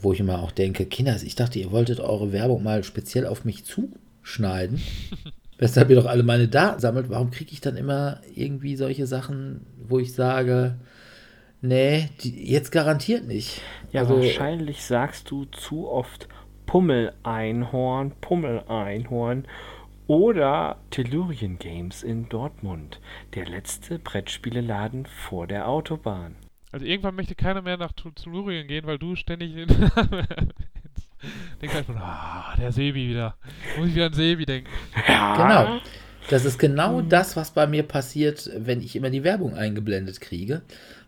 wo 0.00 0.12
ich 0.12 0.20
immer 0.20 0.40
auch 0.40 0.50
denke, 0.52 0.86
Kinders, 0.86 1.22
ich 1.22 1.34
dachte, 1.34 1.58
ihr 1.58 1.70
wolltet 1.70 2.00
eure 2.00 2.32
Werbung 2.32 2.62
mal 2.62 2.82
speziell 2.82 3.26
auf 3.26 3.44
mich 3.44 3.64
zuschneiden. 3.64 4.82
Weshalb 5.58 5.90
ihr 5.90 5.96
doch 5.96 6.06
alle 6.06 6.22
meine 6.22 6.48
Daten 6.48 6.80
sammelt. 6.80 7.10
Warum 7.10 7.30
kriege 7.30 7.52
ich 7.52 7.60
dann 7.60 7.76
immer 7.76 8.20
irgendwie 8.34 8.76
solche 8.76 9.06
Sachen, 9.06 9.66
wo 9.76 9.98
ich 9.98 10.14
sage, 10.14 10.78
nee, 11.60 12.08
die, 12.20 12.50
jetzt 12.50 12.70
garantiert 12.70 13.26
nicht. 13.26 13.60
Ja, 13.92 14.02
Also- 14.02 14.16
wahrscheinlich 14.18 14.84
sagst 14.84 15.30
du 15.30 15.44
zu 15.46 15.88
oft 15.88 16.28
Pummel-Einhorn, 16.66 18.12
Pummel-Einhorn 18.20 19.46
oder 20.06 20.78
Tellurien 20.90 21.58
Games 21.58 22.02
in 22.02 22.28
Dortmund, 22.28 23.00
der 23.34 23.46
letzte 23.46 23.98
Brettspieleladen 23.98 25.06
vor 25.06 25.46
der 25.46 25.68
Autobahn. 25.68 26.36
Also 26.70 26.84
irgendwann 26.86 27.14
möchte 27.16 27.34
keiner 27.34 27.62
mehr 27.62 27.78
nach 27.78 27.92
Tellurien 27.92 28.66
gehen, 28.68 28.86
weil 28.86 28.98
du 28.98 29.16
ständig 29.16 29.54
in 31.22 31.58
denkst 31.60 31.74
halt 31.74 31.86
von, 31.86 31.96
ah, 31.96 32.54
der 32.58 32.72
Sebi 32.72 33.08
wieder. 33.08 33.36
Muss 33.76 33.88
ich 33.88 33.94
wieder 33.94 34.06
an 34.06 34.14
Sebi 34.14 34.46
denken. 34.46 34.70
Genau. 35.06 35.80
Das 36.30 36.44
ist 36.44 36.58
genau 36.58 37.00
das, 37.00 37.36
was 37.36 37.52
bei 37.52 37.66
mir 37.66 37.82
passiert, 37.82 38.50
wenn 38.56 38.82
ich 38.82 38.96
immer 38.96 39.10
die 39.10 39.24
Werbung 39.24 39.54
eingeblendet 39.54 40.20
kriege, 40.20 40.60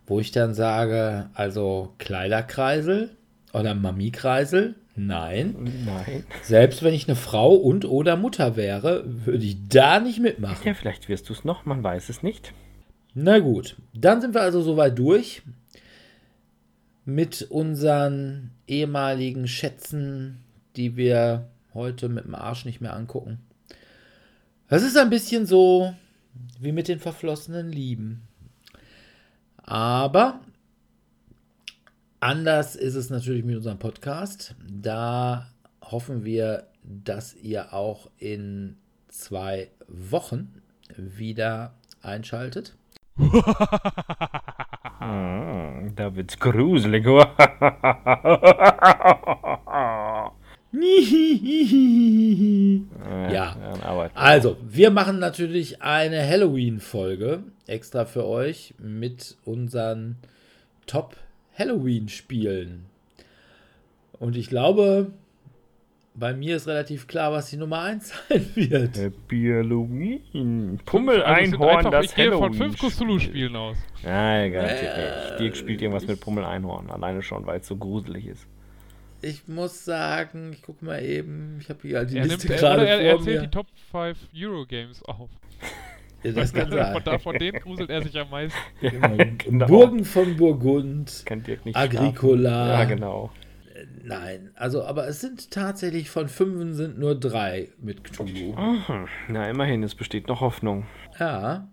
wo 0.07 0.19
ich 0.19 0.33
dann 0.33 0.55
sage, 0.55 1.29
also 1.35 1.95
Kleiderkreisel 1.99 3.11
oder 3.53 3.75
Mami-Kreisel, 3.75 4.77
nein. 4.97 5.85
Nein. 5.85 6.25
Selbst 6.43 6.83
wenn 6.83 6.95
ich 6.95 7.07
eine 7.07 7.17
Frau 7.17 7.53
und 7.53 7.85
oder 7.85 8.17
Mutter 8.17 8.57
wäre, 8.57 9.05
würde 9.07 9.45
ich 9.45 9.69
da 9.69 10.01
nicht 10.01 10.21
mitmachen. 10.21 10.67
Ja, 10.67 10.75
vielleicht 10.75 11.09
wirst 11.11 11.29
du 11.29 11.35
es 11.35 11.45
noch, 11.45 11.67
man 11.67 11.83
weiß 11.85 12.09
es 12.09 12.23
nicht. 12.23 12.55
Na 13.13 13.41
gut, 13.41 13.77
dann 13.93 14.21
sind 14.21 14.35
wir 14.35 14.41
also 14.41 14.63
soweit 14.63 14.99
durch 14.99 15.43
mit 17.05 17.43
unseren 17.43 18.51
ehemaligen 18.67 19.49
Schätzen, 19.49 20.45
die 20.77 20.97
wir 20.97 21.49
heute 21.75 22.09
mit 22.09 22.25
dem 22.25 22.35
Arsch 22.35 22.65
nicht 22.65 22.81
mehr 22.81 22.95
angucken. 22.95 23.41
Das 24.69 24.83
ist 24.83 24.97
ein 24.97 25.11
bisschen 25.11 25.47
so 25.47 25.95
wie 26.61 26.73
mit 26.73 26.89
den 26.89 27.01
verflossenen 27.01 27.71
Lieben. 27.71 28.23
Aber 29.63 30.41
Anders 32.23 32.77
ist 32.77 32.97
es 32.97 33.09
natürlich 33.09 33.45
mit 33.47 33.57
unserem 33.57 33.79
Podcast. 33.79 34.55
Da 34.69 35.47
hoffen 35.81 36.23
wir, 36.23 36.67
dass 36.83 37.35
ihr 37.35 37.73
auch 37.73 38.11
in 38.19 38.77
zwei 39.09 39.71
Wochen 39.89 40.61
wieder 40.99 41.73
einschaltet. 42.03 42.77
Da 46.01 46.17
wird's 46.17 46.39
gruselig. 46.39 47.07
Ja. 53.31 53.57
Also, 54.15 54.57
wir 54.63 54.91
machen 54.91 55.19
natürlich 55.19 55.83
eine 55.83 56.27
Halloween-Folge 56.27 57.43
extra 57.67 58.07
für 58.07 58.25
euch 58.25 58.73
mit 58.79 59.37
unseren 59.45 60.17
Top-Halloween-Spielen. 60.87 62.87
Und 64.21 64.37
ich 64.37 64.49
glaube, 64.49 65.11
bei 66.21 66.35
mir 66.35 66.57
ist 66.57 66.69
relativ 66.69 67.07
klar, 67.09 67.33
was 67.33 67.51
die 67.51 67.57
Nummer 67.57 67.81
1 67.81 68.13
sein 68.29 68.47
wird. 68.55 68.97
Happy 68.97 69.49
Halloween. 69.53 70.21
Also 70.33 70.75
es 70.77 70.85
Pummel-Einhorn, 70.85 71.51
sind 71.51 71.63
einfach- 71.79 71.91
das 71.91 72.07
Ich 72.07 72.15
gehe 72.15 72.31
von 72.31 72.43
Halloween. 72.43 72.59
fünf 72.77 72.79
Cthulhu-Spielen 72.79 73.57
aus. 73.57 73.77
Nein, 74.05 74.53
garantiert 74.53 74.97
Äh. 74.97 75.39
Dirk 75.39 75.57
spielt 75.57 75.83
irgendwas 75.83 76.07
mit 76.07 76.21
Pummel-Einhorn. 76.21 76.91
Alleine 76.91 77.23
schon, 77.23 77.45
weil 77.47 77.61
es 77.61 77.67
so 77.67 77.77
gruselig 77.77 78.27
ist. 78.27 78.47
Ich 79.23 79.49
muss 79.49 79.85
sagen, 79.85 80.53
ich 80.53 80.63
gucke 80.63 80.85
mal 80.85 81.03
eben, 81.03 81.59
ich 81.61 81.69
habe 81.69 81.81
hier 81.83 82.05
die 82.05 82.17
Er, 82.17 82.27
nimmt, 82.27 82.43
Liste 82.43 82.55
er, 82.55 82.59
gerade 82.61 82.83
oder 82.83 82.89
er, 82.91 83.01
er 83.01 83.15
vor 83.17 83.25
zählt 83.25 83.37
mir. 83.41 83.47
die 83.47 83.51
Top 83.51 83.67
5 83.91 84.19
Eurogames 84.37 85.03
auf. 85.05 85.29
Ja, 86.23 86.33
das 86.33 86.53
kann 86.53 86.69
von, 86.69 86.77
sein. 86.77 87.01
da, 87.03 87.19
von 87.19 87.39
denen 87.39 87.61
gruselt 87.61 87.89
er 87.89 88.03
sich 88.03 88.15
am 88.19 88.29
meisten. 88.29 88.59
genau. 88.83 89.67
Burgen 89.67 90.05
von 90.05 90.37
Burgund. 90.37 91.23
Kann 91.25 91.43
Dirk 91.43 91.65
nicht 91.65 91.75
Agricola. 91.75 92.51
schlafen. 92.67 92.69
Ja, 92.79 92.85
genau. 92.85 93.31
Nein, 94.03 94.51
also, 94.55 94.85
aber 94.85 95.07
es 95.07 95.21
sind 95.21 95.51
tatsächlich 95.51 96.11
von 96.11 96.29
fünf 96.29 96.77
sind 96.77 96.99
nur 96.99 97.19
drei 97.19 97.69
mit 97.81 98.05
Cthulhu. 98.05 98.55
Mhm. 98.55 99.09
Na, 99.29 99.49
immerhin, 99.49 99.83
es 99.83 99.95
besteht 99.95 100.29
noch 100.29 100.41
Hoffnung. 100.41 100.87
Ja, 101.19 101.71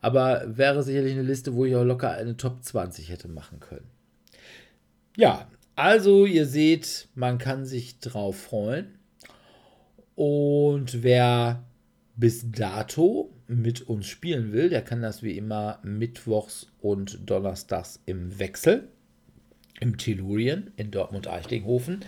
aber 0.00 0.44
wäre 0.46 0.82
sicherlich 0.82 1.12
eine 1.12 1.22
Liste, 1.22 1.54
wo 1.54 1.64
ich 1.64 1.74
auch 1.74 1.84
locker 1.84 2.12
eine 2.12 2.36
Top 2.36 2.62
20 2.62 3.10
hätte 3.10 3.28
machen 3.28 3.60
können. 3.60 3.88
Ja, 5.16 5.48
also 5.74 6.26
ihr 6.26 6.46
seht, 6.46 7.08
man 7.14 7.38
kann 7.38 7.64
sich 7.64 8.00
drauf 8.00 8.40
freuen. 8.40 8.98
Und 10.14 11.02
wer 11.02 11.64
bis 12.16 12.50
dato 12.50 13.30
mit 13.46 13.82
uns 13.82 14.06
spielen 14.06 14.52
will, 14.52 14.70
der 14.70 14.82
kann 14.82 15.02
das 15.02 15.22
wie 15.22 15.36
immer 15.36 15.78
mittwochs 15.82 16.68
und 16.80 17.28
donnerstags 17.28 18.00
im 18.06 18.38
Wechsel 18.38 18.88
im 19.80 19.96
Tellurien 19.98 20.70
in 20.76 20.90
Dortmund-Eichlinghofen. 20.90 22.00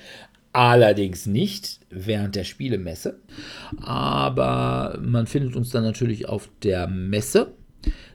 Allerdings 0.53 1.27
nicht 1.27 1.81
während 1.91 2.35
der 2.35 2.45
Spielemesse. 2.45 3.21
Aber 3.81 4.99
man 5.03 5.27
findet 5.27 5.57
uns 5.57 5.71
dann 5.71 5.85
natürlich 5.85 6.29
auf 6.29 6.49
der 6.63 6.87
Messe 6.87 7.55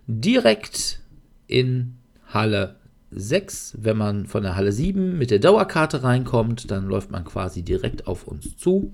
direkt 0.07 0.99
in 1.47 1.95
Halle 2.27 2.77
6. 3.11 3.77
Wenn 3.79 3.97
man 3.97 4.25
von 4.25 4.43
der 4.43 4.55
Halle 4.55 4.71
7 4.71 5.17
mit 5.17 5.31
der 5.31 5.39
Dauerkarte 5.39 6.03
reinkommt, 6.03 6.71
dann 6.71 6.87
läuft 6.87 7.11
man 7.11 7.23
quasi 7.23 7.61
direkt 7.61 8.07
auf 8.07 8.27
uns 8.27 8.57
zu. 8.57 8.93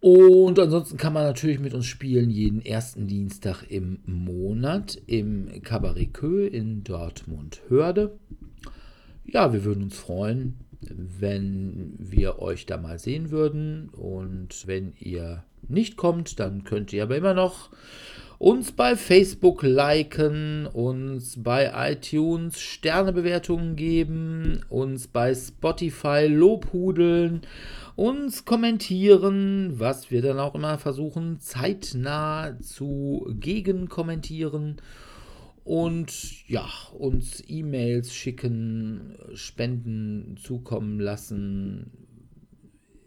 Und 0.00 0.58
ansonsten 0.58 0.96
kann 0.96 1.12
man 1.12 1.24
natürlich 1.24 1.60
mit 1.60 1.74
uns 1.74 1.86
spielen 1.86 2.28
jeden 2.28 2.60
ersten 2.60 3.06
Dienstag 3.06 3.62
im 3.68 4.00
Monat 4.04 5.00
im 5.06 5.48
Cabaret 5.62 6.12
Kö 6.12 6.44
in 6.46 6.82
Dortmund-Hörde. 6.82 8.18
Ja, 9.24 9.52
wir 9.52 9.64
würden 9.64 9.84
uns 9.84 9.96
freuen, 9.96 10.56
wenn 10.80 11.94
wir 11.98 12.40
euch 12.40 12.66
da 12.66 12.76
mal 12.76 12.98
sehen 12.98 13.30
würden. 13.30 13.88
Und 13.90 14.66
wenn 14.66 14.92
ihr 14.98 15.44
nicht 15.68 15.96
kommt, 15.96 16.40
dann 16.40 16.64
könnt 16.64 16.92
ihr 16.92 17.04
aber 17.04 17.16
immer 17.16 17.34
noch 17.34 17.70
uns 18.42 18.72
bei 18.72 18.96
Facebook 18.96 19.62
liken, 19.62 20.66
uns 20.66 21.40
bei 21.40 21.92
iTunes 21.92 22.60
Sternebewertungen 22.60 23.76
geben, 23.76 24.64
uns 24.68 25.06
bei 25.06 25.32
Spotify 25.32 26.26
lobhudeln, 26.26 27.42
uns 27.94 28.44
kommentieren, 28.44 29.78
was 29.78 30.10
wir 30.10 30.22
dann 30.22 30.40
auch 30.40 30.56
immer 30.56 30.76
versuchen, 30.78 31.38
zeitnah 31.38 32.58
zu 32.60 33.32
gegenkommentieren 33.38 34.78
und 35.64 36.48
ja, 36.48 36.68
uns 36.92 37.42
E-Mails 37.46 38.14
schicken, 38.14 39.16
Spenden 39.34 40.36
zukommen 40.36 40.98
lassen 40.98 41.90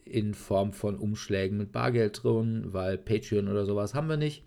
in 0.06 0.34
Form 0.34 0.72
von 0.72 0.96
Umschlägen 0.96 1.58
mit 1.58 1.72
Bargeld 1.72 2.24
drin, 2.24 2.68
weil 2.68 2.98
Patreon 2.98 3.50
oder 3.50 3.66
sowas 3.66 3.94
haben 3.94 4.08
wir 4.08 4.18
nicht. 4.18 4.44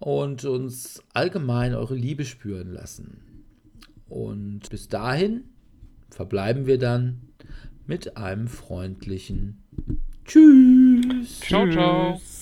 Und 0.00 0.44
uns 0.44 1.02
allgemein 1.12 1.74
eure 1.74 1.94
Liebe 1.94 2.24
spüren 2.24 2.72
lassen. 2.72 3.20
Und 4.08 4.68
bis 4.70 4.88
dahin 4.88 5.44
verbleiben 6.08 6.66
wir 6.66 6.78
dann 6.78 7.20
mit 7.86 8.16
einem 8.16 8.48
freundlichen 8.48 9.62
Tschüss. 10.24 11.40
Ciao, 11.40 11.70
ciao. 11.70 12.14
Tschüss. 12.14 12.39